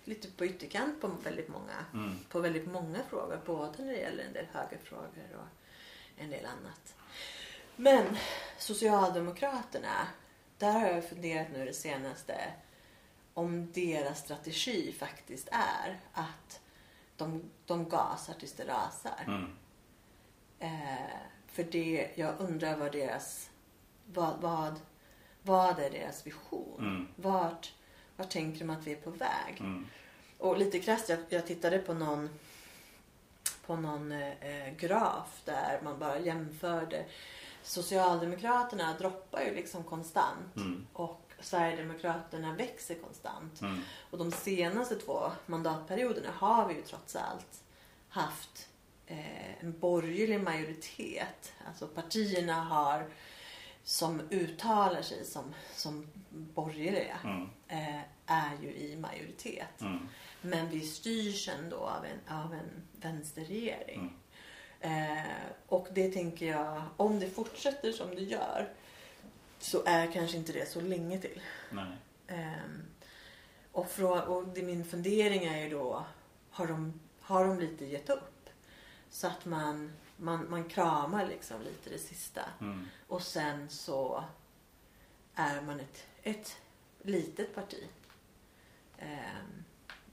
lite 0.04 0.28
på 0.28 0.46
ytterkant 0.46 1.02
på 1.02 1.08
väldigt 1.08 1.48
många 1.48 1.86
Mm. 1.94 2.20
på 2.30 2.40
väldigt 2.40 2.68
många 2.68 3.00
frågor. 3.10 3.42
Både 3.46 3.84
när 3.84 3.92
det 3.94 4.00
gäller 4.00 4.24
en 4.24 4.34
del 4.34 4.46
högerfrågor 4.54 5.36
och 5.36 5.48
en 6.18 6.30
del 6.30 6.46
annat. 6.46 6.96
Men 7.76 8.18
Socialdemokraterna, 8.58 10.08
där 10.58 10.72
har 10.72 10.88
jag 10.88 11.10
funderat 11.10 11.48
nu 11.54 11.66
det 11.66 11.74
senaste 11.74 12.54
om 13.34 13.72
deras 13.72 14.20
strategi 14.20 14.96
faktiskt 15.00 15.48
är 15.52 16.00
att 16.14 16.60
de, 17.18 17.52
de 17.66 17.90
gasar 17.90 18.34
tills 18.34 18.54
det 18.54 18.68
rasar. 18.68 19.24
Mm. 19.28 19.56
Eh, 20.60 21.22
för 21.52 21.64
det, 21.64 22.10
jag 22.16 22.34
undrar 22.40 22.78
vad 22.78 22.92
deras, 22.92 23.50
vad, 24.06 24.42
vad, 24.42 24.80
vad 25.44 25.80
är 25.80 25.90
deras 25.90 26.28
vision? 26.28 26.80
Mm. 26.80 27.08
Vart, 27.16 27.74
vart 28.16 28.30
tänker 28.30 28.60
de 28.60 28.70
att 28.70 28.88
vi 28.88 28.92
är 28.92 29.02
på 29.02 29.10
väg? 29.10 29.58
Mm. 29.60 29.88
Och 30.38 30.58
lite 30.58 30.80
krasst, 30.80 31.10
jag, 31.10 31.20
jag 31.30 31.48
tittade 31.48 31.80
på 31.80 31.94
någon, 31.94 32.30
på 33.66 33.76
någon 33.76 34.12
eh, 34.12 34.74
graf 34.78 35.42
där 35.46 35.80
man 35.84 36.00
bara 36.00 36.20
jämförde. 36.20 37.06
Socialdemokraterna 37.64 38.94
droppar 39.00 39.42
ju 39.42 39.56
liksom 39.56 39.84
konstant 39.84 40.56
Mm. 40.56 40.88
och 40.94 41.32
Sverigedemokraterna 41.40 42.54
växer 42.56 42.96
konstant. 42.96 43.62
Mm. 43.62 43.82
Och 44.12 44.18
de 44.18 44.32
senaste 44.32 44.96
två 44.96 45.32
mandatperioderna 45.46 46.30
har 46.32 46.68
vi 46.68 46.74
ju 46.74 46.82
trots 46.82 47.16
allt 47.16 47.64
haft 48.10 48.70
en 49.60 49.80
borgerlig 49.80 50.42
majoritet. 50.42 51.54
Alltså 51.68 51.88
partierna 51.88 52.54
har 52.64 53.10
som 53.84 54.22
uttalar 54.30 55.02
sig 55.02 55.26
som, 55.26 55.54
som 55.76 56.08
borgerliga 56.30 57.18
Mm. 57.24 57.50
eh, 57.68 58.02
är 58.26 58.58
ju 58.62 58.74
i 58.76 58.96
majoritet. 58.98 59.82
Mm. 59.82 60.08
Men 60.42 60.70
vi 60.70 60.82
styrs 60.82 61.50
ändå 61.50 61.76
av 61.78 62.06
en, 62.06 62.36
av 62.38 62.54
en 62.54 62.82
vänsterregering. 63.02 64.14
Mm. 64.82 65.18
Eh, 65.18 65.26
och 65.68 65.88
det 65.92 66.12
tänker 66.12 66.46
jag, 66.46 66.84
om 66.98 67.20
det 67.20 67.30
fortsätter 67.30 67.92
som 67.92 68.16
det 68.16 68.22
gör 68.22 68.70
så 69.60 69.84
är 69.86 70.12
kanske 70.12 70.38
inte 70.38 70.52
det 70.54 70.70
så 70.72 70.82
länge 70.82 71.20
till. 71.20 71.42
Ehm, 72.28 72.82
och, 73.72 73.86
frå- 73.88 74.26
och 74.26 74.48
det, 74.48 74.62
min 74.62 74.86
fundering 74.86 75.46
är 75.46 75.64
ju 75.64 75.70
då, 75.70 76.06
har 76.52 76.68
de, 76.68 77.00
har 77.22 77.46
de 77.48 77.60
lite 77.60 77.86
gett 77.86 78.10
upp? 78.10 78.31
Så 79.12 79.28
att 79.28 79.46
man, 79.46 79.92
man, 80.18 80.50
man 80.50 80.64
kramar 80.64 81.26
liksom 81.26 81.62
lite 81.62 81.90
det 81.90 82.00
sista. 82.00 82.42
Mm. 82.62 82.88
Och 83.08 83.22
sen 83.22 83.70
så 83.70 84.24
är 85.36 85.62
man 85.62 85.80
ett, 85.80 86.08
ett 86.24 86.58
litet 87.02 87.56
parti. 87.56 87.88
Ehm, 88.98 89.64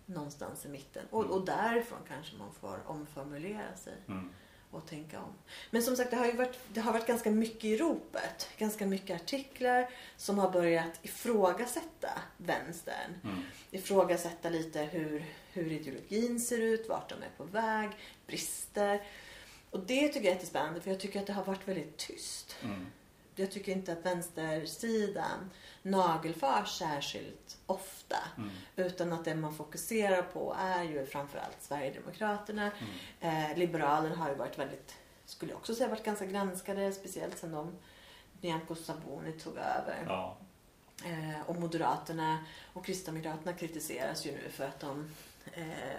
någonstans 0.06 0.66
i 0.66 0.68
mitten. 0.68 1.06
Och, 1.10 1.24
och 1.24 1.44
därifrån 1.44 1.98
kanske 2.08 2.36
man 2.36 2.52
får 2.52 2.80
omformulera 2.86 3.76
sig 3.76 3.96
Mm. 4.08 4.30
Och 4.70 4.86
tänka 4.86 5.20
om. 5.20 5.32
Men 5.70 5.82
som 5.82 5.96
sagt, 5.96 6.10
det 6.10 6.16
har 6.16 6.26
ju 6.26 6.32
varit, 6.32 6.58
det 6.72 6.80
har 6.80 6.92
varit 6.92 7.06
ganska 7.06 7.30
mycket 7.30 7.64
i 7.64 7.76
ropet. 7.76 8.48
Ganska 8.58 8.86
mycket 8.86 9.22
artiklar 9.22 9.90
som 10.16 10.38
har 10.38 10.50
börjat 10.50 11.00
ifrågasätta 11.02 12.10
vänstern. 12.36 13.20
Mm. 13.24 13.38
Ifrågasätta 13.70 14.50
lite 14.50 14.82
hur, 14.82 15.24
hur 15.52 15.72
ideologin 15.72 16.40
ser 16.40 16.58
ut, 16.58 16.88
vart 16.88 17.08
de 17.08 17.14
är 17.14 17.30
på 17.36 17.44
väg, 17.44 17.90
brister. 18.26 19.02
Och 19.70 19.80
det 19.80 20.08
tycker 20.08 20.20
jag 20.20 20.26
är 20.26 20.34
jättespännande 20.34 20.80
för 20.80 20.90
jag 20.90 21.00
tycker 21.00 21.20
att 21.20 21.26
det 21.26 21.32
har 21.32 21.44
varit 21.44 21.68
väldigt 21.68 21.96
tyst. 21.96 22.56
Mm. 22.64 22.86
Jag 23.38 23.50
tycker 23.50 23.72
inte 23.72 23.92
att 23.92 24.06
vänstersidan 24.06 25.50
nagelfars 25.82 26.78
särskilt 26.78 27.58
ofta. 27.66 28.16
Mm. 28.36 28.50
Utan 28.76 29.12
att 29.12 29.24
det 29.24 29.34
man 29.34 29.54
fokuserar 29.54 30.22
på 30.22 30.56
är 30.60 30.82
ju 30.82 31.06
framförallt 31.06 31.56
Sverigedemokraterna. 31.60 32.70
Eh, 33.20 33.56
Liberalerna 33.56 34.16
har 34.16 34.28
ju 34.28 34.34
varit 34.34 34.58
väldigt, 34.58 34.94
skulle 35.26 35.52
jag 35.52 35.58
också 35.58 35.74
säga, 35.74 35.88
varit 35.88 36.04
ganska 36.04 36.26
granskade. 36.26 36.92
Speciellt 36.92 37.38
sen 37.38 37.52
de 37.52 37.72
Nyamko 38.40 38.74
Sabuni 38.74 39.32
tog 39.32 39.56
över. 39.56 40.04
Ja. 40.06 40.36
Eh, 41.04 41.40
och 41.46 41.56
Moderaterna 41.56 42.44
och 42.72 42.86
Kristdemokraterna 42.86 43.52
kritiseras 43.52 44.26
ju 44.26 44.32
nu 44.32 44.50
för 44.50 44.64
att 44.64 44.80
de 44.80 45.10
eh, 45.52 45.96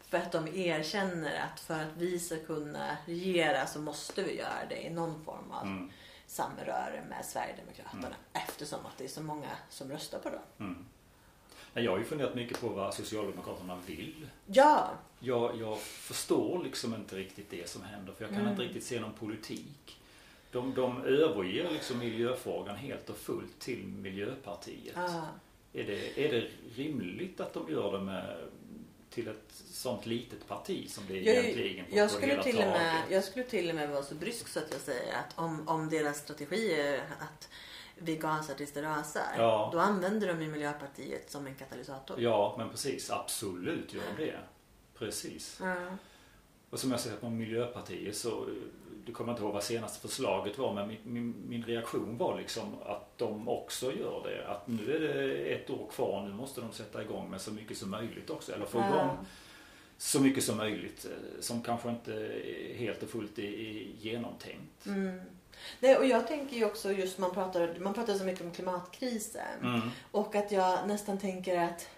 för 0.00 0.18
att 0.18 0.32
de 0.32 0.48
erkänner 0.48 1.40
att 1.40 1.60
för 1.60 1.74
att 1.74 1.96
vi 1.96 2.18
ska 2.18 2.36
kunna 2.36 2.96
regera 3.06 3.66
så 3.66 3.78
måste 3.78 4.22
vi 4.22 4.38
göra 4.38 4.66
det 4.68 4.86
i 4.86 4.90
någon 4.90 5.24
form 5.24 5.50
av 5.50 5.66
Mm. 5.66 5.90
Samröre 6.32 7.04
med 7.08 7.24
Sverigedemokraterna. 7.24 8.16
Eftersom 8.32 8.86
att 8.86 8.98
det 8.98 9.04
är 9.04 9.08
så 9.08 9.22
många 9.22 9.48
som 9.70 9.90
röstar 9.90 10.18
på 10.18 10.30
dem. 10.30 10.40
Mm. 10.58 10.84
Jag 11.74 11.90
har 11.90 11.98
ju 11.98 12.04
funderat 12.04 12.34
mycket 12.34 12.60
på 12.60 12.68
vad 12.68 12.94
Socialdemokraterna 12.94 13.78
vill. 13.86 14.26
Ja, 14.46 14.90
Jag, 15.20 15.56
jag 15.60 15.78
förstår 15.80 16.64
liksom 16.64 16.94
inte 16.94 17.16
riktigt 17.16 17.50
det 17.50 17.68
som 17.68 17.82
händer 17.82 18.12
för 18.12 18.24
jag 18.24 18.30
kan 18.30 18.38
Mm. 18.40 18.50
inte 18.52 18.62
riktigt 18.62 18.84
se 18.84 19.00
någon 19.00 19.12
politik. 19.12 20.00
De, 20.50 20.74
de 20.74 21.02
överger 21.04 21.70
liksom 21.70 21.98
miljöfrågan 21.98 22.76
helt 22.76 23.10
och 23.10 23.16
fullt 23.16 23.58
till 23.60 23.84
Miljöpartiet. 23.86 24.94
ja. 24.96 25.24
Är, 25.72 25.84
det, 25.84 26.26
är 26.26 26.32
det 26.32 26.48
rimligt 26.82 27.40
att 27.40 27.54
de 27.54 27.70
gör 27.72 27.92
det 27.92 28.00
med, 28.04 28.36
till 29.12 29.28
ett 29.28 29.52
sånt 29.70 30.06
litet 30.06 30.48
parti 30.48 30.90
som 30.90 31.04
det 31.08 31.20
Jag, 31.20 31.36
egentligen 31.36 31.86
på, 31.86 31.96
jag, 31.96 32.10
skulle 32.10 32.26
hela 32.32 32.42
till 32.42 32.56
och 32.56 32.64
med, 32.64 32.92
taget? 32.92 33.10
jag 33.10 33.24
skulle 33.24 33.44
till 33.44 33.68
och 33.68 33.74
med 33.74 33.90
vara 33.90 34.02
så 34.02 34.14
brysk 34.14 34.48
så 34.48 34.58
att 34.58 34.72
jag 34.72 34.80
säger 34.80 35.12
att 35.12 35.38
om, 35.38 35.68
om 35.68 35.88
deras 35.88 36.18
strategi 36.18 36.80
är 36.80 36.98
att 36.98 37.48
vi 37.94 38.16
gasar 38.16 38.54
tills 38.54 38.72
det 38.72 38.82
rasar. 38.82 39.34
Ja. 39.36 39.70
Då 39.72 39.78
använder 39.78 40.28
de 40.28 40.42
ju 40.42 40.48
Miljöpartiet 40.48 41.30
som 41.30 41.46
en 41.46 41.54
katalysator. 41.54 42.20
Ja, 42.20 42.54
men 42.58 42.70
precis. 42.70 43.10
Absolut 43.10 43.94
gör 43.94 44.02
de 44.16 44.24
det. 44.24 44.38
Precis. 44.98 45.58
Ja. 45.62 45.76
Och 46.70 46.80
som 46.80 46.90
jag 46.90 47.00
säger 47.00 47.16
på 47.16 47.30
Miljöpartiet 47.30 48.16
så, 48.16 48.46
du 49.06 49.12
kommer 49.12 49.32
inte 49.32 49.42
ihåg 49.42 49.52
vad 49.52 49.62
senaste 49.62 50.08
förslaget 50.08 50.58
var 50.58 50.74
men 50.74 50.88
min, 50.88 50.98
min, 51.04 51.34
min 51.48 51.62
reaktion 51.62 52.18
var 52.18 52.38
liksom 52.38 52.74
att 52.86 53.18
de 53.18 53.48
också 53.48 53.92
gör 53.92 54.22
det. 54.24 54.48
Att 54.48 54.68
nu 54.68 54.96
är 54.96 55.00
det 55.00 55.34
ett 55.54 55.70
år 55.70 55.86
kvar, 55.90 56.22
nu 56.22 56.34
måste 56.34 56.60
de 56.60 56.72
sätta 56.72 57.02
igång 57.02 57.30
med 57.30 57.40
så 57.40 57.50
mycket 57.50 57.78
som 57.78 57.90
möjligt 57.90 58.30
också. 58.30 58.52
Eller 58.52 58.66
få 58.66 58.78
igång 58.78 59.26
så 60.02 60.20
mycket 60.20 60.44
som 60.44 60.56
möjligt 60.56 61.04
eh, 61.04 61.40
som 61.40 61.62
kanske 61.62 61.90
inte 61.90 62.30
helt 62.76 63.02
och 63.02 63.08
fullt 63.08 63.38
är, 63.38 63.42
är 63.42 63.86
genomtänkt. 64.00 64.86
Mm. 64.86 65.20
Nej, 65.80 65.96
och 65.96 66.06
jag 66.06 66.26
tänker 66.28 66.56
ju 66.56 66.64
också 66.64 66.92
just 66.92 67.18
man 67.18 67.34
pratar, 67.34 67.76
man 67.80 67.94
pratar 67.94 68.14
så 68.14 68.24
mycket 68.24 68.44
om 68.44 68.50
klimatkrisen. 68.50 69.60
Mm. 69.62 69.90
Och 70.10 70.34
att 70.34 70.52
jag 70.52 70.88
nästan 70.88 71.18
tänker 71.18 71.58
att 71.58 71.88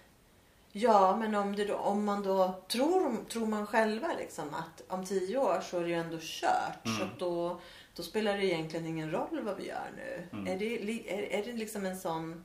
Ja, 0.77 1.17
men 1.17 1.35
om, 1.35 1.57
det 1.57 1.65
då, 1.65 1.75
om 1.77 2.05
man 2.05 2.23
då 2.23 2.63
tror, 2.69 3.25
tror 3.29 3.47
man 3.47 3.67
själva 3.67 4.09
liksom 4.19 4.55
att 4.55 4.83
om 4.89 5.05
tio 5.05 5.39
år 5.39 5.61
så 5.61 5.79
är 5.79 5.83
det 5.83 5.89
ju 5.89 5.95
ändå 5.95 6.19
kört. 6.21 6.87
Mm. 6.87 6.99
Så 6.99 7.07
då, 7.19 7.61
då 7.95 8.03
spelar 8.03 8.37
det 8.37 8.45
egentligen 8.45 8.87
ingen 8.87 9.11
roll 9.11 9.41
vad 9.43 9.57
vi 9.57 9.69
gör 9.69 9.91
nu. 9.97 10.29
Mm. 10.33 10.47
Är, 10.47 10.59
det, 10.59 11.11
är, 11.11 11.23
är 11.23 11.45
det 11.45 11.53
liksom 11.53 11.87
en 11.87 11.99
sån, 11.99 12.45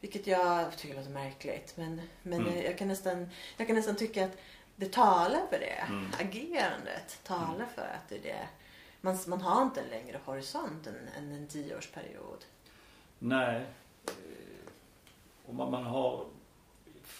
vilket 0.00 0.26
jag 0.26 0.76
tycker 0.76 0.96
låter 0.96 1.10
märkligt, 1.10 1.76
men, 1.76 2.00
men 2.22 2.40
Mm. 2.40 2.62
jag, 2.64 2.78
kan 2.78 2.88
nästan, 2.88 3.28
jag 3.56 3.66
kan 3.66 3.76
nästan 3.76 3.96
tycka 3.96 4.24
att 4.24 4.36
det 4.76 4.92
talar 4.92 5.46
för 5.50 5.58
det. 5.58 5.84
Mm. 5.88 6.06
Agerandet 6.20 7.20
talar 7.22 7.66
för 7.74 7.82
att 7.82 8.08
det 8.08 8.16
är 8.16 8.22
det 8.22 8.48
man, 9.00 9.18
man 9.26 9.40
har 9.40 9.62
inte 9.62 9.80
en 9.80 9.88
längre 9.88 10.20
horisont 10.24 10.86
än, 10.86 11.08
än 11.18 11.32
en 11.32 11.46
tioårsperiod. 11.48 12.44
Nej. 13.18 13.66
Eh, 14.06 14.12
och 15.46 15.54
man, 15.54 15.70
man 15.70 15.84
har 15.84 16.26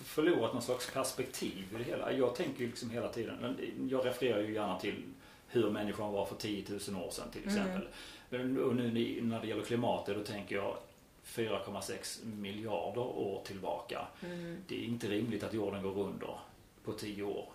förlorat 0.05 0.53
någon 0.53 0.63
slags 0.63 0.91
perspektiv 0.93 1.65
i 1.75 1.79
det 1.79 1.85
hela. 1.85 2.13
Jag 2.13 2.35
tänker 2.35 2.61
ju 2.61 2.67
liksom 2.67 2.91
hela 2.91 3.09
tiden, 3.09 3.57
jag 3.91 4.07
refererar 4.07 4.41
ju 4.41 4.55
gärna 4.55 4.79
till 4.79 5.03
hur 5.49 5.71
människan 5.71 6.13
var 6.13 6.27
för 6.27 6.37
10 6.37 6.65
000 6.89 7.03
år 7.07 7.11
sedan 7.11 7.31
till 7.33 7.43
Mm. 7.43 7.55
exempel. 7.57 7.89
Men- 8.29 8.59
Och 8.65 8.77
nu 8.77 9.21
när 9.23 9.41
det 9.41 9.47
gäller 9.47 9.65
klimatet 9.65 10.17
då 10.17 10.23
tänker 10.25 10.57
jag 10.57 10.77
4,6 11.25 12.25
miljarder 12.25 13.01
år 13.01 13.43
tillbaka. 13.47 14.07
Mm. 14.23 14.57
Det 14.69 14.75
är 14.75 14.85
inte 14.85 15.07
rimligt 15.09 15.43
att 15.45 15.55
jorden 15.55 15.83
går 15.83 15.99
under 16.05 16.39
på 16.85 16.93
10 16.93 17.23
år. 17.23 17.49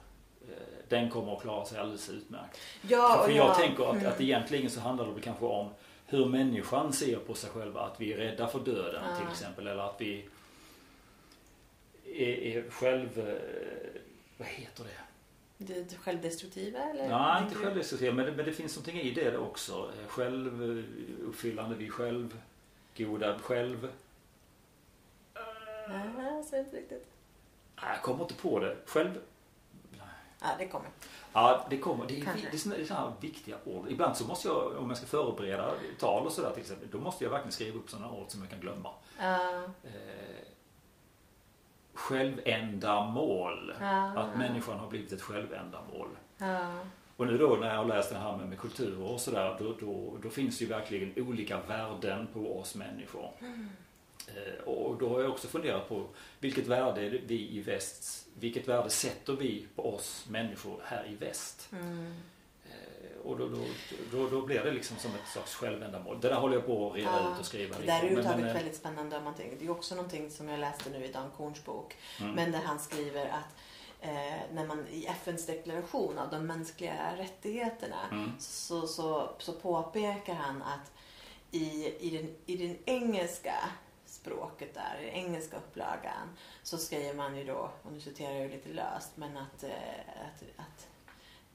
Eh, 0.49 0.55
Den 0.87 1.09
kommer 1.09 1.35
att 1.35 1.41
klara 1.41 1.65
sig 1.65 1.79
alldeles 1.79 2.09
utmärkt. 2.09 2.57
Ja, 2.81 3.21
För 3.25 3.31
jag 3.33 3.47
ja, 3.47 3.53
tänker 3.55 3.83
att, 3.89 3.95
mm. 3.95 4.07
att 4.07 4.21
egentligen 4.21 4.69
så 4.69 4.79
handlar 4.79 5.05
det 5.15 5.21
kanske 5.21 5.45
om 5.45 5.69
hur 6.05 6.25
människan 6.25 6.93
ser 6.93 7.17
på 7.17 7.33
sig 7.33 7.49
själva. 7.49 7.81
Att 7.81 8.01
vi 8.01 8.13
är 8.13 8.17
rädda 8.17 8.47
för 8.47 8.59
döden 8.59 9.01
Ja. 9.09 9.15
till 9.19 9.27
exempel. 9.31 9.67
Eller 9.67 9.81
att 9.89 9.95
vi 10.01 10.29
är, 12.15 12.57
är 12.57 12.69
själv... 12.69 13.19
eh, 13.19 14.01
Vad 14.37 14.47
heter 14.47 14.83
det? 14.83 14.89
Det, 15.57 15.95
självdestruktiva 15.97 16.79
eller? 16.79 17.09
Nej, 17.09 17.43
inte 17.43 17.55
självdestruktiva. 17.55 18.13
Men, 18.13 18.25
det- 18.25 18.31
men 18.31 18.45
det 18.45 18.51
finns 18.53 18.75
någonting 18.75 19.01
i 19.01 19.11
det 19.11 19.37
också. 19.37 19.91
Eh, 20.01 20.07
Självuppfyllande, 20.07 21.75
vi 21.75 21.89
själv. 21.89 22.41
Goda 22.97 23.39
själv. 23.39 23.89
Nej, 25.89 26.25
jag 26.35 26.45
ser 26.45 26.59
inte 26.59 26.77
riktigt. 26.77 27.07
Nej, 27.81 27.91
jag 27.93 28.01
kommer 28.01 28.23
inte 28.23 28.33
på 28.35 28.59
det. 28.59 28.77
Själv... 28.85 29.19
Ja, 30.41 30.47
det 30.59 30.67
kommer. 30.67 30.89
Ja, 31.33 31.67
det 31.69 31.77
kommer. 31.77 32.07
Det 32.07 32.19
är, 32.19 32.25
Kanske. 32.25 32.47
det 32.51 32.57
är 32.81 32.85
såna 32.85 32.99
här 32.99 33.13
viktiga 33.21 33.57
ord. 33.65 33.85
Ibland 33.89 34.17
så 34.17 34.25
måste 34.25 34.47
jag, 34.47 34.77
om 34.77 34.89
jag 34.89 34.97
ska 34.97 35.07
förbereda 35.07 35.73
tal 35.99 36.25
och 36.25 36.31
sådär 36.31 36.51
till 36.51 36.61
exempel, 36.61 36.87
då 36.91 36.97
måste 36.99 37.23
jag 37.23 37.31
verkligen 37.31 37.51
skriva 37.51 37.77
upp 37.79 37.89
sådana 37.89 38.11
ord 38.11 38.25
som 38.29 38.41
jag 38.41 38.49
kan 38.49 38.59
glömma. 38.59 38.89
Ja, 39.19 39.63
Eh, 39.83 39.89
självändamål. 42.09 43.73
Ja. 43.79 44.13
Att 44.15 44.37
människan 44.37 44.79
har 44.79 44.87
blivit 44.87 45.11
ett 45.11 45.21
självändamål. 45.21 46.07
ja, 46.37 46.79
Och 47.17 47.27
nu 47.27 47.37
då 47.37 47.57
när 47.61 47.67
jag 47.67 47.75
har 47.75 47.85
läst 47.85 48.09
det 48.09 48.17
här 48.17 48.37
med, 48.37 48.47
med 48.47 48.59
kultur 48.59 49.03
och 49.03 49.21
sådär, 49.21 49.55
då, 49.59 49.75
då, 49.79 50.17
då 50.23 50.29
finns 50.29 50.57
det 50.57 50.65
ju 50.65 50.69
verkligen 50.69 51.23
olika 51.27 51.59
värden 51.67 52.27
på 52.33 52.59
oss 52.59 52.75
människor. 52.75 53.29
Eh, 54.27 54.63
och 54.65 54.97
då 54.99 55.09
har 55.09 55.21
jag 55.21 55.31
också 55.31 55.47
funderat 55.47 55.89
på 55.89 56.05
vilket 56.39 56.67
värde 56.67 57.09
vi 57.09 57.49
i 57.51 57.61
väst, 57.61 58.27
vilket 58.39 58.67
värde 58.67 58.89
sätter 58.89 59.33
vi 59.33 59.67
på 59.75 59.95
oss 59.95 60.27
människor 60.29 60.81
här 60.83 61.07
i 61.07 61.15
väst? 61.15 61.69
mm. 61.71 62.13
Och 63.23 63.37
då, 63.37 63.47
då, 63.47 63.65
då, 64.11 64.29
då 64.29 64.41
blir 64.41 64.63
det 64.63 64.71
liksom 64.71 64.97
som 64.97 65.11
ett 65.15 65.27
slags 65.27 65.55
självändamål. 65.55 66.21
Det 66.21 66.29
där 66.29 66.35
håller 66.35 66.55
jag 66.55 66.65
på 66.65 66.89
att 66.89 66.95
reda 66.95 67.09
Ja, 67.09 67.33
ut 67.33 67.39
och 67.39 67.45
skriva 67.45 67.75
Det 67.79 67.85
där 67.85 67.93
är 67.93 67.97
överhuvudtaget 67.97 68.39
men, 68.39 68.47
eh, 68.49 68.53
väldigt 68.53 68.75
spännande 68.75 69.17
om 69.17 69.23
man 69.23 69.33
tänker. 69.35 69.57
Det 69.59 69.65
är 69.65 69.71
också 69.71 69.95
någonting 69.95 70.31
som 70.31 70.49
jag 70.49 70.59
läste 70.59 70.89
nu 70.89 71.05
i 71.05 71.11
Dan 71.11 71.31
Korns 71.37 71.65
bok. 71.65 71.97
Mm. 72.19 72.31
Men 72.31 72.51
där 72.51 72.61
han 72.65 72.79
skriver 72.79 73.25
att 73.25 73.55
eh, 74.01 74.39
när 74.53 74.67
man 74.67 74.87
i 74.87 75.05
FNs 75.05 75.45
deklaration 75.45 76.19
av 76.19 76.29
de 76.29 76.45
mänskliga 76.47 77.17
rättigheterna 77.17 77.95
Mm. 78.11 78.31
så, 78.39 78.87
så, 78.87 79.29
så 79.37 79.53
påpekar 79.53 80.33
han 80.33 80.61
att 80.61 80.91
i, 81.51 81.93
i, 81.99 82.17
den, 82.17 82.35
i 82.45 82.67
den 82.67 82.77
engelska 82.85 83.55
språket 84.05 84.73
där, 84.73 84.97
i 85.01 85.05
den 85.05 85.13
engelska 85.13 85.57
upplagan 85.57 86.37
så 86.63 86.77
skriver 86.77 87.13
man 87.13 87.37
ju 87.37 87.43
då, 87.43 87.71
och 87.83 87.91
nu 87.91 87.99
citerar 87.99 88.33
jag 88.33 88.51
lite 88.51 88.69
löst, 88.69 89.11
men 89.15 89.37
att, 89.37 89.63
eh, 89.63 89.69
att, 90.25 90.43
att 90.57 90.87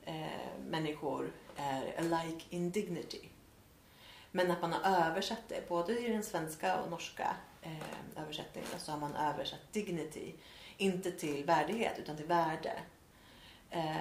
eh, 0.04 0.60
människor 0.68 1.32
är 1.56 1.94
alike 1.98 2.44
in 2.50 2.70
dignity. 2.70 3.20
Men 4.30 4.50
att 4.50 4.60
man 4.62 4.72
har 4.72 5.06
översatt 5.10 5.42
det, 5.48 5.68
både 5.68 5.98
i 5.98 6.08
den 6.12 6.22
svenska 6.22 6.80
och 6.80 6.90
norska 6.90 7.36
eh, 7.62 8.22
översättningen, 8.22 8.68
så 8.78 8.92
har 8.92 8.98
man 8.98 9.14
översatt 9.16 9.72
dignity, 9.72 10.32
inte 10.76 11.10
till 11.10 11.44
värdighet 11.44 11.98
utan 11.98 12.16
till 12.16 12.26
värde. 12.26 12.72
Eh, 13.70 13.96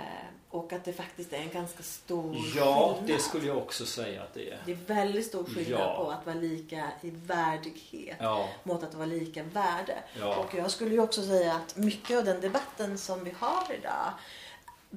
och 0.49 0.74
att 0.74 0.86
det 0.86 0.93
faktiskt 0.93 1.34
är 1.34 1.38
en 1.38 1.49
ganska 1.49 1.84
stor 1.84 2.36
Ja, 2.56 2.93
skillnad. 2.95 3.08
det 3.08 3.20
skulle 3.24 3.47
jag 3.47 3.58
också 3.58 3.86
säga 3.86 4.24
att 4.24 4.34
det 4.34 4.49
är. 4.51 4.60
Det 4.66 4.72
är 4.72 4.76
väldigt 4.76 5.26
stor 5.26 5.43
skillnad 5.45 5.82
Ja. 5.82 5.95
på 5.97 6.12
att 6.12 6.26
vara 6.26 6.36
lika 6.36 6.91
i 7.01 7.10
värdighet 7.10 8.18
Ja, 8.20 8.49
mot 8.64 8.84
att 8.84 8.93
vara 8.93 9.06
lika 9.06 9.43
värde. 9.43 10.04
Ja. 10.20 10.36
Och 10.36 10.56
jag 10.56 10.72
skulle 10.72 10.91
ju 10.91 10.99
också 11.01 11.22
säga 11.22 11.54
att 11.56 11.76
mycket 11.76 12.18
av 12.18 12.26
den 12.26 12.41
debatten 12.41 12.97
som 12.97 13.24
vi 13.24 13.32
har 13.39 13.74
idag 13.80 14.14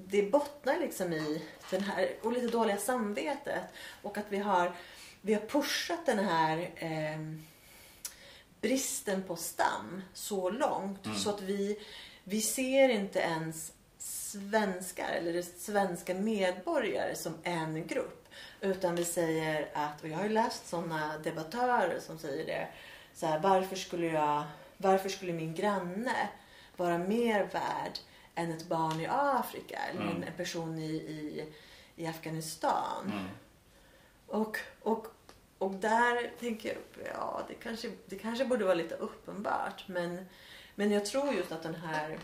det 0.05 0.23
bottnar 0.23 0.79
liksom 0.81 1.13
i 1.13 1.43
den 1.71 1.83
här, 1.83 2.13
och 2.23 2.33
lite 2.33 2.47
dåliga 2.47 2.77
samvetet 2.77 3.65
och 4.03 4.19
att 4.19 4.27
vi 4.29 4.39
har, 4.39 4.73
vi 5.21 5.35
har 5.35 5.41
pushat 5.41 6.07
den 6.07 6.19
här 6.19 6.71
eh, 6.77 7.21
bristen 8.61 9.23
på 9.23 9.37
stam 9.37 10.03
så 10.15 10.51
långt 10.51 11.07
Mm. 11.07 11.19
så 11.19 11.31
att 11.31 11.43
vi, 11.43 11.79
vi 12.25 12.41
ser 12.41 12.89
inte 12.89 13.19
ens 13.19 13.73
svenskar 13.99 15.09
eller 15.11 15.43
svenska 15.43 16.15
medborgare 16.15 17.15
som 17.15 17.35
en 17.43 17.87
grupp. 17.87 18.29
Utan 18.61 18.97
vi 18.97 19.05
säger 19.05 19.69
att, 19.75 20.03
och 20.03 20.09
jag 20.09 20.17
har 20.17 20.25
ju 20.25 20.31
läst 20.31 20.69
sådana 20.69 21.19
debattörer 21.19 22.01
som 22.01 22.19
säger 22.19 22.47
det. 22.47 22.69
Så 23.15 23.27
här, 23.27 23.39
varför 23.39 23.77
skulle 23.77 24.07
jag, 24.07 24.45
varför 24.77 25.09
skulle 25.09 25.33
min 25.33 25.55
granne 25.55 26.29
vara 26.77 26.99
mer 26.99 27.49
värd 27.53 27.99
än 28.37 28.53
ett 28.53 28.69
barn 28.69 29.01
i 29.01 29.07
Afrika 29.11 29.79
eller 29.79 30.01
Mm. 30.03 30.23
en, 30.23 30.33
person 30.37 30.79
i, 30.79 30.91
i, 30.93 31.45
i 31.97 32.07
Afghanistan? 32.07 33.13
mm. 33.13 33.25
Och, 34.27 34.59
och, 34.83 35.07
och 35.59 35.75
där 35.75 36.31
tänker 36.41 36.69
jag, 36.69 37.07
ja 37.15 37.43
det 37.49 37.55
kanske, 37.55 37.91
det 38.07 38.19
kanske 38.19 38.45
borde 38.45 38.65
vara 38.65 38.75
lite 38.75 38.95
uppenbart. 38.95 39.85
Men, 39.89 40.27
men 40.75 40.91
jag 40.93 41.07
tror 41.07 41.35
just 41.35 41.53
att 41.53 41.63
den 41.63 41.75
här, 41.75 42.19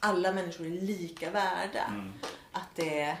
alla 0.00 0.32
människor 0.32 0.66
är 0.66 0.70
lika 0.70 1.30
värda. 1.30 1.84
Mm. 1.88 2.12
Att 2.52 2.68
det, 2.74 3.16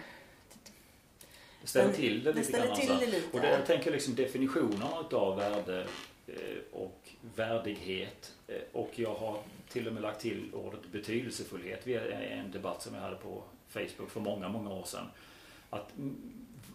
Det 1.62 1.66
ställer 1.68 1.92
till 1.92 2.24
det 2.24 2.32
lite 2.32 2.52
grann. 2.52 2.62
till 2.76 2.90
alltså. 2.90 3.06
det 3.06 3.12
lite. 3.12 3.36
Och 3.36 3.40
det, 3.42 3.50
jag 3.50 3.66
tänker 3.66 3.90
liksom 3.92 4.14
definitionerna 4.14 5.00
utav 5.00 5.36
värde 5.36 5.86
eh, 6.26 6.34
och 6.72 7.08
värdighet. 7.34 8.32
eh, 8.48 8.56
Och 8.72 8.90
jag 8.94 9.14
har 9.14 9.38
till 9.74 9.86
och 9.88 9.92
med 9.94 10.02
lagt 10.02 10.20
till 10.20 10.54
ordet 10.54 10.80
betydelsefullhet 10.92 11.86
vid 11.86 11.96
en 11.96 12.50
debatt 12.50 12.82
som 12.82 12.94
jag 12.94 13.00
hade 13.02 13.16
på 13.16 13.42
Facebook 13.68 14.10
för 14.10 14.20
många, 14.20 14.48
många 14.48 14.70
år 14.70 14.84
sedan. 14.84 15.06
Att 15.70 15.96
mm, 15.96 16.16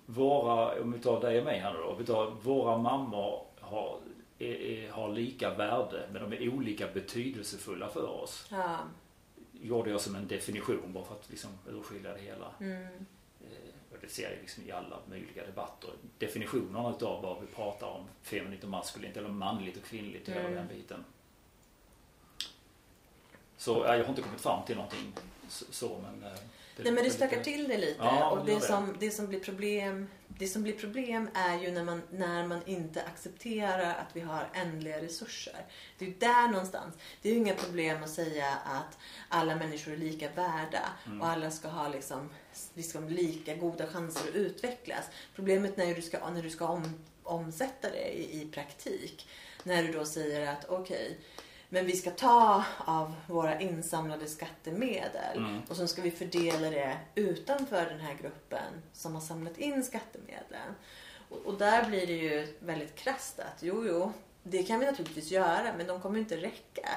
våra, 0.06 0.82
om 0.82 0.92
vi 0.92 1.00
tar 1.00 1.22
dig 1.22 1.40
och 1.40 1.46
mig 1.46 1.60
här 1.60 1.74
nu 1.74 1.80
då, 1.80 1.96
vi 2.00 2.06
tar, 2.06 2.32
våra 2.32 2.78
mammor 2.78 3.46
har, 3.60 4.00
är, 4.40 4.56
är, 4.62 4.92
har 4.92 5.10
lika 5.14 5.54
värde 5.54 6.10
men 6.12 6.30
de 6.30 6.38
är 6.38 6.50
olika 6.54 6.88
betydelsefulla 6.94 7.90
för 7.90 8.10
oss. 8.24 8.48
ja, 8.52 8.78
Gjorde 9.62 9.90
jag 9.90 10.02
som 10.02 10.16
en 10.16 10.28
definition 10.28 10.94
bara 10.94 11.04
för 11.06 11.16
att 11.16 11.30
liksom 11.30 11.52
urskilja 11.70 12.14
det 12.14 12.22
hela. 12.22 12.52
mm, 12.60 12.84
Eh, 13.42 13.70
Och 13.92 13.98
det 14.02 14.08
ser 14.10 14.24
jag 14.24 14.32
liksom 14.42 14.64
i 14.68 14.72
alla 14.72 14.98
möjliga 15.10 15.46
debatter. 15.46 15.90
Definitionerna 16.18 16.90
utav 16.90 17.22
vad 17.22 17.42
vi 17.42 17.48
pratar 17.48 17.88
om, 17.88 18.04
feminint 18.22 18.64
och 18.64 18.70
maskulint 18.70 19.18
eller 19.18 19.30
manligt 19.30 19.78
och 19.78 19.84
kvinnligt 19.84 20.28
och 20.28 20.34
hela 20.34 20.48
Mm. 20.50 20.56
den 20.68 20.78
biten. 20.78 21.04
Så 23.60 23.72
ja, 23.88 23.96
jag 23.98 24.04
har 24.04 24.10
inte 24.10 24.22
kommit 24.22 24.42
fram 24.42 24.66
till 24.66 24.76
någonting 24.76 25.14
så, 25.50 25.88
men... 26.04 26.24
eh, 26.32 26.38
Nej 26.82 26.86
men 26.92 26.96
det 26.96 27.04
lite- 27.04 27.16
stökar 27.16 27.44
till 27.44 27.68
det 27.68 27.78
lite. 27.78 27.96
Ja, 28.00 28.30
och 28.30 28.46
det 28.46 28.52
det, 28.54 28.60
det. 28.60 28.66
som, 28.66 28.96
det, 29.00 29.12
som 29.12 29.28
blir 29.28 29.40
problem, 29.40 30.08
det 30.28 30.48
som 30.48 30.64
blir 30.64 30.74
problem 30.74 31.30
är 31.34 31.60
ju 31.60 31.72
när 31.72 31.84
man, 31.84 32.02
när 32.10 32.48
man 32.48 32.60
inte 32.66 33.04
accepterar 33.04 33.90
att 33.96 34.16
vi 34.16 34.20
har 34.22 34.50
ändliga 34.54 35.02
resurser. 35.02 35.66
Det 35.98 36.06
är 36.06 36.10
ju 36.10 36.16
där 36.16 36.48
någonstans. 36.48 36.96
Det 37.22 37.30
är 37.30 37.34
ju 37.34 37.40
inga 37.40 37.56
problem 37.56 38.04
att 38.04 38.10
säga 38.10 38.48
att 38.66 38.98
alla 39.30 39.56
människor 39.56 39.94
är 39.94 39.98
lika 39.98 40.30
värda 40.30 40.90
Mm. 41.06 41.22
och 41.22 41.28
alla 41.28 41.52
ska 41.52 41.68
ha 41.68 41.88
liksom, 41.88 42.30
liksom 42.74 43.10
lika 43.10 43.56
goda 43.56 43.88
chanser 43.88 44.30
att 44.30 44.36
utvecklas. 44.36 45.04
Problemet 45.36 45.80
är 45.80 45.86
när 45.88 45.96
du 45.96 46.02
ska, 46.02 46.30
när 46.30 46.44
du 46.44 46.50
ska 46.50 46.68
om, 46.68 47.06
omsätta 47.24 47.90
det 47.90 48.18
i, 48.20 48.42
i 48.42 48.52
praktik. 48.52 49.28
När 49.64 49.84
du 49.84 49.92
då 49.92 50.06
säger 50.06 50.52
att 50.54 50.66
okej, 50.70 51.18
men 51.70 51.86
vi 51.86 51.96
ska 51.98 52.12
ta 52.12 52.64
av 52.78 53.16
våra 53.28 53.60
insamlade 53.60 54.28
skattemedel 54.28 55.38
Mm. 55.38 55.62
och 55.70 55.76
så 55.76 55.88
ska 55.88 56.02
vi 56.02 56.12
fördela 56.12 56.70
det 56.70 56.98
utanför 57.16 57.86
den 57.86 58.00
här 58.00 58.14
gruppen 58.22 58.82
som 58.94 59.14
har 59.14 59.22
samlat 59.22 59.58
in 59.58 59.84
skattemedlen. 59.84 60.76
Och, 61.30 61.38
och 61.38 61.58
där 61.58 61.86
blir 61.86 62.08
det 62.08 62.14
ju 62.14 62.58
väldigt 62.60 62.96
krasst 62.96 63.40
att 63.40 63.64
jo, 63.64 63.86
jo, 63.88 64.14
det 64.44 64.64
kan 64.64 64.80
vi 64.80 64.86
naturligtvis 64.86 65.32
göra 65.32 65.74
men 65.78 65.88
de 65.88 66.02
kommer 66.02 66.20
inte 66.20 66.38
räcka. 66.38 66.90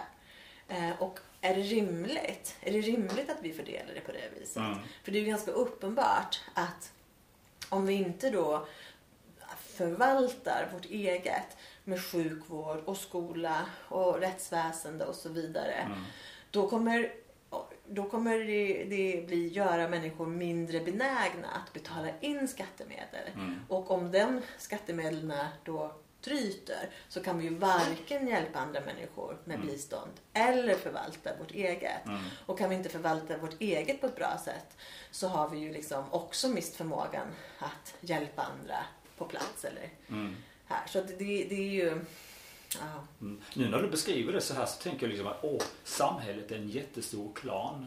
Eh, 0.69 1.03
och 1.03 1.19
är 1.41 1.55
det 1.55 1.63
rimligt? 1.63 2.57
Är 2.61 2.73
det 2.73 2.81
rimligt 2.81 3.31
att 3.31 3.43
vi 3.43 3.53
fördelar 3.53 3.95
det 3.95 4.01
på 4.01 4.13
det 4.13 4.41
viset? 4.41 4.57
Mm. 4.57 4.79
För 5.05 5.13
det 5.13 5.19
är 5.19 5.21
ju 5.21 5.27
ganska 5.27 5.51
uppenbart 5.51 6.41
att 6.55 6.93
om 7.69 7.87
vi 7.87 7.93
inte 7.95 8.31
då 8.31 8.67
förvaltar 9.59 10.69
vårt 10.73 10.85
eget 10.85 11.57
med 11.85 12.05
sjukvård 12.05 12.79
och 12.85 12.97
skola 12.97 13.67
och 13.89 14.21
rättsväsende 14.21 15.05
och 15.05 15.15
så 15.15 15.29
vidare. 15.29 15.73
Mm. 15.73 15.99
Då 16.51 16.69
kommer 16.69 17.13
då 17.89 18.05
kommer 18.05 18.39
det, 18.39 18.85
det 18.85 19.27
bli, 19.27 19.49
göra 19.49 19.89
människor 19.89 20.27
mindre 20.27 20.81
benägna 20.81 21.49
att 21.49 21.73
betala 21.73 22.09
in 22.21 22.49
skattemedel. 22.49 23.29
Mm. 23.35 23.61
Och 23.69 23.91
om 23.91 24.13
de 24.13 24.41
skattemedlen 24.59 25.47
då 25.65 25.95
tryter 26.21 26.91
så 27.09 27.23
kan 27.23 27.39
vi 27.39 27.45
ju 27.45 27.55
varken 27.55 28.29
hjälpa 28.29 28.59
andra 28.59 28.81
människor 28.81 29.39
med 29.45 29.57
Mm. 29.57 29.67
bistånd 29.67 30.11
eller 30.33 30.75
förvalta 30.75 31.31
vårt 31.39 31.51
eget. 31.51 32.07
Mm. 32.07 32.21
Och 32.47 32.59
kan 32.59 32.71
vi 32.71 32.77
inte 32.77 32.89
förvalta 32.89 33.37
vårt 33.37 33.61
eget 33.61 34.01
på 34.01 34.07
ett 34.07 34.17
bra 34.17 34.39
sätt 34.45 34.77
så 35.11 35.29
har 35.29 35.49
vi 35.49 35.59
ju 35.59 35.73
liksom 35.73 36.05
också 36.11 36.49
mist 36.49 36.77
förmågan 36.77 37.27
att 37.59 37.95
hjälpa 38.01 38.43
andra 38.43 38.79
på 39.19 39.25
plats 39.25 39.65
eller 39.65 39.89
Mm. 40.09 40.37
Här. 40.73 40.87
Så 40.89 41.01
det, 41.01 41.15
det 41.45 41.55
är 41.55 41.71
ju... 41.71 42.01
Ja. 42.81 43.05
Mm. 43.21 43.41
Nu 43.55 43.69
när 43.69 43.83
du 43.83 43.89
beskriver 43.89 44.33
det 44.33 44.41
så 44.41 44.55
här 44.55 44.67
så 44.67 44.83
tänker 44.83 45.03
jag 45.07 45.09
liksom 45.11 45.27
att 45.27 45.39
åh, 45.43 45.63
samhället 45.85 46.51
är 46.51 46.57
en 46.57 46.69
jättestor 46.69 47.33
klan. 47.35 47.87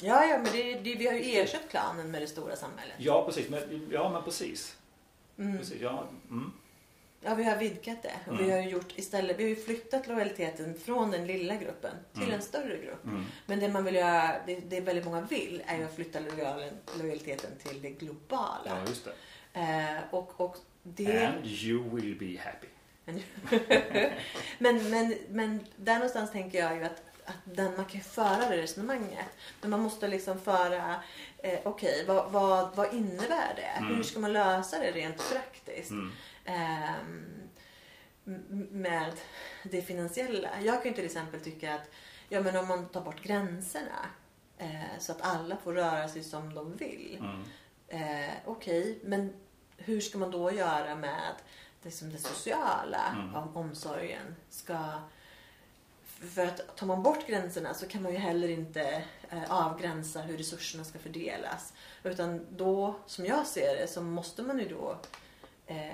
Ja, 0.00 0.24
ja, 0.24 0.38
men 0.38 0.52
det, 0.52 0.74
det, 0.74 0.94
vi 0.94 1.06
har 1.06 1.14
ju 1.14 1.38
ersatt 1.38 1.68
klanen 1.70 2.10
med 2.10 2.22
det 2.22 2.26
stora 2.26 2.56
samhället. 2.56 2.94
Ja, 2.98 3.24
precis. 3.26 3.48
Men, 3.48 3.88
ja, 3.92 4.10
men 4.10 4.22
precis. 4.22 4.76
Mm. 5.38 5.58
precis 5.58 5.80
ja, 5.80 6.08
mm. 6.30 6.52
Ja, 7.20 7.34
vi 7.34 7.44
har 7.44 7.56
vidgat 7.56 8.02
det. 8.02 8.14
Och 8.26 8.40
vi 8.40 8.44
Mm. 8.44 8.50
har 8.56 8.62
ju 8.62 8.68
gjort 8.70 8.92
istället, 8.98 9.38
vi 9.38 9.42
har 9.42 9.48
ju 9.48 9.56
flyttat 9.56 10.06
lojaliteten 10.08 10.78
från 10.80 11.10
den 11.10 11.26
lilla 11.26 11.54
gruppen 11.56 11.94
till 12.12 12.22
Mm. 12.22 12.34
en 12.34 12.42
större 12.42 12.76
grupp. 12.76 13.04
Mm. 13.04 13.24
Men 13.46 13.60
det 13.60 13.68
man 13.68 13.84
vill 13.84 13.94
göra, 13.94 14.34
det, 14.46 14.60
det 14.60 14.80
väldigt 14.80 15.04
många 15.04 15.20
vill, 15.20 15.62
är 15.66 15.76
ju 15.78 15.84
att 15.84 15.94
flytta 15.94 16.18
lojaliteten 17.00 17.50
till 17.64 17.82
det 17.82 17.90
globala. 17.90 18.60
ja, 18.66 18.78
just 18.88 19.04
det. 19.04 19.12
Eh, 19.60 20.14
och, 20.14 20.40
och 20.40 20.56
det... 20.96 21.26
And 21.26 21.46
you 21.46 21.90
will 21.96 22.18
be 22.18 22.40
happy. 22.42 22.66
men, 24.58 24.90
men, 24.90 25.14
men 25.30 25.66
där 25.76 25.94
någonstans 25.94 26.32
tänker 26.32 26.58
jag 26.58 26.76
ju 26.76 26.84
att, 26.84 27.02
att 27.24 27.34
den, 27.44 27.76
man 27.76 27.84
kan 27.84 27.94
ju 27.96 28.00
föra 28.04 28.48
det 28.48 28.56
resonemanget. 28.56 29.26
Men 29.60 29.70
man 29.70 29.80
måste 29.80 30.08
liksom 30.08 30.40
föra, 30.40 30.94
eh, 31.38 31.58
okej 31.64 32.04
vad, 32.06 32.32
vad, 32.32 32.76
vad 32.76 32.94
innebär 32.94 33.54
det? 33.56 33.62
Mm. 33.78 33.94
Hur 33.94 34.02
ska 34.02 34.20
man 34.20 34.32
lösa 34.32 34.78
det 34.78 34.90
rent 34.90 35.30
praktiskt? 35.32 35.90
Mm. 35.90 36.12
m- 38.26 38.66
med 38.70 39.12
det 39.62 39.82
finansiella. 39.82 40.48
Jag 40.62 40.82
kan 40.82 40.90
ju 40.90 40.96
till 40.96 41.04
exempel 41.04 41.40
tycka 41.40 41.74
att 41.74 41.90
ja, 42.28 42.40
men 42.40 42.56
om 42.56 42.68
man 42.68 42.88
tar 42.88 43.00
bort 43.00 43.22
gränserna 43.22 44.06
eh, 44.58 44.98
så 44.98 45.12
att 45.12 45.22
alla 45.22 45.56
får 45.56 45.72
röra 45.72 46.08
sig 46.08 46.22
som 46.24 46.54
de 46.54 46.76
vill. 46.76 47.18
Mm. 47.20 47.42
Eh, 47.88 48.30
Okej, 48.44 48.98
men 49.04 49.32
hur 49.78 50.00
ska 50.00 50.18
man 50.18 50.30
då 50.30 50.52
göra 50.52 50.94
med 50.94 51.32
det, 51.82 51.90
som 51.90 52.12
det 52.12 52.18
sociala 52.18 53.02
Mm. 53.12 53.34
om 53.34 53.56
omsorgen? 53.56 54.36
Ska, 54.50 54.78
för 56.34 56.46
att 56.46 56.76
tar 56.76 56.86
man 56.86 57.02
bort 57.02 57.26
gränserna 57.26 57.74
så 57.74 57.86
kan 57.88 58.02
man 58.02 58.12
ju 58.12 58.18
heller 58.18 58.48
inte 58.48 59.04
eh, 59.30 59.50
avgränsa 59.52 60.20
hur 60.20 60.36
resurserna 60.38 60.84
ska 60.84 60.98
fördelas. 60.98 61.72
Utan 62.02 62.46
då, 62.56 62.94
som 63.06 63.26
jag 63.26 63.46
ser 63.46 63.76
det, 63.76 63.86
så 63.88 64.02
måste 64.02 64.42
man 64.42 64.58
ju 64.58 64.68
då 64.68 64.98
eh, 65.66 65.92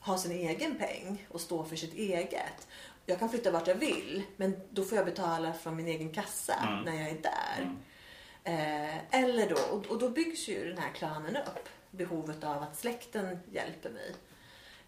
ha 0.00 0.18
sin 0.18 0.32
egen 0.32 0.78
peng 0.78 1.26
och 1.30 1.40
stå 1.40 1.64
för 1.64 1.76
sitt 1.76 1.94
eget. 1.94 2.68
Jag 3.06 3.18
kan 3.18 3.28
flytta 3.30 3.50
vart 3.50 3.66
jag 3.66 3.74
vill, 3.74 4.22
men 4.36 4.60
då 4.70 4.84
får 4.84 4.96
jag 4.96 5.04
betala 5.06 5.52
från 5.52 5.76
min 5.76 5.86
egen 5.86 6.12
kassa 6.12 6.54
Mm. 6.68 6.84
när 6.84 7.00
jag 7.02 7.10
är 7.10 7.22
där. 7.22 7.58
Mm. 7.62 7.78
Eh, 8.44 9.20
eller 9.22 9.48
då, 9.48 9.76
och, 9.76 9.86
och 9.86 9.98
då 9.98 10.08
byggs 10.08 10.48
ju 10.48 10.68
den 10.68 10.78
här 10.78 10.92
klanen 10.92 11.36
upp. 11.36 11.68
Behovet 11.90 12.44
av 12.44 12.62
att 12.62 12.76
släkten 12.76 13.38
hjälper 13.50 13.90
mig. 13.90 14.14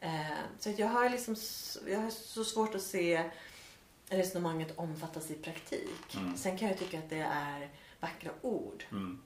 Eh, 0.00 0.38
så 0.58 0.70
att 0.70 0.78
jag 0.78 0.86
har 0.86 1.10
liksom 1.10 1.36
jag 1.88 2.00
har 2.00 2.10
så 2.10 2.44
svårt 2.44 2.74
att 2.74 2.82
se 2.82 3.30
resonemanget 4.08 4.78
omfattas 4.78 5.30
i 5.30 5.34
praktik. 5.34 6.16
Mm. 6.16 6.36
Sen 6.36 6.58
kan 6.58 6.68
jag 6.68 6.78
tycka 6.78 6.98
att 6.98 7.10
det 7.10 7.20
är 7.32 7.68
vackra 8.00 8.30
ord. 8.42 8.84
Mm. 8.90 9.22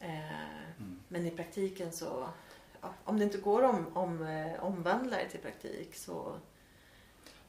Eh, 0.00 0.48
Mm. 0.80 1.00
men 1.08 1.26
i 1.26 1.30
praktiken 1.30 1.92
så, 1.92 2.28
om 3.04 3.18
det 3.18 3.24
inte 3.24 3.38
går 3.38 3.62
om, 3.62 3.96
om 3.96 4.22
eh, 4.26 4.64
omvandla 4.64 5.16
det 5.16 5.28
till 5.28 5.40
praktik 5.40 5.94
så 5.94 6.36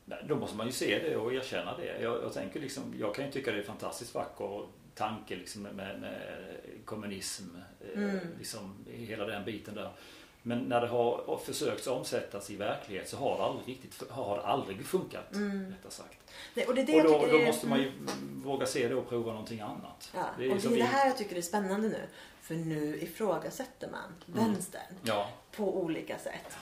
Nej, 0.05 0.25
Då 0.27 0.35
måste 0.35 0.57
man 0.57 0.65
ju 0.65 0.71
se 0.71 0.99
det 0.99 1.17
och 1.17 1.33
erkänna 1.33 1.77
det. 1.77 2.01
Jag, 2.01 2.23
jag, 2.23 2.33
tänker 2.33 2.59
liksom, 2.59 2.83
jag 2.99 3.15
kan 3.15 3.25
ju 3.25 3.31
tycka 3.31 3.51
det 3.51 3.59
är 3.59 3.63
fantastiskt 3.63 4.15
vacker 4.15 4.67
tanke 4.99 5.35
liksom 5.35 5.61
med, 5.61 5.75
med, 5.75 6.11
kommunism. 6.85 7.43
eh, 7.55 8.03
Mm. 8.03 8.19
Liksom, 8.37 8.85
hela 8.87 9.25
den 9.25 9.45
biten 9.45 9.75
där. 9.75 9.91
Men 10.41 10.59
när 10.59 10.81
det 10.81 10.87
har 10.87 11.37
försökts 11.45 11.87
omsättas 11.87 12.49
i 12.49 12.55
verklighet 12.55 13.09
så 13.09 13.17
har 13.17 13.37
det 13.37 13.43
aldrig 13.43 13.67
riktigt 13.75 14.09
har 14.09 14.37
det 14.37 14.43
aldrig 14.43 14.85
funkat. 14.85 15.33
Mm. 15.33 15.73
Sagt. 15.89 16.19
Nej, 16.53 16.65
och 16.67 16.75
det 16.75 16.83
det 16.83 17.01
Och 17.01 17.03
då, 17.03 17.27
då 17.27 17.37
är- 17.37 17.45
måste 17.45 17.67
man 17.67 17.79
ju 17.79 17.87
mm. 17.87 18.41
våga 18.45 18.65
se 18.65 18.87
det 18.87 18.95
och 18.95 19.09
prova 19.09 19.31
någonting 19.31 19.59
annat. 19.61 20.11
Ja, 20.15 20.25
Det 20.37 20.45
är 20.45 20.49
och 20.49 20.55
det 20.55 20.61
som 20.61 20.73
är 20.73 20.77
det 20.77 20.83
här 20.83 21.07
jag 21.07 21.17
tycker 21.17 21.35
är 21.35 21.41
spännande 21.41 21.87
nu. 21.89 22.01
För 22.41 22.55
nu 22.55 22.99
ifrågasätter 23.01 23.89
man 23.91 24.15
Mm. 24.39 24.51
vänstern 24.53 24.93
Ja. 25.03 25.29
på 25.51 25.77
olika 25.81 26.17
sätt. 26.17 26.57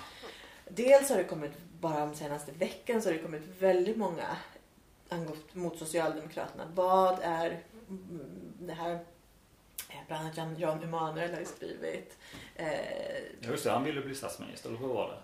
Dels 0.69 1.09
har 1.09 1.17
det 1.17 1.23
kommit, 1.23 1.51
bara 1.79 1.99
de 2.05 2.15
senaste 2.15 2.51
veckan 2.51 3.01
så 3.01 3.09
har 3.09 3.13
det 3.13 3.19
kommit 3.21 3.41
väldigt 3.59 3.97
många 3.97 4.37
mot 5.53 5.79
Socialdemokraterna. 5.79 6.63
Vad 6.75 7.19
är 7.21 7.59
det 8.59 8.73
här? 8.73 8.91
eh, 9.89 9.95
Bland 10.07 10.23
annat 10.23 10.37
Jan, 10.37 10.55
Jan 10.57 10.83
Emanuel 10.83 11.31
har 11.31 11.39
ju 11.39 11.45
skrivit. 11.45 12.17
Eh, 12.55 13.49
Just 13.49 13.63
det, 13.63 13.71
han 13.71 13.83
ville 13.83 14.01
bli 14.01 14.15
statsminister, 14.15 14.69
eller 14.69 14.79
hur 14.79 14.87
var 14.87 15.07
det? 15.07 15.17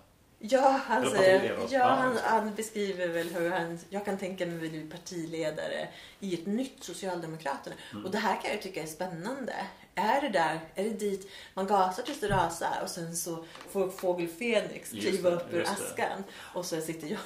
Ja, 0.45 0.81
han, 0.85 1.09
säger, 1.09 1.67
ja, 1.69 1.83
han, 1.87 2.17
han 2.23 2.55
beskriver 2.55 3.07
väl 3.07 3.27
hur 3.27 3.49
han, 3.49 3.79
jag 3.89 4.05
kan 4.05 4.17
tänka 4.17 4.45
mig 4.45 4.69
bli 4.69 4.89
partiledare 4.89 5.87
i 6.19 6.33
ett 6.33 6.45
nytt 6.45 6.83
Socialdemokraterna. 6.83 7.75
Mm. 7.91 8.05
Och 8.05 8.11
det 8.11 8.17
här 8.17 8.41
kan 8.41 8.51
jag 8.51 8.61
tycka 8.61 8.81
är 8.81 8.87
spännande. 8.87 9.53
Är 9.95 10.21
det 10.21 10.29
där, 10.29 10.59
är 10.75 10.83
det 10.83 10.89
dit 10.89 11.31
man 11.53 11.67
gasar 11.67 12.03
tills 12.03 12.19
det 12.19 12.29
rasar 12.29 12.79
och 12.83 12.89
sen 12.89 13.15
så 13.15 13.45
får 13.69 13.89
Fågel 13.89 14.27
Fenix 14.27 14.89
kliva 14.89 15.29
upp 15.29 15.53
ur 15.53 15.61
askan 15.61 16.23
och 16.53 16.65
så 16.65 16.81
sitter 16.81 17.07
jag 17.07 17.19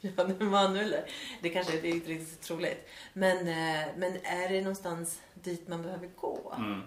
Jan 0.16 0.36
Emanuel 0.40 0.90
där. 0.90 1.10
Det 1.40 1.48
kanske 1.48 1.80
det 1.80 1.88
är 1.88 1.94
inte 1.94 2.10
riktigt 2.10 2.40
troligt. 2.40 2.88
Men, 3.12 3.38
eh, 3.38 3.86
men 3.96 4.16
är 4.22 4.48
det 4.48 4.60
någonstans 4.60 5.20
dit 5.34 5.68
man 5.68 5.82
behöver 5.82 6.06
gå? 6.16 6.54
Mm. 6.56 6.82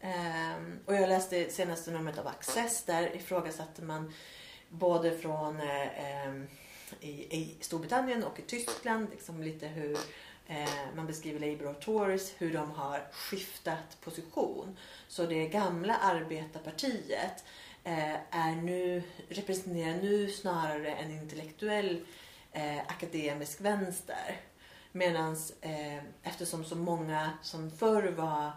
Ehm, 0.00 0.78
och 0.84 0.94
jag 0.94 1.08
läste 1.08 1.50
senaste 1.50 1.90
numret 1.90 2.18
av 2.18 2.26
Access. 2.26 2.82
Där 2.82 3.16
ifrågasatte 3.16 3.82
man 3.82 4.12
både 4.68 5.18
från 5.18 5.60
ehm, 5.60 6.46
i, 7.00 7.10
i 7.10 7.56
Storbritannien 7.60 8.24
och 8.24 8.38
i 8.38 8.42
Tyskland 8.42 9.10
liksom 9.10 9.42
lite 9.42 9.66
hur 9.66 9.98
eh, 10.46 10.94
man 10.96 11.06
beskriver 11.06 11.40
Labour 11.40 11.70
och 11.70 11.80
Tories, 11.80 12.34
hur 12.38 12.52
de 12.52 12.70
har 12.70 13.06
skiftat 13.12 14.00
position. 14.00 14.76
Så 15.08 15.26
det 15.26 15.48
gamla 15.48 15.96
arbetarpartiet 15.96 17.44
är 18.30 18.54
nu, 18.54 19.02
representerar 19.28 19.96
nu 20.02 20.30
snarare 20.30 20.90
en 20.90 21.10
intellektuell 21.10 22.06
eh, 22.52 22.78
akademisk 22.78 23.60
vänster. 23.60 24.40
Medan 24.92 25.36
eh, 25.60 25.98
eftersom 26.22 26.64
så 26.64 26.76
många 26.76 27.30
som 27.42 27.70
förr 27.70 28.12
var 28.12 28.52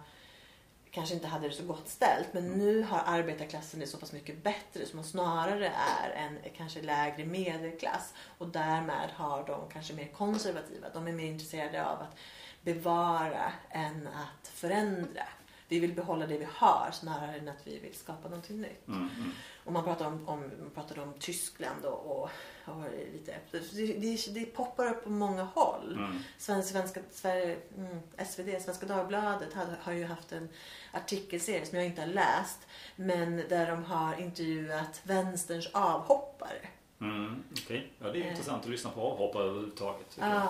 kanske 0.92 1.16
inte 1.16 1.28
hade 1.28 1.48
det 1.48 1.54
så 1.54 1.64
gott 1.64 1.90
ställt. 1.90 2.34
Men 2.34 2.48
nu 2.48 2.84
har 2.84 3.04
arbetarklassen 3.06 3.80
det 3.80 3.88
så 3.88 3.98
pass 3.98 4.12
mycket 4.12 4.44
bättre 4.44 4.86
som 4.86 5.04
snarare 5.04 5.68
är 5.68 6.10
en 6.10 6.38
kanske 6.58 6.82
lägre 6.82 7.26
medelklass. 7.26 8.14
Och 8.38 8.48
därmed 8.48 9.10
har 9.14 9.48
de 9.48 9.70
kanske 9.74 9.94
mer 9.94 10.08
konservativa. 10.08 10.90
De 10.94 11.08
är 11.08 11.12
mer 11.12 11.26
intresserade 11.26 11.86
av 11.86 12.02
att 12.02 12.18
bevara 12.62 13.52
än 13.70 14.08
att 14.08 14.48
förändra. 14.48 15.28
Vi 15.70 15.80
vill 15.80 15.94
behålla 15.94 16.28
det 16.28 16.38
vi 16.38 16.48
har 16.54 16.90
snarare 16.94 17.36
än 17.36 17.48
att 17.50 17.68
vi 17.68 17.80
vill 17.80 17.96
skapa 17.96 18.30
någonting 18.30 18.62
nytt. 18.62 18.88
Mm. 18.88 19.00
Mm. 19.00 19.32
Och 19.66 19.74
man 19.74 19.84
pratar 19.84 20.06
om, 20.06 20.28
om, 20.28 20.40
man 20.40 20.70
pratar 20.76 21.00
om 21.00 21.14
Tyskland 21.20 21.86
och, 21.86 22.06
och, 22.06 22.30
och 22.66 22.84
lite 23.14 23.36
det, 23.52 23.94
det, 23.94 24.34
det 24.34 24.46
poppar 24.46 24.88
upp 24.90 25.04
på 25.04 25.10
många 25.10 25.44
håll. 25.44 25.94
Mm. 25.98 26.20
Svenska, 26.38 26.72
svenska, 26.74 27.02
Sverige, 27.12 27.58
mm, 27.78 28.00
SvD, 28.18 28.62
Svenska 28.62 28.86
Dagbladet 28.86 29.54
har, 29.54 29.66
har 29.82 29.94
ju 29.94 30.06
haft 30.06 30.32
en 30.32 30.50
artikelserie 30.94 31.66
som 31.66 31.78
jag 31.78 31.88
inte 31.88 32.02
har 32.02 32.08
läst. 32.08 32.60
Men 32.96 33.44
där 33.50 33.72
de 33.72 33.84
har 33.84 34.20
intervjuat 34.20 35.02
vänsterns 35.04 35.68
avhoppare. 35.74 36.68
Mm. 37.02 37.44
Okej, 37.52 37.92
ja, 38.00 38.08
det 38.08 38.20
är 38.20 38.24
Eh. 38.24 38.32
intressant 38.32 38.64
att 38.64 38.70
lyssna 38.70 38.90
på 38.92 39.02
avhoppare 39.02 39.44
överhuvudtaget. 39.44 40.18
Ah. 40.22 40.48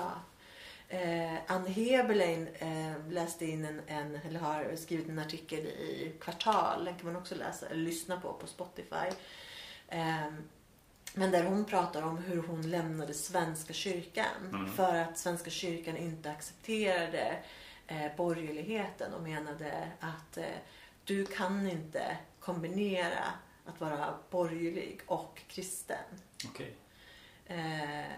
Eh, 0.92 1.36
Ann 1.48 1.68
Heberlein 1.68 2.48
eh, 2.48 3.10
läste 3.10 3.46
in 3.46 3.66
en, 3.66 3.82
en, 3.88 4.16
eller 4.16 4.40
har 4.40 4.76
skrivit 4.76 5.10
en 5.10 5.20
artikel 5.20 5.60
i 5.60 6.16
Kvartal. 6.22 6.86
Den 6.86 6.96
kan 6.96 7.06
man 7.06 7.22
också 7.22 7.36
läsa 7.36 7.66
eller 7.68 7.84
lyssna 7.84 8.22
på 8.22 8.34
på 8.34 8.48
Spotify. 8.48 9.10
Eh, 9.88 10.32
men 11.14 11.32
där 11.32 11.44
hon 11.44 11.66
pratar 11.66 12.02
om 12.02 12.18
hur 12.18 12.44
hon 12.44 12.70
lämnade 12.70 13.14
Svenska 13.14 13.74
kyrkan. 13.74 14.50
Mm. 14.50 14.72
För 14.72 14.96
att 14.96 15.18
Svenska 15.18 15.50
kyrkan 15.50 15.98
inte 15.98 16.32
accepterade 16.32 17.38
eh, 17.88 18.16
borgerligheten 18.18 19.14
och 19.14 19.24
menade 19.24 19.92
att 20.00 20.38
eh, 20.38 20.46
du 21.04 21.26
kan 21.26 21.70
inte 21.70 22.18
kombinera 22.40 23.24
att 23.66 23.82
vara 23.82 24.14
borgerlig 24.30 25.02
och 25.06 25.42
kristen. 25.48 26.06
Okej. 26.48 26.76
Eh, 27.46 28.12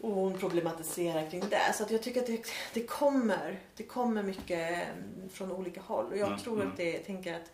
Och 0.00 0.10
hon 0.14 0.38
problematiserar 0.38 1.30
kring 1.30 1.44
det. 1.50 1.72
Så 1.74 1.82
att 1.82 1.90
jag 1.90 2.02
tycker 2.02 2.20
att 2.20 2.26
det, 2.26 2.46
det 2.74 2.86
kommer. 2.86 3.60
Det 3.76 3.82
kommer 3.82 4.22
mycket 4.22 4.88
mm, 4.88 5.28
från 5.32 5.52
olika 5.52 5.80
håll. 5.80 6.06
Och 6.06 6.16
jag 6.18 6.28
Mm, 6.28 6.40
tror 6.40 6.54
mm. 6.56 6.68
att 6.68 6.76
det, 6.76 6.92
jag 6.92 7.04
tänker 7.04 7.34
att, 7.34 7.52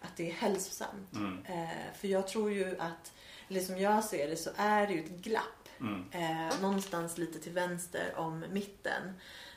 att 0.00 0.16
det 0.16 0.30
är 0.30 0.32
hälsosamt. 0.34 1.14
Mm. 1.14 1.44
Eh, 1.48 1.92
för 1.94 2.08
jag 2.08 2.28
tror 2.28 2.52
ju 2.52 2.76
att, 2.78 3.12
eller 3.48 3.60
som 3.60 3.78
jag 3.78 4.04
ser 4.04 4.28
det 4.28 4.36
så 4.36 4.50
är 4.56 4.86
det 4.86 4.92
ju 4.92 5.04
ett 5.04 5.10
glapp. 5.10 5.68
Mm. 5.80 6.04
Eh, 6.10 6.60
någonstans 6.60 7.18
lite 7.18 7.38
till 7.38 7.52
vänster 7.52 8.12
om 8.16 8.44
mitten. 8.50 9.12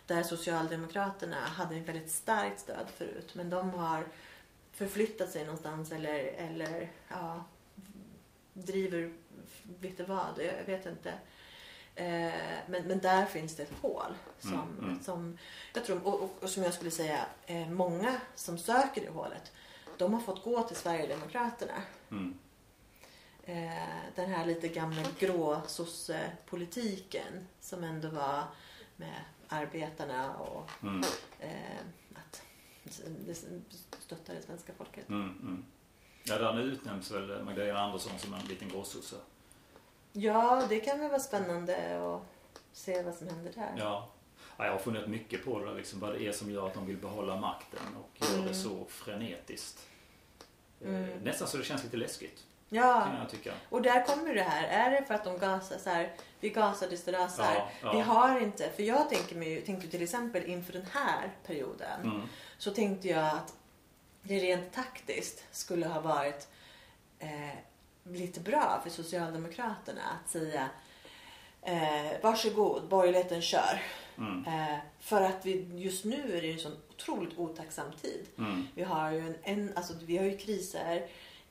Där 0.08 0.24
Socialdemokraterna 0.24 1.36
hade 1.36 1.76
ett 1.76 1.90
väldigt 1.90 2.12
starkt 2.12 2.60
stöd 2.60 2.88
förut. 2.98 3.30
Men 3.36 3.50
de 3.50 3.70
har 3.70 4.08
förflyttat 4.74 5.32
sig 5.32 5.44
någonstans 5.46 5.92
eller, 5.92 6.20
eller 6.20 6.92
ja, 7.08 7.44
driver 8.54 9.14
lite 9.82 10.04
vad, 10.04 10.34
jag 10.38 10.66
vet 10.66 10.86
inte. 10.86 11.14
Eh, 11.96 12.34
men, 12.68 12.88
men 12.88 13.00
där 13.00 13.26
finns 13.26 13.56
det 13.56 13.64
ett 13.64 13.74
hål. 13.82 14.14
Som, 14.40 14.54
Mm, 14.54 14.80
mm. 14.84 15.04
som, 15.04 15.38
jag 15.74 15.86
tror, 15.86 16.08
och, 16.08 16.22
och, 16.24 16.38
och 16.44 16.50
som 16.50 16.64
jag 16.64 16.74
skulle 16.74 16.92
säga, 16.92 17.26
eh, 17.46 17.70
många 17.70 18.20
som 18.36 18.58
söker 18.58 19.02
det 19.02 19.10
hålet, 19.10 19.52
de 19.98 20.14
har 20.14 20.22
fått 20.22 20.44
gå 20.44 20.64
till 20.64 20.76
Sverigedemokraterna. 20.78 21.84
Mm. 22.12 22.38
Eh, 23.44 23.88
den 24.16 24.30
här 24.30 24.46
lite 24.46 24.68
gamla 24.68 25.04
grå 25.20 25.62
politiken 26.46 27.48
som 27.60 27.84
ändå 27.84 28.10
var 28.10 28.44
med 28.96 29.22
arbetarna 29.48 30.36
och 30.38 30.70
Mm. 30.84 31.02
eh, 31.40 31.80
att 32.16 32.44
det 33.26 33.34
stöttar 34.00 34.34
det 34.34 34.42
svenska 34.42 34.74
folket. 34.78 35.10
Mm. 35.10 35.22
Mm. 35.42 35.66
Ja, 36.24 36.38
där 36.38 36.54
nu 36.54 36.62
utnämns 36.62 37.12
väl 37.12 37.44
Magdalena 37.44 37.80
Andersson 37.80 38.20
som 38.20 38.34
en 38.34 38.46
liten 38.46 38.70
gråsosse. 38.70 39.16
Ja, 40.14 40.64
det 40.70 40.80
kan 40.80 41.00
väl 41.00 41.10
vara 41.10 41.20
spännande 41.20 41.76
att 42.16 42.22
se 42.74 43.02
vad 43.04 43.16
som 43.16 43.28
händer 43.28 43.52
där. 43.56 43.74
Ja. 43.78 44.10
ja, 44.58 44.66
jag 44.66 44.72
har 44.72 44.80
funderat 44.80 45.10
mycket 45.10 45.46
på 45.46 45.60
det, 45.60 45.74
liksom, 45.74 46.00
vad 46.00 46.14
det 46.14 46.24
är 46.24 46.32
som 46.32 46.52
gör 46.52 46.68
att 46.68 46.74
de 46.74 46.86
vill 46.86 46.98
behålla 46.98 47.36
makten 47.36 47.80
och 48.00 48.26
gör 48.28 48.34
Mm. 48.36 48.48
det 48.48 48.54
så 48.54 48.86
frenetiskt. 48.90 49.88
Eh, 50.82 50.88
Mm. 50.90 51.20
Nästan 51.24 51.48
så 51.48 51.58
det 51.58 51.64
känns 51.64 51.84
lite 51.84 51.98
läskigt, 51.98 52.44
Ja, 52.70 53.02
kan 53.12 53.20
jag 53.20 53.30
tycka. 53.30 53.54
och 53.70 53.82
där 53.82 54.06
kommer 54.06 54.36
det 54.36 54.42
här. 54.44 54.64
Är 54.88 54.92
det 55.02 55.06
för 55.08 55.14
att 55.14 55.24
de 55.24 55.38
gasar 55.38 55.78
så 55.78 55.90
här, 55.90 56.12
vi 56.40 56.50
gasar 56.50 56.88
tills 56.88 57.04
det 57.04 57.12
rasar. 57.12 57.54
Ja, 57.56 57.70
ja. 57.82 57.92
Vi 57.94 58.00
har 58.00 58.40
inte, 58.40 58.70
för 58.70 58.84
jag 58.84 59.10
tänker 59.10 59.36
mig, 59.36 59.62
tänkte 59.62 59.88
till 59.88 60.04
exempel 60.04 60.44
inför 60.46 60.74
den 60.74 60.86
här 60.94 61.32
perioden. 61.46 62.02
Mm. 62.04 62.22
så 62.58 62.72
tänkte 62.72 63.08
jag 63.08 63.26
att 63.28 63.54
det 64.24 64.40
rent 64.40 64.74
taktiskt 64.74 65.44
skulle 65.52 65.88
ha 65.88 66.02
varit 66.02 66.48
eh, 67.20 67.50
lite 68.04 68.40
bra 68.40 68.80
för 68.84 68.90
Socialdemokraterna 68.90 70.02
att 70.02 70.30
säga 70.32 70.70
eh, 71.62 72.22
varsågod, 72.24 72.88
borgerligheten 72.88 73.42
kör. 73.42 73.82
Mm. 74.18 74.46
Eh, 74.48 74.78
för 75.00 75.22
att 75.22 75.46
vi 75.46 75.70
just 75.76 76.06
nu 76.06 76.38
är 76.38 76.42
det 76.42 76.52
en 76.52 76.60
sån 76.60 76.78
otroligt 76.90 77.38
otacksam 77.38 77.92
tid. 78.02 78.28
Mm. 78.38 78.68
Vi 78.76 78.84
har 78.84 79.12
ju, 79.12 79.20
en, 79.20 79.36
en, 79.44 79.72
alltså, 79.76 79.94
vi 80.06 80.18
har 80.18 80.26
ju 80.26 80.38
kriser 80.38 81.08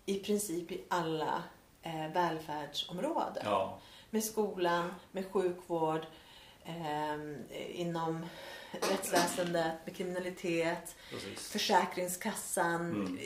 i 0.07 0.19
princip 0.19 0.73
i 0.73 0.85
alla 0.89 1.43
eh, 1.83 2.13
välfärdsområden. 2.13 3.43
Ja. 3.45 3.79
Med 4.11 4.25
skolan, 4.25 4.95
med 5.13 5.27
sjukvård, 5.33 6.07
eh, 6.65 7.81
inom 7.81 8.27
rättsväsendet, 8.73 9.73
med 9.85 9.97
kriminalitet, 9.97 10.97
Precis. 11.11 11.51
Försäkringskassan. 11.51 12.81
Mm. 12.81 13.19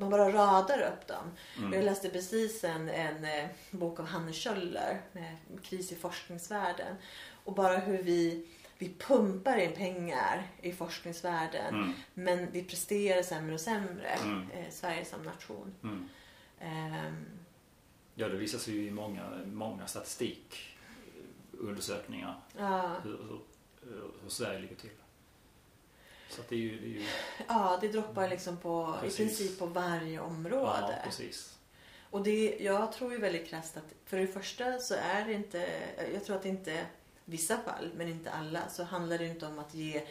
Man 0.00 0.10
bara 0.10 0.32
radar 0.32 0.92
upp 0.92 1.06
dem. 1.06 1.30
Mm. 1.58 1.72
Jag 1.72 1.84
läste 1.84 2.08
precis 2.08 2.64
en, 2.64 2.88
en 2.88 3.24
eh, 3.24 3.48
bok 3.70 4.00
av 4.00 4.06
Hanne 4.06 4.32
Kjöller 4.32 5.00
med 5.12 5.36
Kris 5.62 5.92
i 5.92 5.96
forskningsvärlden. 5.96 6.96
Och 7.44 7.54
bara 7.54 7.76
hur 7.76 8.02
vi, 8.02 8.48
vi 8.78 8.94
pumpar 8.98 9.56
in 9.56 9.72
pengar 9.72 10.42
i 10.62 10.72
forskningsvärlden. 10.72 11.74
Mm. 11.74 11.92
Men 12.14 12.50
vi 12.50 12.64
presterar 12.64 13.22
sämre 13.22 13.54
och 13.54 13.60
sämre. 13.60 14.08
Mm. 14.08 14.50
Eh, 14.50 14.70
Sverige 14.70 15.04
som 15.04 15.22
nation. 15.22 15.74
Mm. 15.82 16.08
Ehm, 16.60 17.24
Ja, 18.14 18.28
det 18.28 18.36
visar 18.36 18.58
sig 18.58 18.74
ju 18.74 18.86
i 18.86 18.90
många, 18.90 19.40
många 19.46 19.86
statistikundersökningar 19.86 22.40
ja, 22.58 22.96
hur, 23.02 23.10
hur, 23.10 23.40
hur 24.22 24.28
Sverige 24.28 24.60
ligger 24.60 24.76
till. 24.76 24.90
Så 26.30 26.42
det 26.48 26.54
är 26.54 26.58
ju... 26.58 26.78
Det 26.80 26.86
är 26.86 27.00
ju 27.00 27.04
ja, 27.48 27.78
det 27.80 27.88
droppar 27.88 28.28
liksom 28.28 28.56
på 28.56 28.96
Precis. 29.00 29.20
i 29.20 29.24
princip 29.24 29.58
på 29.58 29.66
varje 29.66 30.14
ja, 30.14 30.22
område. 30.22 31.00
precis. 31.04 31.56
Och 32.10 32.22
det, 32.22 32.56
jag 32.60 32.92
tror 32.92 33.12
ju 33.12 33.18
väldigt 33.18 33.48
krasst 33.48 33.76
att 33.76 33.94
för 34.04 34.16
det 34.18 34.26
första 34.26 34.78
så 34.78 34.94
är 34.94 35.24
det 35.24 35.32
inte, 35.32 35.68
jag 36.12 36.24
tror 36.24 36.36
att 36.36 36.42
det 36.42 36.48
inte, 36.48 36.86
vissa 37.24 37.58
fall, 37.58 37.90
men 37.96 38.08
inte 38.08 38.30
alla, 38.30 38.68
så 38.68 38.84
handlar 38.84 39.18
det 39.18 39.26
inte 39.26 39.46
om 39.46 39.58
att 39.58 39.74
ge 39.74 40.02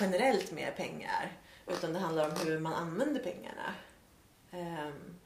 generellt 0.00 0.52
mer 0.52 0.70
pengar. 0.70 1.32
Utan 1.66 1.92
det 1.92 1.98
handlar 1.98 2.28
om 2.30 2.36
hur 2.46 2.58
man 2.58 2.72
använder 2.74 3.20
pengarna. 3.22 3.74
Ehm, 4.50 5.18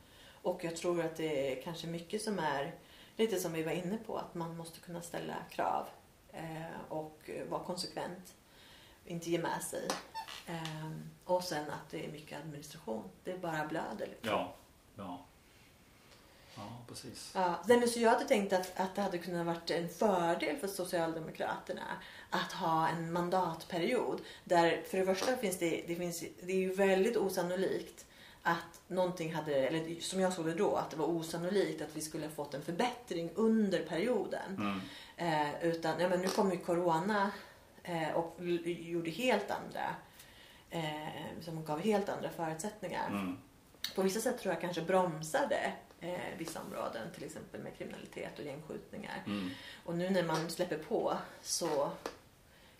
och 0.42 0.64
jag 0.64 0.76
tror 0.76 1.04
att 1.04 1.16
det 1.16 1.52
är 1.58 1.62
kanske 1.62 1.86
mycket 1.86 2.22
som 2.22 2.38
är, 2.38 2.74
lite 3.16 3.36
som 3.40 3.52
vi 3.52 3.62
var 3.62 3.72
inne 3.72 3.98
på, 4.06 4.16
att 4.18 4.34
man 4.34 4.56
måste 4.56 4.80
kunna 4.80 5.02
ställa 5.02 5.34
krav. 5.50 5.86
eh, 6.32 6.80
och 6.88 7.30
vara 7.48 7.64
konsekvent. 7.64 8.34
Inte 9.06 9.30
ge 9.30 9.38
med 9.38 9.62
sig. 9.62 9.88
Ehm, 10.46 11.10
och 11.24 11.44
sen 11.44 11.70
att 11.70 11.90
det 11.90 12.04
är 12.04 12.12
mycket 12.12 12.38
administration. 12.38 13.04
Det 13.24 13.30
är 13.30 13.38
bara 13.38 13.66
blöder. 13.66 14.06
Liksom. 14.06 14.30
Ja, 14.30 14.54
ja. 14.96 15.24
Ja, 16.56 16.62
precis. 16.88 17.32
Ja, 17.34 17.62
men 17.66 17.88
så 17.88 18.00
jag 18.00 18.10
hade 18.10 18.24
tänkt 18.24 18.52
att, 18.52 18.80
att 18.80 18.94
det 18.94 19.02
hade 19.02 19.18
kunnat 19.18 19.46
varit 19.46 19.70
en 19.70 19.88
fördel 19.88 20.56
för 20.56 20.68
Socialdemokraterna 20.68 21.82
att 22.30 22.52
ha 22.52 22.88
en 22.88 23.12
mandatperiod 23.12 24.20
där 24.44 24.82
för 24.90 24.98
det 24.98 25.06
första 25.06 25.36
finns 25.36 25.58
det, 25.58 25.84
det, 25.86 25.96
finns, 25.96 26.24
det 26.42 26.52
är 26.52 26.56
ju 26.56 26.74
väldigt 26.74 27.16
osannolikt 27.16 28.06
att 28.42 28.80
någonting 28.88 29.34
hade, 29.34 29.54
eller 29.54 30.00
som 30.00 30.20
jag 30.20 30.32
såg 30.32 30.46
det 30.46 30.54
då, 30.54 30.76
att 30.76 30.90
det 30.90 30.96
var 30.96 31.06
osannolikt 31.06 31.82
att 31.82 31.96
vi 31.96 32.00
skulle 32.00 32.26
ha 32.26 32.32
fått 32.32 32.54
en 32.54 32.62
förbättring 32.62 33.30
under 33.34 33.82
perioden. 33.82 34.56
Mm. 34.56 34.80
Eh, 35.16 35.64
utan, 35.64 36.00
ja 36.00 36.08
men 36.08 36.20
nu 36.20 36.28
kom 36.28 36.50
ju 36.52 36.58
Corona 36.58 37.30
eh, 37.82 38.10
och 38.10 38.36
gjorde 38.64 39.10
helt 39.10 39.50
andra, 39.50 39.94
eh, 40.74 41.40
som 41.40 41.64
gav 41.64 41.80
helt 41.80 42.08
andra 42.08 42.30
förutsättningar 42.30 43.08
Mm. 43.08 43.38
på 43.94 44.02
vissa 44.02 44.20
sätt 44.20 44.38
tror 44.38 44.54
jag 44.54 44.60
kanske 44.60 44.82
bromsade 44.82 45.72
eh, 46.00 46.38
vissa 46.38 46.60
områden, 46.60 47.08
till 47.14 47.24
exempel 47.24 47.60
med 47.62 47.76
kriminalitet 47.78 48.38
och 48.38 48.44
gängskjutningar. 48.44 49.22
Mm. 49.26 49.50
Och 49.84 49.94
nu 49.96 50.10
när 50.10 50.22
man 50.22 50.50
släpper 50.50 50.78
på 50.78 51.16
så 51.42 51.90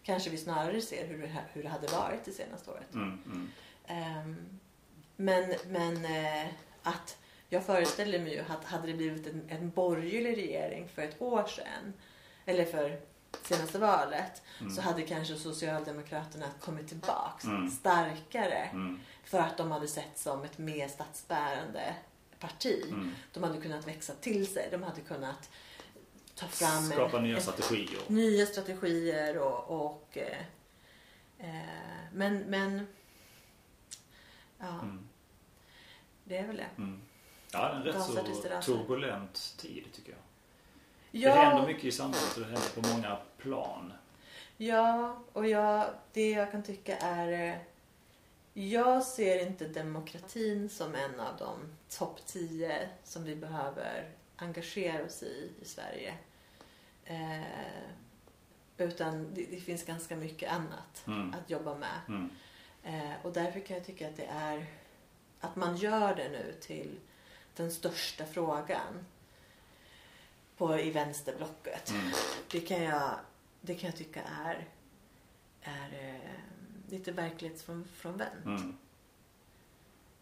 kanske 0.03 0.31
vi 0.31 0.37
snarare 0.39 0.81
ser 0.81 1.07
hur 1.07 1.31
hur 1.53 1.63
det 1.63 1.69
hade 1.69 1.87
varit 1.87 2.25
det 2.25 2.33
senaste 2.33 2.71
året. 2.71 2.95
Mm. 2.95 3.51
Ehm, 3.87 4.61
men 5.17 5.55
men 5.67 6.05
eh, 6.05 6.47
att 6.83 7.19
jag 7.49 7.65
föreställer 7.67 8.19
mig 8.19 8.33
ju 8.33 8.41
att 8.49 8.65
hade 8.65 8.87
det 8.87 8.95
blivit 8.95 9.27
en, 9.27 9.43
en 9.49 9.71
borgerlig 9.71 10.37
regering 10.37 10.89
för 10.89 11.03
ett 11.03 11.23
år 11.23 11.45
sedan, 11.47 11.93
eller 12.47 12.65
för 12.65 13.01
senaste 13.43 13.79
valet, 13.79 14.43
Mm. 14.61 14.75
så 14.75 14.81
hade 14.83 15.03
kanske 15.03 15.37
Socialdemokraterna 15.37 16.47
kommit 16.61 16.89
tillbaks 16.89 17.45
Mm. 17.45 17.71
starkare. 17.71 18.55
Mm. 18.73 19.01
För 19.25 19.39
att 19.39 19.57
de 19.57 19.71
hade 19.71 19.89
sett 19.89 20.19
som 20.19 20.45
ett 20.45 20.59
mer 20.59 20.89
statsbärande 20.89 21.95
parti. 22.39 22.85
Mm. 22.89 23.11
De 23.33 23.43
hade 23.43 23.61
kunnat 23.61 23.87
växa 23.87 24.15
till 24.15 24.47
sig. 24.47 24.69
De 24.71 24.83
hade 24.83 25.01
kunnat 25.01 25.51
ta 26.35 26.47
fram 26.47 26.83
Skapa 26.91 27.17
en, 27.19 27.23
nya 27.25 27.37
en, 27.37 27.43
strategier. 27.43 28.01
nya 28.09 28.47
strategier 28.47 29.39
och, 29.39 29.87
och 29.87 30.19
eh, 30.19 30.39
eh, 31.39 32.05
men, 32.13 32.39
men 32.39 32.87
ja, 34.59 34.67
Mm. 34.83 35.09
det 36.25 36.37
är 36.39 36.47
väl 36.47 36.57
det. 36.57 36.69
Mm. 36.79 37.03
Ja, 37.53 37.59
det 37.59 37.75
är 37.75 37.75
en 37.75 37.83
rätt 37.83 38.65
så 38.65 38.73
turbulent 38.73 39.55
tid 39.59 39.85
tycker 39.93 40.11
jag. 40.13 40.21
Det 41.15 41.21
Ja, 41.21 41.35
händer 41.35 41.67
mycket 41.67 41.85
i 41.85 41.93
samhället 41.93 42.35
och 42.35 42.41
det 42.41 42.47
händer 42.47 42.83
på 42.83 42.95
många 42.95 43.19
plan. 43.39 43.93
ja, 44.57 45.17
och 45.33 45.49
jag, 45.49 45.87
det 46.13 46.31
jag 46.31 46.51
kan 46.51 46.63
tycka 46.63 46.97
är 46.97 47.33
eh, 47.53 47.57
jag 48.53 49.03
ser 49.05 49.47
inte 49.47 49.69
demokratin 49.69 50.69
som 50.69 50.95
en 50.95 51.21
av 51.21 51.37
de 51.39 51.59
topp 51.99 52.27
10 52.27 52.89
som 53.05 53.25
vi 53.25 53.37
behöver 53.37 54.11
engagera 54.37 55.05
oss 55.05 55.23
i 55.23 55.51
i 55.63 55.65
Sverige. 55.65 56.15
Eh, 57.05 57.43
utan 58.77 59.35
det, 59.35 59.45
det 59.51 59.57
finns 59.61 59.85
ganska 59.85 60.17
mycket 60.17 60.53
annat 60.53 61.05
Mm. 61.07 61.35
att 61.35 61.51
jobba 61.51 61.75
med. 61.75 62.01
Mm. 62.09 62.31
Eh, 62.83 63.13
och 63.23 63.33
därför 63.33 63.61
kan 63.61 63.77
jag 63.77 63.87
tycka 63.87 64.09
att 64.09 64.17
det 64.17 64.29
är 64.33 64.67
att 65.41 65.57
man 65.57 65.77
gör 65.77 66.15
det 66.15 66.29
nu 66.29 66.55
till 66.61 67.01
den 67.57 67.71
största 67.73 68.27
frågan 68.27 69.07
på, 70.57 70.79
i 70.79 70.91
vänsterblocket. 70.91 71.91
Mm. 71.91 72.11
Det, 72.51 72.61
kan 72.61 72.83
jag, 72.83 73.11
det 73.61 73.75
kan 73.75 73.89
jag 73.91 73.97
tycka 73.97 74.23
är, 74.23 74.69
är 75.63 76.15
eh, 76.15 76.31
lite 76.91 77.13
verklighetsfrånvänt 77.13 78.45
Mm. 78.45 78.77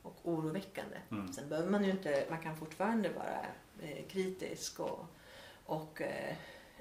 och 0.03 0.17
oroväckande. 0.23 0.97
Mm. 1.11 1.33
Sen 1.33 1.49
behöver 1.49 1.71
man 1.71 1.85
ju 1.85 1.91
inte, 1.91 2.27
man 2.31 2.43
kan 2.43 2.57
fortfarande 2.57 3.09
vara 3.09 3.47
eh, 3.83 4.07
kritisk 4.09 4.81
och, 4.81 5.07
och 5.67 6.01
eh, 6.03 6.37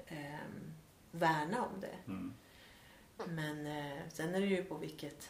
ehm, 0.06 0.72
värna 1.10 1.62
om 1.62 1.80
det. 1.80 1.96
Mm. 2.12 2.32
Men 3.26 3.66
eh, 3.66 3.98
sen 4.08 4.34
är 4.34 4.40
det 4.40 4.46
ju 4.46 4.64
på 4.64 4.74
vilket, 4.76 5.28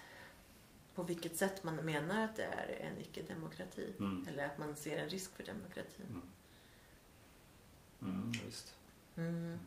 på 0.95 1.03
vilket 1.03 1.37
sätt 1.37 1.65
man 1.65 1.77
menar 1.77 2.25
att 2.25 2.37
det 2.37 2.45
är 2.45 2.69
en 2.81 3.01
icke-demokrati. 3.01 3.93
Mm. 3.99 4.27
Eller 4.29 4.47
att 4.47 4.59
man 4.59 4.77
ser 4.77 4.99
en 4.99 5.09
risk 5.09 5.37
för 5.37 5.45
demokratin. 5.45 6.23
Mm. 8.03 8.33
Visst. 8.47 8.75
Mm. 9.17 9.59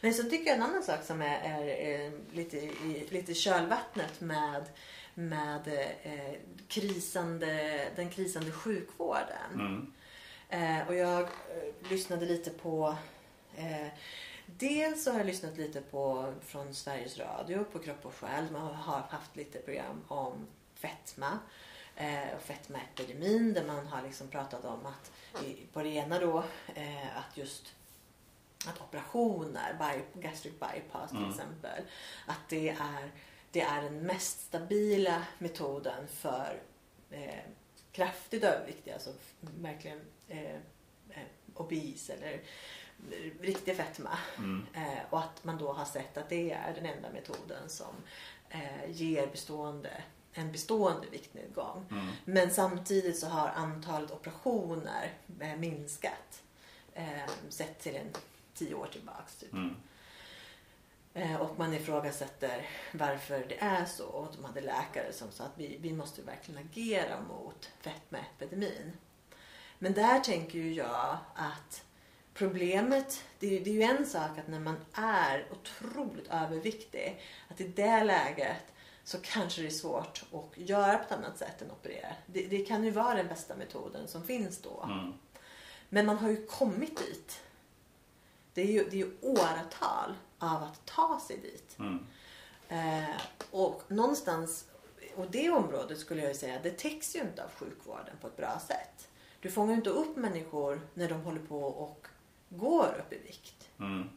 Men 0.00 0.14
så 0.14 0.22
tycker 0.22 0.46
jag 0.46 0.56
en 0.56 0.62
annan 0.62 0.82
sak 0.82 1.04
som 1.04 1.22
är, 1.22 1.40
är, 1.40 1.66
är 1.66 2.12
lite 2.32 2.56
i 2.56 3.06
lite 3.10 3.34
kölvattnet 3.34 4.20
med, 4.20 4.64
med 5.14 5.68
eh, 6.02 6.34
krisande, 6.68 7.84
den 7.96 8.10
krisande 8.10 8.52
sjukvården. 8.52 9.52
Mm. 9.54 9.92
Eh, 10.48 10.88
och 10.88 10.94
jag 10.94 11.20
eh, 11.20 11.90
lyssnade 11.90 12.26
lite 12.26 12.50
på 12.50 12.96
eh, 13.56 13.88
Dels 14.46 15.04
så 15.04 15.10
har 15.10 15.18
jag 15.18 15.26
lyssnat 15.26 15.56
lite 15.56 15.80
på 15.80 16.34
från 16.40 16.74
Sveriges 16.74 17.18
Radio 17.18 17.64
på 17.64 17.78
Kropp 17.78 18.06
och 18.06 18.14
Själ. 18.14 18.50
Man 18.52 18.74
har 18.74 19.00
haft 19.00 19.36
lite 19.36 19.58
program 19.58 20.04
om 20.08 20.46
fetma 20.74 21.38
eh, 21.96 22.34
och 22.36 22.42
fetmaepidemin 22.42 23.54
där 23.54 23.66
man 23.66 23.86
har 23.86 24.02
liksom 24.02 24.28
pratat 24.28 24.64
om 24.64 24.86
att 24.86 25.12
på 25.72 25.82
det 25.82 25.88
ena 25.88 26.18
då 26.18 26.44
eh, 26.74 27.16
att 27.16 27.36
just 27.36 27.74
att 28.66 28.80
operationer, 28.80 29.72
by, 29.78 30.20
gastric 30.20 30.52
bypass 30.60 31.10
till 31.10 31.18
Mm. 31.18 31.30
exempel, 31.30 31.82
att 32.26 32.48
det 32.48 32.68
är, 32.68 33.10
det 33.50 33.60
är 33.60 33.82
den 33.82 33.98
mest 33.98 34.40
stabila 34.40 35.22
metoden 35.38 36.08
för 36.08 36.62
eh, 37.10 37.44
kraftigt 37.92 38.44
överviktiga, 38.44 38.94
alltså 38.94 39.12
verkligen 39.40 40.00
eh, 40.28 40.54
eh, 41.10 41.26
obes 41.54 42.10
eller 42.10 42.40
riktig 43.40 43.76
fetma. 43.76 44.18
Mm. 44.38 44.66
Eh, 44.74 44.98
och 45.10 45.18
att 45.18 45.44
man 45.44 45.58
då 45.58 45.72
har 45.72 45.84
sett 45.84 46.16
att 46.16 46.28
det 46.28 46.50
är 46.52 46.74
den 46.74 46.86
enda 46.86 47.10
metoden 47.10 47.68
som 47.68 47.94
eh, 48.48 48.90
ger 48.90 49.26
bestående, 49.26 50.02
en 50.34 50.52
bestående 50.52 51.06
viktnedgång. 51.10 51.86
Mm. 51.90 52.06
Men 52.24 52.50
samtidigt 52.50 53.18
så 53.18 53.26
har 53.26 53.48
antalet 53.48 54.10
operationer 54.10 55.12
eh, 55.40 55.56
minskat. 55.56 56.42
Eh, 56.94 57.30
sett 57.48 57.78
till 57.80 57.96
en 57.96 58.08
tio 58.54 58.74
år 58.74 58.86
tillbaks. 58.92 59.36
Typ. 59.36 59.52
Mm. 59.52 59.76
Eh, 61.14 61.36
och 61.36 61.58
man 61.58 61.74
ifrågasätter 61.74 62.68
varför 62.92 63.44
det 63.48 63.58
är 63.60 63.84
så. 63.84 64.04
Och 64.06 64.28
de 64.36 64.44
hade 64.44 64.60
läkare 64.60 65.12
som 65.12 65.30
sa 65.30 65.44
att 65.44 65.52
vi, 65.58 65.76
vi 65.80 65.92
måste 65.92 66.22
verkligen 66.22 66.64
agera 66.66 67.20
mot 67.20 67.70
fetmaepidemin. 67.80 68.92
Men 69.78 69.92
där 69.92 70.20
tänker 70.20 70.58
ju 70.58 70.74
jag 70.74 71.18
att 71.34 71.84
problemet, 72.34 73.24
det 73.38 73.46
är, 73.46 73.50
ju- 73.50 73.64
det 73.64 73.70
är 73.70 73.74
ju 73.74 73.82
en 73.82 74.06
sak 74.06 74.38
att 74.38 74.48
när 74.48 74.60
man 74.60 74.76
är 74.94 75.46
otroligt 75.50 76.28
överviktig, 76.30 77.20
att 77.48 77.60
i 77.60 77.68
det 77.68 78.04
läget 78.04 78.71
så 79.04 79.18
kanske 79.22 79.60
det 79.62 79.68
är 79.68 79.70
svårt 79.70 80.24
att 80.32 80.58
göra 80.58 80.98
på 80.98 81.04
ett 81.04 81.12
annat 81.12 81.38
sätt 81.38 81.62
än 81.62 81.70
operera. 81.70 82.14
Det, 82.26 82.46
det 82.46 82.64
kan 82.64 82.84
ju 82.84 82.90
vara 82.90 83.14
den 83.14 83.28
bästa 83.28 83.56
metoden 83.56 84.08
som 84.08 84.24
finns 84.24 84.58
då. 84.58 84.82
Mm. 84.82 85.12
Men 85.88 86.06
man 86.06 86.18
har 86.18 86.28
ju 86.28 86.46
kommit 86.46 86.96
dit. 86.96 87.40
Det 88.54 88.62
är 88.62 88.72
ju, 88.72 88.84
det 88.84 88.96
är 88.96 89.06
ju 89.06 89.16
åratal 89.20 90.14
av 90.38 90.62
att 90.62 90.86
ta 90.86 91.20
sig 91.26 91.38
dit. 91.38 91.78
Mm. 91.78 92.06
Eh, 92.68 93.16
och 93.50 93.82
någonstans, 93.88 94.68
och 95.16 95.30
det 95.30 95.50
området 95.50 95.98
skulle 95.98 96.22
jag 96.22 96.36
säga, 96.36 96.60
det 96.62 96.70
täcks 96.70 97.16
ju 97.16 97.20
inte 97.20 97.44
av 97.44 97.50
sjukvården 97.50 98.16
på 98.20 98.26
ett 98.26 98.36
bra 98.36 98.60
sätt. 98.66 99.08
Du 99.40 99.50
fångar 99.50 99.72
ju 99.72 99.76
inte 99.76 99.90
upp 99.90 100.16
människor 100.16 100.80
när 100.94 101.08
de 101.08 101.20
håller 101.20 101.40
på 101.40 101.62
och 101.64 102.06
går 102.48 102.96
upp 102.98 103.12
i 103.12 103.18
vikt. 103.18 103.68
Mm. 103.78 104.08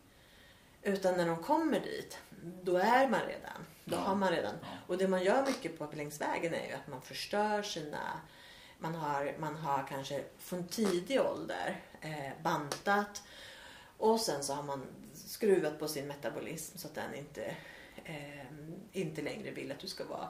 Utan 0.82 1.18
när 1.18 1.28
de 1.28 1.44
kommer 1.44 1.80
dit, 1.80 2.18
då 2.64 2.78
är 2.78 3.08
man 3.08 3.22
redan. 3.22 3.66
Då 3.86 3.96
Ja. 3.96 4.00
har 4.00 4.16
man 4.16 4.30
redan. 4.32 4.54
Ja. 4.62 4.68
Och 4.88 4.98
det 4.98 5.08
man 5.08 5.24
gör 5.24 5.46
mycket 5.46 5.78
på 5.80 5.90
längs 5.94 6.22
vägen 6.22 6.54
är 6.54 6.68
ju 6.68 6.74
att 6.74 6.88
man 6.88 7.02
förstör 7.02 7.62
sina... 7.62 8.20
Man 8.80 8.96
har, 8.96 9.36
man 9.40 9.56
har 9.56 9.88
kanske 9.90 10.24
från 10.38 10.68
tidig 10.68 11.22
ålder 11.22 11.82
eh, 12.02 12.42
bantat 12.44 13.24
och 13.98 14.20
sen 14.20 14.44
så 14.44 14.54
har 14.54 14.64
man 14.64 14.86
skruvat 15.14 15.80
på 15.80 15.88
sin 15.88 16.08
metabolism 16.08 16.78
så 16.78 16.88
att 16.88 16.96
den 16.96 17.16
inte, 17.16 17.56
eh, 18.06 18.46
inte 18.92 19.22
längre 19.22 19.52
vill 19.52 19.72
att 19.72 19.80
du 19.80 19.88
ska 19.88 20.04
vara 20.06 20.30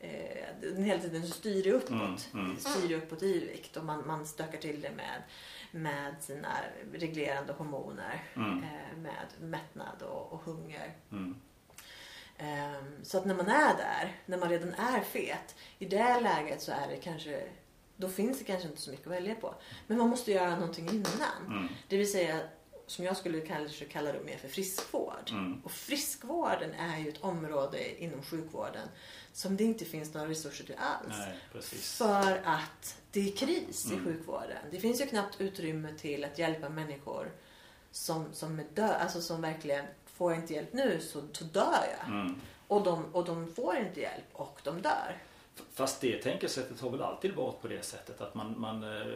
Eh, 0.00 0.46
den 0.60 0.84
hela 0.84 1.00
tiden 1.00 1.26
styr 1.26 1.62
det 1.62 1.72
uppåt. 1.72 2.28
Mm, 2.32 2.44
mm. 2.44 2.56
Styr 2.56 2.96
uppåt 2.96 3.22
i 3.22 3.38
vikt 3.38 3.76
och 3.76 3.84
man, 3.84 4.06
man 4.06 4.26
stökar 4.26 4.58
till 4.58 4.80
det 4.80 4.90
med, 4.90 5.22
med 5.70 6.14
sina 6.20 6.48
reglerande 6.92 7.52
hormoner. 7.52 8.24
Mm. 8.36 8.58
Eh, 8.58 8.96
med 8.98 9.26
mättnad 9.40 10.02
och, 10.02 10.32
och 10.32 10.40
hunger. 10.44 10.94
Ehm, 12.38 12.94
Så 13.02 13.18
att 13.18 13.24
när 13.26 13.34
man 13.34 13.48
är 13.48 13.76
där, 13.76 14.16
när 14.26 14.38
man 14.38 14.48
redan 14.48 14.74
är 14.74 15.00
fet, 15.00 15.54
i 15.78 15.84
det 15.84 16.20
läget 16.20 16.62
så 16.62 16.72
är 16.72 16.88
det 16.88 16.96
kanske, 16.96 17.42
då 17.96 18.08
finns 18.08 18.38
det 18.38 18.44
kanske 18.44 18.68
inte 18.68 18.80
så 18.80 18.90
mycket 18.90 19.06
att 19.06 19.12
välja 19.12 19.34
på. 19.34 19.54
Men 19.86 19.98
man 19.98 20.08
måste 20.08 20.32
göra 20.32 20.56
någonting 20.56 20.88
innan. 20.88 21.46
Mm. 21.46 21.68
Det 21.88 21.96
vill 21.96 22.12
säga, 22.12 22.40
som 22.86 23.04
jag 23.04 23.16
skulle 23.16 23.40
kanske 23.40 23.84
kalla 23.84 24.12
det 24.12 24.20
mer 24.20 24.36
för 24.36 24.48
friskvård. 24.48 25.30
Mm. 25.30 25.60
Och 25.64 25.70
friskvården 25.72 26.74
är 26.74 26.98
ju 26.98 27.08
ett 27.08 27.20
område 27.22 28.02
inom 28.02 28.22
sjukvården 28.22 28.88
som 29.32 29.56
det 29.56 29.64
inte 29.64 29.84
finns 29.84 30.14
några 30.14 30.28
resurser 30.28 30.64
till 30.64 30.74
alls. 30.78 31.14
Nej. 31.18 31.62
För 31.82 32.40
att 32.44 32.96
det 33.10 33.28
är 33.28 33.36
kris 33.36 33.86
i 33.90 33.94
Mm. 33.94 34.04
sjukvården. 34.04 34.58
Det 34.70 34.80
finns 34.80 35.00
ju 35.00 35.06
knappt 35.06 35.40
utrymme 35.40 35.88
till 35.98 36.24
att 36.24 36.38
hjälpa 36.38 36.68
människor 36.68 37.30
som, 37.90 38.24
som 38.32 38.58
är 38.58 38.64
dö, 38.74 38.94
alltså 38.94 39.20
som 39.20 39.40
verkligen 39.42 39.84
får 40.06 40.32
jag 40.32 40.40
inte 40.42 40.54
hjälp 40.54 40.72
nu 40.72 41.00
så, 41.00 41.22
så 41.32 41.44
dör 41.44 41.84
jag. 41.98 42.08
Mm. 42.08 42.40
Och, 42.68 42.82
de, 42.84 43.04
och 43.14 43.24
de 43.24 43.54
får 43.54 43.76
inte 43.76 44.00
hjälp 44.00 44.24
och 44.32 44.60
de 44.64 44.82
dör. 44.82 45.16
Fast 45.72 46.00
det 46.00 46.22
tänkesättet 46.22 46.80
har 46.80 46.90
väl 46.90 47.02
alltid 47.02 47.34
varit 47.34 47.60
på 47.62 47.68
det 47.68 47.84
sättet 47.84 48.20
att 48.20 48.34
man, 48.34 48.60
man 48.60 48.82
eh, 48.96 49.06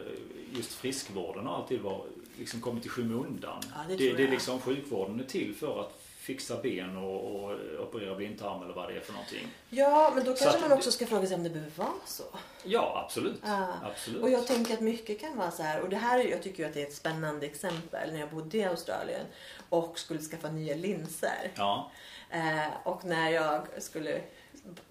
just 0.51 0.73
friskvården 0.73 1.45
har 1.45 1.55
alltid 1.55 1.81
varit, 1.81 2.11
liksom 2.37 2.61
kommit 2.61 2.85
i 2.85 2.89
skymundan. 2.89 3.61
Ja, 3.75 3.81
det 3.87 3.95
det, 3.95 4.13
det 4.13 4.23
är 4.23 4.31
liksom 4.31 4.59
sjukvården 4.59 5.19
är 5.19 5.23
till 5.23 5.55
för 5.55 5.81
att 5.81 6.04
fixa 6.25 6.61
ben 6.61 6.97
och, 6.97 7.35
och 7.35 7.51
operera 7.79 8.15
blindtarm 8.15 8.63
eller 8.63 8.73
vad 8.73 8.89
det 8.89 8.95
är 8.95 8.99
för 8.99 9.13
någonting. 9.13 9.47
Ja, 9.69 10.11
men 10.15 10.25
då 10.25 10.33
kanske 10.33 10.57
att 10.57 10.61
man 10.69 10.71
också 10.71 10.91
ska 10.91 11.05
fråga 11.05 11.27
sig 11.27 11.35
om 11.35 11.43
det 11.43 11.49
behöver 11.49 11.71
vara 11.75 11.93
så. 12.05 12.23
Ja, 12.63 13.01
absolut. 13.05 13.41
Ja. 13.45 13.67
absolut. 13.83 14.21
Och 14.23 14.29
jag 14.29 14.47
tänker 14.47 14.73
att 14.73 14.79
mycket 14.81 15.19
kan 15.21 15.37
vara 15.37 15.51
så 15.51 15.63
här. 15.63 15.81
Och 15.81 15.89
det 15.89 15.95
här, 15.97 16.19
är- 16.19 16.23
jag 16.31 16.43
tycker 16.43 16.63
ju 16.63 16.69
att 16.69 16.73
det 16.73 16.81
är 16.81 16.87
ett 16.87 16.93
spännande 16.93 17.45
exempel. 17.45 18.11
När 18.13 18.19
jag 18.19 18.29
bodde 18.29 18.57
i 18.57 18.63
Australien 18.63 19.25
och 19.69 19.99
skulle 19.99 20.19
skaffa 20.19 20.51
nya 20.51 20.75
linser. 20.75 21.51
Ja. 21.55 21.91
Eh, 22.29 22.67
och 22.83 23.05
när 23.05 23.29
jag 23.29 23.67
skulle... 23.77 24.21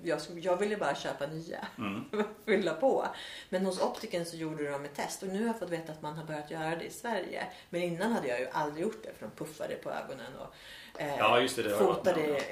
Jag, 0.02 0.20
jag 0.36 0.56
ville 0.56 0.76
bara 0.76 0.94
köpa 0.94 1.26
nya. 1.26 1.66
Mm. 1.78 2.04
fylla 2.44 2.74
på. 2.74 3.06
Men 3.48 3.66
hos 3.66 3.80
optiken 3.80 4.26
så 4.26 4.36
gjorde 4.36 4.70
de 4.70 4.84
ett 4.84 4.94
test 4.94 5.22
och 5.22 5.28
nu 5.28 5.38
har 5.40 5.46
jag 5.46 5.58
fått 5.58 5.70
veta 5.70 5.92
att 5.92 6.02
man 6.02 6.16
har 6.16 6.24
börjat 6.24 6.50
göra 6.50 6.76
det 6.76 6.84
i 6.84 6.90
Sverige. 6.90 7.46
Men 7.70 7.82
innan 7.82 8.12
hade 8.12 8.28
jag 8.28 8.40
ju 8.40 8.48
aldrig 8.48 8.82
gjort 8.84 9.02
det 9.02 9.12
för 9.18 9.26
de 9.26 9.44
puffade 9.44 9.74
på 9.74 9.90
ögonen 9.90 10.34
och 10.40 10.54
eh, 10.98 11.18
Ja, 11.18 11.40
just 11.40 11.56
det, 11.56 11.62
det 11.62 11.70
fotade 11.70 12.36
eh, 12.36 12.42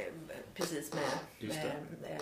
precis 0.54 0.92
med, 0.94 1.48
med 1.48 2.10
eh, 2.10 2.18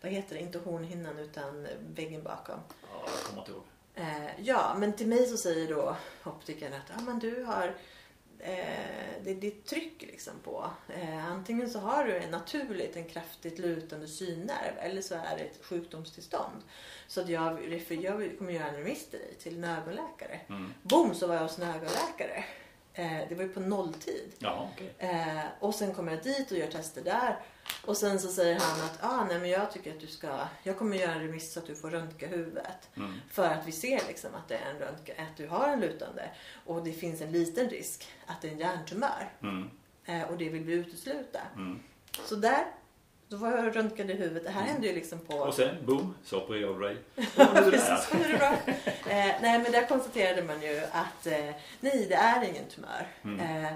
vad 0.00 0.12
heter 0.12 0.34
det, 0.34 0.40
inte 0.40 0.58
hornhinnan 0.58 1.18
utan 1.18 1.66
väggen 1.94 2.22
bakom. 2.22 2.60
ja, 2.82 3.02
jag 3.04 3.24
kommer 3.24 3.40
inte 3.40 3.50
ihåg. 3.52 3.62
Eh, 3.94 4.40
ja, 4.40 4.74
men 4.78 4.92
till 4.92 5.08
mig 5.08 5.26
så 5.26 5.36
säger 5.36 5.68
då 5.74 5.96
optikern 6.24 6.72
att 6.72 6.98
ah, 6.98 7.02
men 7.02 7.18
du 7.18 7.44
har 7.44 7.74
eh, 8.38 9.22
det, 9.24 9.34
det 9.34 9.46
är 9.46 9.50
ett 9.50 9.66
tryck 9.66 10.02
liksom 10.02 10.32
på. 10.44 10.70
Eh, 10.88 11.26
antingen 11.26 11.70
så 11.70 11.78
har 11.78 12.04
du 12.04 12.16
en 12.16 12.30
naturligt 12.30 12.96
en 12.96 13.08
kraftigt 13.08 13.58
lutande 13.58 14.08
synnerv 14.08 14.78
eller 14.78 15.02
så 15.02 15.14
är 15.14 15.36
det 15.36 15.42
ett 15.42 15.64
sjukdomstillstånd. 15.64 16.62
Så 17.06 17.20
att 17.20 17.28
jag, 17.28 17.82
jag 17.88 18.38
kommer 18.38 18.52
göra 18.52 18.68
en 18.68 18.76
remiss 18.76 19.10
till 19.10 19.18
dig 19.18 19.34
till 19.34 19.56
en 19.56 19.64
ögonläkare. 19.64 20.40
Mm. 20.48 20.74
Boom 20.82 21.14
så 21.14 21.26
var 21.26 21.34
jag 21.34 21.42
hos 21.42 21.58
en 21.58 21.68
ögonläkare. 21.68 22.44
Eh, 22.94 23.28
det 23.28 23.34
var 23.34 23.42
ju 23.42 23.48
på 23.48 23.60
nolltid. 23.60 24.32
Ja, 24.38 24.70
okej. 24.72 24.94
Eh, 24.98 25.44
och 25.58 25.74
sen 25.74 25.94
kommer 25.94 26.12
jag 26.12 26.22
dit 26.22 26.50
och 26.50 26.58
gör 26.58 26.66
tester 26.66 27.02
där. 27.02 27.36
Och 27.84 27.96
sen 27.96 28.20
så 28.20 28.28
säger 28.28 28.60
han 28.60 28.80
att 28.80 28.98
ah, 29.00 29.24
nej, 29.24 29.38
men 29.38 29.50
jag 29.50 29.72
tycker 29.72 29.92
att 29.92 30.00
du 30.00 30.06
ska, 30.06 30.38
jag 30.62 30.78
kommer 30.78 30.96
göra 30.96 31.12
en 31.12 31.20
remiss 31.20 31.52
så 31.52 31.60
att 31.60 31.66
du 31.66 31.74
får 31.74 31.90
röntga 31.90 32.28
huvudet. 32.28 32.90
Mm. 32.96 33.12
För 33.30 33.48
att 33.48 33.66
vi 33.66 33.72
ser 33.72 34.00
liksom 34.08 34.34
att 34.34 34.48
det 34.48 34.56
är 34.56 34.70
en 34.70 34.78
röntgen, 34.78 35.16
att 35.18 35.36
du 35.36 35.48
har 35.48 35.68
en 35.68 35.80
lutande. 35.80 36.30
Och 36.66 36.84
det 36.84 36.92
finns 36.92 37.20
en 37.20 37.32
liten 37.32 37.70
risk 37.70 38.08
att 38.26 38.42
det 38.42 38.48
är 38.48 38.52
en 38.52 38.58
hjärntumör. 38.58 39.32
Mm. 39.42 39.70
Eh, 40.04 40.22
och 40.22 40.38
det 40.38 40.48
vill 40.48 40.64
vi 40.64 40.72
utesluta. 40.72 41.40
Mm. 41.56 41.82
Så 42.24 42.34
där, 42.34 42.64
då 43.32 43.38
var 43.38 43.50
jag 43.50 43.76
röntgade 43.76 44.12
huvudet. 44.12 44.44
Det 44.44 44.50
här 44.50 44.62
hände 44.62 44.86
ju 44.86 44.94
liksom 44.94 45.18
på... 45.18 45.36
Och 45.36 45.54
sen, 45.54 45.76
boom, 45.86 46.14
så 46.24 46.42
opererar 46.42 46.74
du 46.74 46.80
dig. 46.80 46.96
Precis, 47.70 48.12
nu 48.12 48.24
är 48.24 48.32
det 48.32 48.38
bra. 48.38 48.52
Eh, 49.12 49.34
nej 49.40 49.58
men 49.58 49.72
där 49.72 49.86
konstaterade 49.86 50.42
man 50.42 50.62
ju 50.62 50.78
att 50.92 51.26
eh, 51.26 51.50
nej 51.80 52.06
det 52.08 52.14
är 52.14 52.44
ingen 52.44 52.64
tumör. 52.64 53.06
Mm. 53.24 53.64
Eh, 53.64 53.72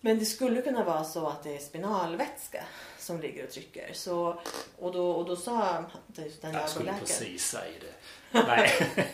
Men 0.00 0.18
det 0.18 0.24
skulle 0.24 0.62
kunna 0.62 0.84
vara 0.84 1.04
så 1.04 1.26
att 1.26 1.42
det 1.42 1.56
är 1.56 1.58
spinalvätska 1.58 2.64
som 2.98 3.20
ligger 3.20 3.44
och 3.44 3.50
trycker. 3.50 3.90
Så, 3.92 4.40
och, 4.78 4.92
då, 4.92 5.10
och 5.10 5.24
då 5.26 5.36
sa 5.36 5.84
den 6.40 6.52
Jag 6.52 6.68
skulle 6.68 6.94
precis 7.00 7.46
säga 7.46 7.72
det. 7.80 8.40
Nej, 8.46 8.70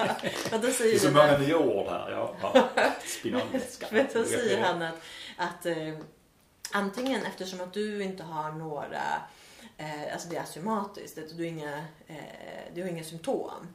Ja, 0.51 0.59
då 0.59 0.59
det 0.59 0.73
säger 0.73 0.95
är 0.95 0.99
så 0.99 1.11
många 1.11 1.39
nya 1.39 1.59
ord 1.59 1.87
här. 1.87 2.11
Ja, 2.11 2.35
ja. 2.43 2.69
Spinalvätska. 3.05 3.87
Men 3.91 4.07
då 4.13 4.25
säger 4.25 4.63
han 4.63 4.83
att, 4.83 4.95
att 5.37 5.67
eh, 5.67 5.95
antingen 6.73 7.27
eftersom 7.27 7.61
att 7.61 7.73
du 7.73 8.03
inte 8.03 8.23
har 8.23 8.53
några, 8.53 9.03
eh, 9.77 10.13
alltså 10.13 10.29
det 10.29 10.37
är 10.37 10.41
asymptomatiskt, 10.43 11.19
att 11.19 11.29
du, 11.29 11.35
har 11.37 11.43
inga, 11.51 11.79
eh, 12.07 12.17
du 12.75 12.83
har 12.83 12.89
inga 12.89 13.05
symptom. 13.05 13.75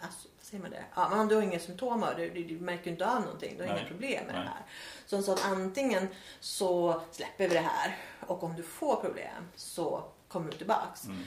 Alltså, 0.00 0.28
säger 0.40 0.62
man 0.62 0.70
det? 0.70 0.84
Ja, 0.94 1.08
men 1.08 1.28
du 1.28 1.34
har 1.34 1.42
inga 1.42 1.58
symptom, 1.58 2.06
du, 2.16 2.30
du, 2.30 2.44
du 2.44 2.60
märker 2.60 2.90
inte 2.90 3.06
av 3.10 3.20
någonting, 3.20 3.56
du 3.56 3.62
har 3.62 3.70
Nej. 3.70 3.80
inga 3.80 3.88
problem 3.88 4.26
med 4.26 4.34
Nej. 4.34 4.44
det 4.44 4.50
här. 4.50 4.62
Så 5.06 5.16
han 5.16 5.22
sa 5.22 5.32
att 5.34 5.44
antingen 5.44 6.08
så 6.40 7.00
släpper 7.10 7.48
vi 7.48 7.54
det 7.54 7.60
här 7.60 7.96
och 8.26 8.42
om 8.42 8.56
du 8.56 8.62
får 8.62 8.96
problem 8.96 9.48
så 9.56 10.04
kommer 10.28 10.50
du 10.50 10.56
tillbaks. 10.58 11.04
Mm. 11.04 11.22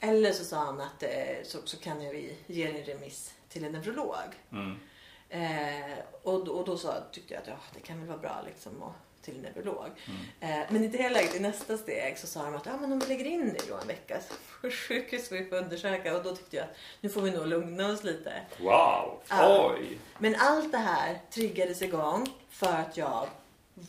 Eller 0.00 0.32
så 0.32 0.44
sa 0.44 0.56
han 0.64 0.80
att 0.80 1.02
eh, 1.02 1.08
så, 1.44 1.58
så 1.64 1.76
kan 1.76 1.98
vi 1.98 2.36
ge 2.46 2.66
en 2.66 2.84
remiss 2.84 3.34
till 3.48 3.64
en 3.64 3.72
neurolog. 3.72 4.16
Mm. 4.52 4.78
Eh, 5.28 5.98
och, 6.22 6.44
då- 6.44 6.52
och 6.52 6.64
då 6.66 6.76
sa, 6.78 6.94
tyckte 7.12 7.34
jag 7.34 7.40
att 7.42 7.48
ja, 7.48 7.56
det 7.74 7.80
kan 7.80 7.98
väl 7.98 8.06
vara 8.08 8.18
bra 8.18 8.42
liksom, 8.46 8.82
att, 8.82 8.92
till 9.32 9.40
neurolog. 9.42 9.86
Mm. 10.40 10.60
Eh, 10.60 10.66
men 10.70 10.84
i 10.84 10.88
det 10.88 11.08
läget, 11.10 11.34
i 11.34 11.40
nästa 11.40 11.78
steg 11.78 12.18
så 12.18 12.26
sa 12.26 12.44
de 12.44 12.54
att 12.54 12.66
ja, 12.66 12.76
men 12.80 12.92
om 12.92 12.98
vi 12.98 13.06
lägger 13.06 13.24
in 13.24 13.48
dig 13.48 13.60
då 13.68 13.76
en 13.76 13.86
vecka 13.86 14.18
på 14.62 14.70
sjukhus 14.70 15.28
får 15.28 15.36
vi 15.36 15.44
få 15.44 15.56
undersöka. 15.56 16.16
Och 16.16 16.22
då 16.24 16.36
tyckte 16.36 16.56
jag 16.56 16.64
att 16.64 16.76
nu 17.00 17.08
får 17.08 17.20
vi 17.20 17.30
nog 17.30 17.46
lugna 17.46 17.92
oss 17.92 18.04
lite. 18.04 18.32
Wow, 18.60 19.22
Ja. 19.28 19.70
oj. 19.78 19.98
Men 20.18 20.34
allt 20.38 20.72
det 20.72 20.78
här 20.78 21.18
triggades 21.30 21.82
igång 21.82 22.26
för 22.50 22.72
att 22.72 22.96
jag 22.96 23.28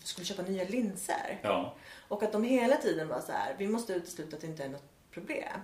skulle 0.04 0.26
köpa 0.26 0.42
nya 0.42 0.64
linser. 0.64 1.40
Ja. 1.42 1.76
Och 2.08 2.24
att 2.24 2.32
de 2.32 2.44
hela 2.44 2.76
tiden 2.76 3.08
var 3.08 3.22
så 3.22 3.32
här, 3.32 3.56
vi 3.58 3.68
måste 3.68 3.94
utesluta 3.94 4.36
att 4.36 4.42
det 4.42 4.48
inte 4.48 4.64
är 4.64 4.70
något 4.70 4.90
problem. 5.12 5.60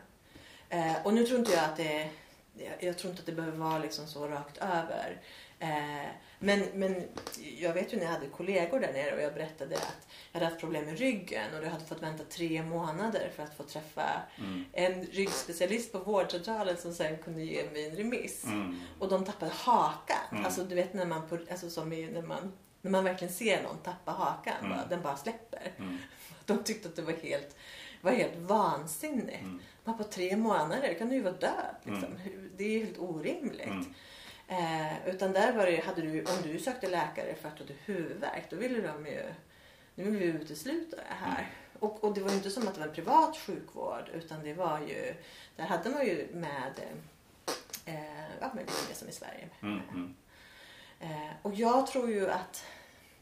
Eh, 0.70 0.94
och 1.04 1.14
nu 1.14 1.24
tror 1.26 1.40
inte 1.40 1.52
jag 1.52 1.64
att 1.64 1.78
det 1.78 2.10
jag, 2.58 2.84
jag 2.84 2.98
tror 2.98 3.12
inte 3.12 3.20
att 3.20 3.26
det 3.26 3.32
behöver 3.32 3.58
vara 3.58 3.80
liksom 3.80 4.08
så 4.08 4.28
rakt 4.28 4.58
över. 4.58 5.22
Eh, 5.60 6.10
men, 6.40 6.60
men 6.74 7.04
jag 7.58 7.74
vet 7.74 7.94
ju 7.94 7.98
när 7.98 8.04
jag 8.06 8.12
hade 8.12 8.28
kollegor 8.28 8.80
där 8.80 8.94
nere 8.94 9.16
och 9.16 9.22
jag 9.22 9.34
berättade 9.34 9.76
att 9.76 10.08
jag 10.32 10.40
hade 10.40 10.46
haft 10.46 10.60
problem 10.60 10.86
med 10.86 10.98
ryggen 11.00 11.56
och 11.58 11.66
jag 11.66 11.70
hade 11.72 11.86
fått 11.86 12.02
vänta 12.04 12.24
tre 12.24 12.64
månader 12.64 13.32
för 13.36 13.44
att 13.44 13.58
få 13.58 13.64
träffa 13.64 14.22
Mm. 14.38 14.66
en 14.74 15.04
ryggspecialist 15.06 15.92
på 15.92 16.00
vårdcentralen 16.00 16.78
som 16.78 16.94
sen 16.94 17.18
kunde 17.18 17.44
ge 17.44 17.64
mig 17.74 17.86
en 17.90 17.96
remiss. 17.96 18.44
Mm. 18.44 18.80
Och 19.00 19.10
de 19.10 19.26
tappade 19.26 19.52
hakan. 19.56 20.18
Mm. 20.32 20.46
Alltså 20.46 20.64
du 20.64 20.76
vet 20.76 20.94
när 20.94 21.06
man, 21.06 21.28
på, 21.30 21.38
alltså, 21.52 21.70
som 21.70 21.94
i, 21.94 22.08
när 22.12 22.22
man, 22.22 22.52
när 22.82 22.92
man 22.92 23.04
verkligen 23.04 23.34
ser 23.34 23.64
någon 23.64 23.78
tappa 23.78 24.12
hakan. 24.12 24.54
Mm. 24.60 24.70
Bara, 24.78 24.86
den 24.88 25.02
bara 25.02 25.18
släpper. 25.18 25.72
Mm. 25.78 25.98
De 26.46 26.64
tyckte 26.64 26.88
att 26.90 26.96
det 26.96 27.02
var 27.02 27.14
helt, 27.14 27.56
var 28.02 28.12
helt 28.12 28.36
vansinnigt. 28.38 29.42
Mm. 29.42 29.62
Man 29.84 29.98
på 29.98 30.04
tre 30.04 30.36
månader 30.36 30.94
kan 31.00 31.10
du 31.10 31.16
ju 31.16 31.22
vara 31.22 31.34
död. 31.34 31.76
Liksom. 31.84 32.16
Mm. 32.26 32.50
Det 32.58 32.64
är 32.64 32.70
ju 32.70 32.86
helt 32.86 32.98
orimligt. 33.00 33.88
Eh, 34.48 35.08
utan 35.10 35.34
där 35.34 35.54
var 35.54 35.66
det, 35.66 35.86
hade 35.86 36.02
du, 36.02 36.20
om 36.20 36.42
du 36.44 36.60
sökte 36.60 36.90
läkare 36.90 37.36
för 37.36 37.48
att 37.48 37.58
du 37.58 37.64
hade 37.64 37.76
huvudvärk, 37.86 38.50
då 38.50 38.56
ville 38.56 38.82
de 38.82 39.06
ju, 39.06 39.24
nu 39.96 40.04
vill 40.04 40.20
vi 40.20 40.26
utesluta 40.26 40.96
det 40.96 41.04
här. 41.26 41.40
Mm. 41.40 41.52
Och, 41.80 42.04
och 42.04 42.14
det 42.14 42.22
var 42.22 42.30
ju 42.30 42.36
inte 42.36 42.50
som 42.50 42.68
att 42.68 42.74
det 42.74 42.80
var 42.80 42.88
en 42.88 42.94
privat 42.94 43.38
sjukvård, 43.38 44.10
utan 44.14 44.44
det 44.44 44.54
var 44.54 44.80
ju, 44.80 45.14
där 45.56 45.66
hade 45.66 45.90
man 45.90 46.06
ju 46.06 46.28
med, 46.34 46.74
eh, 47.86 48.40
ja 48.40 48.52
men 48.54 48.66
mer 48.66 48.94
som 48.94 49.10
i 49.10 49.12
Sverige. 49.12 49.50
Mm. 49.62 49.82
Mm. 49.90 50.16
Eh, 51.00 51.34
och 51.42 51.54
jag 51.54 51.88
tror 51.88 52.10
ju 52.10 52.30
att 52.30 52.66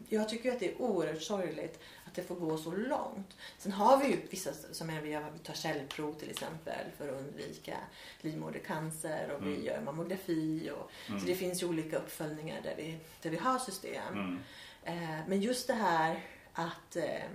jag 0.09 0.29
tycker 0.29 0.45
ju 0.45 0.51
att 0.51 0.59
det 0.59 0.71
är 0.71 0.81
oerhört 0.81 1.21
sorgligt 1.21 1.79
att 2.13 2.15
det 2.15 2.23
får 2.23 2.35
gå 2.35 2.57
så 2.57 2.71
långt. 2.71 3.35
Sen 3.57 3.71
har 3.71 3.97
vi 3.97 4.07
ju 4.07 4.17
vissa 4.29 4.53
som 4.71 4.89
är, 4.89 5.01
vi 5.01 5.19
tar 5.43 5.53
cellprov 5.53 6.13
till 6.13 6.29
exempel 6.29 6.85
för 6.97 7.07
att 7.09 7.13
undvika 7.19 7.77
livmodercancer 8.21 9.31
och 9.31 9.47
vi 9.47 9.53
Mm. 9.53 9.65
gör 9.65 9.81
mammografi. 9.81 10.71
Och, 10.71 10.91
Mm. 11.09 11.19
Så 11.19 11.25
det 11.27 11.35
finns 11.35 11.63
ju 11.63 11.67
olika 11.67 11.97
uppföljningar 11.97 12.61
där 12.63 12.73
vi, 12.77 12.97
där 13.21 13.29
vi 13.29 13.37
har 13.37 13.59
system. 13.59 14.13
Mm. 14.13 14.39
Eh, 14.83 15.27
men 15.27 15.41
just 15.41 15.67
det 15.67 15.73
här 15.73 16.19
att 16.53 16.95
eh, 16.95 17.25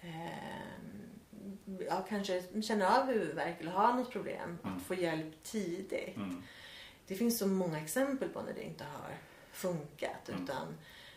eh, 0.00 0.80
ja, 1.86 2.06
kanske 2.08 2.62
känna 2.62 2.98
av 2.98 3.06
huvudvärk 3.06 3.60
eller 3.60 3.70
ha 3.72 3.94
något 3.94 4.10
problem, 4.10 4.58
Mm. 4.64 4.76
att 4.76 4.82
få 4.82 4.94
hjälp 4.94 5.42
tidigt. 5.42 6.16
Mm. 6.16 6.42
Det 7.06 7.14
finns 7.14 7.38
så 7.38 7.46
många 7.46 7.80
exempel 7.80 8.28
på 8.28 8.42
när 8.42 8.52
det 8.54 8.62
inte 8.64 8.84
har 8.84 9.14
funkat. 9.52 10.28
Mm. 10.28 10.44
Utan 10.44 10.74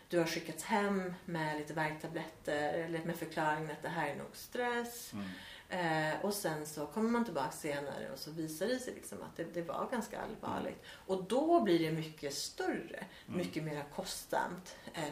du 0.08 0.18
har 0.18 0.26
skickats 0.26 0.64
hem 0.64 1.14
med 1.24 1.58
lite 1.58 1.72
värktabletter 1.74 2.72
eller 2.72 3.04
med 3.04 3.16
förklaringen 3.16 3.70
att 3.70 3.82
det 3.82 3.88
här 3.88 4.08
är 4.08 4.14
nog 4.16 4.26
stress. 4.32 5.12
Mm. 5.12 5.26
Eh, 5.68 6.24
och 6.24 6.34
sen 6.34 6.66
så 6.66 6.86
kommer 6.86 7.10
man 7.10 7.24
tillbaka 7.24 7.50
senare 7.50 8.10
och 8.12 8.18
så 8.18 8.30
visar 8.30 8.66
det 8.66 8.78
sig 8.78 8.94
liksom 8.94 9.22
att 9.22 9.36
det, 9.36 9.44
det 9.54 9.62
var 9.62 9.88
ganska 9.90 10.20
allvarligt. 10.20 10.82
Och 11.06 11.24
då 11.24 11.60
blir 11.60 11.78
det 11.78 11.92
mycket 11.92 12.34
större, 12.34 13.04
Mm. 13.26 13.38
mycket 13.38 13.64
mer 13.64 13.84
kostsamt 13.94 14.76
eh, 14.94 15.04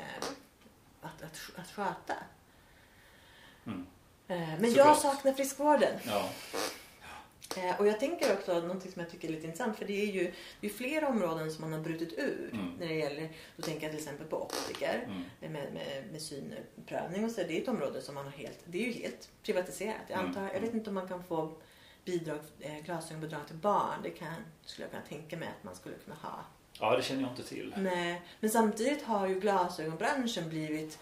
att, 1.03 1.23
att, 1.23 1.41
att 1.57 1.71
sköta. 1.71 2.15
Mm. 3.67 3.87
Eh, 4.29 4.39
men 4.39 4.57
Såklart. 4.59 4.77
jag 4.77 4.97
saknar 4.97 5.33
friskvården. 5.33 5.99
Ja. 6.05 6.31
Eh, 7.57 7.81
och 7.81 7.87
jag 7.87 8.01
tänker 8.01 8.33
också 8.33 8.61
något 8.61 8.83
som 8.83 8.93
jag 9.03 9.11
tycker 9.11 9.29
är 9.29 9.33
lite 9.33 9.47
intressant 9.47 9.79
för 9.79 9.85
det 9.85 10.03
är 10.03 10.07
ju 10.13 10.33
det 10.61 10.67
är 10.67 10.71
flera 10.71 11.09
områden 11.09 11.53
som 11.53 11.61
man 11.61 11.73
har 11.73 11.81
brutit 11.81 12.19
ur 12.19 12.51
Mm. 12.53 12.73
när 12.79 12.89
det 12.89 12.95
gäller, 12.95 13.29
då 13.57 13.63
tänker 13.63 13.83
jag 13.83 13.91
till 13.91 14.01
exempel 14.01 14.27
på 14.27 14.43
optiker 14.43 15.03
Mm. 15.07 15.53
med, 15.53 15.73
med, 15.73 16.05
med 16.13 16.23
synprövning 16.23 17.25
och 17.25 17.31
så. 17.31 17.41
Det 17.41 17.59
är 17.59 17.63
ett 17.63 17.69
område 17.69 18.03
som 18.03 18.15
man 18.15 18.25
har 18.25 18.33
helt, 18.33 18.59
det 18.65 18.79
är 18.83 18.87
ju 18.87 18.93
helt 19.03 19.29
privatiserat. 19.43 19.97
Jag 20.09 20.19
Mm. 20.19 20.29
antar, 20.29 20.51
jag 20.55 20.61
vet 20.61 20.75
inte 20.75 20.91
om 20.91 20.95
man 20.95 21.09
kan 21.09 21.25
få 21.25 21.53
bidrag, 22.05 22.39
eh, 22.61 22.79
glasögonbidrag 22.85 23.47
till 23.47 23.57
barn. 23.57 24.01
Det 24.03 24.11
kan, 24.11 24.35
skulle 24.65 24.85
jag 24.85 24.91
kunna 24.91 25.03
tänka 25.09 25.37
mig 25.37 25.49
att 25.49 25.65
man 25.65 25.75
skulle 25.75 25.95
kunna 26.05 26.17
ha. 26.23 26.45
ja, 26.81 26.97
det 26.97 27.03
känner 27.03 27.23
jag 27.23 27.31
inte 27.31 27.43
till. 27.43 27.75
Nej, 27.77 28.23
men 28.41 28.51
samtidigt 28.51 29.03
har 29.03 29.27
ju 29.29 29.41
glasögonbranschen 29.41 30.49
blivit... 30.49 30.99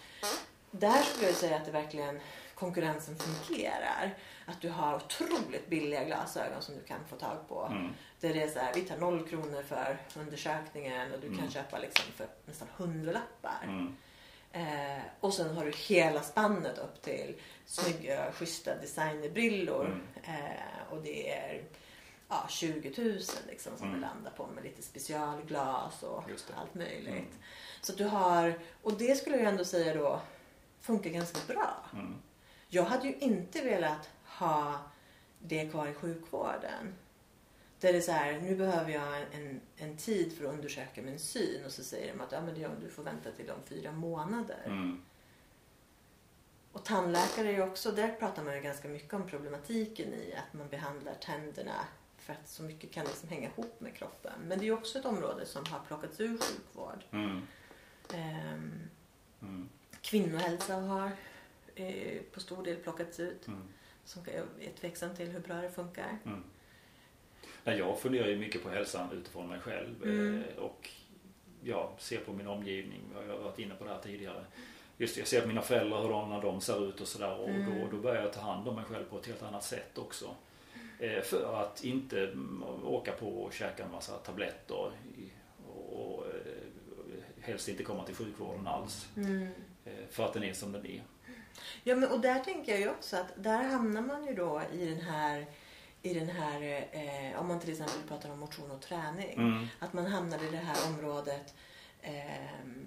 Där 0.71 1.01
skulle 1.03 1.27
jag 1.27 1.35
säga 1.35 1.55
att 1.55 1.65
det 1.65 1.71
verkligen 1.71 2.19
konkurrensen 2.65 3.15
fungerar. 3.15 4.15
Att 4.45 4.61
du 4.61 4.69
har 4.69 4.95
otroligt 4.95 5.69
billiga 5.69 6.03
glasögon 6.03 6.61
som 6.61 6.75
du 6.75 6.83
kan 6.83 6.99
få 7.09 7.15
tag 7.15 7.47
på. 7.47 7.63
Mm. 7.71 7.93
Där 8.19 8.33
det 8.33 8.41
är 8.43 8.47
så 8.49 8.59
här, 8.59 8.73
vi 8.73 8.81
tar 8.81 8.97
noll 8.97 9.27
kronor 9.27 9.63
för 9.63 9.97
undersökningen 10.19 11.11
och 11.13 11.19
du 11.19 11.27
kan 11.27 11.39
Mm. 11.39 11.51
köpa 11.51 11.77
liksom 11.79 12.05
för 12.15 12.27
nästan 12.45 12.67
hundralappar. 12.77 13.63
Mm. 13.63 13.95
Eh, 14.51 15.01
och 15.19 15.33
sen 15.33 15.55
har 15.57 15.65
du 15.65 15.71
hela 15.71 16.21
spannet 16.21 16.77
upp 16.77 17.01
till 17.01 17.35
snygga, 17.65 18.31
schyssta 18.31 18.75
designerbrillor. 18.75 19.85
Mm. 19.85 20.01
Eh, 20.39 20.93
och 20.93 21.01
det 21.03 21.29
är 21.31 21.63
ja, 22.29 22.45
20 22.49 23.03
000 23.03 23.19
liksom, 23.47 23.77
som 23.77 23.87
Mm. 23.87 24.01
det 24.01 24.07
landar 24.07 24.31
på 24.31 24.47
med 24.47 24.63
lite 24.63 24.81
specialglas 24.81 26.03
och 26.03 26.23
allt 26.57 26.73
möjligt. 26.75 27.07
Mm. 27.07 27.25
Så 27.81 27.91
du 27.93 28.03
har, 28.05 28.59
och 28.81 28.93
det 28.93 29.15
skulle 29.17 29.37
jag 29.37 29.45
ändå 29.45 29.65
säga 29.65 29.93
då 29.93 30.21
funkar 30.81 31.09
ganska 31.09 31.39
bra. 31.53 31.75
Mm. 31.93 32.15
Jag 32.73 32.83
hade 32.83 33.07
ju 33.07 33.15
inte 33.15 33.61
velat 33.61 34.09
ha 34.25 34.79
det 35.39 35.69
kvar 35.69 35.87
i 35.87 35.93
sjukvården. 35.93 36.95
Där 37.79 37.93
det 37.93 37.97
är 37.97 38.01
så 38.01 38.11
här, 38.11 38.41
nu 38.41 38.55
behöver 38.55 38.91
jag 38.91 39.21
en, 39.31 39.61
en, 39.77 39.97
tid 39.97 40.37
för 40.37 40.45
att 40.45 40.53
undersöka 40.53 41.01
min 41.01 41.19
syn 41.19 41.65
och 41.65 41.71
så 41.71 41.83
säger 41.83 42.13
de 42.13 42.21
att 42.21 42.31
ja, 42.31 42.41
men 42.41 42.55
du 42.81 42.89
får 42.89 43.03
vänta 43.03 43.31
till 43.31 43.49
om 43.49 43.59
fyra 43.65 43.91
månader. 43.91 44.63
Mm. 44.65 45.01
Och 46.71 46.85
tandläkare 46.85 47.47
är 47.47 47.51
ju 47.51 47.61
också, 47.61 47.91
där 47.91 48.15
pratar 48.19 48.43
man 48.43 48.55
ju 48.55 48.61
ganska 48.61 48.87
mycket 48.87 49.13
om 49.13 49.27
problematiken 49.27 50.13
i 50.13 50.33
att 50.33 50.53
man 50.53 50.67
behandlar 50.69 51.13
tänderna 51.13 51.85
för 52.17 52.33
att 52.33 52.49
så 52.49 52.63
mycket 52.63 52.91
kan 52.91 53.05
liksom 53.05 53.29
hänga 53.29 53.49
ihop 53.49 53.81
med 53.81 53.95
kroppen. 53.95 54.33
Men 54.41 54.59
det 54.59 54.63
är 54.63 54.67
ju 54.67 54.73
också 54.73 54.99
ett 54.99 55.05
område 55.05 55.45
som 55.45 55.63
har 55.69 55.79
plockats 55.79 56.19
ur 56.19 56.37
sjukvård. 56.37 57.03
Mm. 57.11 57.41
Ehm, 58.13 58.89
Mm. 59.41 59.69
kvinnohälsa 60.01 60.75
har 60.75 61.11
eh, 61.87 62.21
på 62.33 62.39
stor 62.39 62.63
del 62.63 62.75
plockats 62.77 63.19
ut. 63.19 63.47
Mm. 63.47 63.61
Som 64.05 64.21
är 64.59 64.71
tveksam 64.79 65.15
till 65.15 65.27
hur 65.27 65.39
bra 65.39 65.55
det 65.55 65.69
funkar. 65.71 66.17
Mm. 66.25 66.43
Nej, 67.63 67.77
jag 67.77 67.99
funderar 67.99 68.27
ju 68.27 68.37
mycket 68.37 68.63
på 68.63 68.69
hälsan 68.69 69.11
utifrån 69.11 69.47
mig 69.49 69.59
själv 69.59 70.03
Mm. 70.03 70.43
eh, 70.43 70.55
och 70.63 70.89
jag 71.63 71.89
ser 71.97 72.19
på 72.19 72.33
min 72.33 72.47
omgivning. 72.47 73.01
Jag 73.27 73.33
har 73.35 73.43
varit 73.43 73.59
inne 73.59 73.75
på 73.75 73.83
det 73.83 73.89
här 73.89 74.01
tidigare. 74.01 74.45
Just 74.97 75.17
jag 75.17 75.27
ser 75.27 75.41
på 75.41 75.47
mina 75.47 75.61
föräldrar 75.61 76.01
hur 76.01 76.09
de, 76.09 76.29
när 76.29 76.41
de 76.41 76.61
ser 76.61 76.89
ut 76.89 77.01
och 77.01 77.07
sådär 77.07 77.35
och 77.39 77.49
Mm. 77.49 77.79
då, 77.79 77.87
då 77.91 77.97
börjar 77.97 78.21
jag 78.21 78.33
ta 78.33 78.41
hand 78.41 78.67
om 78.67 78.75
mig 78.75 78.85
själv 78.85 79.05
på 79.05 79.17
ett 79.17 79.27
helt 79.27 79.43
annat 79.43 79.63
sätt 79.63 79.97
också. 79.97 80.35
Eh, 80.99 81.21
För 81.21 81.61
att 81.63 81.83
inte 81.83 82.19
mm, 82.23 82.63
åka 82.85 83.11
på 83.11 83.27
och 83.43 83.53
käka 83.53 83.83
en 83.85 83.91
massa 83.91 84.17
tabletter 84.17 84.75
och, 84.75 84.91
och 86.17 86.25
helst 87.41 87.69
inte 87.69 87.83
komma 87.83 88.03
till 88.05 88.15
sjukvården 88.15 88.67
alls. 88.67 89.07
Mm. 89.17 89.47
eh, 89.85 89.93
För 90.09 90.25
att 90.25 90.33
den 90.33 90.43
är 90.43 90.53
som 90.53 90.71
den 90.71 90.85
är. 90.85 91.03
Ja, 91.83 91.95
men, 91.95 92.11
och 92.11 92.19
där 92.19 92.39
tänker 92.39 92.71
jag 92.71 92.81
ju 92.81 92.89
också 92.89 93.17
att 93.17 93.33
där 93.35 93.63
hamnar 93.63 94.01
man 94.01 94.25
ju 94.25 94.33
då 94.33 94.61
i 94.73 94.85
den 94.85 95.01
här, 95.01 95.45
i 96.01 96.13
den 96.13 96.29
här 96.29 96.87
eh, 96.91 97.39
om 97.39 97.47
man 97.47 97.59
till 97.59 97.71
exempel 97.71 98.01
pratar 98.07 98.31
om 98.31 98.39
motion 98.39 98.71
och 98.71 98.81
träning. 98.81 99.33
Mm. 99.33 99.67
Att 99.79 99.93
man 99.93 100.05
hamnar 100.05 100.43
i 100.47 100.51
det 100.51 100.57
här 100.57 100.87
området, 100.87 101.53
ehm, 102.01 102.85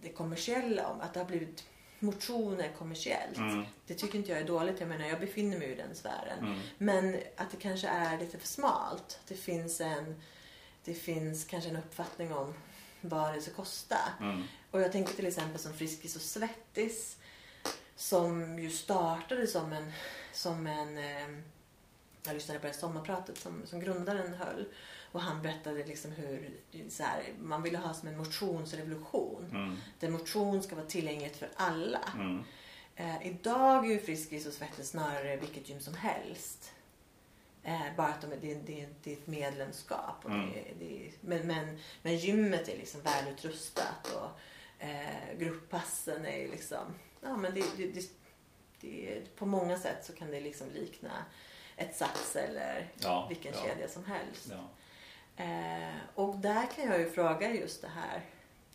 det 0.00 0.08
kommersiella, 0.08 0.88
om 0.88 1.00
att 1.00 1.14
det 1.14 1.20
har 1.20 1.26
blivit 1.26 1.64
motion 1.98 2.60
är 2.60 2.72
kommersiellt. 2.72 3.36
Mm. 3.36 3.64
Det 3.86 3.94
tycker 3.94 4.18
inte 4.18 4.30
jag 4.30 4.40
är 4.40 4.46
dåligt. 4.46 4.80
Jag 4.80 4.88
menar, 4.88 5.06
jag 5.06 5.20
befinner 5.20 5.58
mig 5.58 5.72
i 5.72 5.74
den 5.74 5.94
sfären. 5.94 6.38
Mm. 6.38 6.58
Men 6.78 7.20
att 7.36 7.50
det 7.50 7.56
kanske 7.56 7.88
är 7.88 8.18
lite 8.18 8.38
för 8.38 8.46
smalt. 8.46 9.20
Det 9.28 9.34
finns 9.34 9.80
en, 9.80 10.22
det 10.84 10.94
finns 10.94 11.44
kanske 11.44 11.70
en 11.70 11.76
uppfattning 11.76 12.32
om 12.34 12.54
vad 13.00 13.34
det 13.34 13.40
ska 13.40 13.50
kosta. 13.50 13.98
Mm. 14.20 14.42
Och 14.70 14.80
jag 14.80 14.92
tänker 14.92 15.14
till 15.14 15.26
exempel 15.26 15.58
som 15.58 15.74
Friskis 15.74 16.16
och 16.16 16.22
Svettis 16.22 17.16
som 17.96 18.58
ju 18.58 18.70
startade 18.70 19.46
som 19.46 19.72
en, 19.72 19.92
som 20.32 20.66
en 20.66 20.98
eh, 20.98 21.38
jag 22.26 22.34
lyssnade 22.34 22.60
på 22.60 22.66
det 22.66 22.72
sommarpratet 22.72 23.38
som, 23.38 23.62
som 23.66 23.80
grundaren 23.80 24.34
höll 24.34 24.64
och 25.12 25.20
han 25.20 25.42
berättade 25.42 25.84
liksom 25.84 26.12
hur 26.12 26.50
här, 27.00 27.32
man 27.40 27.62
ville 27.62 27.78
ha 27.78 27.94
som 27.94 28.08
en 28.08 28.16
motionsrevolution 28.16 29.48
Mm. 29.50 29.76
där 30.00 30.08
motion 30.08 30.62
ska 30.62 30.76
vara 30.76 30.86
tillgängligt 30.86 31.36
för 31.36 31.48
alla. 31.56 32.00
Mm. 32.14 32.44
Eh, 32.96 33.26
idag 33.26 33.86
är 33.86 33.90
ju 33.90 33.98
Friskis 34.00 34.46
och 34.46 34.52
Svettis 34.52 34.88
snarare 34.88 35.36
vilket 35.36 35.68
gym 35.68 35.80
som 35.80 35.94
helst. 35.94 36.72
Eh, 37.62 37.80
bara 37.96 38.06
att 38.06 38.20
de, 38.20 38.26
det, 38.40 38.52
är- 38.52 38.62
det, 38.66 38.86
det 39.02 39.12
är 39.12 39.16
ett 39.16 39.26
medlemskap. 39.26 40.24
Och 40.24 40.30
Mm. 40.30 40.50
det, 40.52 40.84
det, 40.86 41.10
men, 41.20 41.46
men, 41.46 41.78
men 42.02 42.16
gymmet 42.16 42.68
är 42.68 42.76
liksom 42.76 43.00
välutrustat 43.00 44.14
och 44.14 44.40
eh, 44.84 45.38
grupppassen 45.38 46.26
är 46.26 46.48
liksom... 46.48 46.94
Ja, 47.26 47.36
men 47.36 47.54
det, 47.54 47.64
det, 47.76 47.86
det, 47.86 48.10
det, 48.80 49.36
på 49.36 49.46
många 49.46 49.78
sätt 49.78 50.04
så 50.04 50.12
kan 50.12 50.30
det 50.30 50.40
liksom 50.40 50.70
likna 50.70 51.24
ett 51.76 51.96
Sats 51.96 52.36
eller 52.36 52.88
Ja, 52.98 53.26
vilken 53.28 53.52
ja. 53.54 53.62
kedja 53.62 53.88
som 53.88 54.04
helst. 54.04 54.50
Ja. 54.50 54.68
Eh, 55.44 55.94
och 56.14 56.36
där 56.36 56.66
kan 56.66 56.84
jag 56.84 57.00
ju 57.00 57.10
fråga 57.10 57.54
just 57.54 57.82
det 57.82 57.88
här. 57.88 58.22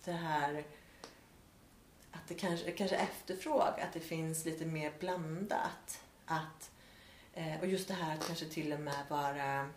Det 0.04 0.12
här 0.12 0.64
att 2.12 2.28
det 2.28 2.34
kanske, 2.34 2.72
kanske 2.72 2.96
efterfråga, 2.96 3.84
att 3.84 3.94
det 3.94 4.00
finns 4.00 4.46
lite 4.46 4.66
mer 4.66 4.92
blandat. 5.00 6.04
Att, 6.26 6.72
eh, 7.34 7.60
och 7.60 7.68
just 7.68 7.88
det 7.88 7.94
här 7.94 8.14
att 8.14 8.28
kanske 8.28 8.46
till 8.46 8.74
och 8.74 8.80
med 8.80 9.06
vara 9.10 9.70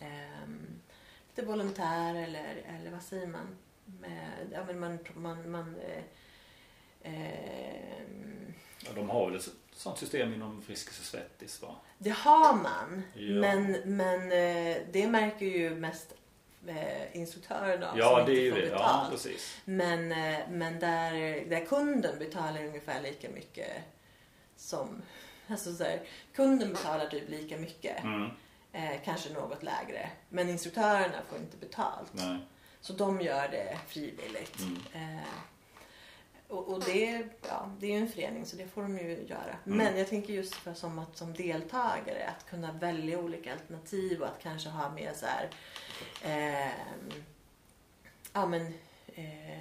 ehm, 0.00 0.80
lite 1.28 1.48
volontär 1.48 2.14
eller, 2.14 2.62
eller 2.68 2.90
vad 2.90 3.02
säger 3.02 3.26
man? 3.26 3.56
Med, 3.84 4.50
ja, 4.52 4.64
men 4.66 4.78
man, 4.78 4.98
man, 5.14 5.50
man 5.50 5.76
eh, 5.78 6.02
Ja, 8.86 8.90
de 8.94 9.10
har 9.10 9.26
väl 9.26 9.36
ett 9.36 9.48
sånt 9.72 9.98
system 9.98 10.34
inom 10.34 10.62
Friskis 10.62 10.98
och 10.98 11.04
Svettis 11.04 11.62
va? 11.62 11.76
Det 11.98 12.10
har 12.10 12.54
man, 12.54 13.02
Ja. 13.14 13.40
men, 13.40 13.72
men 13.96 14.20
eh, 14.32 14.76
det 14.92 15.06
märker 15.08 15.46
ju 15.46 15.74
mest 15.74 16.12
eh, 16.66 17.16
instruktörerna 17.16 17.90
av 17.90 17.98
Ja, 17.98 18.16
som 18.16 18.26
det 18.26 18.46
inte 18.46 18.56
får 18.56 18.62
det. 18.62 18.66
Ja, 18.68 18.76
betalt. 18.78 19.10
precis. 19.10 19.56
men 19.64 20.12
eh, 20.12 20.38
men 20.50 20.78
där, 20.80 21.12
där 21.50 21.64
kunden 21.66 22.18
betalar 22.18 22.64
ungefär 22.64 23.02
lika 23.02 23.28
mycket 23.30 23.72
som... 24.56 25.02
Alltså 25.48 25.74
så 25.74 25.84
här, 25.84 26.00
kunden 26.34 26.68
betalar 26.72 27.06
typ 27.06 27.28
lika 27.28 27.56
mycket, 27.56 28.04
Mm. 28.04 28.30
eh, 28.72 29.00
kanske 29.04 29.32
något 29.32 29.62
lägre. 29.62 30.10
Men 30.28 30.48
instruktörerna 30.48 31.18
får 31.28 31.38
inte 31.38 31.56
betalt. 31.56 32.10
Nej. 32.12 32.38
Så 32.80 32.92
de 32.92 33.20
gör 33.20 33.48
det 33.48 33.78
frivilligt. 33.88 34.60
Mm. 34.60 34.76
Eh, 34.94 35.22
och, 36.48 36.68
och 36.68 36.84
det, 36.84 37.28
ja, 37.48 37.70
det 37.80 37.86
är 37.86 37.90
ju 37.90 37.96
en 37.96 38.08
förening 38.08 38.46
så 38.46 38.56
det 38.56 38.66
får 38.66 38.82
de 38.82 38.98
ju 38.98 39.26
göra. 39.28 39.56
Mm. 39.66 39.78
Men 39.78 39.98
jag 39.98 40.08
tänker 40.08 40.32
just 40.32 40.54
för 40.54 40.74
som, 40.74 40.98
att, 40.98 41.16
som 41.16 41.34
deltagare 41.34 42.28
att 42.36 42.50
kunna 42.50 42.72
välja 42.72 43.18
olika 43.18 43.52
alternativ 43.52 44.20
och 44.20 44.28
att 44.28 44.42
kanske 44.42 44.68
ha 44.68 44.90
med 44.90 45.16
så 45.16 45.26
här, 45.26 45.50
ehm, 46.22 47.24
ja 48.32 48.46
men 48.46 48.66
eh, 49.06 49.60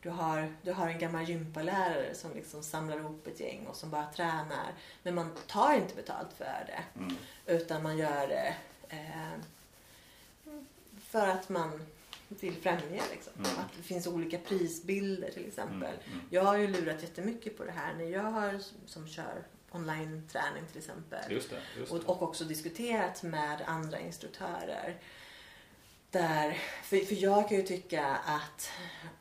du 0.00 0.10
har, 0.10 0.54
du 0.62 0.72
har 0.72 0.88
en 0.88 0.98
gammal 0.98 1.28
gympalärare 1.28 2.14
som 2.14 2.34
liksom 2.34 2.62
samlar 2.62 2.96
ihop 2.96 3.26
ett 3.26 3.40
gäng 3.40 3.66
och 3.66 3.76
som 3.76 3.90
bara 3.90 4.06
tränar. 4.06 4.74
Men 5.02 5.14
man 5.14 5.30
tar 5.46 5.74
inte 5.74 5.94
betalt 5.94 6.32
för 6.32 6.64
det. 6.66 7.00
Mm. 7.00 7.16
Utan 7.46 7.82
man 7.82 7.98
gör 7.98 8.28
det 8.28 8.54
eh, 8.88 9.40
för 11.00 11.28
att 11.28 11.48
man 11.48 11.86
vill 12.28 12.54
främja. 12.54 13.02
Liksom. 13.10 13.32
Mm. 13.38 13.50
Att 13.58 13.72
det 13.76 13.82
finns 13.82 14.06
olika 14.06 14.38
prisbilder 14.38 15.30
till 15.30 15.46
exempel. 15.46 15.94
Mm. 15.94 16.12
Mm. 16.12 16.24
Jag 16.30 16.42
har 16.42 16.56
ju 16.56 16.66
lurat 16.66 17.02
jättemycket 17.02 17.56
på 17.56 17.64
det 17.64 17.72
här 17.72 17.94
när 17.94 18.04
jag 18.04 18.22
har 18.22 18.60
som 18.86 19.08
kör 19.08 19.46
online-träning 19.70 20.66
till 20.68 20.78
exempel. 20.78 21.32
Just 21.32 21.50
det. 21.50 21.60
Just 21.78 21.92
Och, 21.92 21.98
det. 21.98 22.06
och 22.06 22.22
också 22.22 22.44
diskuterat 22.44 23.22
med 23.22 23.62
andra 23.66 23.98
instruktörer. 23.98 24.96
Där, 26.10 26.58
för, 26.82 26.96
för 26.96 27.14
jag 27.14 27.48
kan 27.48 27.56
ju 27.56 27.62
tycka 27.62 28.06
att 28.06 28.70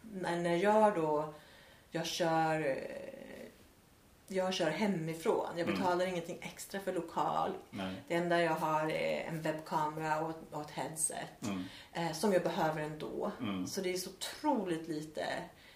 när, 0.02 0.38
när 0.38 0.56
jag 0.56 0.96
då 0.96 1.34
jag 1.92 2.06
kör, 2.06 2.78
jag 4.28 4.54
kör 4.54 4.70
hemifrån. 4.70 5.48
Jag 5.58 5.60
Mm. 5.68 5.76
betalar 5.80 6.06
ingenting 6.06 6.38
extra 6.42 6.80
för 6.80 6.94
lokal. 6.94 7.52
Nej. 7.70 7.94
Det 8.08 8.14
enda 8.16 8.42
jag 8.42 8.52
har 8.56 8.90
är 8.92 9.26
en 9.28 9.42
webbkamera 9.42 10.26
och, 10.26 10.34
och 10.52 10.62
ett 10.62 10.72
headset. 10.72 11.42
Mm. 11.48 11.64
Eh, 11.94 12.12
som 12.14 12.34
jag 12.34 12.44
behöver 12.44 12.82
ändå. 12.82 13.32
Mm. 13.42 13.68
Så 13.68 13.82
det 13.82 13.94
är 13.94 13.98
så 13.98 14.10
otroligt 14.10 14.88
lite. 14.88 15.26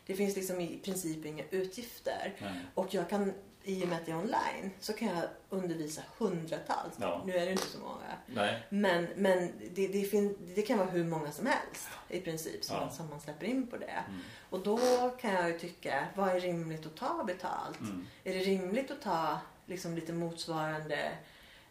Det 0.06 0.16
finns 0.16 0.36
liksom 0.36 0.62
i 0.62 0.78
princip 0.84 1.26
inga 1.26 1.44
utgifter. 1.50 2.34
Nej. 2.42 2.54
Och 2.76 2.94
jag 2.94 3.10
kan, 3.10 3.34
i 3.64 3.84
och 3.84 3.88
med 3.88 3.98
att 3.98 4.06
det 4.06 4.12
är 4.12 4.18
online, 4.18 4.72
så 4.80 4.94
kan 4.94 5.08
jag 5.08 5.24
undervisa 5.50 6.02
hundratals. 6.18 6.94
Ja. 7.00 7.24
Nu 7.26 7.34
är 7.36 7.46
det 7.46 7.52
inte 7.52 7.68
så 7.68 7.80
många. 7.80 8.18
Nej. 8.26 8.64
Men, 8.70 9.08
men 9.16 9.52
det, 9.72 9.88
det, 9.88 10.04
fin, 10.04 10.38
det 10.56 10.62
kan 10.62 10.78
vara 10.78 10.90
hur 10.90 11.04
många 11.04 11.32
som 11.32 11.46
helst 11.46 11.88
i 12.10 12.20
princip 12.22 12.64
som, 12.64 12.76
Ja. 12.76 12.82
man, 12.86 12.92
som 12.94 13.10
man 13.10 13.22
släpper 13.22 13.46
in 13.46 13.68
på 13.68 13.78
det. 13.78 14.04
Mm. 14.08 14.20
Och 14.50 14.60
då 14.60 14.78
kan 15.22 15.34
jag 15.34 15.48
ju 15.50 15.60
tycka, 15.60 16.06
vad 16.16 16.30
är 16.30 16.40
rimligt 16.40 16.86
att 16.86 16.96
ta 16.96 17.24
betalt? 17.24 17.80
Mm. 17.80 18.08
Är 18.24 18.34
det 18.34 18.40
rimligt 18.40 18.92
att 18.92 19.02
ta 19.02 19.40
liksom 19.66 19.96
lite 19.96 20.14
motsvarande 20.14 21.12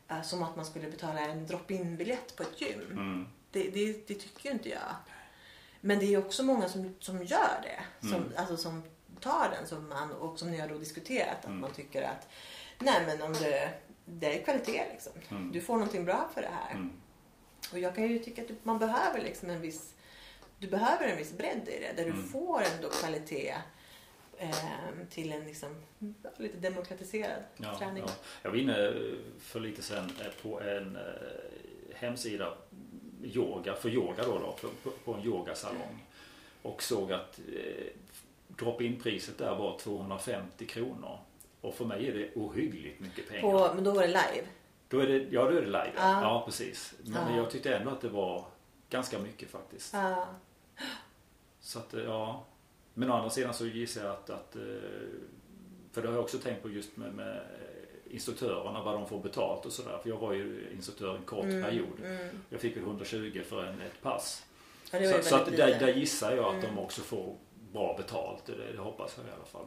eh, 0.09 0.23
som 0.23 0.43
att 0.43 0.57
man 0.57 0.65
skulle 0.67 0.91
betala 0.91 1.21
en 1.21 1.47
drop-in 1.47 1.97
biljett 1.97 2.37
på 2.37 2.43
ett 2.43 2.61
gym? 2.61 2.81
Mm. 2.93 3.29
Det, 3.51 3.63
det, 3.71 3.93
det 4.09 4.15
tycker 4.15 4.45
ju 4.45 4.51
inte 4.51 4.69
jag. 4.69 4.95
Men 5.81 5.99
det 5.99 6.15
är 6.15 6.19
också 6.19 6.43
många 6.43 6.69
som, 6.69 6.95
som 7.01 7.25
gör 7.25 7.61
det. 7.63 8.09
Som, 8.09 8.15
Mm. 8.17 8.33
alltså, 8.37 8.57
som 8.57 8.83
tar 9.21 9.51
den 9.59 9.67
som 9.67 9.89
man, 9.89 10.13
och 10.13 10.39
som 10.39 10.51
ni 10.51 10.59
har 10.61 10.69
då 10.69 10.79
diskuterat. 10.79 11.37
Att 11.39 11.45
Mm. 11.45 11.61
man 11.61 11.73
tycker 11.73 12.03
att 12.03 12.29
nej 12.79 13.03
men 13.07 13.23
om 13.23 13.33
det, 13.33 13.71
det 14.05 14.39
är 14.41 14.45
kvalitet 14.45 14.83
liksom. 14.93 15.13
Mm. 15.31 15.53
Du 15.53 15.61
får 15.61 15.75
någonting 15.75 16.05
bra 16.05 16.31
för 16.35 16.43
det 16.43 16.51
här. 16.53 16.71
Mm. 16.75 16.93
Och 17.73 17.79
jag 17.79 17.95
kan 17.95 18.09
ju 18.09 18.19
tycka 18.19 18.43
att 18.43 18.49
man 18.65 18.79
behöver 18.79 19.21
liksom 19.21 19.51
en 19.51 19.61
viss 19.61 19.95
du 20.59 20.67
behöver 20.69 21.05
en 21.09 21.17
viss 21.17 21.33
bredd 21.33 21.69
i 21.69 21.81
det. 21.81 21.93
Där 21.97 22.05
du 22.05 22.11
Mm. 22.11 22.29
får 22.29 22.63
ändå 22.77 22.89
kvalitet 22.89 23.55
eh, 24.39 24.51
till 25.11 25.33
en 25.33 25.45
liksom, 25.45 25.83
lite 26.37 26.57
demokratiserad 26.57 27.43
Ja, 27.57 27.79
träning. 27.79 28.03
ja. 28.07 28.13
Jag 28.43 28.51
var 28.51 28.57
inne 28.59 28.93
för 29.41 29.61
lite 29.61 29.83
sen 29.83 30.05
eh, 30.21 30.43
på 30.43 30.61
en 30.61 30.97
eh, 30.97 31.03
hemsida 31.97 32.55
yoga, 33.23 33.75
för 33.75 33.89
yoga 33.89 34.23
då, 34.25 34.39
då 34.39 34.53
på, 34.83 34.91
på 35.05 35.15
en 35.15 35.25
yogasalong. 35.25 36.07
Och 36.63 36.83
såg 36.83 37.13
att 37.13 37.39
eh, 37.39 37.87
drop-in-priset 38.57 39.39
där 39.39 39.55
var 39.55 39.79
250 39.79 40.67
kronor. 40.67 41.19
Och 41.61 41.75
för 41.75 41.85
mig 41.85 42.09
är 42.09 42.15
det 42.15 42.31
ohyggligt 42.35 43.01
mycket 43.01 43.29
pengar. 43.29 43.43
På, 43.43 43.75
men 43.75 43.85
då 43.85 43.91
var 43.93 44.01
det 44.03 44.07
live. 44.09 44.47
Då 44.89 44.99
är 45.01 45.07
det, 45.07 45.27
ja, 45.31 45.43
då 45.43 45.49
är 45.51 45.53
det 45.63 45.67
live. 45.67 45.93
Ja, 45.97 46.23
Ja. 46.23 46.43
precis. 46.47 46.95
Men 47.05 47.31
Ja. 47.31 47.37
jag 47.37 47.51
tyckte 47.51 47.75
ändå 47.77 47.91
att 47.91 48.01
det 48.01 48.09
var 48.09 48.45
ganska 48.91 49.19
mycket 49.19 49.51
faktiskt. 49.51 49.93
Ja. 49.95 50.27
Så 51.61 51.79
att, 51.79 51.95
eh, 51.95 52.01
ja. 52.05 52.45
Men 52.95 53.11
å 53.11 53.15
andra 53.15 53.31
sidan 53.31 53.55
så 53.55 53.67
gissar 53.67 54.03
jag 54.05 54.11
att, 54.13 54.31
att 54.31 54.57
eh, 54.57 54.63
för 55.93 56.03
det 56.03 56.09
har 56.09 56.15
jag 56.15 56.25
också 56.25 56.39
tänkt 56.39 56.63
på 56.63 56.71
just 56.71 56.97
med, 56.97 57.13
med 57.15 57.41
instruktörerna, 58.11 58.83
vad 58.83 58.95
de 58.95 59.07
får 59.09 59.21
betalt 59.21 59.67
och 59.67 59.73
sådär. 59.73 59.99
För 60.03 60.09
jag 60.09 60.17
var 60.17 60.33
ju 60.33 60.69
instruktör 60.75 61.17
en 61.17 61.23
kort 61.23 61.45
Mm, 61.45 61.63
period. 61.63 62.01
mm. 62.05 62.43
Jag 62.51 62.61
fick 62.61 62.77
väl 62.77 62.83
120 62.85 63.43
för 63.49 63.65
en, 63.65 63.81
ett 63.81 64.03
pass. 64.03 64.45
Ja, 64.91 64.99
ju 64.99 65.13
Så, 65.13 65.23
så 65.23 65.37
att 65.37 65.47
där, 65.47 65.79
där 65.81 65.95
gissar 65.95 66.33
jag 66.37 66.45
att 66.45 66.65
Mm. 66.65 66.75
de 66.77 66.79
också 66.83 67.01
får 67.01 67.37
bra 67.73 67.95
betalt. 67.97 68.45
Det, 68.47 68.73
det 68.73 68.79
hoppas 68.79 69.15
jag 69.17 69.27
i 69.27 69.31
alla 69.37 69.45
fall. 69.45 69.67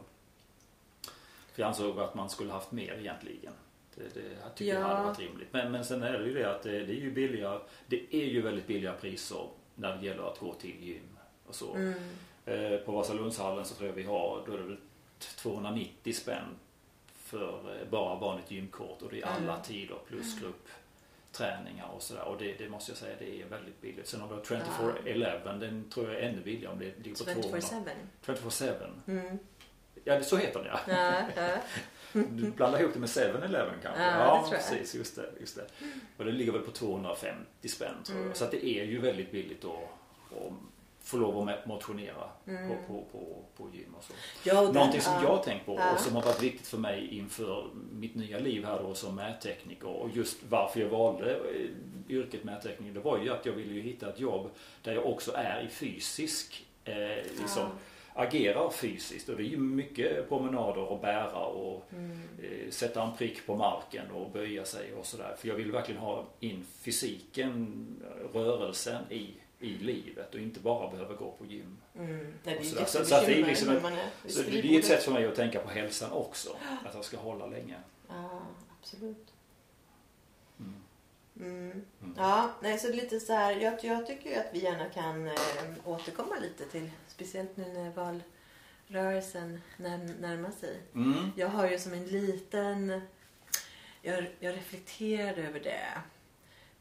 För 1.52 1.62
jag 1.62 1.68
ansåg 1.68 2.00
att 2.00 2.14
man 2.14 2.30
skulle 2.30 2.52
haft 2.52 2.72
mer 2.72 2.92
egentligen. 3.00 3.52
Det, 3.94 4.14
det 4.14 4.20
jag 4.44 4.54
tycker 4.54 4.74
jag 4.74 4.82
Ja. 4.82 4.86
hade 4.86 5.04
varit 5.06 5.18
rimligt. 5.18 5.48
Men, 5.50 5.72
men 5.72 5.84
sen 5.84 6.02
är 6.02 6.18
det 6.18 6.24
ju 6.26 6.34
det 6.34 6.50
att 6.54 6.62
det, 6.62 6.70
det 6.70 6.92
är 6.92 7.00
ju 7.00 7.10
billiga, 7.10 7.60
det 7.86 8.14
är 8.16 8.24
ju 8.24 8.42
väldigt 8.42 8.66
billiga 8.66 8.92
priser 8.92 9.46
när 9.74 9.96
det 9.96 10.06
gäller 10.06 10.22
att 10.32 10.38
gå 10.38 10.54
till 10.54 10.84
gym 10.84 11.18
och 11.46 11.54
så. 11.54 11.74
Mm. 11.74 11.94
Eh, 12.46 12.78
På 12.78 12.92
Vasalundshallen 12.92 13.64
så 13.64 13.74
tror 13.74 13.88
jag 13.88 13.94
vi 13.96 14.02
har, 14.02 14.42
då 14.46 14.52
är 14.52 14.56
det 14.58 14.62
väl 14.64 14.76
290 15.18 16.12
spänn 16.12 16.44
för 17.16 17.76
eh, 17.80 17.88
bara 17.90 18.14
vanligt 18.14 18.50
gymkort 18.50 19.02
och 19.02 19.10
det 19.10 19.22
är 19.22 19.26
alla 19.26 19.52
Mm. 19.52 19.62
tider 19.64 19.96
plus 20.08 20.40
gruppträningar 21.34 21.86
och 21.94 22.02
sådär. 22.02 22.24
Och 22.24 22.38
det, 22.38 22.52
det 22.58 22.68
måste 22.68 22.90
jag 22.90 22.98
säga, 22.98 23.16
det 23.18 23.42
är 23.42 23.46
väldigt 23.46 23.80
billigt. 23.80 24.08
Sen 24.08 24.20
har 24.20 24.28
vi 24.28 24.34
Ja. 24.34 24.60
24-11, 25.04 25.58
den 25.58 25.90
tror 25.90 26.08
jag 26.08 26.20
är 26.22 26.28
ännu 26.28 26.40
billigare 26.40 26.72
om 26.72 26.78
det 26.78 26.98
ligger 26.98 27.34
på 27.34 27.42
200. 27.42 27.58
24-7. 27.58 27.90
24-7. 28.26 29.00
Mm. 29.06 29.38
Ja, 30.04 30.22
så 30.22 30.36
heter 30.36 30.60
den 30.64 30.68
ja. 30.68 30.80
Ja, 30.88 31.42
ja. 31.42 31.56
Du 32.30 32.50
blandar 32.50 32.80
ihop 32.80 32.92
det 32.92 32.98
med 32.98 33.08
7-Eleven 33.08 33.74
kanske? 33.82 34.02
Ja, 34.02 34.40
jag. 34.42 34.50
precis. 34.50 34.94
Just 34.94 35.16
det, 35.16 35.30
just 35.40 35.56
det. 35.56 35.66
Och 36.16 36.24
det 36.24 36.32
ligger 36.32 36.52
väl 36.52 36.62
på 36.62 36.70
250 36.70 37.68
spänn 37.68 37.94
tror 38.04 38.18
jag. 38.18 38.24
Mm. 38.24 38.34
Så 38.34 38.44
att 38.44 38.50
det 38.50 38.66
är 38.66 38.84
ju 38.84 39.00
väldigt 39.00 39.32
billigt 39.32 39.64
att 39.64 39.70
få 41.04 41.16
lov 41.16 41.48
att 41.48 41.66
motionera 41.66 42.30
Mm. 42.46 42.68
på, 42.68 42.74
på, 42.86 43.04
på, 43.12 43.44
på 43.56 43.70
gym 43.76 43.94
och 43.98 44.04
så. 44.04 44.12
Ja, 44.44 44.68
och 44.68 44.74
Någonting 44.74 45.00
som 45.00 45.12
ja. 45.14 45.22
jag 45.22 45.28
har 45.36 45.42
tänkt 45.42 45.66
på 45.66 45.72
och 45.74 46.00
som 46.00 46.14
har 46.14 46.22
varit 46.22 46.42
viktigt 46.42 46.66
för 46.66 46.78
mig 46.78 47.18
inför 47.18 47.66
mitt 47.92 48.14
nya 48.14 48.38
liv 48.38 48.64
här 48.64 48.82
då 48.82 48.94
som 48.94 49.14
mättekniker 49.14 49.88
och 49.88 50.10
just 50.14 50.38
varför 50.48 50.80
jag 50.80 50.88
valde 50.88 51.34
eh, 51.36 51.70
yrket 52.08 52.44
mättekniker 52.44 52.94
det 52.94 53.00
var 53.00 53.18
ju 53.18 53.30
att 53.32 53.46
jag 53.46 53.52
ville 53.52 53.74
ju 53.74 53.80
hitta 53.82 54.08
ett 54.08 54.20
jobb 54.20 54.50
där 54.82 54.92
jag 54.94 55.06
också 55.06 55.32
är 55.34 55.62
i 55.66 55.68
fysisk, 55.68 56.66
eh, 56.84 56.94
liksom 57.40 57.66
agerar 58.14 58.70
fysiskt 58.70 59.28
och 59.28 59.36
det 59.36 59.42
är 59.42 59.46
ju 59.48 59.56
mycket 59.58 60.28
promenader 60.28 60.82
och 60.82 61.00
bära 61.00 61.44
och 61.46 61.84
Mm. 61.92 62.10
eh, 62.42 62.70
sätta 62.70 63.02
en 63.02 63.16
prick 63.16 63.46
på 63.46 63.56
marken 63.56 64.10
och 64.10 64.30
böja 64.30 64.64
sig 64.64 64.92
och 64.94 65.06
sådär. 65.06 65.34
För 65.38 65.48
jag 65.48 65.54
vill 65.54 65.72
verkligen 65.72 66.00
ha 66.00 66.24
in 66.40 66.66
fysiken, 66.80 67.86
rörelsen 68.32 69.12
i, 69.12 69.30
i 69.60 69.68
livet 69.78 70.34
och 70.34 70.40
inte 70.40 70.60
bara 70.60 70.90
behöva 70.90 71.14
gå 71.14 71.30
på 71.38 71.46
gym. 71.46 71.76
Mm. 71.98 72.16
Nej, 72.18 72.34
det 72.44 72.80
är. 72.80 72.84
Så- 72.84 73.04
så 73.04 73.14
att 73.14 73.26
det 73.26 73.34
är 73.40 73.46
liksom 73.46 73.68
ett- 73.76 73.82
man 73.82 73.92
är 73.92 73.98
Så 73.98 74.08
det 74.22 74.28
är 74.28 74.32
skrivbordet. 74.48 74.78
ett 74.78 74.86
sätt 74.90 75.02
för 75.02 75.12
mig 75.12 75.26
att 75.26 75.34
tänka 75.34 75.60
på 75.60 75.68
hälsan 75.68 76.12
också. 76.12 76.56
Att 76.84 76.94
jag 76.94 77.04
ska 77.04 77.16
hålla 77.16 77.46
länge. 77.46 77.76
Ja, 78.08 78.42
absolut. 78.80 79.32
Mm. 80.58 80.74
Mm. 81.40 81.70
Mm. 82.02 82.14
Ja, 82.16 82.50
nej, 82.62 82.78
så 82.78 82.92
lite 82.92 83.20
så 83.20 83.32
här, 83.32 83.52
jag, 83.56 83.84
jag 83.84 84.06
tycker 84.06 84.30
ju 84.30 84.36
att 84.36 84.46
vi 84.52 84.58
gärna 84.58 84.84
kan 84.90 85.26
eh, 85.26 85.34
återkomma 85.84 86.34
lite 86.42 86.64
till, 86.64 86.90
speciellt 87.08 87.56
nu 87.56 87.64
när 87.72 87.90
valrörelsen 88.88 89.60
när, 89.76 89.98
närmar 90.20 90.50
sig. 90.50 90.80
Mm. 90.94 91.30
Jag 91.36 91.48
har 91.48 91.70
ju 91.70 91.78
som 91.78 91.92
en 91.92 92.06
liten, 92.06 93.00
jag, 94.02 94.26
jag 94.40 94.54
reflekterar 94.56 95.38
över 95.38 95.60
det. 95.60 95.88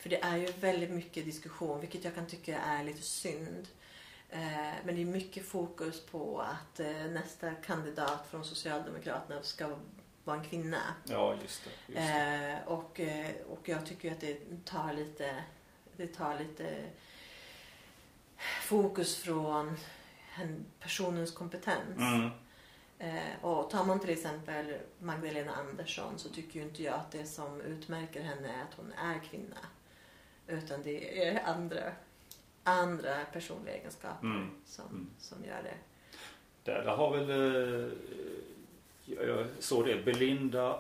För 0.04 0.10
det 0.10 0.24
är 0.24 0.38
ju 0.38 0.52
väldigt 0.60 0.90
mycket 0.90 1.26
diskussion, 1.26 1.80
vilket 1.80 2.04
jag 2.04 2.16
kan 2.16 2.26
tycka 2.26 2.60
är 2.60 2.84
lite 2.84 3.02
synd. 3.02 3.68
Eh, 4.30 4.74
men 4.86 4.96
det 4.96 5.02
är 5.02 5.06
mycket 5.06 5.46
fokus 5.46 6.06
på 6.06 6.42
att 6.42 6.80
eh, 6.80 7.06
nästa 7.06 7.54
kandidat 7.54 8.28
från 8.30 8.46
Socialdemokraterna 8.46 9.44
ska 9.44 9.76
vara 10.24 10.38
en 10.38 10.44
kvinna. 10.44 10.82
Ja, 11.04 11.36
just 11.42 11.64
det. 11.64 11.94
Just 11.94 12.14
det. 12.14 12.62
Eh, 12.66 12.68
och, 12.68 13.02
och 13.50 13.70
jag 13.70 13.86
tycker 13.86 14.12
att 14.12 14.20
det 14.20 14.66
tar 14.66 14.94
lite, 14.94 15.44
det 15.98 16.08
tar 16.08 16.40
lite 16.40 16.86
fokus 18.62 19.18
från 19.18 19.78
personens 20.80 21.32
kompetens. 21.32 21.98
Mm. 21.98 22.30
Och 23.42 23.70
tar 23.70 23.86
man 23.86 24.00
till 24.00 24.10
exempel 24.10 24.78
Magdalena 25.00 25.52
Andersson 25.52 26.20
så 26.20 26.30
tycker 26.30 26.60
ju 26.60 26.66
inte 26.66 26.84
jag 26.84 26.94
att 26.94 27.12
det 27.12 27.26
som 27.26 27.62
utmärker 27.62 28.22
henne 28.22 28.48
är 28.48 28.62
att 28.62 28.74
hon 28.78 28.94
är 28.94 29.20
kvinna. 29.20 29.58
Utan 30.48 30.84
det 30.84 31.28
är 31.28 31.44
andra, 31.46 31.92
andra 32.64 33.16
personliga 33.34 33.76
egenskaper 33.76 34.26
Mm. 34.28 34.50
som, 34.66 34.86
Mm. 34.86 35.10
som 35.20 35.46
gör 35.46 35.64
det. 35.64 35.76
Där, 36.64 36.84
där 36.84 36.96
har 36.96 37.18
väl, 37.18 37.30
eh, 37.30 37.92
jag 39.28 39.48
såg 39.60 39.86
det, 39.86 40.04
Belinda 40.06 40.80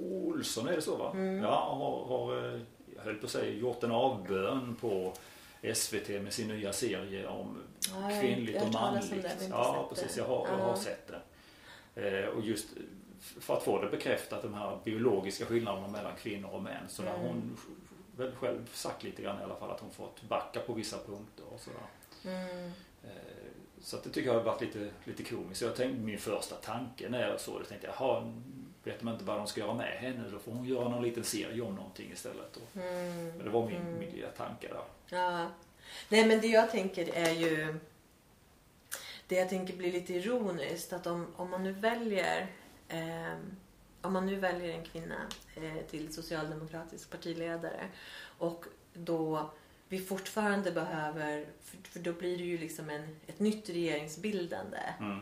Olsson 0.00 0.68
är 0.68 0.76
det 0.76 0.82
så 0.82 0.96
va? 0.96 1.10
Mm. 1.14 1.42
Ja, 1.42 1.74
har, 1.74 2.04
har, 2.18 2.54
eh, 2.54 2.60
jag 2.96 3.02
höll 3.02 3.14
på 3.14 3.26
att 3.26 3.32
säga, 3.32 3.52
gjort 3.54 3.82
en 3.82 3.90
avbön 3.92 4.76
på 4.80 5.12
SVT 5.74 6.08
med 6.22 6.32
sin 6.32 6.48
nya 6.48 6.72
serie 6.72 7.26
om 7.26 7.58
Ja, 7.94 8.20
kvinnligt 8.20 8.62
och 8.62 8.72
manligt. 8.72 9.10
det, 9.22 9.46
ja, 9.50 9.86
precis. 9.94 10.16
Jag 10.16 10.24
har, 10.24 10.48
jag 10.48 10.58
Ja. 10.60 10.64
har 10.64 10.76
sett 10.76 11.10
det. 11.94 12.20
Eh, 12.20 12.28
och 12.28 12.40
just 12.42 12.68
för 13.40 13.56
att 13.56 13.62
få 13.62 13.82
det 13.82 13.88
bekräftat, 13.88 14.42
de 14.42 14.54
här 14.54 14.78
biologiska 14.84 15.46
skillnaderna 15.46 15.88
mellan 15.88 16.12
kvinnor 16.16 16.50
och 16.50 16.62
män. 16.62 16.82
Så 16.88 17.02
där 17.02 17.14
Mm. 17.14 17.26
hon 17.26 17.56
väl 18.20 18.34
själv 18.36 18.70
sagt 18.72 19.02
lite 19.02 19.22
grann 19.22 19.40
i 19.40 19.44
alla 19.44 19.56
fall 19.56 19.70
att 19.70 19.80
hon 19.80 19.90
fått 19.90 20.22
backa 20.22 20.60
på 20.60 20.72
vissa 20.72 20.96
punkter 21.06 21.44
och 21.54 21.60
sådär. 21.60 21.80
Mm. 22.24 22.66
Eh, 23.04 23.10
Så 23.82 23.96
det 23.96 24.10
tycker 24.10 24.28
jag 24.28 24.34
har 24.36 24.42
varit 24.44 24.60
lite, 24.60 24.90
lite 25.04 25.22
komiskt. 25.24 25.62
Jag 25.62 25.76
tänkte, 25.76 26.00
min 26.00 26.18
första 26.18 26.54
tanke 26.56 27.08
när 27.08 27.28
jag 27.28 27.40
såg 27.40 27.60
det, 27.60 27.66
tänkte 27.66 27.86
jag, 27.86 27.96
jaha, 27.98 28.32
vet 28.84 29.02
man 29.02 29.12
inte 29.14 29.24
vad 29.24 29.36
de 29.36 29.46
ska 29.46 29.60
göra 29.60 29.74
med 29.74 29.86
henne? 29.98 30.28
Då 30.32 30.38
får 30.38 30.52
hon 30.52 30.64
göra 30.64 30.88
någon 30.88 31.02
liten 31.02 31.24
serie 31.24 31.62
om 31.62 31.74
någonting 31.74 32.10
istället. 32.12 32.56
Och, 32.56 32.76
Mm. 32.76 33.26
men 33.28 33.44
det 33.44 33.50
var 33.50 33.66
min, 33.66 33.76
Mm. 33.76 33.98
min 33.98 34.10
lilla 34.10 34.28
tanke 34.28 34.68
där. 34.68 34.82
Ja. 35.18 35.46
Nej 36.08 36.26
men 36.26 36.40
det 36.40 36.46
jag 36.46 36.70
tänker 36.70 37.14
är 37.14 37.30
ju 37.30 37.78
Det 39.28 39.36
jag 39.36 39.48
tänker 39.48 39.76
blir 39.76 39.92
lite 39.92 40.14
ironiskt 40.14 40.92
att 40.92 41.06
om, 41.06 41.26
om 41.36 41.50
man 41.50 41.62
nu 41.62 41.72
väljer 41.72 42.46
eh, 42.88 43.36
Om 44.02 44.12
man 44.12 44.26
nu 44.26 44.36
väljer 44.36 44.74
en 44.74 44.84
kvinna 44.84 45.26
eh, 45.54 45.86
till 45.90 46.14
socialdemokratisk 46.14 47.10
partiledare 47.10 47.88
och 48.38 48.64
då 48.94 49.50
vi 49.88 49.98
fortfarande 49.98 50.72
behöver, 50.72 51.46
för, 51.62 51.90
för 51.90 52.00
då 52.00 52.12
blir 52.12 52.38
det 52.38 52.44
ju 52.44 52.58
liksom 52.58 52.90
en, 52.90 53.16
ett 53.26 53.38
nytt 53.38 53.68
regeringsbildande. 53.68 54.80
Mm. 55.00 55.18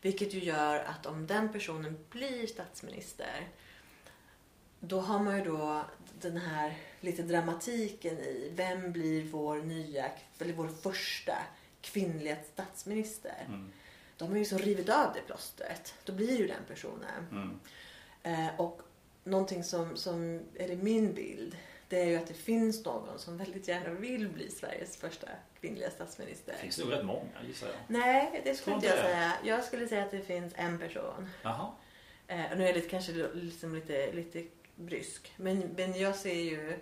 Vilket 0.00 0.34
ju 0.34 0.44
gör 0.44 0.78
att 0.78 1.06
om 1.06 1.26
den 1.26 1.52
personen 1.52 2.04
blir 2.10 2.46
statsminister 2.46 3.48
då 4.80 5.00
har 5.00 5.18
man 5.18 5.38
ju 5.38 5.44
då 5.44 5.84
den 6.20 6.36
här 6.36 6.74
lite 7.00 7.22
dramatiken 7.22 8.18
i 8.18 8.52
vem 8.54 8.92
blir 8.92 9.24
vår 9.24 9.56
nya, 9.56 10.10
eller 10.38 10.52
vår 10.52 10.68
första 10.68 11.38
kvinnliga 11.80 12.36
statsminister. 12.52 13.44
Mm. 13.46 13.72
De 14.16 14.28
har 14.28 14.38
ju 14.38 14.44
så 14.44 14.58
rivit 14.58 14.88
av 14.88 15.12
det 15.14 15.20
plåstret. 15.20 15.94
Då 16.04 16.12
blir 16.12 16.38
ju 16.38 16.46
den 16.46 16.64
personen. 16.68 17.26
Mm. 17.30 17.60
Eh, 18.22 18.60
och 18.60 18.80
någonting 19.24 19.64
som, 19.64 19.96
som 19.96 20.40
är 20.54 20.76
min 20.76 21.14
bild 21.14 21.56
det 21.88 22.00
är 22.00 22.04
ju 22.06 22.16
att 22.16 22.26
det 22.26 22.34
finns 22.34 22.84
någon 22.84 23.18
som 23.18 23.36
väldigt 23.36 23.68
gärna 23.68 23.90
vill 23.90 24.28
bli 24.28 24.50
Sveriges 24.50 24.96
första 24.96 25.28
kvinnliga 25.60 25.90
statsminister. 25.90 26.52
Det 26.52 26.58
finns 26.58 26.78
nog 26.78 26.92
rätt 26.92 27.04
många 27.04 27.42
gissar 27.46 27.66
jag. 27.66 27.76
Nej, 27.86 28.40
det 28.44 28.54
skulle 28.54 28.76
inte 28.76 28.86
jag 28.86 28.98
säga. 28.98 29.32
Jag 29.44 29.64
skulle 29.64 29.88
säga 29.88 30.04
att 30.04 30.10
det 30.10 30.20
finns 30.20 30.52
en 30.56 30.78
person. 30.78 31.28
Jaha. 31.42 31.72
Eh, 32.26 32.36
nu 32.36 32.62
är 32.62 32.66
jag 32.66 32.74
lite, 32.74 32.88
kanske 32.88 33.12
liksom 33.34 33.74
lite, 33.74 34.12
lite 34.12 34.44
brysk. 34.74 35.32
Men, 35.36 35.58
men 35.76 36.00
jag 36.00 36.14
ser 36.14 36.34
ju, 36.34 36.78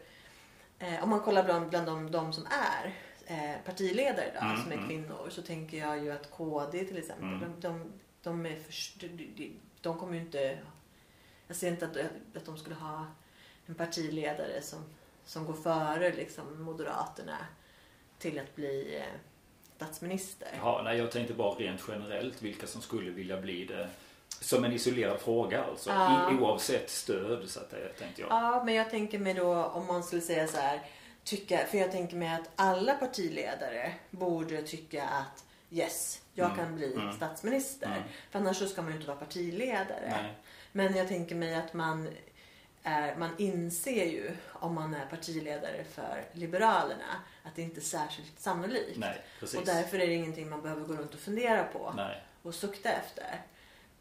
eh, 0.79 1.03
om 1.03 1.11
man 1.11 1.21
kollar 1.21 1.45
bland, 1.45 1.71
bland 1.71 1.87
de, 1.87 2.11
de 2.11 2.33
som 2.33 2.47
är 2.47 2.95
eh, 3.27 3.65
partiledare 3.65 4.31
idag, 4.31 4.43
Mm, 4.45 4.63
som 4.63 4.73
är 4.73 4.77
mm. 4.77 4.89
kvinnor, 4.89 5.29
så 5.31 5.43
tänker 5.43 5.79
jag 5.79 6.05
ju 6.05 6.13
att 6.13 6.31
KD 6.31 6.85
till 6.85 6.99
exempel, 6.99 7.25
Mm. 7.25 7.41
de, 7.41 7.69
de, 7.69 7.93
de, 8.23 8.47
är 8.47 8.57
för, 8.57 9.09
de 9.81 9.99
kommer 9.99 10.15
ju 10.15 10.21
inte... 10.21 10.59
Jag 11.49 11.57
ser 11.57 11.69
inte 11.69 11.85
att, 11.87 11.97
att 12.37 12.47
de 12.47 12.59
skulle 12.59 12.75
ha 12.75 13.07
en 13.67 13.75
partiledare 13.75 14.63
som, 14.63 14.85
som 15.25 15.47
går 15.47 15.55
före 15.55 16.13
liksom, 16.13 16.63
Moderaterna 16.63 17.39
till 18.19 18.39
att 18.39 18.55
bli 18.57 18.97
eh, 18.97 19.21
statsminister. 19.77 20.49
Jaha, 20.57 20.83
nej, 20.83 20.99
jag 20.99 21.11
tänkte 21.11 21.35
bara 21.35 21.55
rent 21.55 21.81
generellt 21.89 22.43
vilka 22.43 22.67
som 22.67 22.83
skulle 22.83 23.11
vilja 23.11 23.41
bli 23.41 23.65
det. 23.65 23.89
Som 24.29 24.65
en 24.65 24.73
isolerad 24.73 25.21
fråga 25.21 25.65
alltså. 25.65 25.91
Ja. 25.91 26.33
I, 26.33 26.35
oavsett 26.35 26.91
stöd 26.91 27.49
så 27.49 27.61
att 27.61 27.71
tänkte 27.99 28.21
jag. 28.21 28.31
Ja, 28.31 28.63
men 28.65 28.75
jag 28.75 28.91
tänker 28.91 29.19
mig 29.19 29.35
då 29.35 29.65
om 29.65 29.87
man 29.87 30.03
skulle 30.03 30.23
säga 30.23 30.47
så 30.47 30.57
här. 30.57 30.81
Tycka, 31.25 31.67
för 31.67 31.79
jag 31.79 31.93
tänker 31.93 32.17
mig 32.17 32.35
att 32.35 32.51
alla 32.57 32.95
partiledare 32.95 33.95
borde 34.11 34.63
tycka 34.63 35.05
att 35.05 35.45
yes, 35.71 36.23
jag 36.35 36.45
Mm, 36.51 36.57
kan 36.59 36.77
bli 36.77 36.95
mm, 36.95 37.13
statsminister. 37.13 37.87
mm. 37.87 38.03
För 38.31 38.39
annars 38.39 38.57
så 38.57 38.67
ska 38.69 38.83
man 38.83 38.91
ju 38.91 38.97
inte 38.97 39.09
vara 39.09 39.19
partiledare. 39.19 40.09
Nej. 40.23 40.35
Men 40.77 40.97
jag 40.97 41.09
tänker 41.09 41.35
mig 41.35 41.55
att 41.55 41.75
man, 41.75 42.09
är, 42.83 43.17
man 43.17 43.31
inser 43.39 44.05
ju 44.05 44.37
om 44.53 44.75
man 44.75 44.95
är 44.95 45.07
partiledare 45.07 45.85
för 45.85 46.25
Liberalerna 46.33 47.23
att 47.43 47.57
det 47.57 47.63
inte 47.63 47.81
är 47.81 47.83
särskilt 47.83 48.41
sannolikt. 48.41 48.99
Nej. 48.99 49.23
Och 49.41 49.65
därför 49.65 49.99
är 49.99 50.07
det 50.07 50.15
ingenting 50.15 50.49
man 50.49 50.63
behöver 50.63 50.85
gå 50.87 50.95
runt 50.95 51.15
och 51.15 51.21
fundera 51.21 51.65
på 51.65 51.93
Nej. 51.97 52.23
och 52.43 52.55
sukta 52.55 52.91
efter. 52.91 53.43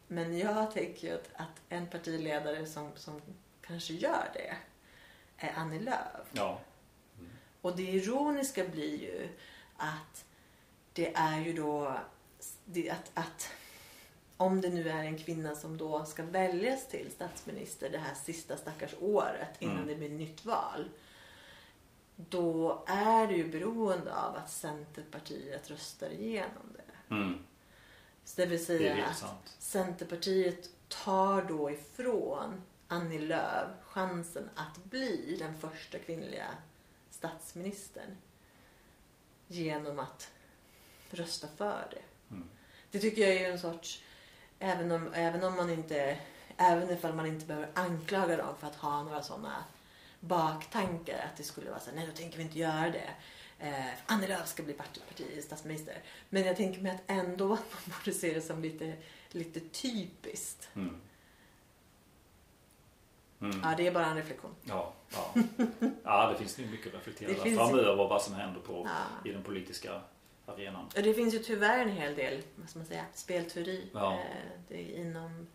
Men 0.08 0.38
jag 0.38 0.72
tänker 0.72 1.08
ju 1.08 1.14
att, 1.14 1.30
att 1.34 1.62
en 1.70 1.88
partiledare 1.88 2.66
som, 2.66 2.92
som 2.96 3.22
kanske 3.62 3.94
gör 3.94 4.30
det 4.34 4.56
är 5.38 5.54
Annie 5.56 5.80
Lööf. 5.80 6.28
Ja. 6.32 6.60
Och 7.62 7.76
det 7.76 7.84
ironiska 7.84 8.64
blir 8.68 9.02
ju 9.02 9.30
att 9.78 10.26
det 10.94 11.14
är 11.16 11.40
ju 11.40 11.54
då 11.54 11.98
det, 12.66 12.90
att, 12.90 13.12
att 13.14 13.50
om 14.38 14.62
det 14.62 14.70
nu 14.70 14.90
är 14.90 15.04
en 15.04 15.18
kvinna 15.18 15.56
som 15.56 15.78
då 15.78 16.06
ska 16.06 16.24
väljas 16.24 16.88
till 16.88 17.12
statsminister 17.12 17.90
det 17.90 17.98
här 17.98 18.16
sista 18.16 18.58
stackars 18.58 18.96
året 19.02 19.50
innan 19.60 19.76
Mm. 19.76 19.88
det 19.88 19.96
blir 19.96 20.10
nytt 20.10 20.46
val. 20.46 20.90
Då 22.16 22.84
är 22.88 23.28
det 23.28 23.34
ju 23.34 23.52
beroende 23.52 24.16
av 24.16 24.36
att 24.36 24.52
Centerpartiet 24.52 25.70
röstar 25.70 26.10
igenom 26.10 26.74
det. 26.76 27.16
Mm. 27.16 27.38
Så 28.26 28.42
det 28.42 28.48
vill 28.48 28.60
Det 28.60 28.66
säga 28.66 28.94
helt 28.94 29.24
att. 29.24 29.56
Centerpartiet 29.60 30.70
tar 30.88 31.42
då 31.42 31.72
ifrån 31.72 32.62
Annie 32.88 33.20
Lööf 33.20 33.70
chansen 33.84 34.50
att 34.56 34.84
bli 34.84 35.38
den 35.40 35.58
första 35.58 36.00
kvinnliga 36.00 36.48
statsministern 37.10 38.18
genom 39.48 40.00
att 40.00 40.32
rösta 41.10 41.48
för 41.58 41.88
det. 41.92 42.34
Mm. 42.36 42.50
Det 42.92 43.00
tycker 43.00 43.22
jag 43.22 43.34
är 43.34 43.52
en 43.52 43.60
sorts, 43.60 44.04
även 44.60 44.92
om, 44.92 45.14
även 45.14 45.44
om 45.44 45.56
man 45.56 45.70
inte, 45.70 46.18
även 46.58 46.90
ifall 46.90 47.14
man 47.14 47.26
inte 47.26 47.46
behöver 47.46 47.70
anklaga 47.74 48.38
dem 48.38 48.56
för 48.60 48.68
att 48.68 48.76
ha 48.76 49.04
några 49.04 49.22
sådana 49.22 49.64
baktankar 50.20 51.18
att 51.32 51.38
det 51.38 51.44
skulle 51.44 51.70
vara 51.70 51.80
så 51.80 51.90
här, 51.90 51.98
nej 51.98 52.08
då 52.08 52.14
tänker 52.14 52.38
vi 52.38 52.44
inte 52.44 52.60
göra 52.60 52.90
det. 52.90 53.10
eh, 53.60 53.86
Annie 54.06 54.28
Lööf 54.28 54.48
ska 54.48 54.64
bli 54.64 54.74
parti, 54.74 55.44
statsminister. 55.44 55.98
Men 56.30 56.44
jag 56.46 56.56
tänker 56.58 56.82
mig 56.82 56.92
att 56.92 57.04
ändå 57.08 57.54
att 57.54 57.60
man 57.88 57.98
borde 58.00 58.18
se 58.18 58.34
det 58.34 58.42
som 58.42 58.62
lite, 58.62 58.94
lite 59.30 59.60
typiskt. 59.60 60.70
Mm. 60.76 60.96
Mm. 63.42 63.62
Ja, 63.64 63.74
det 63.78 63.88
är 63.88 63.92
bara 63.92 64.06
en 64.06 64.16
reflektion. 64.16 64.56
Ja, 64.64 64.94
ja. 65.14 65.34
ja, 66.04 66.30
det 66.32 66.38
finns 66.38 66.58
nog 66.58 66.68
mycket 66.72 66.88
att 66.88 66.94
reflektera 67.08 67.34
framöver 67.58 67.96
vad 67.96 68.22
som 68.22 68.34
händer 68.36 68.62
på, 68.62 68.88
Ja. 68.90 69.30
i 69.30 69.34
den 69.34 69.44
politiska 69.44 70.02
arenan. 70.46 70.90
Det 70.94 71.14
finns 71.14 71.34
ju 71.34 71.40
tyvärr 71.40 71.80
en 71.80 71.90
hel 71.92 72.16
del, 72.16 72.42
vad 72.56 72.70
ska 72.70 72.80
man 72.80 72.86
säga, 72.86 73.06
spelteori 73.14 73.90
Ja. 73.94 74.14
eh, 74.14 74.20
det 74.68 74.76
är 74.76 75.00
inom... 75.02 75.48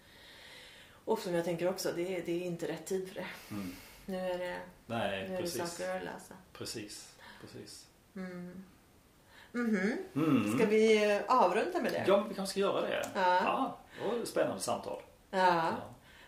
Och 1.04 1.18
som 1.18 1.34
jag 1.34 1.44
tänker 1.44 1.68
också, 1.68 1.92
det 1.96 2.16
är, 2.16 2.22
det 2.26 2.32
är 2.32 2.40
inte 2.46 2.68
rätt 2.68 2.86
tid 2.86 3.08
för 3.08 3.14
det. 3.14 3.26
Mm. 3.50 3.72
Nu 4.06 4.16
är 4.18 4.38
det, 4.38 4.56
Nej, 4.86 5.28
nu 5.28 5.34
är 5.34 5.36
det 5.36 5.42
precis. 5.42 5.72
saker 5.76 5.96
att 5.96 6.02
lösa. 6.04 6.34
Precis, 6.52 7.14
precis. 7.40 7.86
Mm. 8.16 8.64
Mhm. 9.52 9.96
Mm. 10.14 10.56
Ska 10.58 10.66
vi 10.66 11.12
eh, 11.16 11.20
avrunda 11.28 11.80
med 11.82 11.92
det? 11.92 12.04
Ja, 12.06 12.26
vi 12.28 12.34
kanske 12.34 12.50
ska 12.50 12.60
göra 12.60 12.80
det. 12.80 13.10
Ja. 13.14 13.20
Ja, 13.44 13.78
det 14.02 14.08
var 14.08 14.22
ett 14.22 14.28
spännande 14.28 14.60
samtal. 14.60 15.02
Ja. 15.30 15.72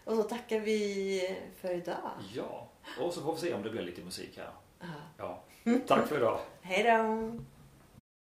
Och 0.04 0.16
så 0.16 0.22
tackar 0.22 0.60
vi 0.60 1.38
för 1.60 1.70
idag. 1.74 2.10
ja. 2.34 2.68
Och 3.00 3.12
så 3.12 3.22
får 3.22 3.34
vi 3.34 3.40
se 3.40 3.54
om 3.54 3.62
det 3.62 3.70
blir 3.70 3.82
lite 3.82 4.02
musik 4.04 4.36
här. 4.38 4.50
Ja. 5.16 5.42
Ja. 5.64 5.74
Tack 5.86 6.06
för 6.08 6.16
idag. 6.16 6.40
Hej 6.62 6.82
då! 6.82 7.38